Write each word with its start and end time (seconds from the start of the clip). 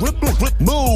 Move. 0.00 0.93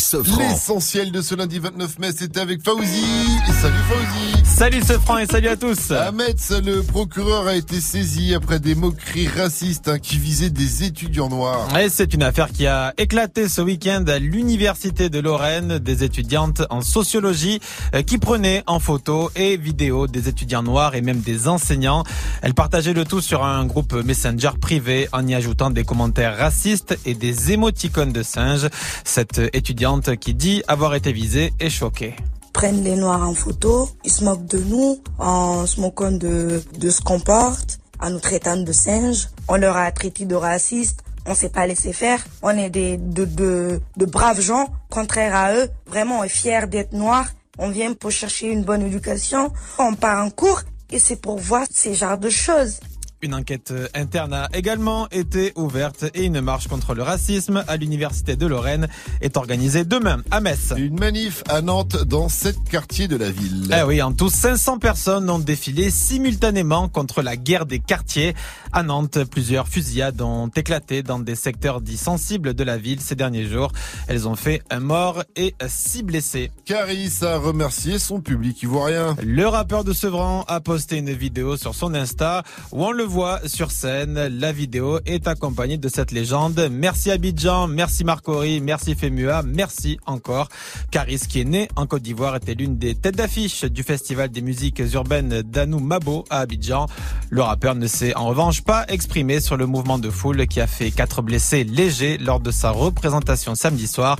Sofran. 0.00 0.38
L'essentiel 0.38 1.12
de 1.12 1.20
ce 1.20 1.34
lundi 1.34 1.58
29 1.58 1.98
mai, 1.98 2.10
c'était 2.16 2.40
avec 2.40 2.64
Fauzi. 2.64 3.04
Salut 3.60 3.74
Fauzi. 3.88 4.44
Salut 4.44 4.82
ce 4.82 4.94
franc 4.94 5.18
et 5.18 5.26
salut 5.26 5.48
à 5.48 5.56
tous. 5.56 5.90
À 5.90 6.10
Metz, 6.12 6.52
le 6.64 6.82
procureur 6.82 7.46
a 7.46 7.54
été 7.54 7.80
saisi 7.80 8.34
après 8.34 8.58
des 8.58 8.74
moqueries 8.74 9.28
racistes 9.28 9.88
hein, 9.88 9.98
qui 9.98 10.18
visaient 10.18 10.50
des 10.50 10.84
étudiants 10.84 11.28
noirs. 11.28 11.68
Et 11.78 11.88
c'est 11.88 12.14
une 12.14 12.22
affaire 12.22 12.50
qui 12.50 12.66
a 12.66 12.94
éclaté 12.98 13.48
ce 13.48 13.60
week-end 13.60 14.04
à 14.08 14.18
l'université 14.18 15.10
de 15.10 15.20
Lorraine, 15.20 15.78
des 15.78 16.02
étudiantes 16.04 16.62
en 16.70 16.80
sociologie 16.80 17.60
euh, 17.94 18.02
qui 18.02 18.18
prenaient 18.18 18.62
en 18.66 18.80
photo 18.80 19.30
et 19.36 19.56
vidéo 19.56 20.06
des 20.06 20.28
étudiants 20.28 20.62
noirs 20.62 20.94
et 20.94 21.02
même 21.02 21.20
des 21.20 21.46
enseignants. 21.46 22.04
Elles 22.42 22.54
partageaient 22.54 22.94
le 22.94 23.04
tout 23.04 23.20
sur 23.20 23.44
un 23.44 23.66
groupe 23.66 23.92
Messenger 23.92 24.50
privé 24.60 25.08
en 25.12 25.26
y 25.26 25.34
ajoutant 25.34 25.70
des 25.70 25.84
commentaires 25.84 26.36
racistes 26.36 26.98
et 27.04 27.14
des 27.14 27.52
émoticônes 27.52 28.12
de 28.12 28.22
singes. 28.22 28.68
Cette 29.04 29.40
étudiante 29.52 29.89
qui 29.98 30.34
dit 30.34 30.62
avoir 30.68 30.94
été 30.94 31.12
visée 31.12 31.52
est 31.58 31.70
choquée. 31.70 32.14
prennent 32.52 32.84
les 32.84 32.96
noirs 32.96 33.28
en 33.28 33.34
photo, 33.34 33.88
ils 34.04 34.12
se 34.12 34.24
moquent 34.24 34.46
de 34.46 34.58
nous 34.58 35.00
en 35.18 35.66
se 35.66 35.80
moquant 35.80 36.12
de, 36.12 36.62
de 36.78 36.90
ce 36.90 37.00
qu'on 37.00 37.18
porte, 37.18 37.80
en 38.00 38.10
nous 38.10 38.20
traitant 38.20 38.56
de 38.56 38.72
singes. 38.72 39.28
On 39.48 39.56
leur 39.56 39.76
a 39.76 39.90
traité 39.90 40.26
de 40.26 40.34
racistes, 40.36 41.02
on 41.26 41.34
s'est 41.34 41.48
pas 41.50 41.66
laissé 41.66 41.92
faire. 41.92 42.24
On 42.42 42.50
est 42.50 42.70
des, 42.70 42.98
de, 42.98 43.24
de, 43.24 43.80
de 43.96 44.06
braves 44.06 44.40
gens, 44.40 44.68
contraire 44.90 45.34
à 45.34 45.54
eux. 45.54 45.68
Vraiment, 45.86 46.20
on 46.20 46.24
est 46.24 46.28
fiers 46.28 46.66
d'être 46.68 46.92
noirs. 46.92 47.28
On 47.58 47.70
vient 47.70 47.92
pour 47.94 48.10
chercher 48.10 48.46
une 48.46 48.62
bonne 48.62 48.82
éducation. 48.82 49.52
On 49.78 49.94
part 49.94 50.24
en 50.24 50.30
cours 50.30 50.62
et 50.90 50.98
c'est 50.98 51.20
pour 51.20 51.38
voir 51.38 51.66
ces 51.70 51.94
genres 51.94 52.18
de 52.18 52.30
choses. 52.30 52.78
Une 53.22 53.34
enquête 53.34 53.74
interne 53.92 54.32
a 54.32 54.48
également 54.54 55.06
été 55.10 55.52
ouverte 55.54 56.06
et 56.14 56.24
une 56.24 56.40
marche 56.40 56.68
contre 56.68 56.94
le 56.94 57.02
racisme 57.02 57.62
à 57.68 57.76
l'université 57.76 58.34
de 58.34 58.46
Lorraine 58.46 58.88
est 59.20 59.36
organisée 59.36 59.84
demain 59.84 60.22
à 60.30 60.40
Metz. 60.40 60.72
Une 60.78 60.98
manif 60.98 61.44
à 61.46 61.60
Nantes 61.60 62.02
dans 62.04 62.30
sept 62.30 62.56
quartiers 62.70 63.08
de 63.08 63.16
la 63.16 63.30
ville. 63.30 63.68
Eh 63.78 63.82
oui, 63.82 64.00
en 64.00 64.12
tout, 64.12 64.30
500 64.30 64.78
personnes 64.78 65.28
ont 65.28 65.38
défilé 65.38 65.90
simultanément 65.90 66.88
contre 66.88 67.20
la 67.20 67.36
guerre 67.36 67.66
des 67.66 67.78
quartiers. 67.78 68.34
À 68.72 68.82
Nantes, 68.82 69.18
plusieurs 69.24 69.68
fusillades 69.68 70.22
ont 70.22 70.48
éclaté 70.48 71.02
dans 71.02 71.18
des 71.18 71.34
secteurs 71.34 71.82
dits 71.82 71.98
sensibles 71.98 72.54
de 72.54 72.64
la 72.64 72.78
ville 72.78 73.02
ces 73.02 73.16
derniers 73.16 73.44
jours. 73.44 73.72
Elles 74.08 74.28
ont 74.28 74.36
fait 74.36 74.62
un 74.70 74.80
mort 74.80 75.24
et 75.36 75.54
six 75.68 76.02
blessés. 76.02 76.50
Caris 76.64 77.18
a 77.20 77.36
remercié 77.36 77.98
son 77.98 78.22
public 78.22 78.62
ivoirien. 78.62 79.14
Le 79.22 79.46
rappeur 79.46 79.84
de 79.84 79.92
Sevran 79.92 80.46
a 80.48 80.60
posté 80.60 80.96
une 80.96 81.12
vidéo 81.12 81.58
sur 81.58 81.74
son 81.74 81.92
Insta 81.92 82.44
où 82.72 82.82
on 82.82 82.92
le 82.92 83.09
sur 83.46 83.70
scène. 83.72 84.28
La 84.28 84.52
vidéo 84.52 85.00
est 85.04 85.26
accompagnée 85.26 85.78
de 85.78 85.88
cette 85.88 86.12
légende. 86.12 86.68
Merci 86.70 87.10
Abidjan, 87.10 87.66
merci 87.66 88.04
Marcory, 88.04 88.60
merci 88.60 88.94
Femua, 88.94 89.42
merci 89.42 89.98
encore. 90.06 90.48
Caris, 90.92 91.20
qui 91.28 91.40
est 91.40 91.44
né 91.44 91.68
en 91.74 91.86
Côte 91.86 92.02
d'Ivoire, 92.02 92.36
était 92.36 92.54
l'une 92.54 92.78
des 92.78 92.94
têtes 92.94 93.16
d'affiche 93.16 93.64
du 93.64 93.82
festival 93.82 94.28
des 94.28 94.42
musiques 94.42 94.80
urbaines 94.92 95.42
d'Anou 95.42 95.80
Mabo 95.80 96.24
à 96.30 96.38
Abidjan. 96.40 96.86
Le 97.30 97.42
rappeur 97.42 97.74
ne 97.74 97.86
s'est 97.88 98.14
en 98.14 98.26
revanche 98.26 98.62
pas 98.62 98.84
exprimé 98.88 99.40
sur 99.40 99.56
le 99.56 99.66
mouvement 99.66 99.98
de 99.98 100.10
foule 100.10 100.46
qui 100.46 100.60
a 100.60 100.68
fait 100.68 100.92
quatre 100.92 101.20
blessés 101.20 101.64
légers 101.64 102.16
lors 102.18 102.38
de 102.38 102.52
sa 102.52 102.70
représentation 102.70 103.54
samedi 103.56 103.88
soir. 103.88 104.18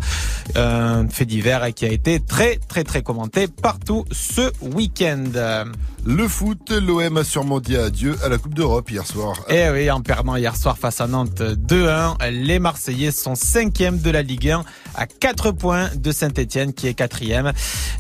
Un 0.57 1.09
fait 1.09 1.27
divers 1.27 1.73
qui 1.75 1.85
a 1.85 1.93
été 1.93 2.19
très 2.19 2.57
très 2.57 2.83
très 2.83 3.03
commenté 3.03 3.47
partout 3.47 4.05
ce 4.11 4.51
week-end. 4.63 5.67
Le 6.07 6.29
foot, 6.29 6.71
l'OM 6.71 7.19
a 7.19 7.25
sûrement 7.25 7.61
dit 7.61 7.77
adieu 7.77 8.17
à 8.25 8.31
la 8.31 8.39
Coupe 8.39 8.55
d'Europe 8.55 8.80
hier 8.89 9.07
soir. 9.07 9.45
Eh 9.49 9.69
oui, 9.71 9.91
en 9.91 10.01
perdant 10.01 10.37
hier 10.37 10.57
soir 10.57 10.79
face 10.79 11.01
à 11.01 11.07
Nantes 11.07 11.41
2-1, 11.41 12.31
les 12.31 12.59
Marseillais 12.59 13.11
sont 13.11 13.35
cinquième 13.35 13.99
de 13.99 14.11
la 14.11 14.23
Ligue 14.23 14.51
1 14.51 14.65
à 14.95 15.07
4 15.07 15.53
points 15.53 15.91
de 15.95 16.13
Saint-Etienne 16.13 16.73
qui 16.73 16.87
est 16.87 16.95
quatrième. 16.95 17.53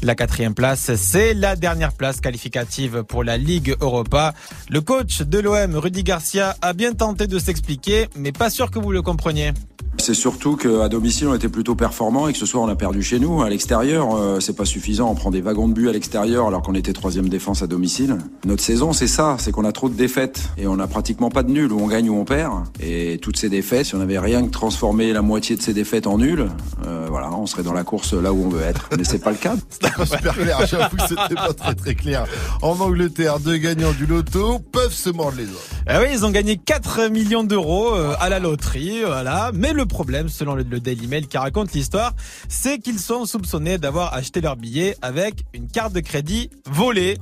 La 0.02 0.14
quatrième 0.14 0.54
place, 0.54 0.94
c'est 0.94 1.34
la 1.34 1.56
dernière 1.56 1.92
place 1.92 2.20
qualificative 2.20 3.02
pour 3.02 3.24
la 3.24 3.36
Ligue 3.36 3.76
Europa. 3.80 4.34
Le 4.68 4.80
coach 4.80 5.22
de 5.22 5.38
l'OM, 5.38 5.76
Rudy 5.76 6.04
Garcia, 6.04 6.56
a 6.62 6.72
bien 6.72 6.92
tenté 6.92 7.26
de 7.26 7.38
s'expliquer, 7.38 8.08
mais 8.16 8.32
pas 8.32 8.50
sûr 8.50 8.70
que 8.70 8.78
vous 8.78 8.92
le 8.92 9.02
compreniez. 9.02 9.52
C'est 10.00 10.14
surtout 10.14 10.56
qu'à 10.56 10.88
domicile, 10.88 11.28
on 11.28 11.34
était 11.34 11.50
plutôt 11.50 11.74
performant 11.74 12.26
et 12.26 12.32
que 12.32 12.38
ce 12.38 12.46
soir, 12.46 12.64
on 12.64 12.68
a 12.68 12.74
perdu 12.74 13.02
chez 13.02 13.18
nous. 13.18 13.42
À 13.42 13.50
l'extérieur, 13.50 14.16
euh, 14.16 14.40
c'est 14.40 14.56
pas 14.56 14.64
suffisant. 14.64 15.10
On 15.10 15.14
prend 15.14 15.30
des 15.30 15.42
wagons 15.42 15.68
de 15.68 15.74
but 15.74 15.90
à 15.90 15.92
l'extérieur 15.92 16.46
alors 16.46 16.62
qu'on 16.62 16.74
était 16.74 16.94
troisième 16.94 17.28
défense 17.28 17.62
à 17.62 17.66
domicile. 17.66 18.16
Notre 18.46 18.62
saison, 18.62 18.94
c'est 18.94 19.06
ça. 19.06 19.36
C'est 19.38 19.52
qu'on 19.52 19.66
a 19.66 19.72
trop 19.72 19.90
de 19.90 19.94
défaites 19.94 20.48
et 20.56 20.66
on 20.66 20.78
a 20.78 20.86
pratiquement 20.86 21.28
pas 21.28 21.42
de 21.42 21.50
nul 21.50 21.70
où 21.70 21.80
on 21.80 21.86
gagne 21.86 22.08
ou 22.08 22.18
on 22.18 22.24
perd. 22.24 22.64
Et 22.80 23.18
toutes 23.20 23.36
ces 23.36 23.50
défaites, 23.50 23.86
si 23.86 23.94
on 23.94 24.00
avait 24.00 24.18
rien 24.18 24.42
que 24.42 24.50
transformé 24.50 25.12
la 25.12 25.20
moitié 25.20 25.54
de 25.54 25.60
ces 25.60 25.74
défaites 25.74 26.06
en 26.06 26.16
nul, 26.16 26.48
euh, 26.86 27.06
voilà, 27.10 27.30
on 27.32 27.44
serait 27.44 27.62
dans 27.62 27.74
la 27.74 27.84
course 27.84 28.14
là 28.14 28.32
où 28.32 28.46
on 28.46 28.48
veut 28.48 28.62
être. 28.62 28.88
Mais 28.96 29.04
c'est 29.04 29.18
pas 29.18 29.32
le 29.32 29.36
cas. 29.36 29.54
C'était 29.68 29.90
pas 29.90 30.06
super 30.06 30.34
clair, 30.34 30.66
j'avoue 30.66 30.96
que 30.96 31.02
c'était 31.08 31.34
pas 31.34 31.52
très 31.52 31.74
très 31.74 31.94
clair. 31.94 32.24
En 32.62 32.78
Angleterre, 32.80 33.38
deux 33.38 33.58
gagnants 33.58 33.92
du 33.92 34.06
loto 34.06 34.60
peuvent 34.60 34.94
se 34.94 35.10
mordre 35.10 35.36
les 35.36 35.44
autres. 35.44 35.68
Ah 35.86 36.00
oui, 36.00 36.08
ils 36.12 36.24
ont 36.24 36.30
gagné 36.30 36.56
4 36.56 37.10
millions 37.10 37.44
d'euros 37.44 37.94
euh, 37.94 38.14
à 38.18 38.28
la 38.28 38.38
loterie, 38.38 39.02
voilà. 39.04 39.50
Mais 39.54 39.72
le 39.72 39.86
problème, 39.90 40.28
selon 40.28 40.54
le, 40.54 40.64
Daily 40.64 41.06
Mail 41.06 41.26
qui 41.28 41.36
raconte 41.36 41.72
l'histoire, 41.72 42.14
c'est 42.48 42.78
qu'ils 42.78 42.98
sont 42.98 43.26
soupçonnés 43.26 43.76
d'avoir 43.76 44.14
acheté 44.14 44.40
leur 44.40 44.56
billet 44.56 44.96
avec 45.02 45.44
une 45.52 45.68
carte 45.68 45.92
de 45.92 46.00
crédit 46.00 46.48
volée. 46.64 47.18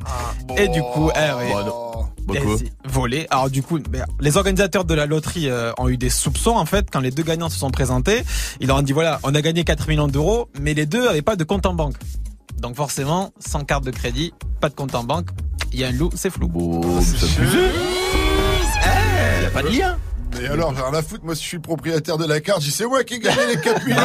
Et 0.57 0.69
du 0.69 0.81
coup, 0.81 1.11
eh 1.17 1.33
oui. 1.37 1.53
Oh. 1.67 2.05
Eh. 2.31 3.27
Alors 3.31 3.51
du 3.51 3.63
coup, 3.63 3.79
les 4.21 4.37
organisateurs 4.37 4.85
de 4.85 4.95
la 4.95 5.07
loterie 5.07 5.49
euh, 5.49 5.73
ont 5.79 5.89
eu 5.89 5.97
des 5.97 6.11
soupçons 6.11 6.57
en 6.57 6.67
fait 6.67 6.89
quand 6.91 7.01
les 7.01 7.11
deux 7.11 7.23
gagnants 7.23 7.49
se 7.49 7.59
sont 7.59 7.71
présentés. 7.71 8.23
Ils 8.61 8.69
leur 8.69 8.77
ont 8.77 8.83
dit 8.83 8.93
voilà, 8.93 9.19
on 9.23 9.35
a 9.35 9.41
gagné 9.41 9.65
4 9.65 9.89
millions 9.89 10.09
d'euros, 10.09 10.51
mais 10.61 10.75
les 10.75 10.85
deux 10.87 11.05
n'avaient 11.05 11.23
pas 11.23 11.37
de 11.37 11.45
compte 11.45 11.65
en 11.67 11.73
banque. 11.75 11.97
Donc 12.59 12.77
forcément, 12.77 13.33
sans 13.39 13.65
carte 13.65 13.85
de 13.85 13.91
crédit, 13.91 14.35
pas 14.61 14.69
de 14.69 14.75
compte 14.75 14.95
en 14.95 15.05
banque, 15.05 15.29
il 15.73 15.81
y 15.81 15.85
a 15.85 15.89
un 15.89 15.93
loup, 15.93 16.11
c'est 16.15 16.31
flou. 16.31 16.51
Il 19.41 19.47
a 19.47 19.51
pas 19.51 19.63
de 19.63 19.69
lien. 19.69 19.97
Mais 20.33 20.47
alors, 20.47 20.75
j'ai 20.75 20.83
rien 20.83 20.95
à 20.95 21.03
foutre, 21.03 21.25
moi 21.25 21.35
si 21.35 21.43
je 21.43 21.49
suis 21.49 21.57
le 21.57 21.63
propriétaire 21.63 22.17
de 22.19 22.27
la 22.27 22.41
carte, 22.41 22.61
j'ai 22.61 22.67
dit, 22.69 22.73
c'est 22.77 22.87
moi 22.87 23.03
qui 23.05 23.15
ai 23.15 23.19
gagné 23.19 23.47
les 23.55 23.61
4 23.61 23.85
millions, 23.87 24.01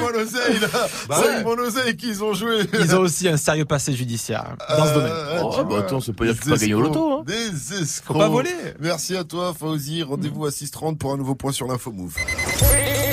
mon 0.00 0.20
oseille 0.20 0.58
là, 0.60 0.68
Bah 1.08 1.16
c'est 1.20 1.28
ouais. 1.28 1.34
avec 1.34 1.46
mon 1.46 1.58
oseille 1.58 1.96
qu'ils 1.96 2.22
ont 2.24 2.32
joué. 2.34 2.60
Ils 2.80 2.94
ont 2.96 3.00
aussi 3.00 3.28
un 3.28 3.36
sérieux 3.36 3.64
passé 3.64 3.92
judiciaire 3.92 4.44
hein, 4.68 4.76
dans 4.78 4.86
ce 4.86 4.94
domaine. 4.94 5.12
Euh, 5.12 5.40
Oh, 5.42 5.50
tu 5.52 5.56
bah 5.58 5.62
vois, 5.68 5.78
attends, 5.80 6.00
c'est 6.00 6.12
pas 6.14 6.24
dire 6.24 6.36
que 6.38 6.42
tu 6.44 6.50
pas 6.50 6.56
gagner 6.56 6.74
au 6.74 6.80
loto, 6.80 7.12
hein. 7.18 7.24
Des 7.26 7.74
escrocs. 7.82 8.16
Faut 8.16 8.18
pas 8.22 8.28
voler. 8.28 8.50
Merci 8.80 9.16
à 9.16 9.24
toi, 9.24 9.54
Fauzi. 9.58 10.02
Rendez-vous 10.02 10.46
à 10.46 10.50
6h30 10.50 10.96
pour 10.96 11.12
un 11.12 11.16
nouveau 11.18 11.34
point 11.34 11.52
sur 11.52 11.66
l'info 11.66 11.92
Move. 11.92 12.14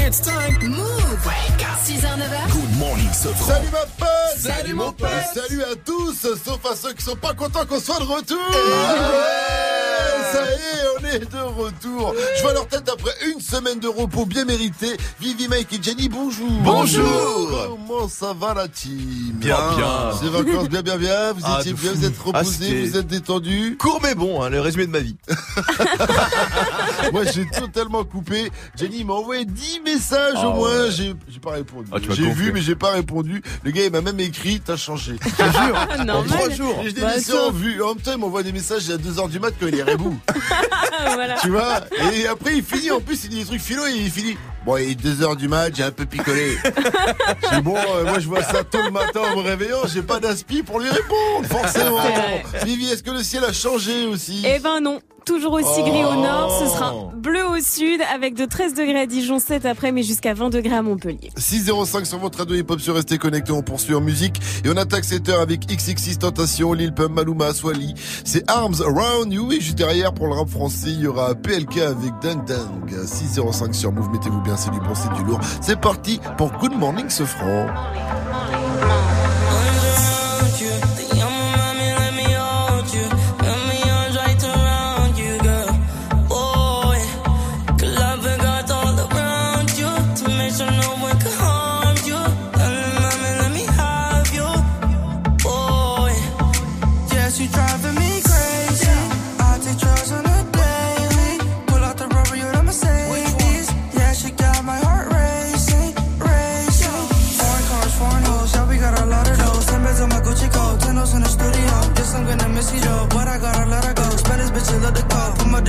It's 0.07 0.21
time. 0.21 0.69
Move. 0.69 1.62
6h, 1.85 2.05
9h. 2.17 2.51
Good 2.51 2.77
morning, 2.79 3.11
Sofran. 3.13 3.53
Salut 3.55 3.69
ma 3.71 3.79
pote 3.97 4.37
Salut, 4.37 4.73
mon 4.73 4.91
pote. 4.93 5.09
Salut 5.33 5.63
à 5.63 5.75
tous, 5.85 6.13
sauf 6.13 6.59
à 6.71 6.75
ceux 6.75 6.93
qui 6.93 7.03
sont 7.03 7.15
pas 7.15 7.33
contents 7.33 7.65
qu'on 7.65 7.79
soit 7.79 7.99
de 7.99 8.03
retour 8.05 8.37
Ouais, 8.49 10.31
Ça 10.31 10.43
y 10.45 10.55
est, 10.55 10.87
on 10.99 11.05
est 11.05 11.19
de 11.19 11.37
retour 11.61 12.15
Je 12.37 12.41
vois 12.41 12.53
leur 12.53 12.67
tête 12.67 12.87
après 12.91 13.11
une 13.33 13.41
semaine 13.41 13.79
de 13.79 13.87
repos 13.87 14.25
bien 14.25 14.45
mérité. 14.45 14.95
Vivi, 15.19 15.47
Mike 15.49 15.73
et 15.73 15.83
Jenny, 15.83 16.07
bonjour 16.09 16.49
Bonjour. 16.63 17.51
Comment 17.69 18.07
ça 18.07 18.33
va 18.33 18.53
la 18.53 18.67
team 18.67 19.33
Bien, 19.35 19.57
bien. 19.75 20.11
Ces 20.21 20.29
vacances 20.29 20.69
bien 20.69 20.81
bien 20.81 20.97
bien, 20.97 21.33
vous 21.33 21.41
Ah, 21.43 21.57
étiez 21.59 21.73
bien, 21.73 21.91
fou. 21.91 21.97
vous 21.97 22.05
êtes 22.05 22.13
Ah, 22.19 22.23
reposés, 22.37 22.51
c'était- 22.65 22.85
vous 22.87 22.97
êtes 22.97 23.07
détendus 23.07 23.77
Court 23.79 23.99
mais 24.01 24.15
bon, 24.15 24.41
hein, 24.41 24.49
le 24.49 24.61
résumé 24.61 24.85
de 24.85 24.91
ma 24.91 24.99
vie. 24.99 25.15
Moi 27.11 27.23
j'ai 27.25 27.45
totalement 27.47 28.03
coupé. 28.05 28.49
Jenny 28.77 29.03
m'a 29.03 29.13
envoyé 29.15 29.43
10 29.45 29.81
messages 29.83 30.35
Ah 30.37 30.47
au 30.47 30.53
moins, 30.53 30.83
ouais. 30.85 30.91
j'ai 30.91 31.13
j'ai 31.29 31.39
pas 31.39 31.51
répondu. 31.51 31.72
Ah, 31.91 31.97
j'ai 32.09 32.29
vu 32.31 32.51
mais 32.51 32.61
j'ai 32.61 32.75
pas 32.75 32.91
répondu. 32.91 33.41
Le 33.63 33.71
gars 33.71 33.85
il 33.85 33.91
m'a 33.91 34.01
même 34.01 34.19
écrit, 34.19 34.59
t'as 34.59 34.77
changé. 34.77 35.15
Je 35.23 35.29
te 35.29 35.43
jure. 35.43 35.87
En 36.13 36.23
trois 36.23 36.49
jours. 36.49 36.79
Et 36.83 36.89
je 36.89 36.95
l'ai 36.95 37.01
Bah, 37.01 37.15
laissé 37.15 37.31
sauf. 37.31 37.49
en 37.49 37.51
vue. 37.51 37.81
En 37.81 37.89
même 37.95 37.97
temps, 38.03 38.11
il 38.13 38.17
m'envoie 38.19 38.43
des 38.43 38.51
messages 38.51 38.89
à 38.89 38.97
2h 38.97 39.29
du 39.29 39.39
mat 39.39 39.53
quand 39.59 39.67
il 39.67 39.75
est 39.79 39.83
rebou. 39.83 40.17
voilà. 41.13 41.35
tu 41.41 41.49
vois? 41.49 41.81
Et 42.13 42.27
après, 42.27 42.57
il 42.57 42.63
finit. 42.63 42.91
En 42.91 42.99
plus, 43.01 43.23
il 43.23 43.29
dit 43.29 43.39
des 43.39 43.45
trucs 43.45 43.61
philo 43.61 43.85
et 43.87 43.93
il 43.95 44.11
finit. 44.11 44.37
Bon, 44.65 44.77
il 44.77 44.91
est 44.91 45.01
2h 45.01 45.35
du 45.35 45.47
mat, 45.49 45.75
j'ai 45.75 45.83
un 45.83 45.91
peu 45.91 46.05
picolé. 46.05 46.57
C'est 47.49 47.61
bon, 47.61 47.75
euh, 47.75 48.03
moi 48.05 48.19
je 48.19 48.27
vois 48.27 48.43
ça 48.43 48.63
tôt 48.63 48.81
le 48.81 48.91
matin 48.91 49.19
en 49.33 49.37
me 49.37 49.41
réveillant, 49.41 49.79
j'ai 49.93 50.01
pas 50.01 50.19
d'aspi 50.19 50.63
pour 50.63 50.79
lui 50.79 50.89
répondre, 50.89 51.45
forcément. 51.49 51.97
Vrai. 51.97 52.43
Vivi, 52.65 52.89
est-ce 52.89 53.03
que 53.03 53.11
le 53.11 53.23
ciel 53.23 53.43
a 53.43 53.51
changé 53.53 54.05
aussi? 54.05 54.43
Eh 54.47 54.59
ben 54.59 54.79
non, 54.79 54.99
toujours 55.25 55.53
aussi 55.53 55.81
gris 55.83 56.05
au 56.05 56.15
nord. 56.15 56.61
Ce 56.63 56.69
sera 56.73 56.93
Oh. 56.95 57.11
bleu 57.15 57.45
au 57.45 57.59
sud 57.61 58.01
avec 58.13 58.35
de 58.35 58.45
13 58.45 58.73
degrés 58.73 58.99
à 59.01 59.05
Dijon 59.05 59.39
cet 59.39 59.65
après, 59.65 59.91
mais 59.91 60.03
jusqu'à 60.03 60.33
20 60.33 60.49
degrés 60.49 60.75
à 60.75 60.81
Montpellier. 60.81 61.31
605 61.37 62.05
sur 62.05 62.19
votre 62.19 62.37
radio 62.39 62.55
hip-hop 62.55 62.79
sur 62.79 62.95
Restez 62.95 63.17
Connecté, 63.17 63.51
on 63.51 63.61
poursuit 63.63 63.95
en 63.95 64.01
musique 64.01 64.39
et 64.63 64.69
on 64.69 64.77
attaque 64.77 65.03
cette 65.05 65.27
heure 65.29 65.39
avec 65.41 65.65
XXX 65.67 66.17
Tentation, 66.19 66.73
Lil 66.73 66.93
Pump, 66.93 67.11
Maluma, 67.13 67.53
Swally. 67.53 67.93
C'est 68.25 68.49
Arms 68.49 68.75
Around 68.81 69.31
You 69.33 69.51
et 69.51 69.59
juste 69.61 69.77
derrière 69.77 70.13
pour 70.13 70.27
le 70.27 70.33
rap 70.33 70.49
français, 70.49 70.89
il 70.89 71.01
y 71.01 71.07
aura 71.07 71.35
PLK 71.35 71.77
avec 71.79 72.11
Dang 72.21 72.45
Dang. 72.45 73.05
605 73.05 73.73
sur 73.75 73.91
Move, 73.91 74.09
mettez-vous 74.11 74.41
bien, 74.41 74.52
c'est 74.57 74.71
du 74.71 74.79
bon, 74.79 74.95
c'est 74.95 75.13
du 75.13 75.23
lourd. 75.23 75.39
C'est 75.61 75.79
parti 75.79 76.19
pour 76.37 76.51
Good 76.51 76.75
Morning. 76.77 77.09
Yes, 77.09 77.21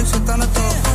se 0.06 0.16
está 0.16 0.34
en 0.34 0.93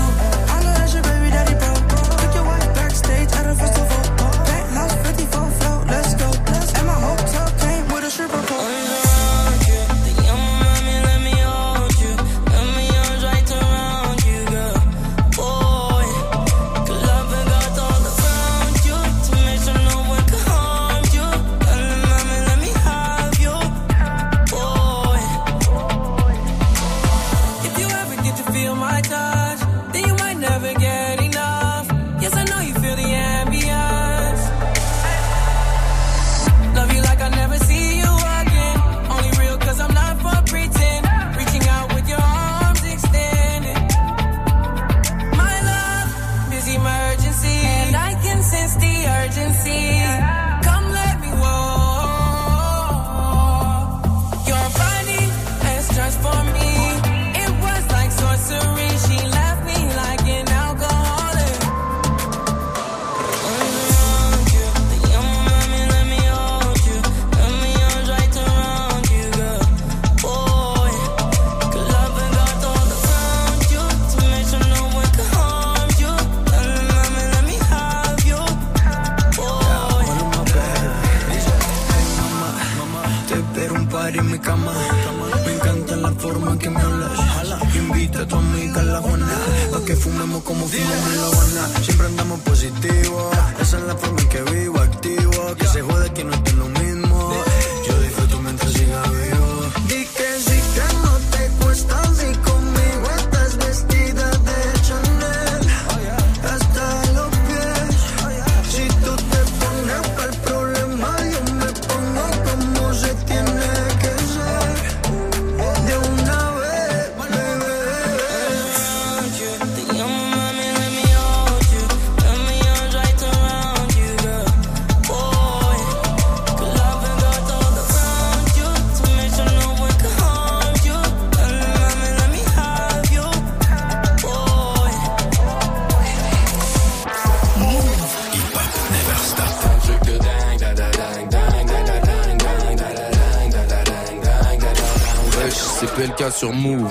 sur 146.39 146.53
Move. 146.53 146.89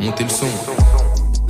Montez 0.00 0.24
le 0.24 0.28
son. 0.28 0.46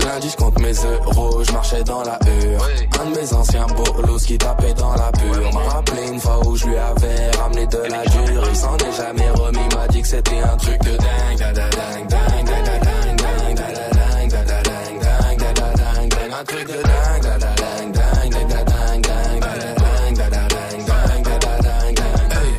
Lundi, 0.04 0.28
je 0.28 0.36
compte 0.36 0.58
mes 0.60 0.74
euros, 0.74 1.42
je 1.42 1.50
marchais 1.52 1.82
dans 1.82 2.02
la 2.02 2.18
hure. 2.26 2.68
Un 3.00 3.10
de 3.10 3.16
mes 3.16 3.32
anciens 3.32 3.66
bolos 3.68 4.18
qui 4.26 4.36
tapait 4.36 4.74
dans 4.74 4.94
la 4.94 5.10
pure. 5.12 5.50
M'a 5.54 5.68
rappelé 5.70 6.08
une 6.08 6.20
fois 6.20 6.46
où 6.46 6.56
je 6.56 6.66
lui 6.66 6.76
avais 6.76 7.30
ramené 7.38 7.66
de 7.66 7.78
la 7.78 8.04
dure. 8.04 8.42
Il 8.50 8.56
s'en 8.56 8.76
est 8.76 8.92
jamais 8.92 9.30
remis, 9.30 9.74
m'a 9.74 9.88
dit 9.88 10.02
que 10.02 10.08
c'était 10.08 10.40
un 10.40 10.56
truc 10.58 10.78
de 10.82 10.96
dingue. 10.98 11.38
Da, 11.38 11.52
da, 11.52 11.68
dingue, 11.70 12.06
dingue, 12.06 12.44
dingue, 12.44 12.66
dingue, 12.66 13.16
dingue, 13.16 13.16
dingue, 13.16 13.60
dingue, 13.96 14.30
da, 14.30 14.44
da, 14.44 14.62
dingue, 14.62 15.00
dingue. 15.00 16.32
Un 16.38 16.44
truc 16.44 16.66
de 16.66 16.82
dingue, 16.82 17.22
da, 17.22 17.38
da, 17.38 17.54
dingue, 17.54 17.92
dingue, 17.92 18.46
da, 18.46 18.62
da, 18.62 18.74
dingue, 18.74 19.02
dingue, 19.02 19.40
da, 19.40 19.64
da, 19.64 19.78
dingue, 19.78 20.18
da, 20.18 20.28
da, 20.28 20.48
dingue, 20.48 20.84
dingue, 20.84 21.24
da, 21.24 21.38
da, 21.38 21.62
dingue, 21.62 21.94
dingue. 21.94 22.54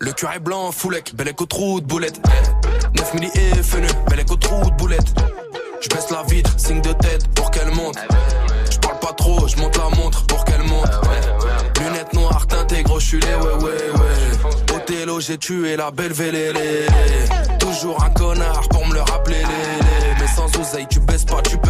Le 0.00 0.12
cœur 0.12 0.32
est 0.32 0.40
blanc, 0.40 0.72
foulec, 0.72 1.14
bel 1.14 1.28
écho 1.28 1.46
trou 1.46 1.80
de 1.80 1.86
boulette. 1.86 2.20
9 3.12 3.14
milli 3.14 3.30
et 3.34 3.62
fenu, 3.62 3.88
bel 4.08 4.20
écho 4.20 4.36
trou 4.36 4.70
de 4.70 4.76
boulette. 4.76 5.14
Je 5.80 5.88
baisse 5.88 6.10
la 6.10 6.22
vitre, 6.22 6.52
signe 6.56 6.80
de 6.80 6.92
tête 6.92 7.26
pour 7.34 7.50
qu'elle 7.50 7.70
monte. 7.72 7.96
Je 8.70 8.78
parle 8.78 8.98
pas 9.00 9.12
trop, 9.12 9.48
je 9.48 9.56
monte 9.56 9.76
la 9.76 9.96
montre 9.96 10.24
pour 10.26 10.44
qu'elle 10.44 10.62
monte. 10.62 10.90
Lunettes 11.80 12.12
noires 12.12 12.46
teintées, 12.46 12.82
gros, 12.82 13.00
je 13.00 13.16
ouais 13.16 13.22
ouais 13.22 13.64
ouais. 13.64 14.76
Othello, 14.76 15.20
j'ai 15.20 15.38
tué 15.38 15.76
la 15.76 15.90
belle 15.90 16.12
vélélé. 16.12 16.86
Toujours 17.58 18.02
un 18.04 18.10
connard 18.10 18.68
pour 18.68 18.86
me 18.86 18.94
le 18.94 19.00
rappeler. 19.00 19.42
Mais 20.20 20.26
sans 20.28 20.46
oseille, 20.60 20.86
tu 20.88 21.00
baisses 21.00 21.24
pas, 21.24 21.42
tu 21.42 21.56
peux 21.56 21.69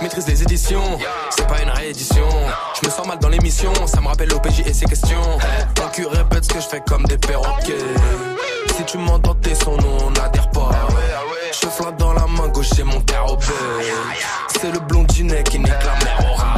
Maîtrise 0.00 0.28
les 0.28 0.42
éditions, 0.42 0.98
c'est 1.30 1.46
pas 1.46 1.60
une 1.60 1.70
réédition. 1.70 2.28
Je 2.80 2.86
me 2.86 2.92
sens 2.92 3.06
mal 3.06 3.18
dans 3.18 3.28
l'émission, 3.28 3.72
ça 3.86 4.00
me 4.00 4.06
rappelle 4.06 4.28
l'OPJ 4.28 4.60
et 4.66 4.72
ses 4.72 4.86
questions. 4.86 5.38
Ton 5.74 5.88
cul 5.88 6.06
répète 6.06 6.44
ce 6.44 6.48
que 6.50 6.60
je 6.60 6.68
fais 6.68 6.80
comme 6.86 7.04
des 7.04 7.18
perroquets. 7.18 7.74
Si 8.76 8.84
tu 8.84 8.98
m'entends, 8.98 9.34
t'es 9.34 9.54
son 9.56 9.76
nom, 9.76 9.96
on 10.06 10.10
n'adhère 10.10 10.50
pas. 10.50 10.70
Je 11.50 11.66
flingue 11.68 11.96
dans 11.96 12.12
la 12.12 12.26
main 12.26 12.48
gauche, 12.48 12.70
j'ai 12.76 12.84
mon 12.84 13.00
carreau 13.00 13.36
C'est 14.60 14.70
le 14.72 14.78
blondinet 14.80 15.42
qui 15.42 15.58
nique 15.58 15.72
la 15.84 16.34
rap. 16.36 16.57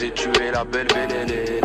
j'ai 0.00 0.10
tué 0.12 0.50
la 0.50 0.64
belle 0.64 0.86
belle 0.86 1.60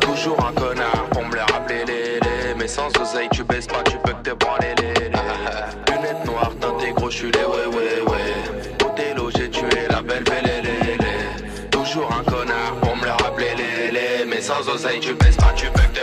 Toujours 0.00 0.38
un 0.46 0.52
connard 0.52 1.06
pour 1.10 1.24
me 1.24 1.34
le 1.34 1.40
rappeler, 1.40 1.84
les, 1.84 2.20
les. 2.20 2.54
Mais 2.56 2.68
sans 2.68 2.88
oseille, 3.00 3.28
tu 3.32 3.42
baisses 3.42 3.66
pas, 3.66 3.82
tu 3.82 3.96
peux 4.04 4.12
que 4.12 4.30
te 4.30 4.34
branler, 4.34 4.74
les, 4.78 4.94
les. 4.94 5.92
Lunettes 5.92 6.24
noires, 6.24 6.52
teintées 6.60 6.92
crochulées, 6.92 7.38
ouais, 7.40 7.76
ouais, 7.76 8.12
ouais. 8.12 8.84
Othello, 8.84 9.30
j'ai 9.36 9.50
tué 9.50 9.88
la 9.90 10.00
belle 10.00 10.22
les, 10.44 10.62
les. 10.62 11.68
Toujours 11.70 12.08
un 12.12 12.22
connard 12.30 12.74
pour 12.82 12.96
me 12.96 13.04
le 13.04 13.10
rappeler, 13.10 13.54
les, 13.56 13.90
les. 13.90 14.24
Mais 14.26 14.40
sans 14.40 14.68
oseille, 14.68 15.00
tu 15.00 15.14
baisses 15.14 15.36
pas, 15.36 15.52
tu 15.56 15.66
peux 15.66 15.80
que 15.92 15.95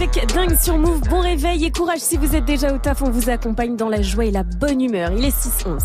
avec 0.00 0.34
Dingue 0.34 0.58
sur 0.58 0.78
Move. 0.78 1.00
Bon 1.10 1.20
réveil 1.20 1.66
et 1.66 1.70
courage 1.70 2.00
si 2.00 2.16
vous 2.16 2.34
êtes 2.34 2.46
déjà 2.46 2.72
au 2.72 2.78
taf. 2.78 3.02
On 3.02 3.10
vous 3.10 3.28
accompagne 3.28 3.76
dans 3.76 3.90
la 3.90 4.00
joie 4.00 4.24
et 4.24 4.30
la 4.30 4.44
bonne 4.44 4.80
humeur. 4.80 5.10
Il 5.14 5.24
est 5.24 5.28
6-11. 5.28 5.78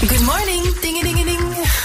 Good 0.00 0.22
morning, 0.22 0.62
ding 0.80 1.02
ding 1.02 1.24
ding. 1.24 1.38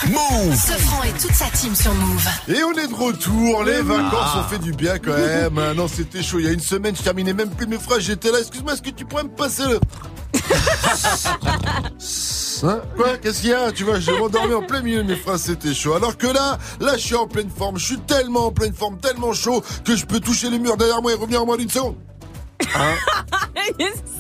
Move 0.08 0.56
Sofran 0.56 1.04
et 1.04 1.12
toute 1.20 1.34
sa 1.34 1.46
team 1.46 1.76
sur 1.76 1.94
Move. 1.94 2.28
Et 2.48 2.64
on 2.64 2.72
est 2.74 2.88
de 2.88 2.94
retour, 2.94 3.66
les 3.66 3.82
vacances 3.82 4.36
ont 4.38 4.44
fait 4.44 4.60
du 4.60 4.72
bien 4.72 4.98
quand 4.98 5.16
même. 5.18 5.58
Ah 5.58 5.74
Non, 5.74 5.90
c'était 5.90 6.24
chaud. 6.24 6.40
Il 6.40 6.46
y 6.46 6.50
a 6.50 6.52
une 6.52 6.62
semaine, 6.62 6.96
je 6.96 7.02
terminais 7.02 7.34
même 7.34 7.50
plus 7.50 7.68
mes 7.68 7.78
phrases. 7.78 8.00
J'étais 8.00 8.32
là. 8.32 8.40
Excuse-moi, 8.40 8.74
est-ce 8.74 8.82
que 8.82 8.92
tu 8.92 9.04
pourrais 9.04 9.24
me 9.24 9.30
passer 9.30 9.64
le. 9.68 9.80
Hein 12.64 12.82
Quoi 12.96 13.18
Qu'est-ce 13.18 13.42
qu'il 13.42 13.50
y 13.50 13.54
a 13.54 13.72
Tu 13.72 13.84
vois, 13.84 14.00
je 14.00 14.12
m'endormais 14.12 14.54
en 14.54 14.62
plein 14.62 14.82
milieu 14.82 15.04
mes 15.04 15.16
phrases, 15.16 15.44
c'était 15.44 15.74
chaud. 15.74 15.94
Alors 15.94 16.18
que 16.18 16.28
là, 16.28 16.58
là, 16.80 16.94
je 16.96 17.02
suis 17.02 17.16
en 17.16 17.28
pleine 17.28 17.50
forme. 17.50 17.78
Je 17.78 17.86
suis 17.86 18.00
tellement 18.00 18.48
en 18.48 18.52
pleine 18.52 18.74
forme, 18.74 18.98
tellement 19.00 19.34
chaud 19.34 19.62
que 19.84 19.96
je 19.96 20.06
peux 20.06 20.20
toucher 20.20 20.50
les 20.50 20.60
murs 20.60 20.78
derrière 20.78 21.02
moi 21.02 21.12
et 21.12 21.16
revenir 21.16 21.42
en 21.42 21.46
moins 21.46 21.58
d'une 21.58 21.70
seconde. 21.70 21.96
Hein 22.76 22.96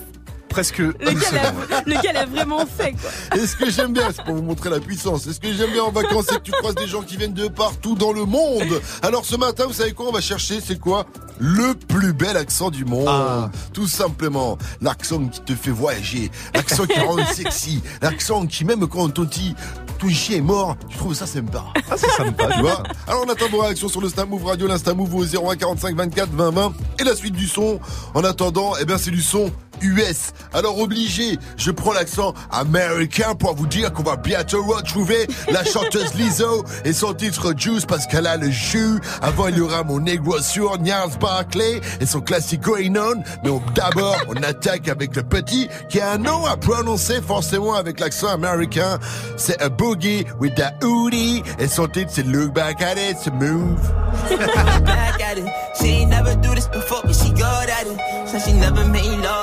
Presque. 0.53 0.77
Le 0.77 0.93
gars, 0.93 1.31
l'a, 1.31 1.83
le 1.83 1.93
gars 1.99 2.13
l'a 2.13 2.25
vraiment 2.27 2.63
fait, 2.67 2.91
quoi. 2.91 3.09
Et 3.39 3.47
ce 3.47 3.55
que 3.55 3.71
j'aime 3.71 3.91
bien, 3.91 4.09
c'est 4.15 4.23
pour 4.23 4.35
vous 4.35 4.43
montrer 4.43 4.69
la 4.69 4.79
puissance. 4.79 5.25
Et 5.25 5.33
ce 5.33 5.39
que 5.39 5.51
j'aime 5.51 5.71
bien 5.71 5.81
en 5.81 5.91
vacances, 5.91 6.25
c'est 6.29 6.35
que 6.37 6.43
tu 6.43 6.51
croises 6.51 6.75
des 6.75 6.85
gens 6.85 7.01
qui 7.01 7.17
viennent 7.17 7.33
de 7.33 7.47
partout 7.47 7.95
dans 7.95 8.13
le 8.13 8.25
monde. 8.25 8.79
Alors 9.01 9.25
ce 9.25 9.35
matin, 9.35 9.65
vous 9.65 9.73
savez 9.73 9.93
quoi 9.93 10.09
On 10.09 10.11
va 10.11 10.21
chercher, 10.21 10.61
c'est 10.63 10.79
quoi? 10.79 11.07
Le 11.39 11.73
plus 11.73 12.13
bel 12.13 12.37
accent 12.37 12.69
du 12.69 12.85
monde. 12.85 13.07
Ah. 13.09 13.49
Tout 13.73 13.87
simplement. 13.87 14.59
L'accent 14.79 15.25
qui 15.25 15.41
te 15.41 15.55
fait 15.55 15.71
voyager. 15.71 16.29
L'accent 16.53 16.85
qui 16.85 16.99
rend 16.99 17.17
sexy. 17.33 17.81
L'accent 18.03 18.45
qui, 18.45 18.63
même 18.63 18.87
quand 18.87 19.09
ton 19.09 19.25
petit, 19.25 19.55
ton 19.97 20.09
chien 20.09 20.37
est 20.37 20.41
mort, 20.41 20.77
tu 20.87 20.97
trouves 20.97 21.15
ça 21.15 21.25
sympa. 21.25 21.63
Ah, 21.89 21.95
c'est 21.97 22.11
sympa. 22.11 22.47
Tu 22.53 22.61
vois 22.61 22.83
Alors 23.07 23.23
on 23.25 23.29
attend 23.31 23.49
vos 23.49 23.61
réactions 23.61 23.89
sur 23.89 24.01
le 24.01 24.09
Star 24.09 24.27
Move 24.27 24.45
Radio, 24.45 24.67
l'Insta 24.67 24.93
Move 24.93 25.15
au 25.15 25.25
0145 25.25 25.95
24 25.95 26.29
20 26.29 26.51
20. 26.51 26.73
Et 26.99 27.03
la 27.03 27.15
suite 27.15 27.33
du 27.33 27.47
son, 27.47 27.79
en 28.13 28.23
attendant, 28.23 28.73
eh 28.79 28.85
bien 28.85 28.99
c'est 28.99 29.11
du 29.11 29.23
son 29.23 29.51
US. 29.83 30.33
Alors 30.53 30.79
obligé, 30.79 31.37
je 31.57 31.71
prends 31.71 31.93
l'accent 31.93 32.33
américain 32.51 33.35
pour 33.35 33.55
vous 33.55 33.67
dire 33.67 33.91
qu'on 33.93 34.03
va 34.03 34.15
bientôt 34.15 34.63
retrouver 34.63 35.27
la 35.51 35.63
chanteuse 35.65 36.13
Lizzo 36.15 36.63
et 36.85 36.93
son 36.93 37.13
titre 37.13 37.53
Juice 37.57 37.85
parce 37.85 38.07
qu'elle 38.07 38.27
a 38.27 38.37
le 38.37 38.49
jus. 38.49 38.99
Avant 39.21 39.47
il 39.47 39.57
y 39.57 39.61
aura 39.61 39.83
mon 39.83 39.99
négro 39.99 40.39
sur 40.39 40.77
Niles 40.79 40.93
Barkley 41.19 41.81
et 41.99 42.05
son 42.05 42.21
classique 42.21 42.61
Going 42.61 42.95
On. 42.97 43.21
Mais 43.43 43.49
on- 43.49 43.61
d'abord 43.75 44.17
on 44.29 44.41
attaque 44.43 44.87
avec 44.87 45.15
le 45.15 45.23
petit 45.23 45.67
qui 45.89 45.99
a 45.99 46.11
un 46.13 46.17
nom 46.17 46.45
à 46.45 46.57
prononcer 46.57 47.21
forcément 47.21 47.73
avec 47.75 47.99
l'accent 47.99 48.27
américain. 48.29 48.99
C'est 49.37 49.61
a 49.61 49.69
boogie 49.69 50.25
with 50.39 50.55
the 50.55 50.83
hoodie 50.83 51.43
et 51.59 51.67
son 51.67 51.87
titre 51.87 52.11
c'est 52.13 52.23
Look 52.25 52.53
Back 52.53 52.81
at 52.81 52.93
It, 52.93 53.17
it's 53.17 53.27
a 53.27 53.31
move. 53.31 53.79
back 54.85 55.21
at 55.21 55.37
it. 55.37 55.45
She 55.79 55.87
ain't 56.01 56.09
never 56.09 56.35
do 56.35 56.53
this 56.55 56.67
before, 56.67 57.01
but 57.03 57.13
she 57.15 57.29
good 57.31 57.69
at 57.69 57.85
it. 57.87 57.97
Said 58.29 58.41
she 58.43 58.53
never 58.53 58.85
made 58.85 59.19
love, 59.19 59.42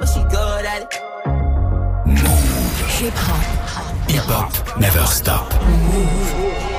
hip 3.01 3.13
hop. 3.15 4.09
Hip 4.11 4.23
hop 4.25 4.79
never 4.79 5.03
stop. 5.07 6.70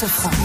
Good 0.00 0.39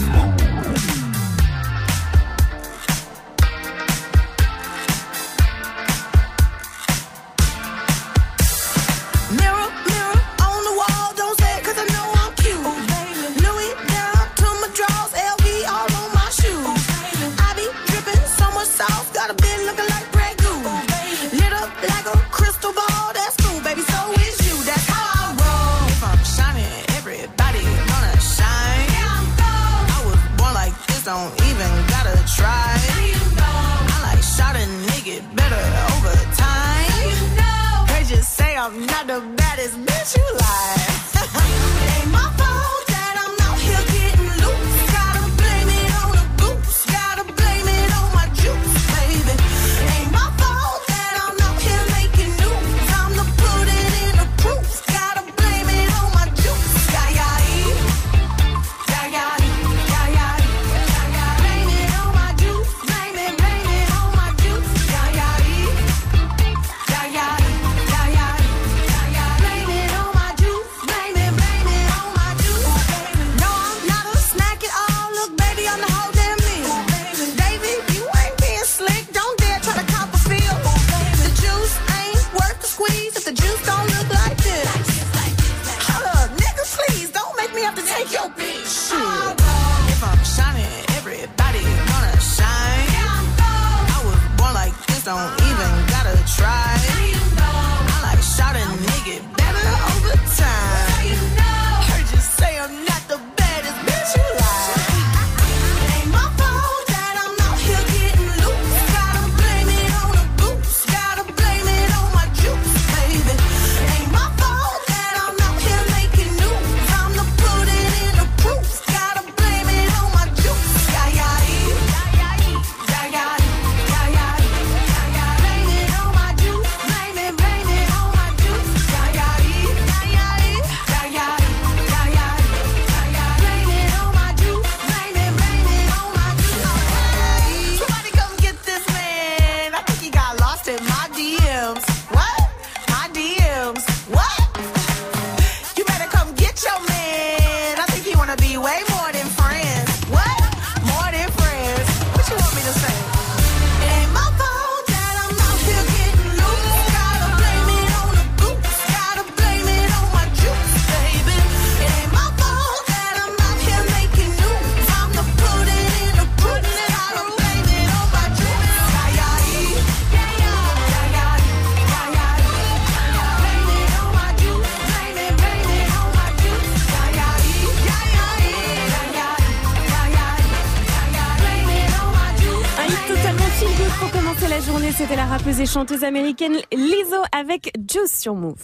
chanteuse 185.76 186.04
américaine 186.04 186.56
Lizzo 186.72 187.22
avec 187.32 187.70
Juice 187.86 188.18
sur 188.18 188.34
Move. 188.34 188.56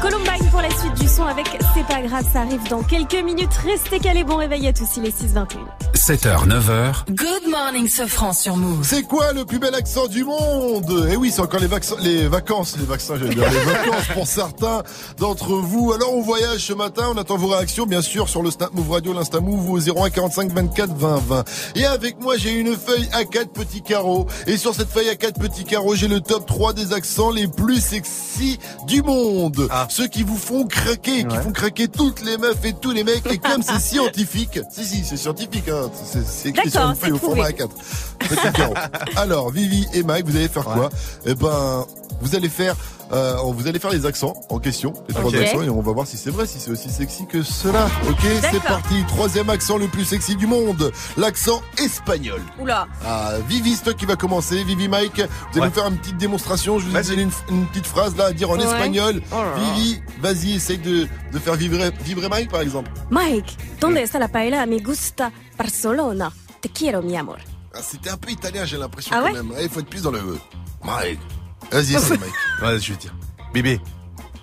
Columbine 0.00 0.50
pour 0.50 0.62
la 0.62 0.70
suite 0.70 0.94
du 0.94 1.06
son 1.06 1.24
avec 1.24 1.46
C'est 1.74 1.86
pas 1.86 2.00
grave, 2.00 2.24
ça 2.32 2.40
arrive 2.40 2.66
dans 2.70 2.82
quelques 2.82 3.22
minutes. 3.22 3.52
Restez 3.52 3.98
calés, 3.98 4.24
bon 4.24 4.36
réveil 4.36 4.66
à 4.66 4.72
tous, 4.72 4.96
il 4.96 5.04
est 5.04 5.14
6h21. 5.14 5.85
7h, 6.06 6.46
9h, 6.46 6.94
Good 7.10 7.50
morning, 7.50 7.88
Sofran 7.88 8.32
sur 8.32 8.56
Move. 8.56 8.86
C'est 8.86 9.02
quoi 9.02 9.32
le 9.32 9.44
plus 9.44 9.58
bel 9.58 9.74
accent 9.74 10.06
du 10.06 10.22
monde? 10.22 11.08
Eh 11.10 11.16
oui, 11.16 11.32
c'est 11.34 11.40
encore 11.40 11.58
les, 11.58 11.66
vaccins- 11.66 11.96
les 12.00 12.28
vacances, 12.28 12.76
les 12.78 12.84
vaccins, 12.84 13.16
j'allais 13.18 13.34
dire, 13.34 13.50
les 13.50 13.58
vacances 13.72 14.06
pour 14.14 14.24
certains 14.28 14.84
d'entre 15.18 15.54
vous. 15.54 15.92
Alors 15.92 16.14
on 16.14 16.20
voyage 16.22 16.60
ce 16.60 16.74
matin, 16.74 17.08
on 17.12 17.18
attend 17.18 17.36
vos 17.36 17.48
réactions 17.48 17.86
bien 17.86 18.02
sûr 18.02 18.28
sur 18.28 18.44
le 18.44 18.52
Snap 18.52 18.72
Move 18.72 18.88
Radio, 18.92 19.12
l'Insta 19.14 19.40
Move 19.40 19.68
au 19.68 19.80
01 19.80 20.10
45 20.10 20.52
24 20.52 20.94
20 20.94 21.16
20. 21.26 21.44
Et 21.74 21.84
avec 21.84 22.20
moi 22.20 22.36
j'ai 22.36 22.52
une 22.52 22.76
feuille 22.76 23.08
à 23.12 23.24
4 23.24 23.50
petits 23.50 23.82
carreaux. 23.82 24.28
Et 24.46 24.58
sur 24.58 24.76
cette 24.76 24.90
feuille 24.90 25.08
à 25.08 25.16
4 25.16 25.40
petits 25.40 25.64
carreaux, 25.64 25.96
j'ai 25.96 26.06
le 26.06 26.20
top 26.20 26.46
3 26.46 26.72
des 26.72 26.92
accents 26.92 27.30
les 27.32 27.48
plus 27.48 27.80
sexy 27.80 28.60
du 28.86 29.02
monde. 29.02 29.68
Ceux 29.88 30.06
qui 30.06 30.22
vous 30.22 30.36
font 30.36 30.66
craquer, 30.66 31.24
qui 31.24 31.36
font 31.36 31.52
craquer 31.52 31.88
toutes 31.88 32.22
les 32.22 32.38
meufs 32.38 32.64
et 32.64 32.72
tous 32.72 32.92
les 32.92 33.04
mecs. 33.04 33.26
Et 33.30 33.38
comme 33.38 33.62
c'est 33.62 33.78
scientifique, 33.80 34.60
si 34.70 34.84
si, 34.84 35.04
c'est 35.04 35.16
scientifique, 35.16 35.68
hein. 35.68 35.90
c'est 36.24 36.50
écrit 36.50 36.70
sur 36.70 36.82
une 36.82 36.94
feuille 36.94 37.12
au 37.12 37.18
format 37.18 37.52
prouvé. 37.52 37.64
A4. 37.64 37.68
Petit 38.18 38.52
carreau. 38.52 38.74
Alors, 39.16 39.50
Vivi 39.50 39.86
et 39.92 40.02
Mike, 40.02 40.26
vous 40.26 40.36
allez 40.36 40.48
faire 40.48 40.64
quoi? 40.64 40.90
Eh 41.26 41.34
ben, 41.34 41.84
vous 42.20 42.34
allez 42.34 42.48
faire, 42.48 42.76
euh, 43.12 43.36
vous 43.44 43.66
allez 43.68 43.78
faire 43.78 43.90
les 43.90 44.04
accents 44.06 44.34
en 44.50 44.58
question, 44.58 44.92
les 45.08 45.14
trois 45.14 45.34
accents, 45.34 45.62
et 45.62 45.68
on 45.70 45.80
va 45.80 45.92
voir 45.92 46.06
si 46.06 46.16
c'est 46.16 46.30
vrai, 46.30 46.46
si 46.46 46.58
c'est 46.58 46.70
aussi 46.70 46.90
sexy 46.90 47.26
que 47.26 47.42
cela. 47.42 47.86
Ok, 48.08 48.26
c'est 48.50 48.62
parti. 48.62 49.04
Troisième 49.08 49.48
accent 49.50 49.78
le 49.78 49.86
plus 49.86 50.04
sexy 50.04 50.36
du 50.36 50.46
monde, 50.46 50.90
l'accent 51.16 51.62
espagnol. 51.78 52.40
Oula. 52.60 52.86
Ah, 53.04 53.32
Vivi, 53.48 53.74
c'est 53.76 53.84
toi 53.84 53.94
qui 53.94 54.06
va 54.06 54.16
commencer. 54.16 54.62
Vivi, 54.64 54.88
Mike, 54.88 55.20
vous 55.52 55.58
allez 55.58 55.68
nous 55.68 55.74
faire 55.74 55.86
une 55.86 55.98
petite 55.98 56.16
démonstration. 56.18 56.78
Je 56.78 56.86
vous 56.86 56.96
ai 56.96 57.02
donné 57.02 57.22
une, 57.22 57.30
une 57.56 57.66
petite 57.66 57.86
phrase 57.86 58.16
là 58.16 58.26
à 58.26 58.32
dire 58.32 58.50
en 58.50 58.56
Ouais. 58.56 58.64
espagnol. 58.64 59.22
Oh. 59.32 59.36
Vivi, 59.76 60.00
vas-y, 60.20 60.54
essaye 60.56 60.78
de, 60.78 61.06
de 61.32 61.38
faire 61.38 61.54
vibrer, 61.54 61.90
vibrer 62.02 62.28
Mike 62.28 62.50
par 62.50 62.60
exemple. 62.62 62.90
Mike, 63.10 63.56
¿dónde 63.80 64.02
está 64.02 64.18
la 64.18 64.28
paella? 64.28 64.66
Me 64.66 64.78
gusta 64.80 65.30
Barcelona. 65.56 66.32
Te 66.60 66.68
quiero, 66.68 67.02
mi 67.02 67.16
amor. 67.16 67.38
Ah, 67.74 67.80
C'était 67.82 68.10
un 68.10 68.16
peu 68.16 68.30
italien, 68.30 68.64
j'ai 68.64 68.78
l'impression 68.78 69.14
Ah 69.14 69.20
quand 69.20 69.26
ouais? 69.26 69.32
même. 69.34 69.52
Il 69.62 69.68
faut 69.68 69.80
être 69.80 69.88
plus 69.88 70.02
dans 70.02 70.10
le. 70.10 70.38
Mike. 70.84 71.20
Vas-y, 71.70 71.94
essaye, 71.96 72.18
Mike. 72.18 72.32
Ouais, 72.62 72.78
je 72.80 72.92
vais 72.92 72.98
dire. 72.98 73.14
Bibi, 73.52 73.80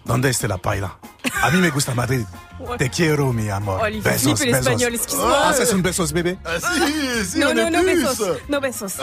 ¿dónde 0.06 0.30
está 0.30 0.48
la 0.48 0.58
paella? 0.58 0.98
A 1.42 1.52
mí 1.52 1.60
me 1.60 1.70
gusta 1.72 1.94
Madrid. 1.94 2.26
Ouais. 2.60 2.78
Te 2.78 2.90
quiero, 2.90 3.34
mi 3.34 3.50
amor. 3.50 3.80
Oh, 3.84 3.88
il 3.92 4.02
fait 4.02 4.18
flipper 4.18 4.46
l'espagnol, 4.52 4.94
excuse-moi. 4.96 5.38
Ah, 5.46 5.54
ça 5.54 5.66
c'est 5.66 5.76
une 5.76 5.82
besos, 5.82 6.14
bébé 6.14 6.38
Ah 6.46 6.52
si, 6.60 7.26
si, 7.32 7.40
no, 7.40 7.48
on 7.50 7.54
no, 7.56 7.62
est 7.62 7.70
no 7.72 7.80
plus. 7.82 8.04
besos. 8.04 8.38
No 8.48 8.60
besos. 8.62 8.98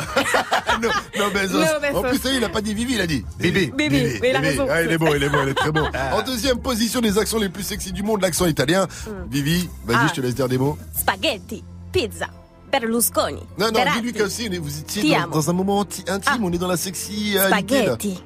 non, 0.80 0.88
non, 1.18 1.28
Bezos. 1.30 1.58
No, 1.58 1.80
Bezos. 1.80 1.96
En 1.98 2.02
plus, 2.02 2.20
il 2.36 2.44
a 2.44 2.48
pas 2.48 2.60
dit 2.62 2.72
Vivi, 2.74 2.94
il 2.94 3.00
a 3.00 3.06
dit 3.06 3.24
Bibi. 3.38 3.66
Bibi, 3.76 4.18
mais 4.22 4.30
il 4.30 4.36
a 4.36 4.40
raison. 4.40 4.66
Ah, 4.70 4.82
il 4.82 4.90
est 4.92 4.98
bon, 4.98 5.14
il 5.14 5.22
est 5.22 5.28
bon, 5.28 5.42
il 5.42 5.48
est 5.50 5.54
très 5.54 5.72
bon. 5.72 5.84
En 6.12 6.22
deuxième 6.22 6.58
position 6.60 7.00
des 7.00 7.18
accents 7.18 7.38
les 7.38 7.48
plus 7.50 7.64
sexy 7.64 7.92
du 7.92 8.02
monde, 8.02 8.22
l'accent 8.22 8.46
italien. 8.46 8.86
Vivi, 9.30 9.68
vas-y, 9.84 9.96
Ah. 9.96 10.06
je 10.08 10.14
te 10.14 10.20
laisse 10.20 10.34
dire 10.34 10.48
des 10.48 10.58
mots. 10.58 10.78
Spaghetti, 10.98 11.62
pizza, 11.92 12.28
Berlusconi. 12.72 13.40
Non, 13.58 13.70
non, 13.72 13.80
dis-lui 13.96 14.12
comme 14.12 14.28
si 14.30 14.46
on 14.48 14.52
est- 14.52 14.58
vous 14.58 14.78
étiez 14.78 15.02
Ti 15.02 15.14
dans, 15.32 15.50
un 15.50 15.52
moment 15.52 15.78
anti- 15.80 16.04
intime, 16.08 16.44
on 16.44 16.52
est 16.52 16.58
dans 16.58 16.68
la 16.68 16.76
sexy 16.76 17.36
euh. 17.36 17.46
Spaghetti, 17.48 18.22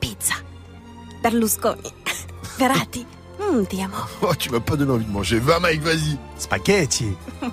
pizza, 0.00 0.34
Berlusconi, 1.22 1.92
Verratti. 2.58 3.06
Mm, 3.40 3.64
ti 3.66 3.80
amo. 3.82 3.94
Oh, 4.20 4.34
tu 4.36 4.50
m'as 4.50 4.58
pas 4.58 4.74
donné 4.74 4.90
envie 4.92 5.04
de 5.04 5.12
manger. 5.12 5.38
Va, 5.38 5.60
Mike, 5.60 5.80
vas-y. 5.82 6.18
Spaghetti, 6.38 7.06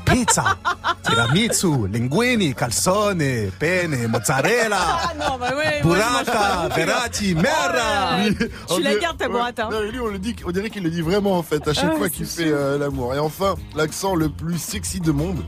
pizza, 0.04 0.58
tiramisù, 1.06 1.86
linguini, 1.86 2.56
calzone, 2.56 3.52
pene, 3.60 4.08
mozzarella, 4.08 4.78
Ah 4.80 5.14
non, 5.14 5.38
bah 5.40 5.56
ouais, 5.56 5.82
burrata, 5.84 6.70
verratti, 6.76 7.36
merda. 7.36 8.18
Lui, 8.28 8.36
On 8.70 8.76
Tu 8.78 8.82
la 8.82 8.90
dirait- 8.90 9.02
gardes 9.02 9.18
ta 9.18 9.26
ouais. 9.26 9.32
burrata. 9.32 9.70
Non, 9.72 9.80
mais 9.82 9.92
lui, 9.92 10.00
on, 10.00 10.08
le 10.08 10.18
dit, 10.20 10.36
on 10.46 10.52
dirait 10.52 10.72
qu'il 10.72 10.82
le 10.84 10.90
dit 10.90 11.02
vraiment 11.02 11.38
en 11.38 11.44
fait, 11.44 11.68
à 11.68 11.74
chaque 11.74 11.92
Ah, 11.94 11.98
fois 11.98 12.10
qu'il 12.10 12.26
fait 12.26 12.52
euh, 12.52 12.80
l'amour. 12.80 13.14
Et 13.14 13.20
enfin, 13.20 13.54
l'accent 13.76 14.16
le 14.16 14.30
plus 14.30 14.58
sexy 14.58 15.00
de 15.00 15.12
monde. 15.12 15.44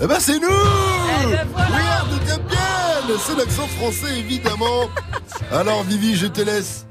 Eh 0.00 0.06
ben 0.06 0.16
c'est 0.20 0.38
nous 0.38 0.48
Eh 0.48 1.26
ben 1.32 1.46
voilà. 1.52 2.04
Champions 2.28 3.18
C'est 3.26 3.36
l'accent 3.36 3.66
français 3.78 4.18
évidemment 4.18 4.88
Alors 5.52 5.82
Vivi, 5.84 6.14
je 6.16 6.26
te 6.26 6.40
laisse. 6.40 6.86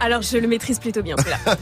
Alors 0.00 0.22
je 0.22 0.38
le 0.38 0.48
maîtrise 0.48 0.78
plutôt 0.78 1.02
bien 1.02 1.14
celui-là. 1.18 1.56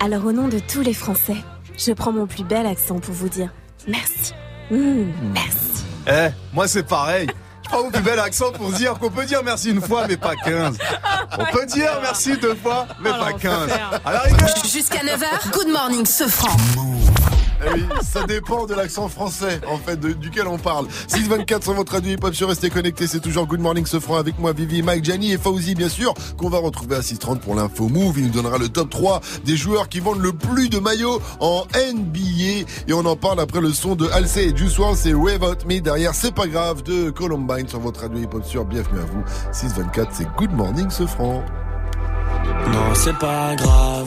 Alors 0.00 0.24
au 0.24 0.32
nom 0.32 0.48
de 0.48 0.58
tous 0.58 0.80
les 0.80 0.94
Français, 0.94 1.36
je 1.76 1.92
prends 1.92 2.12
mon 2.12 2.26
plus 2.26 2.44
bel 2.44 2.64
accent 2.66 2.98
pour 2.98 3.12
vous 3.14 3.28
dire 3.28 3.50
merci. 3.86 4.32
Mm, 4.70 5.04
merci. 5.34 5.84
Eh, 6.08 6.28
moi 6.54 6.66
c'est 6.66 6.82
pareil. 6.84 7.28
Je 7.64 7.68
prends 7.68 7.84
mon 7.84 7.90
plus 7.90 8.02
bel 8.02 8.18
accent 8.18 8.50
pour 8.52 8.72
dire 8.72 8.94
qu'on 8.94 9.10
peut 9.10 9.26
dire 9.26 9.42
merci 9.44 9.70
une 9.70 9.82
fois, 9.82 10.06
mais 10.08 10.16
pas 10.16 10.34
15. 10.34 10.78
On 11.38 11.44
peut 11.52 11.66
dire 11.66 11.90
merci 12.02 12.36
deux 12.38 12.54
fois, 12.56 12.86
mais 13.00 13.10
Oh, 13.14 13.20
pas 13.24 13.32
15. 13.34 13.68
l'enfer. 13.68 14.00
À 14.04 14.12
la 14.12 14.20
rigueur. 14.20 14.48
Jusqu'à 14.64 15.00
9h, 15.04 15.50
Good 15.52 15.68
morning, 15.68 16.04
Sofran. 16.06 16.56
Eh 17.62 17.74
oui, 17.74 17.84
ça 18.02 18.24
dépend 18.24 18.66
de 18.66 18.74
l'accent 18.74 19.08
français, 19.08 19.60
en 19.68 19.76
fait, 19.76 20.00
duquel 20.00 20.46
on 20.46 20.58
parle. 20.58 20.86
624 21.08 21.62
sur 21.62 21.74
votre 21.74 21.92
radio 21.92 22.12
hip-hop 22.12 22.34
sur 22.34 22.48
Restez 22.48 22.70
Connectés, 22.70 23.06
c'est 23.06 23.20
toujours 23.20 23.46
Good 23.46 23.60
Morning 23.60 23.84
Sofran 23.84 24.16
avec 24.16 24.38
moi, 24.38 24.52
Vivi, 24.52 24.82
Mike, 24.82 25.04
Gianni 25.04 25.32
et 25.32 25.38
Fauzi, 25.38 25.74
bien 25.74 25.88
sûr, 25.88 26.14
qu'on 26.36 26.48
va 26.48 26.58
retrouver 26.58 26.96
à 26.96 27.02
630 27.02 27.40
pour 27.40 27.54
l'info 27.54 27.88
move. 27.88 28.18
Il 28.18 28.26
nous 28.26 28.32
donnera 28.32 28.58
le 28.58 28.68
top 28.68 28.90
3 28.90 29.20
des 29.44 29.56
joueurs 29.56 29.88
qui 29.88 30.00
vendent 30.00 30.22
le 30.22 30.32
plus 30.32 30.68
de 30.68 30.78
maillots 30.78 31.20
en 31.40 31.64
NBA. 31.74 32.66
Et 32.88 32.92
on 32.92 33.04
en 33.04 33.16
parle 33.16 33.40
après 33.40 33.60
le 33.60 33.72
son 33.72 33.94
de 33.94 34.08
Halsey 34.08 34.48
et 34.48 34.56
Juice 34.56 34.78
WRLD, 34.78 34.96
c'est 34.96 35.14
Wave 35.14 35.42
Out 35.42 35.66
Me 35.66 35.80
derrière, 35.80 36.14
c'est 36.14 36.34
pas 36.34 36.46
grave, 36.46 36.82
de 36.82 37.10
Columbine 37.10 37.68
sur 37.68 37.80
votre 37.80 38.00
radio 38.00 38.20
hip-hop 38.20 38.44
sur. 38.44 38.64
Bienvenue 38.64 39.00
à 39.00 39.04
vous. 39.04 39.22
624, 39.52 40.08
c'est 40.12 40.28
Good 40.36 40.52
Morning 40.52 40.88
Sofran. 40.90 41.42
Non, 42.72 42.94
c'est 42.94 43.16
pas 43.18 43.54
grave. 43.56 44.06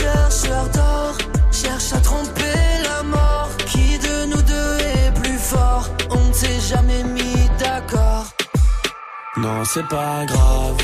Chercheur 0.00 0.64
d'or, 0.74 1.14
cherche 1.50 1.92
à 1.92 2.00
tromper 2.00 2.58
la 2.88 3.02
mort. 3.02 3.50
Qui 3.66 3.98
de 3.98 4.26
nous 4.30 4.42
deux 4.42 4.78
est 4.94 5.12
plus 5.20 5.38
fort? 5.38 5.84
On 6.10 6.28
ne 6.28 6.32
s'est 6.32 6.60
jamais 6.60 7.02
mis 7.04 7.48
d'accord. 7.58 8.26
Non, 9.36 9.64
c'est 9.64 9.88
pas 9.88 10.24
grave. 10.26 10.76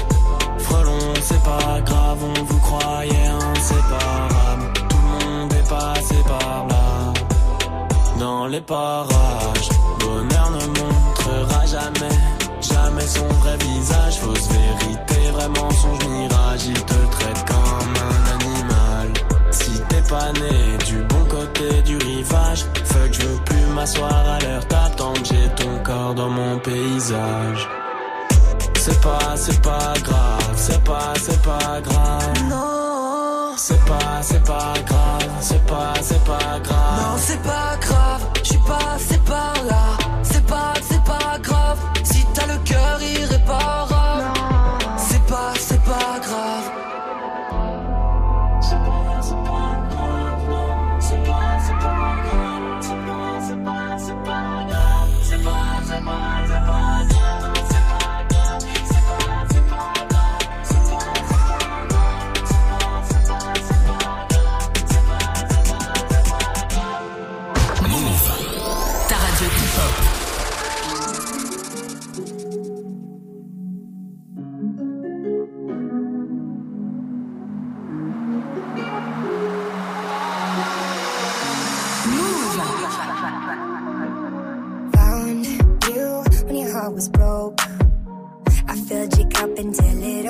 Frelon, 0.59 1.15
c'est 1.23 1.43
pas 1.43 1.81
grave, 1.85 2.19
on 2.23 2.45
vous 2.45 2.61
croyait 2.61 3.31
inséparables. 3.53 4.73
Tout 4.89 5.03
le 5.03 5.09
monde 5.13 5.53
est 5.53 5.69
passé 5.69 6.17
par 6.27 6.67
là. 6.71 7.13
Dans 8.19 8.47
les 8.47 8.63
parages, 8.63 9.69
bonheur 10.01 10.51
ne 10.57 10.67
montrera 10.81 11.67
jamais, 11.67 12.17
jamais 12.61 13.07
son 13.07 13.29
vrai 13.41 13.57
visage. 13.59 14.17
Fausse 14.21 14.49
vérité, 14.49 15.31
vrai 15.33 15.49
mensonge, 15.49 16.05
mirage. 16.09 16.65
Il 16.67 16.83
te 16.93 17.01
traite 17.17 17.45
comme 17.47 17.56
pas 20.09 20.33
né 20.33 20.79
du 20.87 21.03
bon 21.03 21.25
côté 21.25 21.83
du 21.83 21.97
rivage, 21.97 22.65
fuck, 22.85 23.13
je 23.13 23.23
veux 23.23 23.41
plus 23.45 23.67
m'asseoir 23.75 24.25
à 24.39 24.91
tant 24.91 25.13
que 25.15 25.25
j'ai 25.25 25.49
ton 25.57 25.79
corps 25.83 26.15
dans 26.15 26.29
mon 26.29 26.59
paysage. 26.59 27.69
C'est 28.79 29.01
pas, 29.01 29.37
c'est 29.37 29.61
pas 29.63 29.95
grave, 30.05 30.55
c'est 30.57 30.85
pas, 30.85 31.13
c'est 31.21 31.43
pas 31.43 31.81
grave. 31.83 32.49
Non, 32.49 33.53
C'est 33.57 33.85
pas, 33.85 34.23
c'est 34.23 34.45
pas 34.45 34.75
grave, 34.87 35.29
c'est 35.41 35.67
pas, 35.67 35.95
c'est 36.03 36.25
pas 36.25 36.61
grave. 36.63 36.97
non, 37.01 37.17
c'est 37.19 37.43
pas 37.43 37.77
grave. 37.81 38.23
Je 38.43 38.49
suis 38.51 38.59
passé 38.59 39.19
par 39.27 39.55
là. 39.65 39.99
C'est 40.23 40.47
pas, 40.47 40.75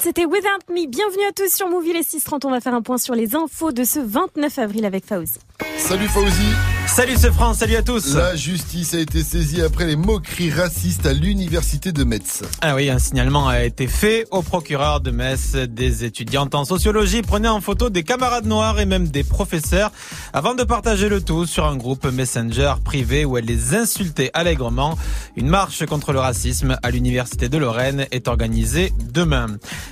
C'était 0.00 0.24
Without 0.24 0.72
Me. 0.72 0.86
Bienvenue 0.86 1.24
à 1.28 1.32
tous 1.32 1.54
sur 1.54 1.68
Movie 1.68 1.92
les 1.92 2.02
630. 2.02 2.46
On 2.46 2.50
va 2.50 2.60
faire 2.60 2.74
un 2.74 2.82
point 2.82 2.98
sur 2.98 3.14
les 3.14 3.34
infos 3.36 3.70
de 3.70 3.84
ce 3.84 4.00
29 4.00 4.58
avril 4.58 4.84
avec 4.86 5.04
Fauzi. 5.04 5.38
Salut 5.76 6.08
Fauzi. 6.08 6.73
Salut 6.94 7.16
ce 7.16 7.32
France, 7.32 7.58
salut 7.58 7.74
à 7.74 7.82
tous. 7.82 8.14
La 8.14 8.36
justice 8.36 8.94
a 8.94 9.00
été 9.00 9.24
saisie 9.24 9.60
après 9.62 9.84
les 9.84 9.96
moqueries 9.96 10.52
racistes 10.52 11.06
à 11.06 11.12
l'université 11.12 11.90
de 11.90 12.04
Metz. 12.04 12.44
Ah 12.60 12.76
oui, 12.76 12.88
un 12.88 13.00
signalement 13.00 13.48
a 13.48 13.64
été 13.64 13.88
fait 13.88 14.28
au 14.30 14.42
procureur 14.42 15.00
de 15.00 15.10
Metz. 15.10 15.56
Des 15.56 16.04
étudiantes 16.04 16.54
en 16.54 16.64
sociologie 16.64 17.22
prenaient 17.22 17.48
en 17.48 17.60
photo 17.60 17.90
des 17.90 18.04
camarades 18.04 18.46
noirs 18.46 18.78
et 18.78 18.86
même 18.86 19.08
des 19.08 19.24
professeurs 19.24 19.90
avant 20.32 20.54
de 20.54 20.62
partager 20.62 21.08
le 21.08 21.20
tout 21.20 21.46
sur 21.46 21.66
un 21.66 21.74
groupe 21.74 22.06
Messenger 22.06 22.74
privé 22.84 23.24
où 23.24 23.38
elles 23.38 23.44
les 23.44 23.74
insultaient 23.74 24.30
allègrement. 24.32 24.96
Une 25.34 25.48
marche 25.48 25.84
contre 25.86 26.12
le 26.12 26.20
racisme 26.20 26.78
à 26.80 26.92
l'université 26.92 27.48
de 27.48 27.58
Lorraine 27.58 28.06
est 28.12 28.28
organisée 28.28 28.92
demain. 29.12 29.48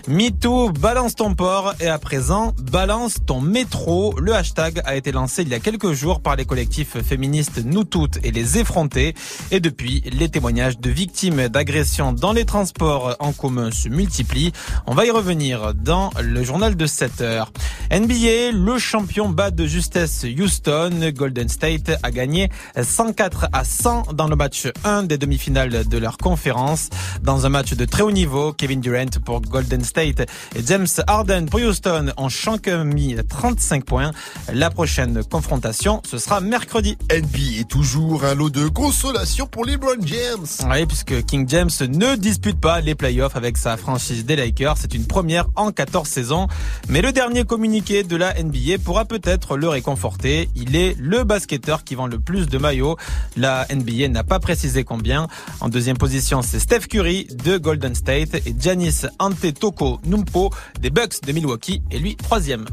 MeToo, 0.07 0.71
balance 0.71 1.17
ton 1.17 1.35
port 1.35 1.75
et 1.81 1.89
à 1.89 1.99
présent, 1.99 2.55
balance 2.71 3.17
ton 3.27 3.41
métro. 3.41 4.15
Le 4.21 4.37
hashtag 4.37 4.81
a 4.85 4.95
été 4.95 5.11
lancé 5.11 5.43
il 5.43 5.49
y 5.49 5.55
a 5.55 5.59
quelques 5.59 5.95
jours 5.95 6.21
par 6.21 6.37
les 6.37 6.45
collectifs 6.45 6.92
féministes 7.01 7.63
Nous 7.65 7.85
Toutes 7.85 8.19
et 8.23 8.31
les 8.31 8.59
Effrontés. 8.59 9.15
Et 9.51 9.61
depuis, 9.61 10.03
les 10.13 10.29
témoignages 10.29 10.79
de 10.79 10.91
victimes 10.91 11.49
d'agressions 11.49 12.13
dans 12.13 12.33
les 12.33 12.45
transports 12.45 13.17
en 13.19 13.33
commun 13.33 13.71
se 13.71 13.89
multiplient. 13.89 14.53
On 14.87 14.95
va 14.95 15.07
y 15.07 15.11
revenir 15.11 15.75
dans 15.75 16.11
le 16.21 16.45
journal 16.45 16.77
de 16.77 16.87
7 16.87 17.21
heures. 17.21 17.53
NBA, 17.91 18.53
le 18.53 18.79
champion 18.79 19.29
bat 19.29 19.51
de 19.51 19.67
justesse 19.67 20.25
Houston. 20.25 21.13
Golden 21.15 21.49
State 21.49 21.93
a 22.03 22.11
gagné 22.11 22.51
104 22.81 23.49
à 23.53 23.65
100 23.65 24.15
dans 24.15 24.29
le 24.29 24.37
match 24.37 24.69
1 24.85 25.05
des 25.05 25.19
demi-finales 25.19 25.87
de 25.87 25.99
leur 25.99 26.19
conférence. 26.19 26.89
Dans 27.23 27.47
un 27.47 27.49
match 27.49 27.75
de 27.75 27.85
très 27.85 28.03
haut 28.03 28.13
niveau, 28.13 28.53
Kevin 28.53 28.81
Durant 28.81 29.21
pour 29.25 29.41
Golden 29.41 29.85
State 29.85 30.21
et 30.21 30.63
James 30.67 30.87
Harden 31.07 31.47
pour 31.47 31.61
Houston 31.61 32.13
ont 32.17 32.29
chacun 32.29 32.85
mis 32.85 33.17
35 33.29 33.85
points. 33.85 34.11
La 34.53 34.71
prochaine 34.71 35.23
confrontation, 35.25 36.03
ce 36.05 36.19
sera 36.19 36.41
mercredi. 36.41 36.82
NBA 36.83 37.61
est 37.61 37.69
toujours 37.69 38.25
un 38.25 38.35
lot 38.35 38.51
de 38.51 38.67
consolation 38.67 39.47
pour 39.47 39.65
LeBron 39.65 40.05
James. 40.05 40.47
Oui, 40.69 40.85
puisque 40.87 41.25
King 41.25 41.49
James 41.49 41.71
ne 41.81 42.17
dispute 42.17 42.59
pas 42.59 42.81
les 42.81 42.97
playoffs 42.97 43.37
avec 43.37 43.57
sa 43.57 43.77
franchise 43.77 44.25
des 44.25 44.35
Lakers. 44.35 44.77
C'est 44.79 44.95
une 44.95 45.07
première 45.07 45.47
en 45.55 45.71
14 45.71 46.09
saisons. 46.09 46.49
Mais 46.89 47.01
le 47.01 47.13
dernier 47.13 47.45
communiqué 47.45 48.03
de 48.03 48.17
la 48.17 48.35
NBA 48.35 48.79
pourra 48.85 49.05
peut-être 49.05 49.57
le 49.57 49.69
réconforter. 49.69 50.49
Il 50.57 50.75
est 50.75 50.97
le 50.99 51.23
basketteur 51.23 51.85
qui 51.85 51.95
vend 51.95 52.09
le 52.09 52.19
plus 52.19 52.49
de 52.49 52.59
maillots. 52.59 52.97
La 53.37 53.67
NBA 53.73 54.09
n'a 54.09 54.25
pas 54.25 54.41
précisé 54.41 54.83
combien. 54.83 55.29
En 55.61 55.69
deuxième 55.69 55.99
position, 55.99 56.43
c'est 56.43 56.59
Steph 56.59 56.89
Curry 56.89 57.29
de 57.45 57.59
Golden 57.59 57.95
State 57.95 58.35
et 58.35 58.55
Giannis 58.59 59.03
Antetokounmpo 59.21 60.51
des 60.81 60.91
Bucks 60.91 61.23
de 61.25 61.33
Milwaukee. 61.33 61.81
Et 61.93 62.01
lui, 62.01 62.17
troisième. 62.17 62.67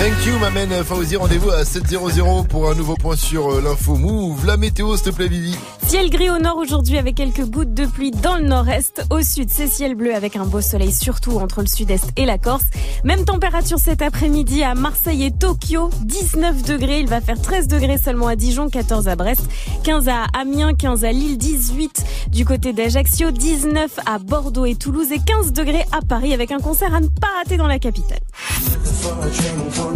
Thank 0.00 0.24
you, 0.24 0.38
m'amène 0.38 0.82
Fauzi. 0.82 1.16
Rendez-vous 1.16 1.50
à 1.50 1.62
7.00 1.62 2.46
pour 2.46 2.70
un 2.70 2.74
nouveau 2.74 2.94
point 2.94 3.16
sur 3.16 3.52
euh, 3.52 3.60
l'info 3.60 3.96
Move. 3.96 4.46
La 4.46 4.56
météo, 4.56 4.96
s'il 4.96 5.04
te 5.04 5.10
plaît, 5.10 5.28
Vivi. 5.28 5.54
Ciel 5.86 6.08
gris 6.08 6.30
au 6.30 6.38
nord 6.38 6.56
aujourd'hui 6.56 6.96
avec 6.96 7.16
quelques 7.16 7.44
gouttes 7.44 7.74
de 7.74 7.84
pluie 7.84 8.10
dans 8.10 8.36
le 8.36 8.44
nord-est. 8.44 9.04
Au 9.10 9.20
sud, 9.20 9.50
c'est 9.50 9.66
ciel 9.66 9.94
bleu 9.94 10.14
avec 10.14 10.36
un 10.36 10.46
beau 10.46 10.62
soleil 10.62 10.90
surtout 10.90 11.32
entre 11.32 11.60
le 11.60 11.66
sud-est 11.66 12.12
et 12.16 12.24
la 12.24 12.38
Corse. 12.38 12.64
Même 13.04 13.26
température 13.26 13.78
cet 13.78 14.00
après-midi 14.00 14.62
à 14.62 14.74
Marseille 14.74 15.24
et 15.24 15.32
Tokyo. 15.32 15.90
19 16.00 16.62
degrés. 16.62 17.00
Il 17.00 17.06
va 17.06 17.20
faire 17.20 17.38
13 17.38 17.68
degrés 17.68 17.98
seulement 17.98 18.28
à 18.28 18.36
Dijon, 18.36 18.70
14 18.70 19.06
à 19.06 19.16
Brest, 19.16 19.42
15 19.84 20.08
à 20.08 20.24
Amiens, 20.32 20.72
15 20.72 21.04
à 21.04 21.12
Lille, 21.12 21.36
18 21.36 22.04
du 22.28 22.46
côté 22.46 22.72
d'Ajaccio, 22.72 23.32
19 23.32 24.00
à 24.06 24.18
Bordeaux 24.18 24.64
et 24.64 24.76
Toulouse 24.76 25.12
et 25.12 25.18
15 25.18 25.52
degrés 25.52 25.84
à 25.92 26.00
Paris 26.00 26.32
avec 26.32 26.52
un 26.52 26.60
concert 26.60 26.94
à 26.94 27.00
ne 27.00 27.08
pas 27.08 27.28
rater 27.42 27.58
dans 27.58 27.66
la 27.66 27.78
capitale. 27.78 28.20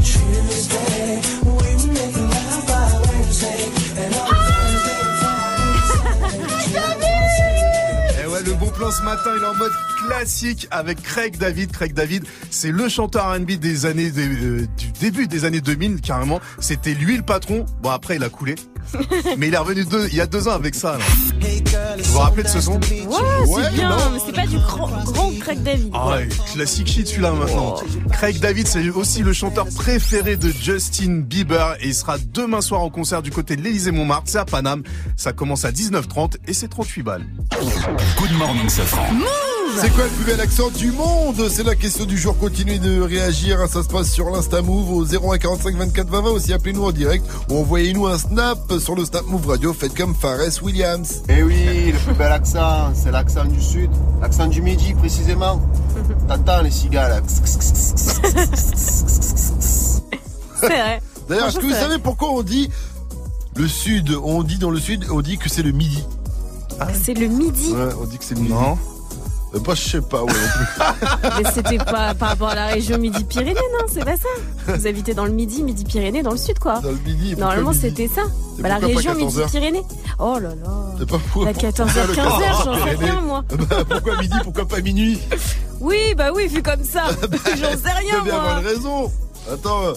Tuesday. 0.01 1.21
We 1.45 1.93
make 1.93 2.17
love 2.17 2.67
by 2.67 3.03
Wednesday. 3.09 3.84
Le 8.45 8.53
bon 8.55 8.69
plan 8.71 8.91
ce 8.91 9.03
matin, 9.03 9.31
il 9.37 9.43
est 9.43 9.47
en 9.47 9.55
mode 9.55 9.73
classique 10.07 10.69
avec 10.71 11.03
Craig 11.03 11.37
David. 11.39 11.73
Craig 11.73 11.93
David, 11.95 12.25
c'est 12.51 12.71
le 12.71 12.89
chanteur 12.89 13.33
R&B 13.35 13.53
des 13.53 13.87
années 13.87 14.11
des- 14.11 14.27
euh, 14.29 14.67
du 14.77 14.93
début 15.01 15.27
des 15.27 15.45
années 15.45 15.61
2000 15.61 16.01
carrément. 16.01 16.41
C'était 16.59 16.95
lui 16.95 17.17
le 17.17 17.23
patron. 17.23 17.65
Bon 17.83 17.91
après 17.91 18.17
il 18.17 18.25
a 18.25 18.29
coulé, 18.29 18.55
mais 19.39 19.49
il 19.49 19.55
est 19.55 19.59
revenu 19.59 19.85
deux- 19.85 20.09
il 20.11 20.15
y 20.17 20.21
a 20.21 20.27
deux 20.27 20.47
ans 20.49 20.53
avec 20.53 20.75
ça. 20.75 20.99
là. 20.99 21.05
Vous 21.99 22.13
vous 22.13 22.19
rappelez 22.19 22.43
de 22.43 22.49
ce 22.49 22.61
son 22.61 22.75
Ouais, 22.75 22.81
c'est 23.65 23.73
bien, 23.75 23.97
mais 24.13 24.19
c'est 24.25 24.35
pas 24.35 24.47
du 24.47 24.57
grand, 24.59 24.89
grand 25.05 25.31
Craig 25.41 25.63
David. 25.63 25.91
Ah 25.95 26.09
ouais, 26.17 26.29
classique 26.53 26.87
shit 26.89 27.07
celui-là 27.09 27.33
maintenant. 27.33 27.77
Craig 28.13 28.39
David, 28.41 28.67
c'est 28.67 28.89
aussi 28.91 29.23
le 29.23 29.33
chanteur 29.33 29.67
préféré 29.75 30.37
de 30.37 30.51
Justin 30.51 31.21
Bieber 31.21 31.77
et 31.81 31.89
il 31.89 31.95
sera 31.95 32.19
demain 32.19 32.61
soir 32.61 32.81
en 32.83 32.91
concert 32.91 33.23
du 33.23 33.31
côté 33.31 33.57
de 33.57 33.63
l'Elysée 33.63 33.91
Montmartre, 33.91 34.25
c'est 34.27 34.39
à 34.39 34.45
Paname. 34.45 34.83
Ça 35.17 35.33
commence 35.33 35.65
à 35.65 35.71
19h30 35.73 36.37
et 36.47 36.53
c'est 36.53 36.69
38 36.69 37.03
balles. 37.03 37.27
Good 38.19 38.31
morning, 38.37 38.69
Safran. 38.69 39.07
C'est 39.77 39.91
quoi 39.91 40.05
le 40.05 40.11
plus 40.11 40.25
bel 40.25 40.41
accent 40.41 40.71
du 40.71 40.93
monde? 40.93 41.49
C'est 41.49 41.65
la 41.65 41.75
question 41.75 42.05
du 42.05 42.17
jour. 42.17 42.39
Continuez 42.39 42.79
de 42.79 43.01
réagir. 43.01 43.59
Ça 43.69 43.83
se 43.83 43.89
passe 43.89 44.11
sur 44.11 44.31
l'Insta 44.31 44.63
Move 44.63 44.91
au 44.93 45.05
0145 45.05 45.77
24 45.77 46.09
20 46.09 46.21
20. 46.21 46.31
Aussi 46.31 46.53
appelez-nous 46.53 46.85
en 46.85 46.93
direct 46.93 47.25
ou 47.51 47.59
envoyez-nous 47.59 48.07
un 48.07 48.17
snap 48.19 48.59
sur 48.79 48.95
le 48.95 49.05
Snap 49.05 49.27
Move 49.27 49.49
Radio. 49.49 49.73
Faites 49.73 49.97
comme 49.97 50.15
Fares 50.15 50.63
Williams. 50.63 51.23
Eh 51.29 51.43
oui, 51.43 51.93
le 51.93 51.99
plus 51.99 52.15
bel 52.15 52.31
accent, 52.33 52.93
c'est 52.95 53.11
l'accent 53.11 53.45
du 53.47 53.61
sud, 53.61 53.91
l'accent 54.21 54.47
du 54.47 54.63
midi 54.63 54.95
précisément. 54.95 55.61
T'entends 56.29 56.63
les 56.63 56.71
cigales. 56.71 57.23
C'est 60.61 60.67
vrai. 60.67 61.03
D'ailleurs, 61.29 61.49
est-ce 61.49 61.59
que 61.59 61.67
vous 61.67 61.73
savez 61.73 61.99
pourquoi 61.99 62.31
on 62.31 62.43
dit 62.43 62.71
le 63.57 63.67
sud? 63.67 64.17
On 64.23 64.43
dit 64.43 64.59
dans 64.59 64.71
le 64.71 64.79
sud, 64.79 65.07
on 65.11 65.21
dit 65.21 65.39
que 65.39 65.49
c'est 65.49 65.63
le 65.63 65.73
midi. 65.73 66.05
C'est 66.95 67.15
le 67.15 67.27
midi. 67.27 67.73
Ouais, 67.73 67.89
on 68.01 68.05
dit 68.05 68.19
que 68.19 68.25
c'est 68.25 68.35
le 68.35 68.41
midi. 68.43 68.53
Non. 68.53 68.79
Bah, 69.61 69.75
je 69.75 69.89
sais 69.89 70.01
pas, 70.01 70.23
ouais, 70.25 70.33
non 70.33 70.49
plus. 70.57 71.39
Mais 71.45 71.51
c'était 71.55 71.79
pas 71.79 72.13
par 72.15 72.31
rapport 72.31 72.49
à 72.49 72.55
la 72.57 72.67
région 72.67 72.99
Midi-Pyrénées, 72.99 73.55
non, 73.55 73.87
c'est 73.89 74.05
pas 74.05 74.17
ça. 74.17 74.29
Vous 74.75 74.87
habitez 74.89 75.15
dans 75.15 75.25
le 75.27 75.31
Midi, 75.31 75.63
Midi-Pyrénées, 75.63 76.23
dans 76.23 76.33
le 76.33 76.37
sud, 76.39 76.59
quoi. 76.59 76.81
Dans 76.81 76.91
le 76.91 76.97
midi. 76.97 77.37
Normalement, 77.37 77.73
c'était 77.73 78.09
ça. 78.09 78.23
Bah, 78.59 78.69
la 78.69 78.79
région 78.79 79.13
14 79.13 79.39
heures 79.39 79.47
Midi-Pyrénées. 79.47 79.85
Oh 80.19 80.39
là 80.41 80.49
là. 80.49 80.95
C'est 80.99 81.09
pas 81.09 81.19
pour. 81.33 81.45
La 81.45 81.53
14h, 81.53 81.87
15h, 81.87 82.65
j'en 82.65 82.85
sais 82.85 82.97
rien, 82.97 83.21
moi. 83.21 83.45
Bah, 83.49 83.85
pourquoi 83.89 84.17
midi 84.21 84.37
Pourquoi 84.43 84.67
pas 84.67 84.81
minuit? 84.81 85.21
Oui, 85.81 86.15
bah 86.17 86.31
oui, 86.35 86.49
vu 86.49 86.61
comme 86.63 86.83
ça. 86.83 87.05
J'en 87.57 87.79
sais 87.79 87.93
rien, 87.93 88.19
Vous 88.19 88.25
bien 88.25 88.35
moi. 88.35 88.43
avoir 88.43 88.63
raison. 88.63 89.13
Attends, 89.53 89.93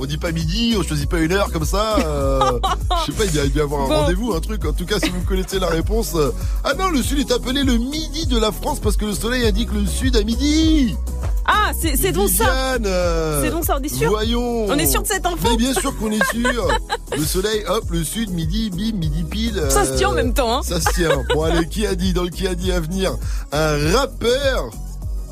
on 0.00 0.06
dit 0.06 0.16
pas 0.18 0.32
midi, 0.32 0.74
on 0.78 0.82
choisit 0.82 1.08
pas 1.08 1.18
une 1.20 1.32
heure 1.32 1.52
comme 1.52 1.64
ça. 1.66 1.96
euh, 1.98 2.40
je 3.06 3.12
sais 3.12 3.18
pas, 3.18 3.24
il 3.26 3.32
doit 3.32 3.44
y 3.44 3.60
avoir 3.60 3.82
un 3.82 3.88
Bon. 3.88 3.94
rendez-vous, 4.00 4.32
un 4.34 4.40
truc. 4.40 4.64
En 4.64 4.72
tout 4.72 4.86
cas, 4.86 4.98
si 4.98 5.10
vous 5.10 5.20
connaissez 5.22 5.58
la 5.58 5.66
réponse. 5.68 6.12
euh, 6.14 6.30
Ah 6.64 6.74
non, 6.74 6.88
le 6.88 7.02
sud 7.02 7.18
est 7.18 7.30
appelé 7.32 7.62
le 7.62 7.76
midi 7.76 8.26
de 8.26 8.38
la 8.38 8.50
France 8.50 8.80
parce 8.80 8.96
que 8.96 9.04
le 9.04 9.12
soleil 9.14 9.46
indique 9.46 9.72
le 9.72 9.86
sud 9.86 10.16
à 10.16 10.22
midi. 10.24 10.96
Ah, 11.44 11.72
c'est 11.78 12.12
donc 12.12 12.28
ça. 12.30 12.76
Euh, 12.84 13.42
C'est 13.42 13.50
donc 13.50 13.64
ça, 13.64 13.76
on 13.80 13.82
est 13.82 13.88
sûr 13.94 14.08
Voyons. 14.10 14.66
On 14.68 14.78
est 14.78 14.86
sûr 14.86 15.02
de 15.02 15.06
cette 15.06 15.26
info 15.26 15.48
Mais 15.50 15.56
bien 15.56 15.74
sûr 15.74 15.96
qu'on 15.96 16.10
est 16.12 16.24
sûr. 16.32 16.68
le 17.16 17.24
soleil, 17.24 17.64
hop, 17.68 17.84
le 17.90 18.04
sud, 18.04 18.30
midi, 18.30 18.70
bim, 18.70 18.96
midi 18.96 19.24
pile. 19.24 19.62
Ça 19.68 19.84
se 19.84 19.94
tient 19.96 20.10
en 20.10 20.14
même 20.14 20.32
temps, 20.32 20.58
hein. 20.58 20.62
Ça 20.62 20.80
se 20.80 20.90
tient. 20.94 21.24
Bon, 21.34 21.42
allez, 21.42 21.66
qui 21.68 21.86
a 21.86 21.94
dit 21.94 22.12
Dans 22.12 22.22
le 22.22 22.30
qui 22.30 22.46
a 22.46 22.54
dit 22.54 22.70
à 22.72 22.80
venir 22.80 23.12
Un 23.52 23.92
rappeur 23.96 24.70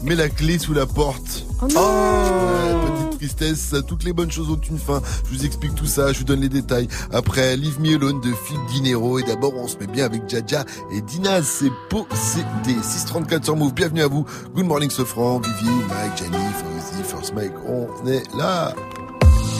met 0.02 0.14
la 0.14 0.28
clé 0.28 0.58
sous 0.58 0.72
la 0.72 0.86
porte. 0.86 1.44
Oh 1.62 1.66
non. 1.66 2.94
Petite 2.94 3.18
tristesse, 3.18 3.74
toutes 3.86 4.04
les 4.04 4.12
bonnes 4.12 4.30
choses 4.30 4.50
ont 4.50 4.60
une 4.70 4.78
fin. 4.78 5.02
Je 5.24 5.36
vous 5.36 5.44
explique 5.44 5.74
tout 5.74 5.86
ça, 5.86 6.12
je 6.12 6.18
vous 6.18 6.24
donne 6.24 6.40
les 6.40 6.48
détails. 6.48 6.88
Après, 7.12 7.56
Leave 7.56 7.80
Me 7.80 7.96
Alone 7.96 8.20
de 8.20 8.32
Phil 8.32 8.58
Dinero. 8.72 9.18
Et 9.18 9.22
d'abord, 9.22 9.52
on 9.56 9.66
se 9.66 9.76
met 9.78 9.86
bien 9.86 10.04
avec 10.04 10.28
Jaja 10.28 10.64
et 10.92 11.00
Dinaz. 11.00 11.44
C'est 11.44 11.72
possédé. 11.90 12.80
634 12.82 13.44
sur 13.44 13.56
Move. 13.56 13.74
Bienvenue 13.74 14.02
à 14.02 14.08
vous. 14.08 14.24
Good 14.54 14.66
morning, 14.66 14.90
Sofran, 14.90 15.40
Vivi, 15.40 15.70
Mike, 15.88 16.16
Jenny, 16.16 16.44
Fauzi, 16.54 17.02
First 17.04 17.34
Mike. 17.34 17.52
On 17.66 18.06
est 18.06 18.22
là. 18.36 18.74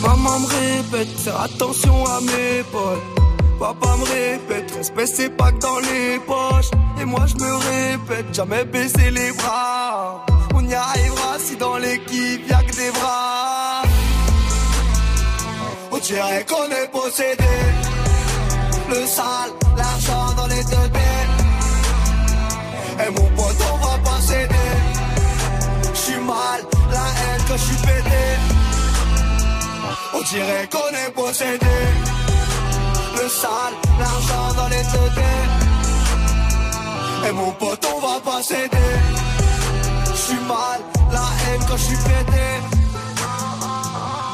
Maman 0.03 0.41
me 0.41 0.47
répète, 0.47 1.09
faire 1.09 1.41
attention 1.41 2.07
à 2.07 2.21
mes 2.21 2.63
potes. 2.71 3.28
Papa 3.59 3.97
me 3.97 4.05
répète, 4.05 4.71
respect 4.77 5.07
c'est 5.07 5.31
pas 5.31 5.51
que 5.51 5.59
dans 5.59 5.79
les 5.81 6.19
poches. 6.21 6.71
Et 7.01 7.05
moi 7.05 7.25
je 7.27 7.35
me 7.35 7.55
répète, 7.55 8.33
jamais 8.33 8.65
baisser 8.65 9.11
les 9.11 9.33
bras. 9.33 10.25
On 10.55 10.65
y 10.65 10.75
arrivera 10.75 11.39
si 11.39 11.57
dans 11.57 11.77
l'équipe 11.77 12.49
y'a 12.49 12.63
que 12.63 12.77
des 12.77 12.91
bras. 12.91 13.83
On 15.91 15.99
dirait 15.99 16.47
qu'on 16.49 16.71
est 16.71 16.89
possédé. 16.93 17.55
Le 18.89 19.07
sale, 19.07 19.51
l'argent 19.77 20.35
dans 20.37 20.47
les 20.47 20.65
deux. 20.65 20.89
Et 23.01 23.11
mon 23.11 23.29
pote, 23.37 23.57
on 23.73 23.77
va 23.87 23.99
pas 23.99 24.21
céder. 24.21 24.55
J'suis 25.95 26.21
mal, 26.21 26.61
la 26.91 26.99
haine 26.99 27.43
quand 27.47 27.57
j'suis 27.57 27.77
pété. 27.77 28.25
On 30.15 30.23
dirait 30.23 30.69
qu'on 30.71 30.97
est 31.07 31.11
possédé. 31.13 32.18
Le 33.21 33.29
sale, 33.29 33.75
l'argent 33.99 34.55
dans 34.57 34.69
les 34.69 34.83
deux 34.83 35.11
Et 37.29 37.33
mon 37.33 37.51
pote, 37.53 37.85
on 37.95 38.01
va 38.01 38.21
pas 38.21 38.43
céder. 38.43 38.93
J'suis 40.15 40.41
mal, 40.47 40.81
la 41.11 41.19
haine 41.19 41.61
quand 41.69 41.77
j'suis 41.77 41.97
pété. 41.97 42.49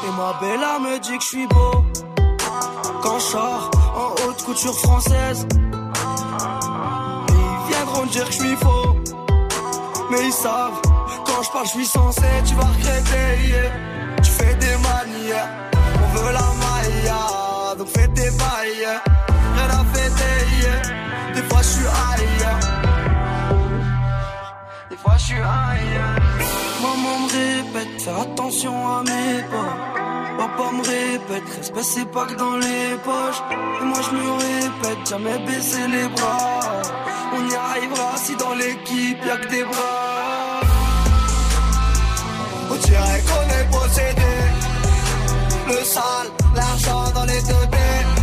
Et 0.05 0.11
ma 0.17 0.33
bella 0.39 0.79
me 0.79 0.99
dit 0.99 1.17
que 1.17 1.23
j'suis 1.23 1.47
beau. 1.47 1.83
Quand 3.01 3.19
j'sors 3.19 3.71
en 3.95 4.11
haute 4.23 4.43
couture 4.43 4.77
française. 4.79 5.47
Ils 7.29 7.73
viendront 7.73 8.05
dire 8.05 8.25
que 8.27 8.33
j'suis 8.33 8.55
faux. 8.55 8.95
Mais 10.11 10.27
ils 10.27 10.33
savent, 10.33 10.79
quand 11.25 11.41
je 11.41 11.49
parle, 11.49 11.65
je 11.65 11.71
suis 11.71 11.87
censé, 11.87 12.21
tu 12.45 12.53
vas 12.53 12.67
regretter. 12.67 13.71
Tu 14.21 14.31
fais 14.31 14.55
des 14.55 14.77
manières, 14.77 15.49
on 15.73 16.17
veut 16.17 16.31
la 16.33 16.39
maille, 16.39 17.44
donc 17.77 17.87
fais 17.87 18.07
des 18.09 18.31
bails. 18.31 18.79
yeah. 18.79 19.01
Rien 19.55 19.69
à 19.79 19.85
fêter, 19.93 21.35
des 21.35 21.41
fois 21.43 21.61
je 21.61 21.67
suis 21.67 21.85
ailleurs. 21.85 22.59
Des 24.89 24.97
fois 24.97 25.15
je 25.17 25.23
suis 25.25 25.35
ailleurs. 25.35 26.15
Maman 26.81 27.19
me 27.19 27.27
répète, 27.27 28.01
faire 28.01 28.19
attention 28.21 28.87
à 28.87 29.03
mes 29.03 29.41
pas. 29.51 30.05
Papa 30.37 30.71
me 30.73 30.81
répète, 30.81 31.43
respect 31.57 31.83
c'est 31.83 32.11
pas 32.11 32.25
que 32.25 32.35
dans 32.35 32.57
les 32.57 32.95
poches. 33.03 33.41
Et 33.81 33.85
moi 33.85 33.99
je 34.05 34.15
me 34.15 34.31
répète, 34.31 35.09
jamais 35.09 35.37
baisser 35.45 35.87
les 35.87 36.07
bras. 36.09 36.59
On 37.33 37.49
y 37.49 37.55
arrivera 37.55 38.17
si 38.17 38.35
dans 38.35 38.53
l'équipe 38.53 39.25
y'a 39.25 39.37
que 39.37 39.47
des 39.47 39.63
bras. 39.63 40.61
On 42.71 42.75
dirait 42.75 43.23
qu'on 43.27 43.47
est 43.57 43.67
possédé. 43.71 44.35
Le 45.67 45.83
sale, 45.83 46.44
l'argent 46.55 47.11
dans 47.13 47.25
les 47.25 47.41
deux 47.41 47.67
têtes. 47.75 48.13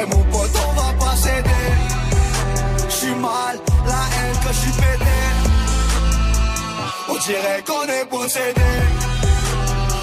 Et 0.00 0.06
mon 0.06 0.22
pote, 0.32 0.56
on 0.68 0.72
va 0.80 0.92
pas 1.04 1.16
céder. 1.16 1.68
J'suis 2.88 3.14
mal, 3.14 3.58
la 3.86 4.02
haine 4.14 4.38
que 4.44 4.52
j'suis 4.52 4.72
pété. 4.72 5.18
On 7.08 7.16
dirait 7.26 7.62
qu'on 7.66 7.86
est 7.98 8.06
possédé. 8.06 8.72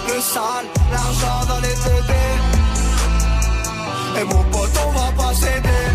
Le 0.07 0.21
sale, 0.21 0.67
l'argent 0.91 1.45
dans 1.47 1.59
les 1.59 1.75
deux 1.85 2.01
têtes. 2.09 2.47
Et 4.21 4.23
mon 4.25 4.43
pote, 4.51 4.77
on 4.87 4.91
va 4.91 5.11
pas 5.23 5.33
céder. 5.33 5.85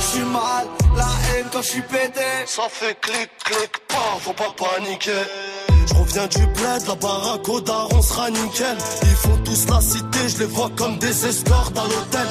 J'suis 0.00 0.24
mal, 0.24 0.66
la 0.96 1.04
haine 1.04 1.46
quand 1.52 1.62
j'suis 1.62 1.82
pété. 1.82 2.20
Ça 2.46 2.62
fait 2.68 2.98
clic, 3.00 3.30
clic, 3.44 3.70
pas, 3.88 4.18
faut 4.20 4.32
pas 4.32 4.54
paniquer. 4.56 5.24
Je 5.86 5.94
reviens 5.94 6.26
du 6.26 6.46
bled, 6.46 6.86
la 6.86 6.94
baraque 6.94 7.48
au 7.48 7.60
daron 7.60 8.02
sera 8.02 8.30
nickel. 8.30 8.76
Ils 9.02 9.08
font 9.08 9.36
tous 9.44 9.66
la 9.68 9.80
cité, 9.80 10.28
je 10.28 10.38
les 10.38 10.46
vois 10.46 10.70
comme 10.76 10.98
des 10.98 11.26
escortes 11.26 11.76
à 11.76 11.84
l'hôtel. 11.84 12.28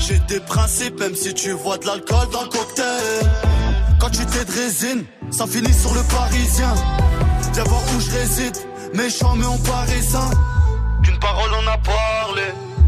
J'ai 0.00 0.18
des 0.20 0.40
principes, 0.40 0.98
même 0.98 1.14
si 1.14 1.32
tu 1.34 1.52
vois 1.52 1.78
de 1.78 1.86
l'alcool 1.86 2.28
dans 2.32 2.42
le 2.42 2.48
cocktail. 2.48 3.30
Quand 4.00 4.10
tu 4.10 4.24
t'es 4.26 4.44
de 4.44 4.52
résine, 4.52 5.04
ça 5.30 5.46
finit 5.46 5.72
sur 5.72 5.94
le 5.94 6.02
parisien. 6.04 6.74
Viens 7.52 7.64
voir 7.64 7.82
où 7.94 8.00
je 8.00 8.10
réside, 8.10 8.56
Méchant 8.94 9.36
mais 9.36 9.46
on 9.46 9.58
paraît 9.58 10.02
sain. 10.02 10.30
Qu'une 11.04 11.18
parole 11.18 11.50
on 11.62 11.66
a 11.68 11.78
parlé, 11.78 12.42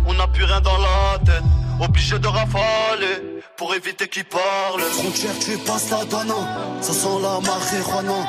on 0.07 0.15
n'a 0.15 0.27
plus 0.27 0.45
rien 0.45 0.61
dans 0.61 0.79
la 0.79 1.19
tête. 1.25 1.45
Obligé 1.81 2.19
de 2.19 2.27
rafaler 2.27 3.32
pour 3.63 3.75
éviter 3.77 4.09
qu'il 4.09 4.25
parle. 4.25 4.81
Frontière, 4.99 5.39
tu 5.39 5.57
passes 5.59 5.89
la 5.91 6.05
douane, 6.07 6.35
ça 6.81 6.93
sent 6.93 7.17
la 7.23 7.39
marijuana. 7.49 8.21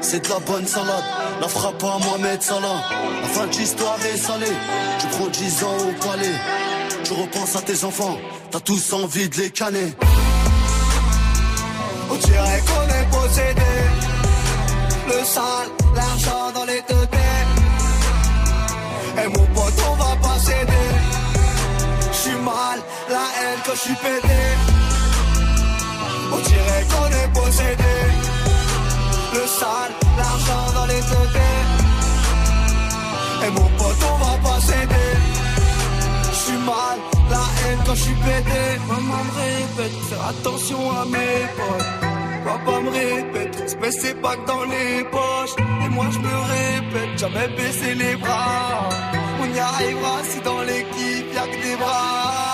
C'est 0.00 0.24
de 0.24 0.28
la 0.30 0.38
bonne 0.38 0.66
salade, 0.66 1.04
la 1.40 1.48
frappe 1.48 1.84
à 1.84 1.98
Mohamed 2.04 2.40
Salah. 2.40 2.80
La 3.22 3.28
fin 3.28 3.46
de 3.46 3.56
l'histoire 3.56 3.98
est 4.10 4.16
salée, 4.16 4.56
tu 5.00 5.06
prends 5.08 5.26
10 5.26 5.64
ans 5.64 5.78
au 5.88 6.06
palais. 6.06 6.36
Tu 7.04 7.12
repenses 7.12 7.56
à 7.56 7.60
tes 7.60 7.84
enfants, 7.84 8.16
t'as 8.50 8.60
tous 8.60 8.92
envie 8.94 9.28
de 9.28 9.36
les 9.36 9.50
canner. 9.50 9.90
On 12.10 12.14
dirait 12.14 12.62
qu'on 12.68 12.86
est 12.98 13.08
possédé. 13.16 13.72
Le 15.08 15.24
sale, 15.24 15.68
l'argent 15.94 16.52
dans 16.54 16.64
les 16.64 16.80
deux 16.88 17.06
têtes. 17.14 17.54
Et 19.22 19.28
mon 19.28 19.46
pote, 19.54 19.78
on 19.90 19.96
va 19.96 20.16
pas 20.22 20.38
céder. 20.38 20.83
La 23.10 23.26
haine 23.38 23.60
quand 23.66 23.74
j'suis 23.74 23.94
pété. 23.94 24.40
On 26.32 26.38
dirait 26.38 26.84
qu'on 26.90 27.08
est 27.20 27.30
possédé. 27.38 27.96
Le 29.34 29.46
sale, 29.46 29.92
l'argent 30.16 30.72
dans 30.74 30.86
les 30.86 31.00
têtes. 31.10 31.42
Et 33.46 33.50
mon 33.50 33.68
pote, 33.78 34.02
on 34.12 34.16
va 34.24 34.34
pas 34.48 34.60
céder. 34.60 35.12
J'suis 36.32 36.60
mal, 36.70 36.98
la 37.30 37.44
haine 37.60 37.80
quand 37.86 37.94
j'suis 37.94 38.14
pété. 38.14 38.62
Maman 38.88 39.22
me 39.24 39.32
répète, 39.44 39.96
faire 40.08 40.26
attention 40.28 40.90
à 40.90 41.04
mes 41.04 41.40
potes. 41.56 41.90
Papa 42.44 42.80
me 42.80 42.90
répète, 42.90 43.70
se 43.70 43.90
c'est 44.00 44.20
pas 44.22 44.36
que 44.36 44.46
dans 44.46 44.64
les 44.64 45.04
poches. 45.04 45.56
Et 45.84 45.88
moi 45.90 46.06
je 46.10 46.18
me 46.18 46.36
répète, 46.56 47.18
jamais 47.18 47.48
baisser 47.56 47.94
les 47.94 48.16
bras. 48.16 48.88
On 49.42 49.54
y 49.54 49.60
arrivera 49.60 50.16
si 50.30 50.40
dans 50.40 50.62
l'équipe 50.62 51.34
y'a 51.34 51.46
que 51.46 51.62
des 51.62 51.76
bras. 51.76 52.53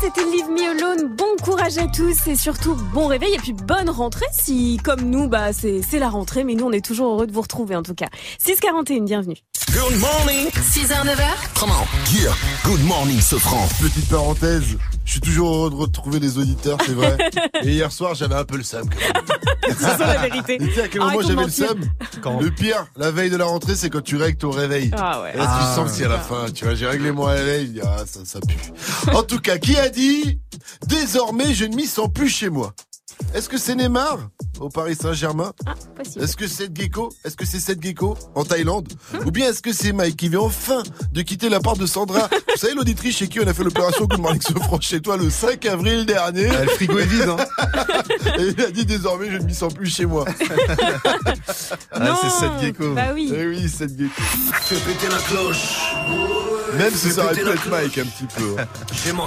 C'était 0.00 0.24
Leave 0.24 0.48
Me 0.48 0.70
Alone. 0.70 1.14
Bon 1.14 1.36
courage 1.42 1.78
à 1.78 1.86
tous 1.86 2.26
et 2.26 2.36
surtout 2.36 2.74
bon 2.92 3.06
réveil 3.06 3.34
et 3.34 3.38
puis 3.38 3.52
bonne 3.52 3.90
rentrée 3.90 4.26
si, 4.32 4.78
comme 4.82 5.02
nous, 5.02 5.28
bah 5.28 5.52
c'est 5.52 5.82
c'est 5.82 5.98
la 5.98 6.08
rentrée, 6.08 6.44
mais 6.44 6.54
nous 6.54 6.64
on 6.66 6.72
est 6.72 6.84
toujours 6.84 7.12
heureux 7.14 7.26
de 7.26 7.32
vous 7.32 7.42
retrouver 7.42 7.76
en 7.76 7.82
tout 7.82 7.94
cas. 7.94 8.08
641, 8.38 9.04
bienvenue. 9.04 9.36
Good 9.72 9.98
morning. 9.98 10.48
6h, 10.50 11.04
9h. 11.04 11.58
Come 11.58 11.70
on. 11.70 12.14
Yeah. 12.14 12.32
Good 12.64 12.84
morning, 12.84 13.20
Sofran. 13.20 13.66
Petite 13.80 14.08
parenthèse, 14.08 14.76
je 15.04 15.10
suis 15.12 15.20
toujours 15.20 15.54
heureux 15.54 15.70
de 15.70 15.74
retrouver 15.76 16.18
les 16.18 16.38
auditeurs, 16.38 16.78
c'est 16.84 16.92
vrai. 16.92 17.16
Et 17.62 17.70
hier 17.72 17.92
soir, 17.92 18.14
j'avais 18.14 18.34
un 18.34 18.44
peu 18.44 18.56
le 18.56 18.62
seum. 18.62 18.88
C'est 19.66 19.74
ça 19.74 20.06
la 20.06 20.18
vérité. 20.18 20.54
Et 20.54 20.58
tu 20.58 20.72
sais 20.72 20.82
à 20.82 20.88
quel 20.88 21.00
moment 21.00 21.20
j'avais 21.22 21.44
le 21.44 21.50
seum 21.50 21.80
Quand 22.22 22.40
Le 22.40 22.50
pire, 22.50 22.86
la 22.96 23.10
veille 23.10 23.30
de 23.30 23.36
la 23.36 23.46
rentrée, 23.46 23.74
c'est 23.74 23.88
quand 23.88 24.02
tu 24.02 24.16
règles 24.16 24.36
ton 24.36 24.50
réveil. 24.50 24.90
Ah 24.96 25.22
ouais. 25.22 25.32
Et 25.34 25.38
là, 25.38 25.58
tu 25.58 25.74
sens 25.74 25.90
que 25.90 25.96
c'est 25.96 26.04
à 26.04 26.08
la 26.08 26.18
fin. 26.18 26.50
Tu 26.54 26.64
vois, 26.64 26.74
j'ai 26.74 26.86
réglé 26.86 27.12
mon 27.12 27.22
réveil. 27.24 27.66
je 27.68 27.72
dis, 27.72 27.80
Ah, 27.82 28.02
ça, 28.06 28.20
ça 28.24 28.40
pue. 28.40 28.56
En 29.14 29.22
tout 29.22 29.38
cas, 29.40 29.56
qui 29.58 29.76
a 29.76 29.88
dit 29.88 30.38
Désormais, 30.86 31.54
je 31.54 31.64
ne 31.64 31.74
m'y 31.74 31.86
sens 31.86 32.08
plus 32.12 32.28
chez 32.28 32.50
moi? 32.50 32.74
Est-ce 33.34 33.48
que 33.48 33.58
c'est 33.58 33.74
Neymar 33.74 34.18
au 34.60 34.68
Paris 34.68 34.94
Saint-Germain 34.94 35.52
Ah, 35.66 35.74
possible. 35.96 36.24
Est-ce 36.24 36.36
que 36.36 36.46
c'est 36.46 36.74
Gecko 36.76 37.12
Est-ce 37.24 37.36
que 37.36 37.44
c'est 37.44 37.58
Seth 37.58 37.82
Gecko 37.82 38.16
en 38.34 38.44
Thaïlande 38.44 38.92
Ou 39.26 39.30
bien 39.30 39.48
est-ce 39.50 39.60
que 39.60 39.72
c'est 39.72 39.92
Mike 39.92 40.16
qui 40.16 40.28
vient 40.28 40.40
enfin 40.40 40.82
de 41.12 41.22
quitter 41.22 41.48
la 41.48 41.58
part 41.60 41.76
de 41.76 41.86
Sandra 41.86 42.28
Vous 42.54 42.56
savez 42.56 42.74
l'auditrice 42.74 43.16
chez 43.16 43.28
qui 43.28 43.40
on 43.40 43.46
a 43.46 43.52
fait 43.54 43.64
l'opération 43.64 44.04
Good 44.06 44.20
Morning 44.20 44.40
Sofran 44.40 44.80
chez 44.80 45.00
toi 45.00 45.16
le 45.16 45.28
5 45.30 45.64
avril 45.66 46.06
dernier 46.06 46.48
Ah, 46.50 46.62
le 46.64 46.68
frigo 46.70 46.98
est 46.98 47.06
vide, 47.06 47.28
hein. 47.28 47.36
Et 48.38 48.48
il 48.56 48.60
a 48.60 48.70
dit 48.70 48.86
désormais 48.86 49.30
je 49.30 49.38
ne 49.38 49.44
m'y 49.44 49.54
sens 49.54 49.74
plus 49.74 49.90
chez 49.94 50.06
moi. 50.06 50.24
Ah, 51.92 52.16
c'est 52.22 52.30
Seth 52.30 52.60
Gecko. 52.60 52.94
Bah 52.94 53.08
oui. 53.14 53.32
Eh 53.36 53.46
oui, 53.48 53.68
Seth 53.68 53.98
Gecko. 53.98 54.22
Fais 54.62 54.76
péter 54.76 55.08
la 55.10 55.18
cloche. 55.18 55.94
Même 56.78 56.92
si 56.94 57.10
ça 57.10 57.24
aurait 57.24 57.34
pu 57.34 57.48
être 57.48 57.68
Mike 57.70 57.98
un 57.98 58.04
petit 58.04 58.26
peu. 58.36 58.56
hein. 58.58 58.66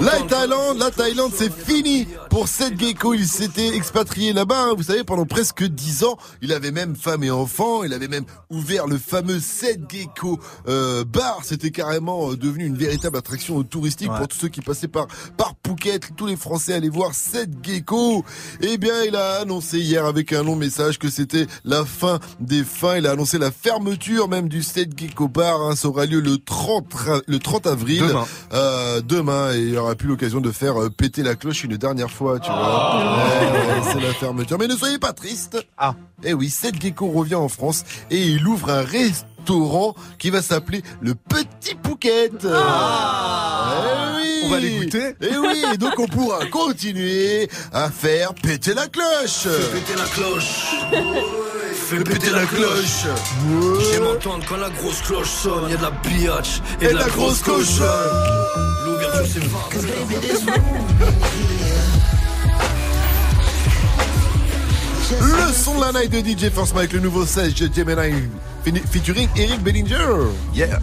La 0.00 0.20
Thaïlande, 0.28 0.78
la 0.78 0.90
Thaïlande, 0.90 1.32
c'est 1.34 1.52
fini 1.52 2.06
pour 2.30 2.48
Seth 2.48 2.78
Gecko. 2.78 3.14
Il 3.14 3.26
s'était 3.26 3.74
expatrié 3.76 4.32
là-bas, 4.32 4.64
hein, 4.70 4.74
vous 4.76 4.82
savez, 4.84 5.04
pendant 5.04 5.24
presque 5.26 5.64
10 5.64 6.04
ans. 6.04 6.16
Il 6.42 6.52
avait 6.52 6.70
même 6.72 6.96
femme 6.96 7.22
et 7.24 7.30
enfant. 7.30 7.84
Il 7.84 7.92
avait 7.92 8.08
même 8.08 8.24
ouvert 8.50 8.86
le 8.86 8.98
fameux 8.98 9.40
Seth 9.40 9.80
Gecko 9.90 10.38
euh, 10.68 11.04
bar. 11.04 11.40
C'était 11.44 11.70
carrément 11.70 12.32
euh, 12.32 12.36
devenu 12.36 12.66
une 12.66 12.76
véritable 12.76 13.16
attraction 13.16 13.62
touristique 13.62 14.10
Ouais. 14.10 14.18
pour 14.18 14.28
tous 14.28 14.38
ceux 14.38 14.48
qui 14.48 14.60
passaient 14.60 14.88
par 14.88 15.06
par 15.36 15.54
Phuket. 15.66 16.10
Tous 16.16 16.26
les 16.26 16.36
Français 16.36 16.74
allaient 16.74 16.88
voir 16.88 17.14
Seth 17.14 17.50
Gecko. 17.62 18.24
Eh 18.60 18.78
bien, 18.78 19.02
il 19.06 19.16
a 19.16 19.40
annoncé 19.40 19.78
hier 19.78 20.04
avec 20.06 20.32
un 20.32 20.42
long 20.42 20.56
message 20.56 20.98
que 20.98 21.10
c'était 21.10 21.46
la 21.64 21.84
fin 21.84 22.18
des 22.40 22.64
fins. 22.64 22.96
Il 22.96 23.06
a 23.06 23.12
annoncé 23.12 23.38
la 23.38 23.50
fermeture 23.50 24.28
même 24.28 24.48
du 24.48 24.62
Seth 24.62 24.98
Gecko 24.98 25.28
bar. 25.28 25.60
hein. 25.62 25.76
Ça 25.76 25.88
aura 25.88 26.06
lieu 26.06 26.20
le 26.20 26.38
30 26.38 26.92
ra- 26.94 27.20
le 27.38 27.42
30 27.42 27.66
avril 27.66 28.02
Demain. 28.06 28.24
euh, 28.52 29.00
demain 29.00 29.54
et 29.54 29.58
il 29.60 29.78
aura 29.78 29.94
plus 29.94 30.08
l'occasion 30.08 30.40
de 30.40 30.50
faire 30.50 30.80
euh, 30.82 30.90
péter 30.90 31.22
la 31.22 31.34
cloche 31.34 31.64
une 31.64 31.76
dernière 31.76 32.10
fois, 32.10 32.38
tu 32.40 32.50
vois. 32.50 32.96
Ouais, 32.98 33.46
ouais, 33.50 33.82
c'est 33.92 34.00
la 34.00 34.12
fermeture. 34.12 34.58
Mais 34.58 34.66
ne 34.66 34.76
soyez 34.76 34.98
pas 34.98 35.12
triste. 35.12 35.56
Ah. 35.76 35.94
Eh 36.24 36.34
oui, 36.34 36.50
Seth 36.50 36.80
Gecko 36.80 37.06
revient 37.08 37.36
en 37.36 37.48
France 37.48 37.84
et 38.10 38.20
il 38.20 38.46
ouvre 38.46 38.70
un 38.70 38.82
restaurant 38.82 39.28
qui 40.18 40.30
va 40.30 40.42
s'appeler 40.42 40.82
le 41.00 41.14
Petit 41.14 41.74
Phuket. 41.82 42.32
Eh 42.42 42.48
oui. 44.16 44.40
On 44.44 44.48
va 44.50 44.58
les 44.58 44.78
goûter. 44.78 45.14
Eh 45.20 45.36
oui, 45.38 45.64
et 45.72 45.76
donc 45.78 45.98
on 45.98 46.06
pourra 46.06 46.44
continuer 46.46 47.48
à 47.72 47.90
faire 47.90 48.34
péter 48.34 48.74
la 48.74 48.88
cloche. 48.88 49.46
Fais 49.46 49.78
péter 49.78 49.94
la 49.96 50.04
cloche. 50.04 50.74
Fais 51.72 52.04
péter 52.04 52.30
la 52.30 52.44
cloche. 52.44 53.06
J'aime 53.90 54.06
entendre 54.06 54.44
quand 54.46 54.58
la 54.58 54.68
grosse 54.68 55.00
cloche 55.00 55.30
sonne. 55.30 55.70
Y'a 55.70 55.76
de 55.76 55.82
la 55.82 55.90
biatch 55.90 56.60
et, 56.80 56.84
Et 56.84 56.88
de 56.92 56.98
la, 56.98 57.08
grosse 57.08 57.40
cochonne. 57.40 57.86
L'ouverture 58.84 59.26
c'est 59.32 59.40
Le 65.10 65.52
son 65.54 65.78
de 65.78 65.80
la 65.80 66.00
night 66.00 66.12
de 66.12 66.18
DJ 66.18 66.50
Force 66.50 66.74
Mike, 66.74 66.92
le 66.92 67.00
nouveau 67.00 67.24
16 67.24 67.54
de 67.54 67.74
Gemini 67.74 68.28
featuring 68.90 69.26
Eric 69.36 69.62
Bellinger. 69.62 70.28
Yeah. 70.54 70.80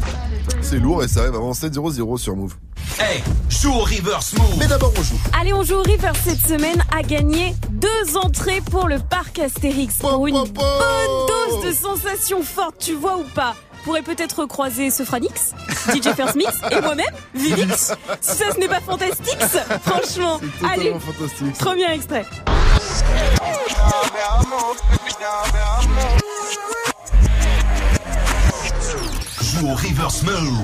C'est 0.62 0.80
lourd 0.80 1.04
et 1.04 1.08
ça 1.08 1.22
arrive 1.22 1.36
avant 1.36 1.52
7-0-0 1.52 2.18
sur 2.18 2.36
Move. 2.36 2.56
Hey, 3.00 3.22
joue 3.50 3.72
au 3.72 3.82
reverse 3.82 4.34
move. 4.38 4.56
Mais 4.58 4.68
d'abord 4.68 4.94
on 4.98 5.04
joue. 5.04 5.20
Allez, 5.40 5.54
on 5.54 5.64
joue 5.64 5.76
au 5.76 5.82
River 5.82 6.12
cette 6.24 6.40
semaine 6.40 6.82
à 6.96 7.04
gagner 7.04 7.54
deux 7.70 8.18
entrées 8.18 8.62
pour 8.62 8.88
le 8.88 8.98
parc 9.00 9.38
Astérix 9.38 9.98
pour 9.98 10.26
une 10.26 10.34
bonne 10.34 11.28
dose 11.28 11.66
de 11.66 11.72
sensations 11.72 12.42
fortes, 12.42 12.78
tu 12.80 12.96
vois 12.96 13.18
ou 13.18 13.26
pas 13.36 13.54
Pourrez 13.86 14.02
peut-être 14.02 14.48
croiser 14.48 14.90
Franix, 15.06 15.54
DJ 15.94 16.16
First 16.16 16.36
Mix 16.36 16.52
et 16.72 16.82
moi-même, 16.82 17.06
Vivix. 17.36 17.94
Si 18.20 18.36
ça 18.36 18.52
ce 18.52 18.60
n'est 18.60 18.68
pas 18.68 18.82
fantastique, 18.82 19.38
franchement. 19.84 20.42
Allez, 20.68 20.92
fantastique. 21.00 21.58
premier 21.60 21.92
extrait. 21.94 22.26
Joue 29.60 29.68
au 29.68 29.74
reverse 29.76 30.24
move. 30.24 30.60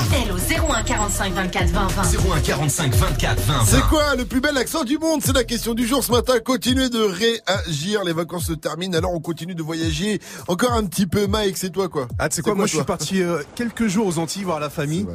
Appel 0.00 0.32
au 0.32 0.72
01 0.72 0.82
45 0.82 1.32
24 1.34 1.66
20 1.70 1.86
20. 1.88 2.02
01 2.36 2.40
45 2.40 2.94
24 2.94 3.40
20 3.40 3.64
C'est 3.66 3.76
20. 3.76 3.82
quoi 3.88 4.16
le 4.16 4.24
plus 4.24 4.40
bel 4.40 4.56
accent 4.58 4.84
du 4.84 4.98
monde? 4.98 5.20
C'est 5.24 5.32
la 5.34 5.44
question 5.44 5.74
du 5.74 5.86
jour 5.86 6.02
ce 6.04 6.12
matin. 6.12 6.34
Continuez 6.44 6.88
de 6.90 7.00
réagir. 7.00 8.04
Les 8.04 8.12
vacances 8.12 8.46
se 8.46 8.52
terminent, 8.52 8.96
alors 8.96 9.12
on 9.14 9.20
continue 9.20 9.54
de 9.54 9.62
voyager. 9.62 10.20
Encore 10.48 10.72
un 10.72 10.84
petit 10.84 11.06
peu, 11.06 11.26
Mike, 11.26 11.56
c'est 11.56 11.70
toi 11.70 11.88
quoi? 11.88 12.08
Ah, 12.18 12.28
tu 12.28 12.36
sais 12.36 12.42
quoi, 12.42 12.54
moi 12.54 12.66
je 12.66 12.76
suis 12.76 12.84
parti 12.84 13.22
euh, 13.22 13.42
quelques 13.54 13.86
jours 13.86 14.06
aux 14.06 14.18
Antilles 14.18 14.44
voir 14.44 14.60
la 14.60 14.70
famille. 14.70 15.06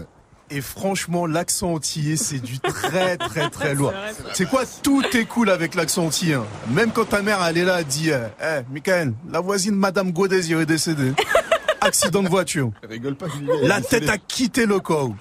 Et 0.49 0.61
franchement, 0.61 1.25
l'accent 1.25 1.73
antillais, 1.73 2.15
c'est 2.17 2.37
du 2.39 2.59
très 2.59 3.17
très 3.29 3.49
très 3.49 3.73
lourd. 3.73 3.93
c'est 4.33 4.47
quoi? 4.47 4.63
Tout 4.83 5.01
est 5.13 5.25
cool 5.25 5.49
avec 5.49 5.73
l'accent 5.73 6.05
antillais. 6.05 6.35
hein. 6.35 6.45
Même 6.71 6.91
quand 6.91 7.05
ta 7.09 7.21
mère, 7.21 7.39
elle 7.47 7.57
est 7.57 7.63
là, 7.65 7.79
elle 7.79 7.85
dit 7.85 8.09
Eh, 8.09 8.43
hey, 8.43 8.63
Michael, 8.71 9.13
la 9.31 9.39
voisine 9.39 9.75
Madame 9.75 10.11
Godez 10.11 10.51
est 10.53 10.65
décédée. 10.65 11.13
Accident 11.85 12.23
de 12.23 12.29
voiture. 12.29 12.71
Rigole 12.89 13.15
pas, 13.15 13.25
La 13.61 13.81
tête 13.81 14.09
a 14.09 14.17
quitté 14.17 14.65
le 14.65 14.79
corps. 14.79 15.11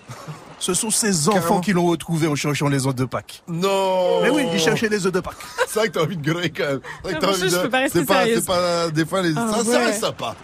Ce 0.59 0.75
sont 0.75 0.91
ces 0.91 1.29
enfants 1.29 1.39
Carrément. 1.41 1.61
qui 1.61 1.73
l'ont 1.73 1.87
retrouvé 1.87 2.29
en 2.29 2.37
cherchant 2.37 2.69
les 2.69 2.87
œufs 2.87 2.95
de 2.95 3.05
Pâques. 3.05 3.43
Non 3.49 4.21
Mais 4.23 4.31
oui, 4.31 4.45
ils 4.53 4.61
cherchaient 4.61 4.89
les 4.89 5.05
œufs 5.07 5.13
de 5.13 5.19
Pâques. 5.19 5.35
C'est 5.67 5.81
vrai 5.81 5.89
que 5.89 5.95
t'as 5.95 6.03
envie 6.05 6.17
de 6.17 6.23
gueuler 6.23 6.51
quand 6.51 6.63
même. 6.65 6.81
C'est 7.05 7.11
vrai 7.11 7.13
que 7.13 7.17
Ah, 7.17 7.21
t'as 7.21 7.29
envie 7.33 7.43
de- 7.43 7.49
C'est 7.49 7.69
pas, 7.69 7.89
c'est 7.89 8.45
pas, 8.47 8.91
des 8.91 9.05
fois, 9.05 9.23
les, 9.23 9.33
Ah, 9.37 9.55
ça, 9.57 9.63
ouais. 9.71 9.87
reste 9.87 10.01
sympa. 10.03 10.37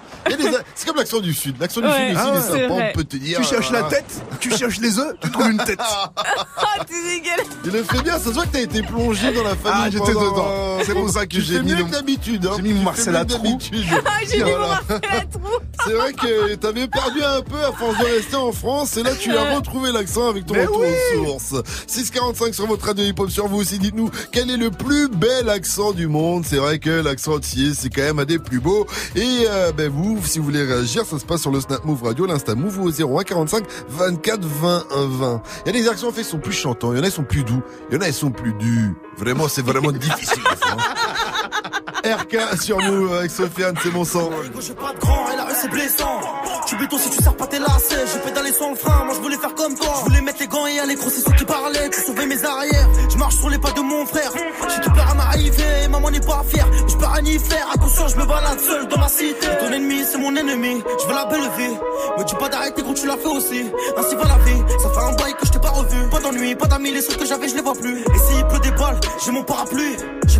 C'est 0.74 0.86
comme 0.86 0.96
l'accent 0.96 1.20
du 1.20 1.32
Sud. 1.34 1.56
L'accent 1.60 1.80
du 1.80 1.86
Ouais. 1.86 2.08
Sud 2.10 2.16
aussi, 2.18 2.28
Ah 2.36 2.40
sympa, 2.40 2.74
on 2.74 2.92
peut 2.92 3.04
te 3.04 3.16
dire. 3.16 3.38
Tu 3.40 3.44
cherches 3.44 3.70
la 3.70 3.84
euh, 3.84 3.88
tête, 3.90 4.22
tu 4.40 4.50
cherches 4.56 4.78
les 4.80 4.98
œufs, 4.98 5.14
tu 5.20 5.30
trouves 5.30 5.50
une 5.50 5.58
tête. 5.58 5.78
Oh, 6.60 6.82
t'es 6.86 6.94
dégueulasse 6.94 7.46
Il 7.64 7.70
le 7.72 7.82
fait 7.84 8.02
bien, 8.02 8.18
ça 8.18 8.24
se 8.24 8.30
voit 8.30 8.44
que 8.46 8.52
t'as 8.52 8.60
été 8.60 8.82
plongé 8.82 9.32
dans 9.32 9.42
la 9.42 9.54
famille. 9.56 9.82
Ah, 9.86 9.90
j'étais 9.90 10.12
pendant- 10.12 10.30
dedans. 10.32 10.78
C'est 10.84 10.94
pour 10.94 11.08
ça 11.10 11.26
que 11.26 11.40
j'ai 11.40 11.60
mis 11.60 11.70
mieux 11.72 11.76
le- 11.78 11.84
que 11.84 11.90
d'habitude. 11.90 12.46
hein. 12.46 12.52
j'ai 12.56 12.62
mis 12.62 12.72
mon 12.74 12.82
Marcel. 12.82 13.14
Ah, 13.16 13.24
j'ai 13.28 13.38
mis 13.38 14.50
mon. 14.50 14.58
Marcel 14.58 15.00
à 15.10 15.20
trou 15.24 15.40
C'est 15.86 15.92
vrai 15.92 16.12
que 16.12 16.54
t'avais 16.56 16.88
perdu 16.88 17.22
un 17.22 17.40
peu 17.42 17.58
à 17.64 17.72
force 17.72 17.98
de 17.98 18.04
rester 18.04 18.36
en 18.36 18.52
France 18.52 18.96
et 18.96 19.02
là 19.02 19.10
tu 19.18 19.36
as 19.36 19.54
retrouvé 19.56 19.92
l'accent 19.92 20.28
avec 20.28 20.46
ton 20.46 20.54
Mais 20.54 20.66
retour 20.66 20.80
oui. 20.82 21.18
aux 21.26 21.38
sources. 21.38 21.62
645 21.86 22.54
sur 22.54 22.66
votre 22.66 22.84
radio 22.86 23.04
hip-hop 23.04 23.30
sur 23.30 23.48
vous 23.48 23.58
aussi. 23.58 23.78
Dites-nous 23.78 24.10
quel 24.32 24.50
est 24.50 24.56
le 24.56 24.70
plus 24.70 25.08
bel 25.08 25.48
accent 25.48 25.92
du 25.92 26.06
monde? 26.08 26.44
C'est 26.46 26.56
vrai 26.56 26.78
que 26.78 26.90
l'accent 26.90 27.34
entier 27.34 27.72
c'est 27.74 27.90
quand 27.90 28.02
même 28.02 28.18
un 28.18 28.24
des 28.24 28.38
plus 28.38 28.60
beaux. 28.60 28.86
Et 29.16 29.44
euh, 29.48 29.72
ben 29.72 29.90
vous, 29.90 30.17
si 30.26 30.38
vous 30.38 30.44
voulez 30.46 30.62
réagir, 30.64 31.04
ça 31.04 31.18
se 31.18 31.24
passe 31.24 31.40
sur 31.42 31.50
le 31.50 31.60
Snap 31.60 31.84
Move 31.84 32.02
Radio, 32.02 32.26
l'Insta 32.26 32.54
Move 32.54 32.78
ou 32.80 32.88
au 32.88 33.18
01 33.18 33.22
45 33.24 33.64
24 33.88 34.44
20 34.44 34.84
20. 34.90 35.42
Il 35.66 35.74
y 35.74 35.78
a 35.78 35.82
des 35.82 35.88
accents 35.88 36.08
en 36.08 36.12
fait 36.12 36.22
qui 36.22 36.28
sont 36.28 36.38
plus 36.38 36.52
chantants, 36.52 36.92
il 36.92 36.98
y 36.98 37.00
en 37.00 37.04
a 37.04 37.06
qui 37.08 37.12
sont 37.16 37.24
plus 37.24 37.44
doux, 37.44 37.62
il 37.90 37.94
y 37.94 37.98
en 37.98 38.00
a 38.02 38.06
qui 38.06 38.12
sont 38.12 38.30
plus 38.30 38.52
durs. 38.54 38.92
Vraiment, 39.16 39.48
c'est 39.48 39.62
vraiment 39.64 39.92
difficile. 39.92 40.42
ça, 40.60 40.76
hein. 40.76 42.16
RK 42.22 42.60
sur 42.62 42.78
Move 42.80 43.12
avec 43.14 43.30
Sofiane, 43.30 43.74
c'est 43.82 43.92
mon 43.92 44.04
sang. 44.04 44.30
Je 44.54 44.60
suis 44.60 44.74
pas 44.74 44.92
de 44.94 44.98
grand 44.98 45.30
et 45.32 45.36
la 45.36 45.44
rue 45.44 45.52
c'est 45.60 45.68
blessant. 45.70 46.20
Béton 46.78 46.98
si 46.98 47.10
tu 47.10 47.22
sers 47.22 47.34
pas 47.34 47.46
tes 47.46 47.58
lacets. 47.58 48.06
J'ai 48.12 48.20
pédalé 48.20 48.52
sans 48.52 48.70
le 48.70 48.76
frein, 48.76 49.04
moi 49.04 49.14
je 49.14 49.20
voulais 49.20 49.36
faire 49.36 49.54
comme 49.54 49.74
toi. 49.74 49.92
Je 49.98 50.04
voulais 50.04 50.20
mettre 50.20 50.38
les 50.40 50.46
gants 50.46 50.66
et 50.66 50.78
aller 50.78 50.94
gros, 50.94 51.10
c'est 51.10 51.22
ceux 51.22 51.32
qui 51.36 51.44
parlaient. 51.44 51.90
Tu 51.90 52.00
sauvais 52.00 52.26
mes 52.26 52.44
arrières. 52.44 52.88
Je 53.10 53.16
marche 53.16 53.36
sur 53.36 53.50
les 53.50 53.58
pas 53.58 53.72
de 53.72 53.80
mon 53.80 54.06
frère. 54.06 54.30
J'ai 54.68 54.80
tout 54.80 54.90
peur 54.92 55.08
à 55.10 55.14
m'arriver, 55.14 55.88
maman 55.90 56.10
n'est 56.10 56.20
pas 56.20 56.44
fière. 56.48 56.68
Je 56.86 56.96
peux 56.96 57.06
rien 57.06 57.24
y 57.24 57.38
faire, 57.38 57.66
attention, 57.74 58.08
je 58.08 58.16
me 58.16 58.26
balade 58.26 58.60
seul 58.60 58.86
dans 58.88 58.98
ma 58.98 59.08
cité. 59.08 59.46
Ton 59.60 59.72
ennemi, 59.72 60.04
c'est 60.04 60.18
mon 60.18 60.34
ennemi. 60.36 60.82
Je 61.02 61.06
veux 61.08 61.14
la 61.14 61.24
belle 61.24 61.50
vie. 61.58 61.76
Me 62.18 62.24
dis 62.24 62.34
pas 62.34 62.48
d'arrêter 62.48 62.82
gros, 62.82 62.94
tu 62.94 63.06
l'as 63.06 63.16
fait 63.16 63.28
aussi. 63.28 63.66
Ainsi 63.96 64.14
va 64.14 64.24
la 64.24 64.38
vie. 64.44 64.62
Ça 64.80 64.90
fait 64.90 65.00
un 65.00 65.12
bail 65.14 65.34
que 65.34 65.46
je 65.46 65.52
t'ai 65.52 65.58
pas 65.58 65.70
revu. 65.70 66.08
Pas 66.10 66.20
d'ennui, 66.20 66.54
pas 66.54 66.66
d'amis, 66.66 66.92
les 66.92 67.02
seuls 67.02 67.16
que 67.16 67.26
j'avais, 67.26 67.48
je 67.48 67.56
les 67.56 67.62
vois 67.62 67.74
plus. 67.74 68.00
Et 68.00 68.18
s'il 68.18 68.46
pleut 68.46 68.60
des 68.60 68.70
balles, 68.72 69.00
j'ai 69.24 69.32
mon 69.32 69.42
parapluie. 69.42 69.96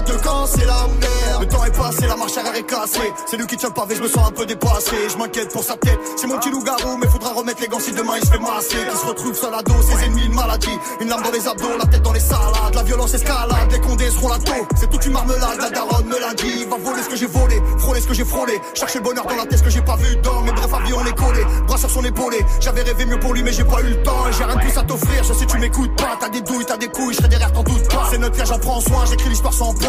À 0.00 0.02
deux 0.02 0.16
camps, 0.16 0.46
c'est 0.46 0.64
la 0.64 0.86
merde. 0.86 1.42
Le 1.42 1.46
temps 1.46 1.62
est 1.62 1.76
passé 1.76 2.06
la 2.06 2.16
marche 2.16 2.34
arrière 2.38 2.54
est 2.54 2.62
cassée. 2.62 3.12
C'est 3.26 3.36
lui 3.36 3.46
qui 3.46 3.58
tient 3.58 3.68
le 3.68 3.74
pavé, 3.74 3.96
je 3.96 4.02
me 4.02 4.08
sens 4.08 4.28
un 4.28 4.30
peu 4.30 4.46
dépassé. 4.46 4.96
Je 5.10 5.16
m'inquiète 5.18 5.52
pour 5.52 5.62
sa 5.62 5.76
tête, 5.76 5.98
c'est 6.16 6.26
mon 6.26 6.38
petit 6.38 6.50
loup-garou, 6.50 6.96
mais 6.96 7.06
faudra 7.06 7.34
remettre 7.34 7.60
les 7.60 7.68
gants 7.68 7.80
si 7.80 7.92
demain 7.92 8.14
il 8.16 8.24
se 8.26 8.32
fait 8.32 8.38
masser. 8.38 8.78
Qui 8.90 8.96
se 8.96 9.04
retrouve 9.04 9.34
seul 9.34 9.52
à 9.52 9.62
dos, 9.62 9.82
ses 9.82 10.06
ennemis, 10.06 10.24
une 10.24 10.34
maladie. 10.34 10.78
Une 11.02 11.08
lame 11.08 11.22
dans 11.22 11.30
les 11.30 11.46
abdos, 11.46 11.76
la 11.78 11.84
tête 11.84 12.00
dans 12.00 12.14
les 12.14 12.20
salades. 12.20 12.74
La 12.74 12.82
violence 12.82 13.12
escalade, 13.12 13.70
les 13.70 13.80
condés 13.80 14.08
seront 14.08 14.28
la 14.28 14.38
taux. 14.38 14.66
C'est 14.74 14.88
toute 14.88 15.04
une 15.04 15.12
marmelade, 15.12 15.58
la 15.60 15.68
daronne 15.68 16.06
me 16.06 16.18
l'a 16.18 16.32
dit. 16.32 16.64
Va 16.64 16.76
voler 16.78 17.02
ce 17.02 17.08
que 17.10 17.16
j'ai 17.16 17.26
volé, 17.26 17.60
frôler 17.78 18.00
ce 18.00 18.06
que 18.06 18.14
j'ai 18.14 18.24
frôlé. 18.24 18.58
Chercher 18.72 19.00
le 19.00 19.04
bonheur 19.04 19.26
dans 19.26 19.36
la 19.36 19.44
tête, 19.44 19.58
ce 19.58 19.64
que 19.64 19.70
j'ai 19.70 19.82
pas 19.82 19.96
vu 19.96 20.16
dans 20.22 20.40
mes 20.40 20.52
brefs 20.52 20.72
avis, 20.72 20.94
on 20.94 21.04
est 21.04 21.16
collé. 21.16 21.44
Bras 21.66 21.76
sur 21.76 21.90
son 21.90 22.04
épaulé, 22.04 22.38
j'avais 22.60 22.82
rêvé 22.82 23.04
mieux 23.04 23.18
pour 23.18 23.34
lui, 23.34 23.42
mais 23.42 23.52
j'ai 23.52 23.64
pas 23.64 23.82
eu 23.82 23.90
le 23.90 24.02
temps. 24.02 24.24
J'ai 24.32 24.44
rien 24.44 24.56
de 24.56 24.60
plus 24.60 24.78
à 24.78 24.82
t'offrir, 24.82 25.24
je 25.24 25.34
sais 25.34 25.44
tu 25.44 25.58
m'écoutes 25.58 25.94
pas. 25.96 26.16
T'as 26.18 26.30
des 26.30 26.40
douilles, 26.40 26.64
t'as 26.64 26.78
des 26.78 26.88
couilles, 26.88 27.12
je 27.12 27.18
serai 27.18 27.28
derrière, 27.28 27.52
t'en 27.52 27.62
doute 27.62 27.86
pas. 27.88 28.08
C'est 28.10 28.18
notre 28.18 28.46
j'en 28.46 28.58
prends 28.58 28.80
soin, 28.80 29.04
j'écris 29.06 29.28
l'histoire 29.28 29.52
sans. 29.52 29.74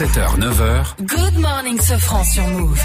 7h, 0.00 0.38
9h. 0.38 0.96
Good 1.06 1.38
morning, 1.38 1.78
ce 1.78 1.92
franc 1.98 2.24
sur 2.24 2.46
Move. 2.46 2.80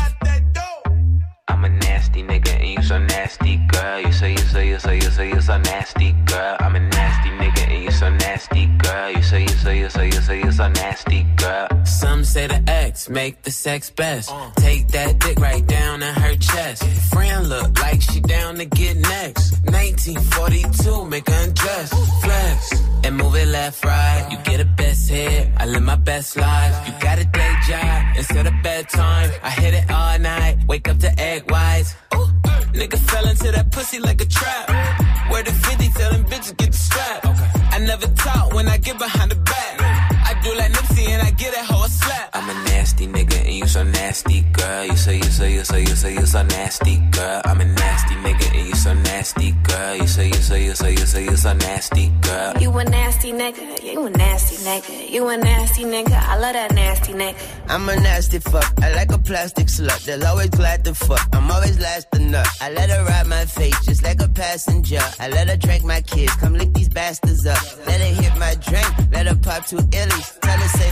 I'm 1.47 1.63
a 1.63 1.69
nasty 1.69 2.21
nigga, 2.23 2.51
and 2.59 2.73
you're 2.73 2.83
so 2.83 2.99
nasty, 2.99 3.55
girl. 3.71 4.01
You 4.01 4.11
say, 4.11 4.31
you 4.33 4.37
say, 4.39 4.67
you 4.67 4.77
say, 4.77 4.97
you 4.97 5.09
say, 5.09 5.29
you 5.29 5.39
so 5.39 5.57
nasty, 5.59 6.11
girl. 6.25 6.57
I'm 6.59 6.75
a 6.75 6.79
nasty 6.81 7.29
nigga 7.39 7.54
so 7.95 8.09
nasty, 8.09 8.65
girl. 8.65 9.11
You 9.11 9.23
say 9.23 9.41
you 9.41 9.47
say 9.47 9.79
you 9.79 9.89
say 9.89 10.05
you 10.07 10.21
say 10.21 10.37
you 10.43 10.51
so 10.51 10.67
nasty, 10.67 11.23
girl. 11.37 11.67
Some 11.85 12.23
say 12.23 12.47
the 12.47 12.61
X 12.67 13.09
make 13.09 13.41
the 13.43 13.51
sex 13.51 13.89
best. 13.89 14.31
Take 14.57 14.87
that 14.89 15.19
dick 15.19 15.39
right 15.39 15.65
down 15.65 16.03
in 16.03 16.13
her 16.13 16.35
chest. 16.35 16.83
Friend 17.13 17.49
look 17.49 17.79
like 17.79 18.01
she 18.01 18.19
down 18.19 18.55
to 18.55 18.65
get 18.65 18.97
next. 18.97 19.51
1942, 19.63 21.05
make 21.05 21.27
her 21.29 21.43
undress. 21.43 21.89
Flex 22.23 22.85
and 23.05 23.15
move 23.17 23.35
it 23.35 23.47
left, 23.47 23.85
right. 23.85 24.27
You 24.31 24.37
get 24.43 24.59
a 24.59 24.65
best 24.65 25.09
hit. 25.09 25.47
I 25.57 25.65
live 25.65 25.83
my 25.83 25.95
best 25.95 26.35
life. 26.35 26.87
You 26.87 26.93
got 26.99 27.19
a 27.19 27.25
day 27.25 27.53
job 27.67 28.17
instead 28.17 28.47
of 28.47 28.53
bedtime. 28.63 29.29
I 29.43 29.49
hit 29.51 29.73
it 29.73 29.89
all 29.91 30.19
night. 30.19 30.57
Wake 30.67 30.87
up 30.89 30.97
to 30.99 31.11
egg 31.19 31.49
whites. 31.49 31.95
Ooh, 32.15 32.27
nigga 32.73 32.97
fell 32.97 33.27
into 33.27 33.51
that 33.51 33.71
pussy 33.71 33.99
like 33.99 34.19
a 34.21 34.25
trap. 34.25 34.67
Where 35.31 35.43
the 35.43 35.51
50 35.51 35.89
tell 35.89 36.11
them 36.11 36.25
bitches 36.25 36.57
get 36.57 36.71
the 36.71 36.77
strap. 36.77 37.25
I 37.25 37.54
never 37.85 38.07
talk 38.15 38.53
when 38.53 38.67
I 38.67 38.77
get 38.77 38.97
behind 38.97 39.31
the 39.31 39.35
back. 39.35 39.79
I 40.29 40.33
do 40.43 40.55
like 40.55 40.71
Nipsey 41.05 41.11
and 41.13 41.21
I 41.21 41.31
get 41.31 41.53
that 41.53 41.65
hoe 41.65 41.83
a 41.85 41.89
slap. 41.89 42.29
I'm 42.33 42.49
a 42.49 42.53
nasty 42.69 43.07
nigga 43.07 43.39
and 43.45 43.53
you 43.55 43.67
so 43.67 43.83
nasty, 43.83 44.41
girl. 44.41 44.85
You 44.85 44.95
say 44.95 45.17
you 45.17 45.23
say 45.23 45.53
you 45.53 45.63
say 45.63 45.81
you 45.81 45.95
say 45.95 46.13
you 46.13 46.25
so 46.25 46.43
nasty, 46.43 46.97
girl. 47.11 47.41
I'm 47.45 47.61
a 47.61 47.65
nasty 47.65 48.15
nigga 48.15 48.57
and 48.57 48.67
you 48.67 48.75
so 48.75 48.93
nasty, 48.93 49.51
girl. 49.63 49.95
You 49.95 50.07
say 50.07 50.27
you 50.27 50.33
say 50.33 50.65
you 50.65 50.75
say 50.75 50.91
you 50.91 51.05
say 51.05 51.23
you 51.23 51.35
so 51.35 51.53
nasty, 51.53 52.09
girl. 52.21 52.53
You 52.59 52.71
a 52.77 52.83
nasty 52.83 53.31
nigga, 53.31 53.83
you 53.83 54.05
a 54.05 54.09
nasty 54.09 54.57
nigga, 54.57 55.09
you 55.09 55.27
a 55.27 55.37
nasty 55.37 55.83
nigga, 55.83 56.13
I 56.13 56.37
love 56.37 56.53
that 56.53 56.73
nasty 56.73 57.13
nigga. 57.13 57.35
I'm 57.67 57.87
a 57.89 57.95
nasty 57.95 58.39
fuck. 58.39 58.71
I 58.81 58.93
like 58.93 59.11
a 59.11 59.17
plastic 59.17 59.67
slut. 59.67 60.05
They'll 60.05 60.25
always 60.25 60.49
glad 60.49 60.83
to 60.85 60.93
fuck. 60.93 61.27
I'm 61.33 61.49
always 61.49 61.79
last 61.79 62.11
to 62.11 62.19
nut. 62.19 62.47
I 62.61 62.71
let 62.71 62.89
her 62.89 63.03
ride 63.05 63.27
my 63.27 63.45
face 63.45 63.77
just 63.85 64.03
like 64.03 64.21
a 64.21 64.27
passenger. 64.29 65.01
I 65.19 65.29
let 65.29 65.49
her 65.49 65.57
drink 65.57 65.83
my 65.83 66.01
kids. 66.01 66.33
Come 66.35 66.53
lick 66.53 66.73
these 66.73 66.89
bastards 66.89 67.45
up. 67.45 67.61
Let 67.87 67.99
her 68.01 68.21
hit 68.21 68.37
my 68.37 68.55
drink. 68.55 68.87
Let 69.11 69.27
her 69.27 69.35
pop 69.35 69.65
two 69.65 69.77
illies. 69.77 70.39
Tell 70.41 70.57
her 70.57 70.67
say 70.77 70.91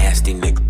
nigga. 0.33 0.61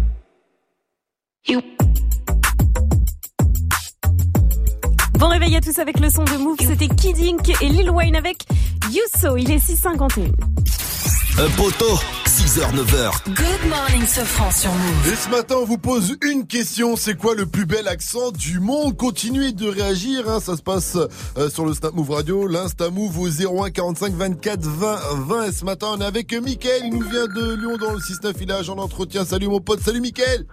Bon 5.20 5.28
réveil 5.28 5.56
à 5.56 5.62
tous 5.62 5.78
avec 5.80 6.00
le 6.00 6.10
son 6.10 6.24
de 6.24 6.38
Move. 6.38 6.58
C'était 6.60 6.88
Kid 6.88 7.18
Ink 7.20 7.62
et 7.62 7.70
Lil 7.70 7.92
Wayne 7.92 8.16
avec 8.16 8.38
Yuso. 8.92 9.38
Il 9.38 9.52
est 9.52 9.58
6h51. 9.58 10.32
Un 11.40 11.50
poteau, 11.56 12.00
6h, 12.42 12.74
9h. 12.74 13.36
Good 13.36 13.70
morning, 13.70 14.06
Sofran 14.08 14.50
sur 14.52 14.72
Move. 14.72 15.14
Et 15.14 15.16
ce 15.16 15.30
matin, 15.30 15.56
on 15.62 15.66
vous 15.66 15.78
pose 15.78 16.16
une 16.24 16.48
question. 16.48 16.96
C'est 16.96 17.16
quoi 17.16 17.36
le 17.36 17.46
plus 17.46 17.66
bel 17.68 17.88
accent 17.88 18.32
du 18.32 18.60
monde? 18.60 18.98
Continuez 18.98 19.52
de 19.52 19.68
réagir. 19.68 20.28
hein. 20.30 20.40
Ça 20.40 20.58
se 20.58 20.62
passe 20.64 20.98
euh, 21.38 21.50
sur 21.50 21.66
le 21.66 21.74
Snap 21.74 21.94
Move 21.94 22.10
Radio, 22.10 22.48
l'Insta 22.48 22.90
Move 22.90 23.20
au 23.20 23.28
01 23.30 23.70
45 23.70 24.14
24 24.14 24.60
20 24.66 25.00
20. 25.28 25.44
Et 25.46 25.52
ce 25.52 25.66
matin, 25.66 25.88
on 25.94 26.02
est 26.02 26.06
avec 26.06 26.34
Mickaël. 26.34 26.82
Il 26.86 26.94
nous 26.94 27.08
vient 27.08 27.28
de 27.28 27.54
Lyon 27.56 27.78
dans 27.78 27.92
le 27.94 28.00
6-9. 28.00 28.34
Il 28.42 28.50
est 28.50 28.54
agent 28.54 28.76
d'entretien. 28.76 29.24
Salut 29.24 29.48
mon 29.48 29.62
pote. 29.62 29.82
Salut 29.82 30.02
Mickaël. 30.02 30.46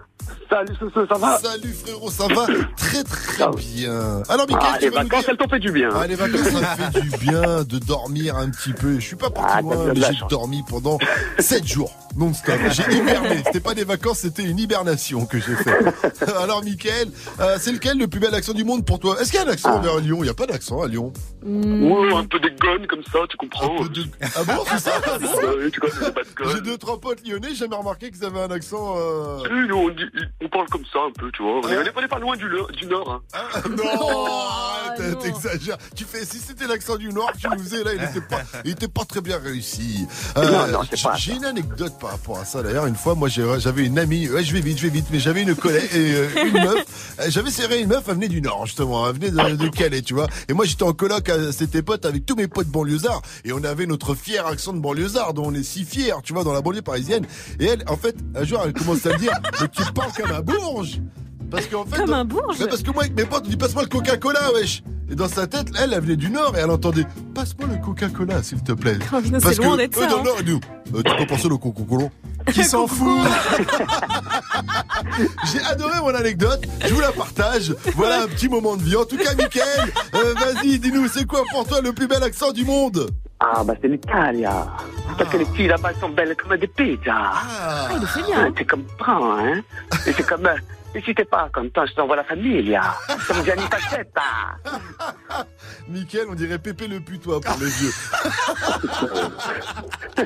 Salut 0.51 0.73
ça 1.09 1.14
va 1.19 1.39
Salut 1.39 1.73
frérot, 1.75 2.11
ça 2.11 2.27
va 2.27 2.47
Très 2.77 3.05
très 3.05 3.47
bien. 3.57 4.23
Alors 4.29 4.47
Mickaël, 4.49 4.71
Ah, 4.73 4.77
tu 4.79 4.85
les 4.85 4.91
vas 4.91 5.03
vacances, 5.03 5.21
dire- 5.21 5.31
elles 5.31 5.37
t'ont 5.37 5.49
fait 5.49 5.59
du 5.59 5.71
bien. 5.73 5.91
Ah, 5.95 6.07
les 6.07 6.14
vacances, 6.14 6.41
ça 6.41 6.61
me 6.61 6.93
fait 6.93 7.01
du 7.03 7.11
bien 7.19 7.62
de 7.64 7.79
dormir 7.79 8.37
un 8.37 8.49
petit 8.51 8.73
peu. 8.73 8.95
Je 8.95 9.01
suis 9.05 9.16
pas 9.16 9.29
parti 9.31 9.53
Ah, 9.57 9.61
loin, 9.61 9.77
de 9.87 9.93
mais 9.93 10.07
j'ai 10.07 10.27
dormi 10.31 10.62
pendant 10.69 10.99
7 11.39 11.66
jours 11.66 11.93
non-stop. 12.16 12.55
J'ai 12.71 12.97
hiberné. 12.97 13.43
C'était 13.45 13.61
pas 13.61 13.75
des 13.75 13.85
vacances, 13.85 14.21
c'était 14.21 14.43
une 14.43 14.59
hibernation 14.59 15.27
que 15.27 15.39
j'ai 15.39 15.55
fait. 15.55 15.79
Alors 16.43 16.64
Mickaël, 16.64 17.09
euh, 17.41 17.57
c'est 17.61 17.71
lequel 17.73 17.99
le 17.99 18.09
plus 18.09 18.19
bel 18.19 18.35
accent 18.35 18.55
du 18.55 18.64
monde 18.64 18.85
pour 18.87 18.99
toi? 18.99 19.21
Est-ce 19.21 19.31
qu'il 19.31 19.41
y 19.41 19.43
a 19.43 19.47
un 19.47 19.53
accent 19.53 19.79
vers 19.81 19.99
Lyon? 19.99 20.16
Il 20.21 20.25
n'y 20.25 20.29
a 20.31 20.35
pas 20.35 20.47
d'accent 20.47 20.83
à 20.83 20.89
Lyon. 20.89 21.12
Ouais, 21.45 22.14
un 22.14 22.25
peu 22.25 22.41
des 22.41 22.51
guns 22.51 22.85
comme 22.89 23.05
ça, 23.12 23.19
tu 23.29 23.37
comprends 23.37 23.77
Ah 24.35 24.43
bon, 24.45 24.64
c'est 24.66 24.79
ça? 24.79 24.93
Ah 25.07 25.19
guns. 25.19 26.51
J'ai 26.55 26.61
deux, 26.62 26.79
trois 26.79 26.99
potes 27.01 27.21
lyonnais, 27.27 27.49
j'ai 27.51 27.57
jamais 27.57 27.77
remarqué 27.77 28.11
qu'ils 28.11 28.25
avaient 28.25 28.41
un 28.41 28.51
accent... 28.51 28.95
euh, 28.97 29.39
Oui, 29.51 29.69
nous, 29.69 29.77
on, 29.77 29.89
dit- 29.91 30.08
on 30.43 30.49
parle 30.49 30.67
comme 30.69 30.85
ça 30.93 30.99
un 31.01 31.11
peu, 31.13 31.31
tu 31.33 31.43
vois. 31.43 31.61
On 31.65 31.69
est, 31.69 31.79
on 31.79 31.83
est- 31.83 31.93
on 31.97 32.01
est 32.01 32.09
pas 32.09 32.19
loin 32.19 32.37
du, 32.37 32.49
le- 32.49 32.67
du 32.73 32.87
Nord. 32.87 33.11
Hein. 33.13 33.23
Ah, 33.35 33.61
Non, 33.69 33.77
t'exagères. 35.21 35.79
Tu 35.95 36.05
fais, 36.05 36.25
si 36.25 36.39
c'était 36.39 36.67
l'accent 36.67 36.97
du 36.97 37.09
Nord 37.11 37.33
que 37.33 37.39
tu 37.39 37.49
nous 37.49 37.63
faisais 37.63 37.85
là, 37.85 37.91
il 37.95 38.03
était 38.11 38.21
pas, 38.27 38.43
il 38.65 38.71
était 38.73 38.89
pas 38.89 39.05
très 39.05 39.21
bien 39.21 39.39
réussi. 39.39 40.07
Euh, 40.37 40.51
Non, 40.51 40.73
non, 40.73 40.81
j'ai- 40.91 41.03
pas 41.03 41.17
J'ai 41.17 41.35
une 41.35 41.45
anecdote 41.45 41.95
par 42.01 42.11
rapport 42.13 42.39
à 42.39 42.45
ça. 42.45 42.63
D'ailleurs, 42.63 42.87
une 42.87 42.95
fois, 42.97 43.15
moi, 43.15 43.29
j'ai- 43.29 43.59
j'avais 43.61 43.85
une 43.87 43.99
amie. 43.99 44.29
Ouais, 44.29 44.45
je 44.45 44.53
vais 44.53 44.61
vite, 44.61 44.79
je 44.79 44.85
vais 44.85 44.89
vite, 44.93 45.07
mais 45.11 45.19
j'avais 45.21 45.43
une 45.43 45.55
collègue 45.55 45.89
et 45.95 46.13
euh, 46.15 46.29
une 46.47 46.53
meuf. 46.65 46.85
Euh, 47.21 47.25
J'avais 47.31 47.51
serré 47.51 47.81
une 47.81 47.89
meuf, 47.89 48.05
elle 48.07 48.15
venait 48.15 48.29
du 48.29 48.41
Nord 48.41 48.67
justement, 48.67 49.09
elle 49.09 49.15
venait 49.17 49.31
de, 49.31 49.57
de 49.57 49.69
Calais, 49.69 50.03
tu 50.03 50.15
vois. 50.15 50.29
Et 50.49 50.53
moi, 50.53 50.65
j'étais 50.65 50.85
en 50.85 50.93
coloc 50.93 51.29
à 51.29 51.51
cette 51.53 51.81
potes 51.83 52.05
avec 52.07 52.25
tous 52.27 52.37
mes 52.37 52.47
potes 52.47 52.69
banlieusards 52.69 53.23
et 53.45 53.53
on 53.53 53.65
avait 53.65 53.87
notre 53.87 54.15
fier 54.15 54.47
accent 54.47 54.73
de 54.73 54.79
banlieusard 54.79 55.35
dont 55.35 55.47
on 55.47 55.55
est 55.55 55.65
si 55.65 55.85
fiers, 55.85 56.15
tu 56.23 56.33
vois, 56.33 56.45
dans 56.45 56.53
la 56.53 56.61
banlieue 56.61 56.83
parisienne. 56.83 57.27
Et 57.59 57.67
elle, 57.67 57.83
en 57.89 57.97
fait, 57.97 58.15
un 58.37 58.45
jour, 58.45 58.63
elle 58.65 58.73
commence 58.73 59.05
à 59.07 59.11
me 59.15 59.19
dire, 59.19 59.33
mais 59.61 59.67
tu 59.69 59.83
parles 59.93 60.13
comme 60.17 60.31
un 60.31 60.41
bourge. 60.43 61.01
Parce 61.51 61.67
qu'en 61.67 61.85
fait, 61.85 61.97
Comme 61.97 62.13
un 62.13 62.25
bourge 62.25 62.57
Mais 62.61 62.67
parce 62.67 62.83
que 62.83 62.91
moi, 62.91 63.05
avec 63.05 63.17
mes 63.17 63.25
potes, 63.25 63.45
on 63.47 63.49
dit 63.49 63.57
passe-moi 63.57 63.83
le 63.85 63.89
Coca-Cola, 63.89 64.53
wesh. 64.55 64.83
Et 65.11 65.15
dans 65.15 65.29
sa 65.29 65.47
tête, 65.47 65.69
elle, 65.81 65.95
elle 65.95 66.01
venait 66.01 66.17
du 66.17 66.29
Nord 66.29 66.55
et 66.57 66.61
elle 66.61 66.71
entendait 66.71 67.07
passe-moi 67.35 67.69
le 67.73 67.83
Coca-Cola, 67.83 68.43
s'il 68.43 68.63
te 68.63 68.73
plaît. 68.73 68.99
Oh, 69.13 69.17
Parce 69.43 69.57
loin 69.59 69.73
que 69.73 69.77
d'être 69.79 69.99
eux, 69.99 70.03
ça, 70.03 70.09
dans 70.09 70.17
hein. 70.17 70.23
le 70.23 70.25
Nord, 70.25 70.37
ils 70.41 70.45
disent, 70.45 70.61
euh, 70.95 71.03
tu 71.03 71.17
peux 71.17 71.27
penser 71.27 71.49
le 71.49 71.57
Coca-Cola. 71.57 72.09
Qui 72.53 72.65
s'en 72.65 72.87
fout? 72.87 73.09
J'ai 75.53 75.61
adoré 75.61 75.99
mon 76.01 76.15
anecdote, 76.15 76.61
je 76.87 76.93
vous 76.93 77.01
la 77.01 77.13
partage. 77.13 77.75
Voilà 77.95 78.23
un 78.23 78.27
petit 78.27 78.49
moment 78.49 78.77
de 78.77 78.83
vie. 78.83 78.97
En 78.97 79.05
tout 79.05 79.17
cas, 79.17 79.35
Mickaël, 79.35 79.93
euh, 80.15 80.35
vas-y, 80.35 80.79
dis-nous, 80.79 81.09
c'est 81.09 81.27
quoi 81.27 81.43
pour 81.51 81.67
toi 81.67 81.81
le 81.81 81.93
plus 81.93 82.07
bel 82.07 82.23
accent 82.23 82.53
du 82.53 82.65
monde? 82.65 83.09
Ah, 83.41 83.63
bah 83.65 83.75
c'est 83.81 83.89
l'Italia. 83.89 84.67
Parce 85.17 85.31
que 85.31 85.37
les 85.39 85.45
filles 85.47 85.69
là-bas 85.69 85.93
sont 86.01 86.09
belles 86.11 86.35
comme 86.37 86.57
des 86.57 86.67
pizzas. 86.67 86.99
Ah, 87.09 87.89
il 87.95 88.01
le 88.01 88.07
fait 88.07 88.23
bien. 88.23 88.53
Tu 88.53 88.67
comprends, 88.67 89.39
hein 89.39 89.63
Et 90.07 90.13
c'est 90.13 90.27
comme... 90.27 90.49
euh, 90.95 90.99
Et 90.99 91.03
si 91.03 91.14
t'es 91.14 91.24
pas 91.24 91.49
content, 91.55 91.86
je 91.86 91.95
t'envoie 91.95 92.16
la 92.16 92.24
famille, 92.24 92.78
Comme 93.26 93.45
Gianni 93.45 93.62
Facetta. 93.70 94.22
Mickaël, 95.89 96.26
on 96.28 96.34
dirait 96.34 96.59
Pépé 96.59 96.86
le 96.89 97.01
putois 97.01 97.41
pour 97.41 97.57
les 97.61 97.66
vieux. 97.66 97.93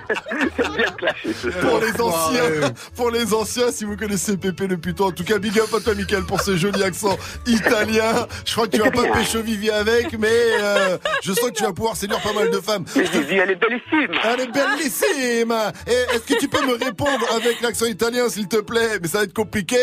C'est 0.57 0.77
bien 0.77 0.91
clashé, 0.97 1.33
ce 1.33 1.49
Pour 1.49 1.81
les 1.81 2.01
anciens, 2.01 2.73
pour 2.97 3.11
les 3.11 3.35
anciens, 3.35 3.71
si 3.71 3.85
vous 3.85 3.97
connaissez 3.97 4.37
Pépé 4.37 4.67
le 4.67 4.77
putois, 4.79 5.09
en 5.09 5.13
tout 5.13 5.25
cas, 5.25 5.39
big 5.39 5.59
up 5.59 5.73
à 5.77 5.81
toi, 5.81 5.95
Mickaël, 5.95 6.25
pour 6.25 6.41
ce 6.41 6.57
joli 6.57 6.83
accent 6.83 7.17
italien. 7.47 8.27
Je 8.45 8.53
crois 8.53 8.67
que 8.67 8.77
tu 8.77 8.83
vas 8.83 8.91
pas 8.91 9.05
pécho 9.13 9.43
Vivi 9.43 9.71
avec, 9.71 10.19
mais 10.19 10.29
euh, 10.31 10.99
je 11.23 11.33
sens 11.33 11.51
que 11.51 11.57
tu 11.57 11.63
vas 11.65 11.73
pouvoir 11.73 11.97
séduire 11.97 12.21
pas 12.21 12.33
mal 12.33 12.51
de 12.51 12.61
femmes. 12.61 12.85
Mais 12.97 13.03
Vivi, 13.03 13.37
elle 13.37 13.51
est 13.51 13.57
bellissime. 13.57 14.19
Elle 14.25 14.41
est 14.41 14.53
bellissime. 14.53 15.53
Est-ce 15.87 16.33
que 16.33 16.39
tu 16.39 16.49
peux 16.49 16.65
me 16.67 16.75
répondre 16.75 17.27
avec 17.35 17.61
l'accent 17.61 17.87
italien, 17.87 18.29
s'il 18.29 18.49
te 18.49 18.61
plaît? 18.61 18.99
Mais 19.01 19.09
ça 19.09 19.19
va 19.19 19.25
être 19.25 19.35
compliqué. 19.35 19.79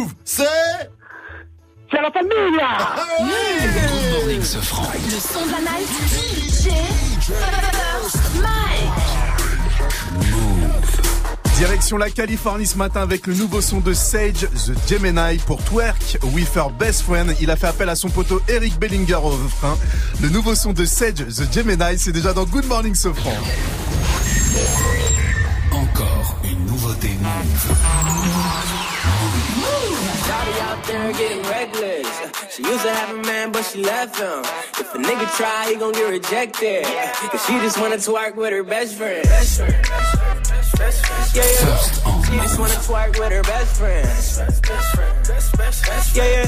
Move, 0.00 0.14
c'est... 0.24 0.44
C'est 1.90 2.00
la 2.00 2.10
famille 2.10 2.30
Good 2.30 4.12
morning, 4.12 4.42
ce 4.42 4.58
franc. 4.58 4.90
Le 4.94 5.10
son 5.10 5.44
de 5.44 5.50
la 5.50 5.58
night. 5.58 5.88
DJ 6.60 7.32
Mike. 8.36 9.10
Direction 11.56 11.96
la 11.98 12.10
Californie 12.10 12.66
ce 12.66 12.78
matin 12.78 13.02
avec 13.02 13.26
le 13.26 13.34
nouveau 13.34 13.60
son 13.60 13.80
de 13.80 13.92
Sage, 13.92 14.48
The 14.66 14.88
Gemini, 14.88 15.38
pour 15.46 15.62
Twerk 15.64 16.18
with 16.32 16.56
her 16.56 16.70
best 16.70 17.02
friend. 17.02 17.34
Il 17.40 17.50
a 17.50 17.56
fait 17.56 17.66
appel 17.66 17.88
à 17.88 17.96
son 17.96 18.08
poteau 18.08 18.40
Eric 18.48 18.78
Bellinger 18.78 19.16
au 19.16 19.30
refrain. 19.30 19.76
Le 20.22 20.28
nouveau 20.28 20.54
son 20.54 20.72
de 20.72 20.84
Sage, 20.84 21.14
The 21.14 21.52
Gemini, 21.52 21.98
c'est 21.98 22.12
déjà 22.12 22.32
dans 22.32 22.44
Good 22.44 22.66
Morning 22.66 22.94
Sofran. 22.94 23.34
Encore 25.72 26.36
une 26.44 26.64
nouveauté 26.66 27.08
Move. 27.20 28.19
There 30.90 31.12
getting 31.12 31.42
reckless. 31.42 32.56
She 32.56 32.64
used 32.64 32.82
to 32.82 32.92
have 32.92 33.16
a 33.16 33.22
man, 33.22 33.52
but 33.52 33.62
she 33.62 33.80
left 33.80 34.18
him. 34.18 34.40
If 34.76 34.92
a 34.92 34.98
nigga 34.98 35.36
try, 35.36 35.70
he 35.70 35.76
gon' 35.76 35.92
get 35.92 36.10
rejected. 36.10 36.84
Cause 37.30 37.46
she 37.46 37.52
just 37.60 37.78
wanna 37.78 37.94
twerk 37.94 38.34
with 38.34 38.50
her 38.50 38.64
best 38.64 38.96
friend. 38.96 39.24
Yeah, 40.80 41.44
yeah. 41.44 42.22
She 42.24 42.36
just 42.36 42.58
wanna 42.58 42.74
twerk 42.74 43.18
with 43.18 43.32
her 43.32 43.42
best 43.42 43.76
friend. 43.76 44.08
Yeah, 46.14 46.24
yeah. 46.24 46.46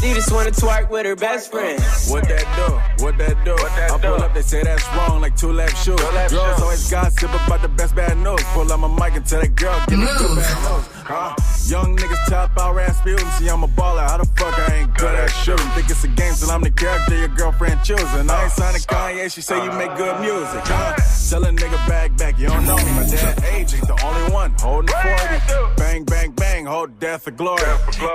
She 0.00 0.14
just 0.14 0.32
wanna 0.32 0.50
twerk 0.50 0.90
with 0.90 1.06
her 1.06 1.16
best 1.16 1.50
friend. 1.50 1.82
What 2.08 2.28
that 2.28 2.46
do? 2.56 3.04
What 3.04 3.18
that 3.18 3.44
do? 3.44 3.54
I 3.54 3.98
pull 3.98 4.22
up, 4.22 4.32
they 4.32 4.42
say 4.42 4.62
that's 4.62 4.86
wrong, 4.94 5.20
like 5.20 5.36
two 5.36 5.52
left 5.52 5.76
shoes. 5.84 6.00
Girls 6.30 6.60
always 6.62 6.90
gossip 6.90 7.30
about 7.30 7.62
the 7.62 7.68
best 7.68 7.94
bad 7.96 8.16
news. 8.18 8.42
Pull 8.52 8.72
up 8.72 8.80
my 8.80 8.88
mic 8.88 9.16
and 9.16 9.26
tell 9.26 9.40
that 9.40 9.54
girl, 9.56 9.78
get 9.88 9.98
me 9.98 10.06
two 10.18 10.34
bad 10.36 10.56
news. 10.62 10.88
Huh? 11.04 11.34
Young 11.66 11.96
niggas 11.96 12.26
top 12.28 12.52
out 12.58 12.74
Rasputin. 12.74 13.26
See, 13.32 13.48
I'm 13.48 13.62
a 13.64 13.68
baller. 13.68 14.06
How 14.08 14.18
the 14.18 14.26
fuck 14.36 14.58
I 14.58 14.74
ain't 14.76 14.94
good 14.96 15.14
at 15.14 15.28
shooting? 15.28 15.66
Think 15.70 15.90
it's 15.90 16.04
a 16.04 16.08
game 16.08 16.34
till 16.34 16.50
I'm 16.50 16.62
the 16.62 16.70
character 16.70 17.16
your 17.18 17.28
girlfriend 17.28 17.82
choosing. 17.82 18.30
I 18.30 18.44
ain't 18.44 18.52
signing 18.52 18.82
Kanye. 18.82 19.32
She 19.32 19.40
say 19.40 19.62
you 19.64 19.72
make 19.72 19.94
good 19.96 20.20
music. 20.20 20.62
Huh? 20.64 20.94
Tell 21.30 21.44
a 21.44 21.48
nigga 21.48 21.76
back 21.88 22.16
back. 22.16 22.38
You 22.38 22.48
don't 22.48 22.66
know 22.66 22.76
me. 22.76 22.84
My 22.92 23.06
dad 23.06 23.42
age 23.44 23.63
ain't 23.72 23.86
the 23.86 23.98
only 24.04 24.32
one 24.32 24.54
holding 24.60 24.94
40. 24.94 25.76
Bang, 25.76 26.04
bang, 26.04 26.32
bang. 26.32 26.66
Hold 26.66 26.98
death 26.98 27.22
for 27.22 27.30
glory. 27.30 27.62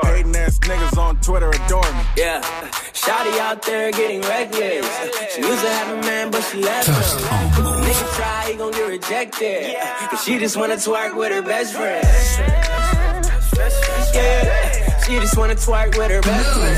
Hating 0.04 0.36
ass 0.36 0.60
niggas 0.60 0.98
on 0.98 1.20
Twitter 1.22 1.50
adore 1.50 1.82
me. 1.82 2.04
Yeah. 2.18 2.42
Shawty 2.94 3.40
out 3.40 3.62
there 3.64 3.92
getting 3.92 4.22
reckless. 4.22 4.86
She 5.34 5.42
used 5.42 5.64
to 5.64 5.70
have 5.70 5.98
a 5.98 6.02
man, 6.02 6.30
but 6.32 6.42
she 6.42 6.62
left 6.62 6.88
him. 6.88 6.96
If 6.96 7.58
a 7.58 7.62
nigga 7.62 8.16
try, 8.16 8.52
he 8.52 8.58
gon' 8.58 8.72
get 8.72 8.88
rejected. 8.88 9.76
Cause 10.10 10.24
she 10.24 10.38
just 10.38 10.58
wanna 10.58 10.76
twerk 10.76 11.16
with 11.16 11.32
her 11.32 11.42
best 11.42 11.74
friend. 11.74 12.06
Yeah, 14.14 15.00
she 15.02 15.20
just 15.20 15.38
wanna 15.38 15.56
twerk 15.56 15.98
with 15.98 16.12
her 16.12 16.22
best 16.22 16.50
friend. 16.54 16.78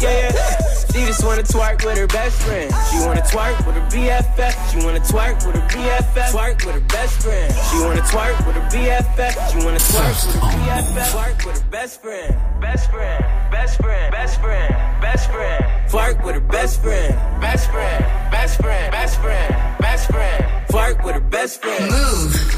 Yeah, 0.00 0.65
she 0.96 1.04
just 1.04 1.24
wanna 1.24 1.42
twerk 1.42 1.84
with 1.84 1.98
her 1.98 2.06
best 2.06 2.42
friend. 2.42 2.72
She 2.90 2.98
wanna 3.04 3.20
twerk 3.20 3.66
with 3.66 3.76
her 3.76 3.86
BFF. 3.92 4.54
She 4.70 4.78
wanna 4.84 5.00
twerk 5.00 5.46
with 5.46 5.56
her 5.56 5.68
BFF. 5.68 6.30
Twerk 6.32 6.64
with 6.64 6.74
her 6.74 6.88
best 6.88 7.22
friend. 7.22 7.54
She 7.70 7.78
wanna 7.84 8.00
twerk 8.00 8.46
with 8.46 8.56
her 8.56 8.68
BFF. 8.72 9.34
She 9.50 9.58
wanna 9.64 9.78
twerk 9.78 10.26
with 10.26 10.36
her 10.36 10.48
BFF. 10.56 11.12
Twerk 11.12 11.46
with 11.46 11.60
her 11.60 11.70
best 11.70 12.00
friend. 12.00 12.36
Best 12.60 12.90
friend. 12.90 13.24
Best 13.50 13.76
friend. 13.80 14.12
Best 14.12 14.40
friend. 14.40 14.74
Best 15.02 15.30
friend. 15.30 15.64
Twerk 15.90 16.24
with 16.24 16.34
her 16.34 16.40
best 16.40 16.82
friend. 16.82 17.40
Best 17.40 17.70
friend. 17.70 18.04
Best 18.30 18.60
friend. 18.60 18.92
Best 18.92 19.20
friend. 19.20 19.54
Best 19.78 20.10
friend. 20.10 20.44
Twerk 20.70 21.04
with 21.04 21.14
her 21.14 21.20
best 21.20 21.60
friend. 21.60 21.90
Move. 21.90 22.56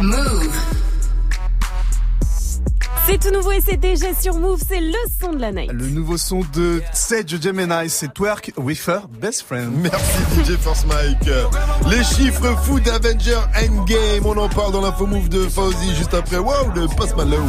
Move. 0.00 0.52
C'est 3.06 3.18
tout 3.18 3.34
nouveau 3.34 3.50
et 3.50 3.60
c'est 3.60 3.76
déjà 3.76 4.14
sur 4.14 4.34
Move, 4.36 4.60
c'est 4.66 4.80
le 4.80 4.94
son 5.20 5.32
de 5.32 5.40
la 5.40 5.50
night. 5.50 5.72
Le 5.72 5.88
nouveau 5.88 6.16
son 6.16 6.42
de 6.54 6.80
Sage 6.92 7.40
Gemini, 7.42 7.88
c'est 7.88 8.14
Twerk 8.14 8.52
with 8.56 8.86
her 8.86 9.08
best 9.20 9.42
friend. 9.42 9.72
Merci 9.74 10.18
DJ 10.36 10.56
Force 10.56 10.84
Mike. 10.86 11.28
Les 11.90 12.04
chiffres 12.04 12.56
fous 12.62 12.78
d'Avenger 12.78 13.40
Endgame, 13.56 14.24
on 14.24 14.36
en 14.36 14.48
parle 14.48 14.72
dans 14.72 14.82
l'info 14.82 15.04
move 15.04 15.28
de 15.28 15.48
Fauzi 15.48 15.92
juste 15.96 16.14
après. 16.14 16.38
Wow, 16.38 16.70
le 16.76 16.86
Post 16.86 17.16
Malone. 17.16 17.48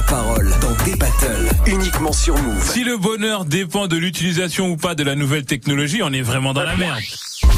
la 0.01 0.07
parole 0.07 0.51
dans 0.61 0.85
des 0.85 0.95
battles, 0.95 1.49
uniquement 1.67 2.11
sur 2.11 2.35
Move. 2.37 2.71
Si 2.71 2.83
le 2.83 2.97
bonheur 2.97 3.45
dépend 3.45 3.87
de 3.87 3.97
l'utilisation 3.97 4.69
ou 4.69 4.77
pas 4.77 4.95
de 4.95 5.03
la 5.03 5.15
nouvelle 5.15 5.45
technologie, 5.45 6.01
on 6.03 6.11
est 6.13 6.21
vraiment 6.21 6.53
dans 6.53 6.63
la 6.63 6.75
merde. 6.75 6.99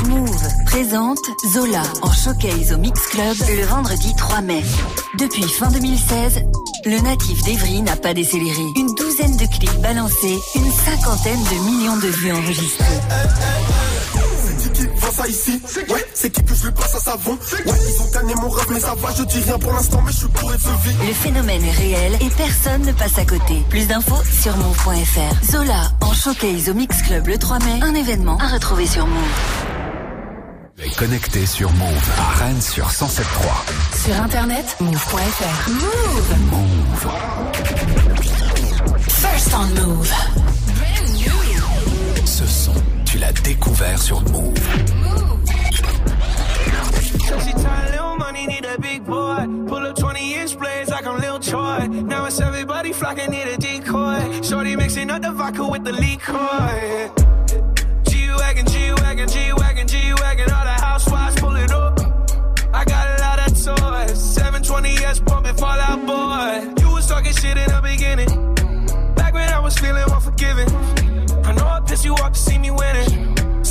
Move 0.08 0.48
présente 0.66 1.20
Zola 1.54 1.84
en 2.02 2.12
showcase 2.12 2.74
au 2.74 2.78
Mix 2.78 3.00
Club 3.08 3.36
le 3.58 3.66
vendredi 3.66 4.14
3 4.18 4.42
mai. 4.42 4.62
Depuis 5.20 5.44
fin 5.44 5.70
2016, 5.70 6.42
le 6.86 7.00
natif 7.02 7.44
d'Evry 7.44 7.82
n'a 7.82 7.96
pas 7.96 8.14
décéléré. 8.14 8.64
Une 8.76 8.94
douzaine 8.96 9.38
de 9.38 9.46
clips 9.46 9.82
balancés, 9.82 10.40
une 10.56 10.72
cinquantaine 10.72 11.44
de 11.44 11.66
millions 11.66 11.98
de 11.98 12.08
vues 12.08 12.32
enregistrées. 12.32 13.00
C'est 14.84 14.90
qui 14.90 14.96
qui 14.96 15.00
vend 15.00 15.12
ça 15.12 15.28
ici 15.28 15.62
Ouais, 15.90 16.06
c'est 16.14 16.30
qui 16.30 16.44
que 16.44 16.54
je 16.54 16.66
lui 16.66 16.72
passe 16.74 16.96
à 16.96 17.00
savon 17.00 17.38
Ouais, 17.66 17.80
ils 17.88 18.02
ont 18.02 18.08
tanné 18.12 18.34
mon 18.36 18.50
rêve, 18.50 18.66
mais 18.70 18.80
ça 18.80 18.94
va, 18.96 19.10
je 19.18 19.24
dis 19.24 19.40
rien 19.40 19.58
pour 19.58 19.72
l'instant, 19.72 20.02
mais 20.06 20.12
je 20.12 20.18
suis 20.18 20.28
bourré 20.28 20.58
de 20.58 20.90
vie. 20.90 21.08
Le 21.08 21.14
phénomène 21.14 21.64
est 21.64 21.72
réel 21.72 22.14
et 22.22 22.30
personne 22.30 22.82
ne 22.82 22.92
passe 22.92 23.18
à 23.18 23.26
côté. 23.26 23.64
Plus 23.70 23.88
d'infos 23.88 24.22
sur 24.42 24.56
move.fr. 24.58 25.52
Zola 25.52 25.92
en 26.02 26.14
showcase 26.14 26.70
au 26.70 26.74
Mix 26.74 27.02
Club 27.02 27.28
le 27.28 27.38
3 27.38 27.60
mai, 27.60 27.80
un 27.82 27.96
événement 27.96 28.38
à 28.40 28.48
retrouver 28.48 28.86
sur 28.86 29.08
Move. 29.08 29.24
Connecté 30.98 31.46
sur 31.46 31.72
Move 31.74 32.10
à 32.20 32.44
Rennes 32.44 32.62
sur 32.62 32.88
107.3. 32.90 33.22
Sur 34.06 34.22
internet, 34.22 34.76
move.fr. 34.82 35.70
Move. 35.70 36.34
First 39.08 39.54
on 39.54 39.68
Move. 39.82 40.12
Découvert 43.42 44.00
sur 44.00 44.22
Move. 44.32 44.54
She 47.44 47.54
little 47.92 48.16
money, 48.18 48.48
need 48.48 48.66
a 48.66 48.78
big 48.80 49.06
boy. 49.06 49.46
Pull 49.68 49.86
up 49.88 49.96
20 49.96 50.36
inch 50.36 50.58
blades 50.58 50.90
like 50.90 51.06
I'm 51.06 51.20
Lil 51.20 51.40
Troy. 51.40 51.88
Now 51.88 52.26
it's 52.26 52.40
everybody 52.40 52.94
flocking, 52.94 53.30
need 53.32 53.48
a 53.48 53.58
decoy. 53.58 54.42
Shorty 54.42 54.76
mixing 54.76 55.10
up 55.10 55.22
the 55.22 55.32
vodka 55.32 55.68
with 55.68 55.84
the 55.84 55.94
liquor. 55.94 57.12
G-Wagon, 58.10 58.66
G-Wagon, 58.68 59.28
G-Wagon, 59.28 59.88
G-Wagon. 59.88 60.52
All 60.52 60.66
the 60.66 60.72
housewives 60.72 61.36
pull 61.40 61.56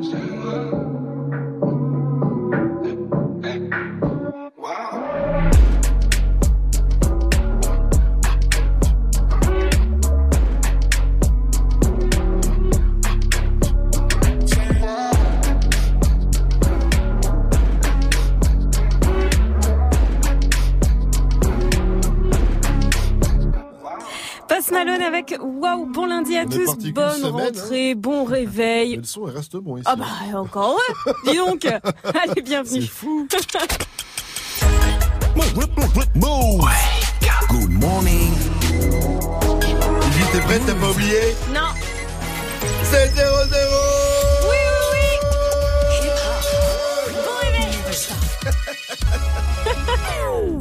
Stand 0.00 0.44
up. 0.46 1.07
Malone 24.72 25.02
avec 25.02 25.36
Waouh, 25.40 25.86
bon 25.86 26.06
lundi 26.06 26.36
à 26.36 26.44
tous, 26.44 26.76
bonne 26.92 27.12
semaine, 27.12 27.24
hein. 27.24 27.30
rentrée, 27.30 27.94
bon 27.94 28.24
réveil. 28.24 28.96
Le 28.96 29.04
son, 29.04 29.28
il 29.28 29.34
reste 29.34 29.56
bon 29.56 29.76
ici. 29.76 29.84
Ah 29.86 29.96
bah 29.96 30.06
encore 30.34 30.76
ouais. 30.76 31.12
Dis 31.32 31.36
donc. 31.36 31.64
Allez, 31.64 32.42
bienvenue. 32.42 32.82
C'est 32.82 32.88
fou. 32.88 33.26
Good 37.48 37.70
morning. 37.70 38.32
T'es 40.32 40.40
prête 40.40 40.62
T'as 40.66 40.74
pas 40.74 40.90
oublié? 40.90 41.34
Non. 41.54 41.68
C'est 42.82 43.06
0-0 43.06 43.97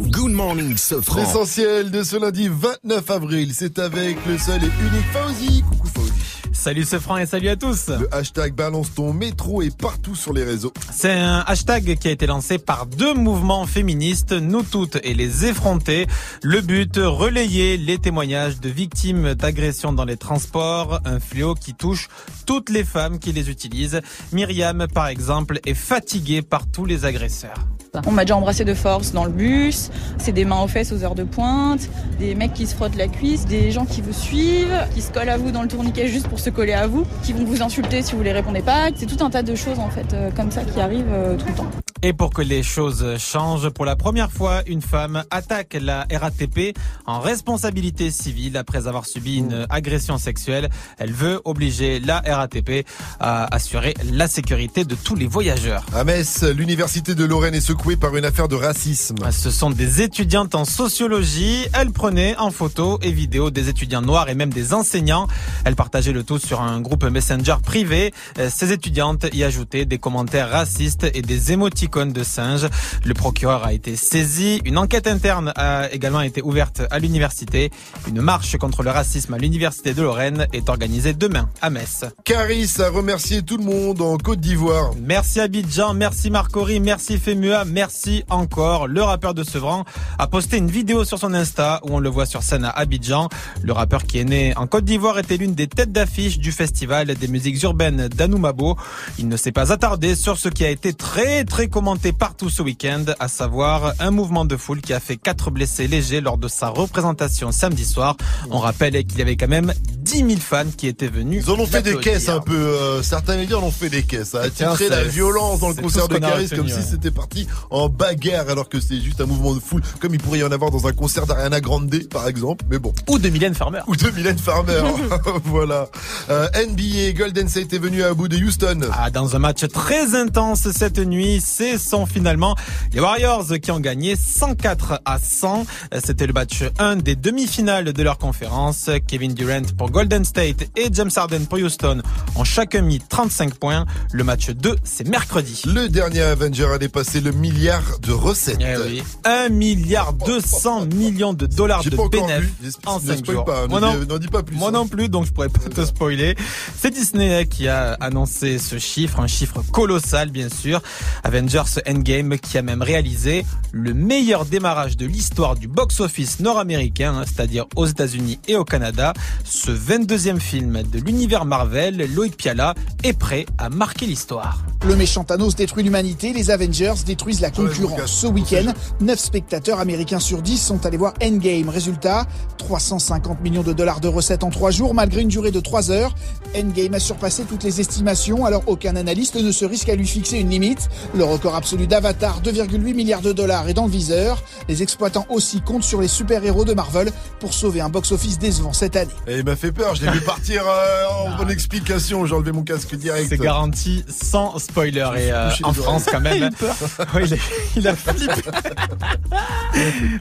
Good 0.10 0.32
morning, 0.32 0.78
Sofran. 0.78 1.18
L'essentiel 1.18 1.92
de 1.92 2.04
ce 2.04 2.16
lundi 2.16 2.50
29 2.50 3.12
avril, 3.12 3.52
c'est 3.54 3.78
avec 3.80 4.18
le 4.26 4.38
seul 4.38 4.64
et 4.64 4.68
unique 4.68 5.06
Fauzi. 5.12 5.64
Coucou 5.64 5.88
Fauzi. 5.88 6.12
Salut 6.54 6.86
ce 6.86 6.98
franc 6.98 7.18
et 7.18 7.26
salut 7.26 7.50
à 7.50 7.56
tous. 7.56 7.90
Le 7.90 8.14
hashtag 8.14 8.54
balance 8.54 8.94
ton 8.94 9.14
métro 9.14 9.62
est 9.62 9.76
partout 9.76 10.16
sur 10.16 10.34
les 10.34 10.44
réseaux. 10.44 10.74
C'est 10.92 11.12
un 11.12 11.40
hashtag 11.46 11.98
qui 12.00 12.08
a 12.08 12.12
été 12.12 12.26
lancé 12.26 12.58
par 12.58 12.86
deux 12.86 13.14
mouvements 13.14 13.66
féministes, 13.66 14.32
Nous 14.32 14.64
Toutes 14.64 14.98
et 15.04 15.14
les 15.14 15.46
Effrontés. 15.46 16.08
Le 16.42 16.62
but, 16.62 16.98
relayer 16.98 17.78
les 17.78 18.00
témoignages 18.00 18.60
de 18.60 18.70
victimes 18.70 19.34
d'agressions 19.34 19.94
dans 19.94 20.06
les 20.06 20.18
transports, 20.18 21.00
un 21.06 21.20
fléau 21.20 21.54
qui 21.54 21.74
touche 21.74 22.08
toutes 22.46 22.70
les 22.70 22.84
femmes 22.84 23.20
qui 23.20 23.34
les 23.34 23.50
utilisent. 23.50 24.02
Myriam, 24.32 24.88
par 24.88 25.08
exemple, 25.08 25.60
est 25.66 25.74
fatiguée 25.74 26.42
par 26.42 26.66
tous 26.70 26.86
les 26.86 27.06
agresseurs. 27.06 27.58
On 28.06 28.12
m'a 28.12 28.24
déjà 28.24 28.36
embrassé 28.36 28.66
de 28.66 28.74
force 28.74 29.12
dans 29.12 29.26
le 29.26 29.32
bus, 29.32 29.90
c'est 30.18 30.32
des 30.32 30.46
mains 30.46 30.62
aux 30.62 30.68
fesses 30.68 30.92
aux 30.92 31.04
heures 31.04 31.16
de 31.16 31.24
pointe, 31.24 31.90
des 32.20 32.36
mecs 32.36 32.54
qui 32.54 32.68
se 32.68 32.76
frottent 32.76 32.96
la 32.96 33.08
cuisse, 33.08 33.46
des 33.46 33.72
gens 33.72 33.86
qui 33.86 34.02
vous 34.02 34.14
suivent, 34.14 34.88
qui 34.94 35.02
se 35.02 35.12
collent 35.12 35.30
à 35.30 35.38
vous 35.38 35.52
dans 35.52 35.62
le 35.62 35.68
tourniquet 35.68 36.08
juste 36.08 36.28
pour 36.28 36.40
se 36.40 36.50
coller 36.50 36.74
à 36.74 36.88
vous, 36.88 37.06
qui 37.24 37.34
vont 37.34 37.46
vous 37.46 37.62
insulter 37.62 38.02
si 38.02 38.16
vous 38.16 38.24
les 38.24 38.32
répondez 38.32 38.62
pas. 38.62 38.90
C'est 38.96 39.06
tout 39.06 39.24
un 39.24 39.30
tas 39.30 39.44
de 39.44 39.56
choses 39.56 39.80
en 39.80 39.90
fait 39.90 40.14
euh, 40.14 40.30
comme 40.32 40.52
ça 40.52 40.64
qui 40.64 40.80
arrivent 40.80 41.06
euh, 41.12 41.38
tout 41.38 41.48
le 41.48 41.54
temps. 41.54 41.72
Et 42.04 42.14
pour 42.14 42.30
que 42.30 42.44
les 42.44 42.62
choses 42.62 43.18
changent, 43.18 43.70
pour 43.70 43.84
la 43.84 43.96
première 43.96 44.32
fois, 44.32 44.62
une 44.68 44.84
femme 44.84 45.24
attaque 45.32 45.76
la 45.82 46.06
RATP 46.12 46.78
en 47.08 47.20
responsabilité 47.20 48.12
civile 48.12 48.56
après 48.56 48.88
avoir 48.88 49.08
subi 49.08 49.38
une 49.38 49.66
agression 49.70 50.20
sexuelle. 50.20 50.70
Elle 51.00 51.12
veut 51.12 51.42
obliger 51.44 52.00
la 52.00 52.20
RATP 52.20 52.86
à 53.20 53.54
assurer 53.54 53.96
la 54.14 54.28
sécurité 54.28 54.86
de 54.86 54.94
tous 54.94 55.16
les 55.16 55.26
voyageurs. 55.26 55.86
À 55.96 56.04
Metz, 56.04 56.44
l'université 56.44 57.16
de 57.16 57.26
Lorraine 57.26 57.56
est 57.56 57.62
secouée 57.78 57.96
par 57.96 58.16
une 58.16 58.26
affaire 58.26 58.48
de 58.48 58.56
racisme. 58.56 59.18
Ce 59.30 59.52
sont 59.52 59.70
des 59.70 60.02
étudiantes 60.02 60.56
en 60.56 60.66
sociologie. 60.66 61.68
Elles 61.74 61.92
prenaient 61.92 62.36
en 62.38 62.50
photo 62.50 62.98
et 63.04 63.12
vidéo 63.12 63.52
des 63.52 63.70
étudiants 63.70 64.02
noirs 64.02 64.30
et 64.30 64.36
même 64.36 64.52
des 64.52 64.74
enseignants. 64.74 65.28
Elles 65.64 65.76
partageaient 65.76 66.12
le 66.12 66.24
tout 66.24 66.40
sur 66.40 66.62
un 66.62 66.82
groupe 66.82 67.04
Messenger 67.04 67.58
privé. 67.64 68.14
Euh, 68.40 68.50
Ces 68.52 68.72
étudiantes 68.72 69.28
y 69.32 69.44
ajoutaient 69.44 69.86
des 69.86 70.00
commentaires 70.00 70.50
racistes 70.50 71.06
et 71.14 71.22
des 71.22 71.52
émoticônes 71.52 72.14
de 72.14 72.24
singe. 72.24 72.68
Le 73.06 73.14
procureur 73.14 73.64
a 73.64 73.74
été 73.74 73.96
saisi. 73.96 74.60
Une 74.66 74.80
enquête 74.80 75.06
interne 75.06 75.54
a 75.56 75.92
également 75.92 76.22
été 76.22 76.42
ouverte 76.42 76.82
à 76.90 76.98
l'université. 76.98 77.70
Une 78.08 78.22
marche 78.22 78.58
contre 78.58 78.82
le 78.82 78.90
racisme 78.90 79.36
à 79.36 79.38
l'université 79.38 79.94
de 79.94 80.02
Lorraine 80.02 80.48
est 80.52 80.70
organisée 80.70 81.14
demain 81.14 81.48
à 81.62 81.70
Metz. 81.70 82.06
Caris 82.26 82.74
a 82.80 82.90
remercié 82.90 83.44
tout 83.44 83.58
le 83.58 83.64
monde 83.64 84.02
en 84.02 84.18
Côte 84.18 84.40
d'Ivoire. 84.40 84.94
Merci 85.00 85.40
Abidjan, 85.40 85.94
merci 85.94 86.32
Marcory, 86.32 86.80
merci 86.80 87.20
Femua, 87.20 87.66
merci 87.68 88.24
encore. 88.30 88.88
Le 88.88 89.02
rappeur 89.04 89.34
de 89.34 89.44
Sevran 89.44 89.86
a 90.18 90.28
posté 90.28 90.58
une 90.58 90.70
vidéo 90.70 91.06
sur 91.06 91.20
son 91.20 91.34
Insta 91.34 91.80
où 91.84 91.96
on 91.96 92.00
le 92.00 92.10
voit 92.10 92.26
sur 92.26 92.44
scène 92.44 92.66
à 92.66 92.70
Abidjan. 92.70 93.30
Le 93.62 93.74
rappeur 93.74 94.04
qui 94.06 94.20
est 94.20 94.24
né 94.26 94.54
en 94.58 94.68
Côte 94.68 94.86
d'Ivoire 94.86 95.20
était 95.20 95.38
l'une 95.38 95.54
des 95.54 95.68
têtes 95.68 95.92
d'affiche 95.92 96.40
du 96.40 96.52
festival 96.52 97.08
des 97.16 97.28
musiques 97.28 97.62
urbaines 97.64 98.08
d'Anoumabo. 98.08 98.78
Il 99.20 99.28
ne 99.28 99.38
s'est 99.38 99.52
pas 99.52 99.72
attardé 99.72 100.16
sur 100.16 100.38
ce 100.38 100.50
qui 100.50 100.66
a 100.66 100.70
été 100.70 100.94
très 100.94 101.44
très 101.44 101.68
commenté 101.68 102.12
partout 102.14 102.50
ce 102.50 102.62
week-end, 102.62 103.04
à 103.20 103.28
savoir 103.28 103.94
un 104.00 104.12
mouvement 104.12 104.46
de 104.46 104.56
foule 104.58 104.82
qui 104.82 104.94
a 104.94 105.00
fait 105.00 105.18
quatre 105.18 105.52
blessés 105.52 105.88
légers 105.88 106.22
lors 106.22 106.38
de 106.38 106.48
sa 106.48 106.70
représentation 106.70 107.52
samedi 107.52 107.86
soir. 107.86 108.16
On 108.50 108.60
rappelle 108.60 108.94
qu'il 109.06 109.20
y 109.20 109.22
avait 109.22 109.36
quand 109.36 109.48
même 109.48 109.74
10 110.00 110.18
000 110.20 110.30
fans 110.40 110.64
qui 110.76 110.88
étaient 110.88 111.08
venus. 111.08 111.44
Ils 111.46 111.52
en 111.52 111.60
ont 111.60 111.66
fait 111.66 111.82
des 111.82 111.98
caisses 111.98 112.30
un 112.30 112.40
peu. 112.40 112.56
euh, 112.56 113.04
certains 113.04 113.38
médias 113.38 113.58
en 113.58 113.64
ont 113.64 113.72
fait 113.72 113.90
des 113.90 114.04
caisses. 114.04 114.30
Ça 114.30 114.42
a 114.42 114.50
titré 114.50 114.90
la 114.90 115.04
violence 115.04 115.60
dans 115.60 115.70
le 115.70 115.76
concert 115.76 116.08
de 116.08 116.18
Caris 116.18 116.50
comme 116.50 116.68
si 116.70 116.82
c'était 116.82 117.12
parti 117.12 117.48
en 117.70 117.90
bagarre 117.90 118.50
alors 118.50 118.70
que 118.70 118.80
c'était 118.80 119.02
juste 119.02 119.22
un 119.22 119.26
mouvement 119.26 119.54
de 119.54 119.60
foule 119.60 119.82
comme 120.00 120.14
il 120.14 120.20
pourrait 120.20 120.40
y 120.40 120.44
en 120.44 120.52
avoir 120.52 120.72
dans 120.72 120.88
un 120.88 120.94
concert 120.94 121.26
d'Ariana 121.26 121.62
Grande 121.62 121.88
par 122.10 122.28
exemple. 122.28 122.66
Mais 122.70 122.80
bon. 122.80 122.94
Ou 123.08 123.20
de 123.20 123.30
Mylène 123.30 123.54
Farmer. 123.54 123.82
Ou 123.88 123.96
de 123.96 124.10
Mylène 124.12 124.38
Farmer. 124.38 124.82
voilà. 125.46 125.88
Euh, 126.30 126.48
NBA, 126.68 127.14
Golden 127.18 127.48
State 127.48 127.74
est 127.74 127.80
venu 127.80 128.04
à 128.04 128.14
bout 128.14 128.28
de 128.28 128.38
Houston. 128.38 128.82
Ah, 128.92 129.10
dans 129.10 129.36
un 129.36 129.40
match 129.40 129.66
très 129.68 130.16
intense 130.16 130.70
cette 130.72 131.00
nuit, 131.00 131.42
ce 131.42 131.78
sont 131.78 132.06
finalement 132.06 132.56
les 132.94 133.00
Warriors 133.00 133.48
qui 133.62 133.72
ont 133.72 133.80
gagné 133.80 134.16
104 134.16 135.02
à 135.06 135.20
100. 135.20 135.66
C'était 136.04 136.28
le 136.28 136.34
match 136.34 136.64
1 136.80 136.98
des 136.98 137.16
demi-finales 137.16 137.94
de 137.94 138.04
leur 138.04 138.18
conférence. 138.18 138.90
Kevin 139.08 139.34
Durant 139.34 139.62
pour 139.78 139.92
Golden 139.92 140.26
State 140.26 140.70
et 140.76 140.90
James 140.92 141.12
Harden 141.16 141.46
pour 141.46 141.60
Houston 141.60 142.02
ont 142.36 142.44
chacun 142.44 142.82
mis 142.82 143.00
35 143.00 143.56
points. 143.56 143.86
Le 144.12 144.24
match 144.24 144.50
2, 144.50 144.76
c'est 144.84 145.08
mercredi. 145.08 145.62
Le 145.66 145.90
dernier 145.90 146.22
Avenger 146.22 146.68
a 146.74 146.78
dépassé 146.78 147.22
le 147.22 147.32
milliard 147.52 148.00
de 148.02 148.12
recettes. 148.12 148.58
Eh 148.60 148.78
oui. 148.78 149.04
1 149.24 149.50
milliard 149.50 150.14
200 150.14 150.86
millions 150.88 151.34
de 151.34 151.46
dollars 151.46 151.84
de 151.84 151.90
bénéfices 151.90 152.78
en 152.86 153.00
ne 153.00 153.06
5 153.08 153.18
spoil 153.20 153.36
jours. 153.36 153.46
pas, 153.46 153.68
Moi 153.68 153.80
ne 153.80 153.86
non, 153.86 154.00
dis- 154.00 154.08
n'en 154.08 154.18
dis 154.18 154.28
pas 154.28 154.44
plus. 154.44 154.56
Moi 154.56 154.70
hein. 154.70 154.72
non 154.72 154.88
plus, 154.88 155.10
donc 155.10 155.26
je 155.26 155.32
pourrais 155.32 155.50
pas 155.50 155.70
te 155.70 155.86
spoiler. 155.86 156.36
C'est 156.78 156.92
Disney 156.92 157.46
qui 157.48 157.68
a 157.68 157.94
annoncé 157.94 158.60
ce 158.60 158.78
chiffre, 158.80 159.20
un 159.20 159.28
chiffre 159.28 159.62
colossal 159.72 160.30
bien 160.30 160.50
sûr. 160.50 160.82
Avengers 161.24 161.64
Endgame 161.88 162.38
qui 162.38 162.58
a 162.58 162.62
même 162.62 162.82
réalisé 162.82 163.46
le 163.72 163.94
meilleur 163.94 164.46
démarrage 164.46 164.98
de 164.98 165.06
l'histoire 165.06 165.56
du 165.56 165.68
box-office 165.68 166.40
nord-américain, 166.40 167.16
hein, 167.18 167.24
c'est-à-dire 167.26 167.66
aux 167.76 167.86
États-Unis 167.86 168.40
et 168.48 168.56
au 168.56 168.66
Canada. 168.66 169.14
Ce 169.46 169.72
22e 169.72 170.40
film 170.40 170.84
de 170.84 171.00
l'univers 171.00 171.46
Marvel, 171.46 172.08
Loïc 172.14 172.36
Piala, 172.38 172.74
est 173.04 173.14
prêt 173.14 173.46
à 173.58 173.70
marquer 173.70 174.06
l'histoire. 174.06 174.64
Le 174.86 174.96
méchant 174.96 175.24
Thanos 175.24 175.56
détruit 175.56 175.84
l'humanité, 175.84 176.34
les 176.34 176.52
Avengers 176.52 176.94
détruisent 177.06 177.37
la 177.42 177.52
concurrence. 177.52 178.12
Ce 178.12 178.28
week-end, 178.28 178.74
9 179.02 179.20
spectateurs 179.20 179.80
américains 179.80 180.20
sur 180.20 180.42
10 180.42 180.58
sont 180.58 180.86
allés 180.86 180.98
voir 180.98 181.14
Endgame. 181.24 181.70
Résultat, 181.70 182.26
350 182.58 183.42
millions 183.42 183.64
de 183.64 183.74
dollars 183.74 184.00
de 184.00 184.08
recettes 184.08 184.44
en 184.44 184.50
3 184.50 184.72
jours 184.72 184.94
malgré 184.94 185.22
une 185.22 185.28
durée 185.28 185.52
de 185.52 185.60
3 185.60 185.92
heures. 185.92 186.16
Endgame 186.56 186.94
a 186.94 187.00
surpassé 187.00 187.44
toutes 187.44 187.64
les 187.64 187.82
estimations 187.82 188.46
alors 188.46 188.64
aucun 188.68 188.96
analyste 188.96 189.36
ne 189.36 189.52
se 189.52 189.66
risque 189.66 189.90
à 189.90 189.96
lui 189.96 190.08
fixer 190.08 190.40
une 190.40 190.50
limite. 190.50 190.90
Le 191.16 191.24
record 191.24 191.56
absolu 191.56 191.88
d'Avatar, 191.88 192.42
2,8 192.42 192.94
milliards 192.94 193.22
de 193.22 193.32
dollars, 193.32 193.68
est 193.70 193.74
dans 193.74 193.86
le 193.86 193.92
viseur. 193.92 194.44
Les 194.68 194.84
exploitants 194.84 195.26
aussi 195.30 195.62
comptent 195.62 195.84
sur 195.84 196.02
les 196.02 196.08
super-héros 196.08 196.66
de 196.66 196.74
Marvel 196.74 197.12
pour 197.40 197.54
sauver 197.54 197.82
un 197.82 197.90
box-office 197.90 198.40
décevant 198.40 198.74
cette 198.74 198.96
année. 198.96 199.12
Et 199.28 199.38
il 199.38 199.46
m'a 199.46 199.56
fait 199.56 199.72
peur, 199.72 199.96
je 199.96 200.06
l'ai 200.06 200.12
vu 200.12 200.22
partir 200.26 200.64
euh, 200.68 201.28
en 201.28 201.38
bonne 201.38 201.52
explication, 201.52 202.26
j'ai 202.26 202.36
enlevé 202.36 202.52
mon 202.52 202.64
casque 202.64 202.96
direct. 202.96 203.28
C'est 203.30 203.38
garanti 203.38 204.04
sans 204.10 204.58
spoiler 204.60 205.10
et 205.18 205.32
euh, 205.32 205.50
en 205.64 205.74
France 205.74 206.06
quand 206.10 206.22
même. 206.22 206.50
Il 207.22 207.27
a 207.34 207.36
eu 207.36 207.40
peur. 207.40 207.46
Ouais, 207.76 207.76
il, 207.76 207.88
a, 207.88 207.88
il 207.88 207.88
a 207.88 207.96
flippé. 207.96 208.42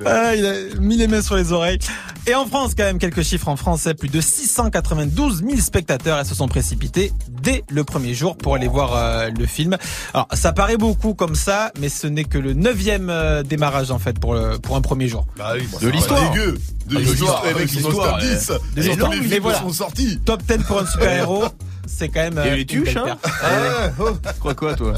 Ah, 0.04 0.34
il 0.34 0.46
a 0.46 0.80
mis 0.80 0.96
les 0.96 1.07
mains 1.07 1.22
sur 1.22 1.36
les 1.36 1.52
oreilles. 1.52 1.78
Et 2.26 2.34
en 2.34 2.46
France 2.46 2.72
quand 2.76 2.84
même 2.84 2.98
quelques 2.98 3.22
chiffres 3.22 3.48
en 3.48 3.57
français, 3.57 3.94
plus 3.94 4.09
de 4.09 4.20
692 4.20 5.44
000 5.46 5.61
spectateurs 5.61 6.18
elles 6.18 6.26
se 6.26 6.34
sont 6.34 6.48
précipités 6.48 7.12
dès 7.42 7.62
le 7.70 7.84
premier 7.84 8.14
jour 8.14 8.36
pour 8.36 8.54
aller 8.57 8.66
voir 8.68 8.96
euh, 8.96 9.30
le 9.36 9.46
film. 9.46 9.76
Alors 10.12 10.26
ça 10.32 10.52
paraît 10.52 10.76
beaucoup 10.76 11.14
comme 11.14 11.34
ça, 11.36 11.70
mais 11.78 11.88
ce 11.88 12.07
n'est 12.09 12.24
que 12.24 12.38
le 12.38 12.52
neuvième 12.52 13.11
euh, 13.11 13.42
démarrage 13.44 13.90
en 13.92 13.98
fait 14.00 14.18
pour 14.18 14.34
le, 14.34 14.59
pour 14.59 14.74
un 14.76 14.80
premier 14.80 15.07
jour. 15.09 15.24
Bah 15.36 15.52
oui, 15.54 15.66
de 15.80 15.88
l'histoire. 15.88 16.30
Dégueu. 16.32 16.59
De 16.88 16.96
Ah, 16.96 17.00
l'histoire. 17.00 17.44
Avec 17.44 17.70
l'histoire, 17.72 18.18
top 18.18 18.20
10. 18.20 18.48
ouais. 18.50 18.57
Et 18.76 18.80
Des 18.80 18.96
tous 18.96 19.02
autres. 19.02 19.12
les 19.12 19.22
films 19.22 19.42
voilà. 19.42 19.59
sont 19.61 19.72
sortis. 19.72 20.18
Top 20.24 20.42
10 20.42 20.59
pour 20.64 20.80
un 20.80 20.86
super-héros, 20.86 21.44
c'est 21.86 22.09
quand 22.09 22.20
même. 22.20 22.38
Et 22.38 22.50
euh, 22.50 22.57
les 22.57 22.66
tuches, 22.66 22.96
hein 22.96 23.04
perf. 23.22 23.40
Ah, 23.44 23.88
oh. 24.00 24.11
Tu 24.24 24.38
crois 24.40 24.54
quoi, 24.54 24.74
toi? 24.74 24.94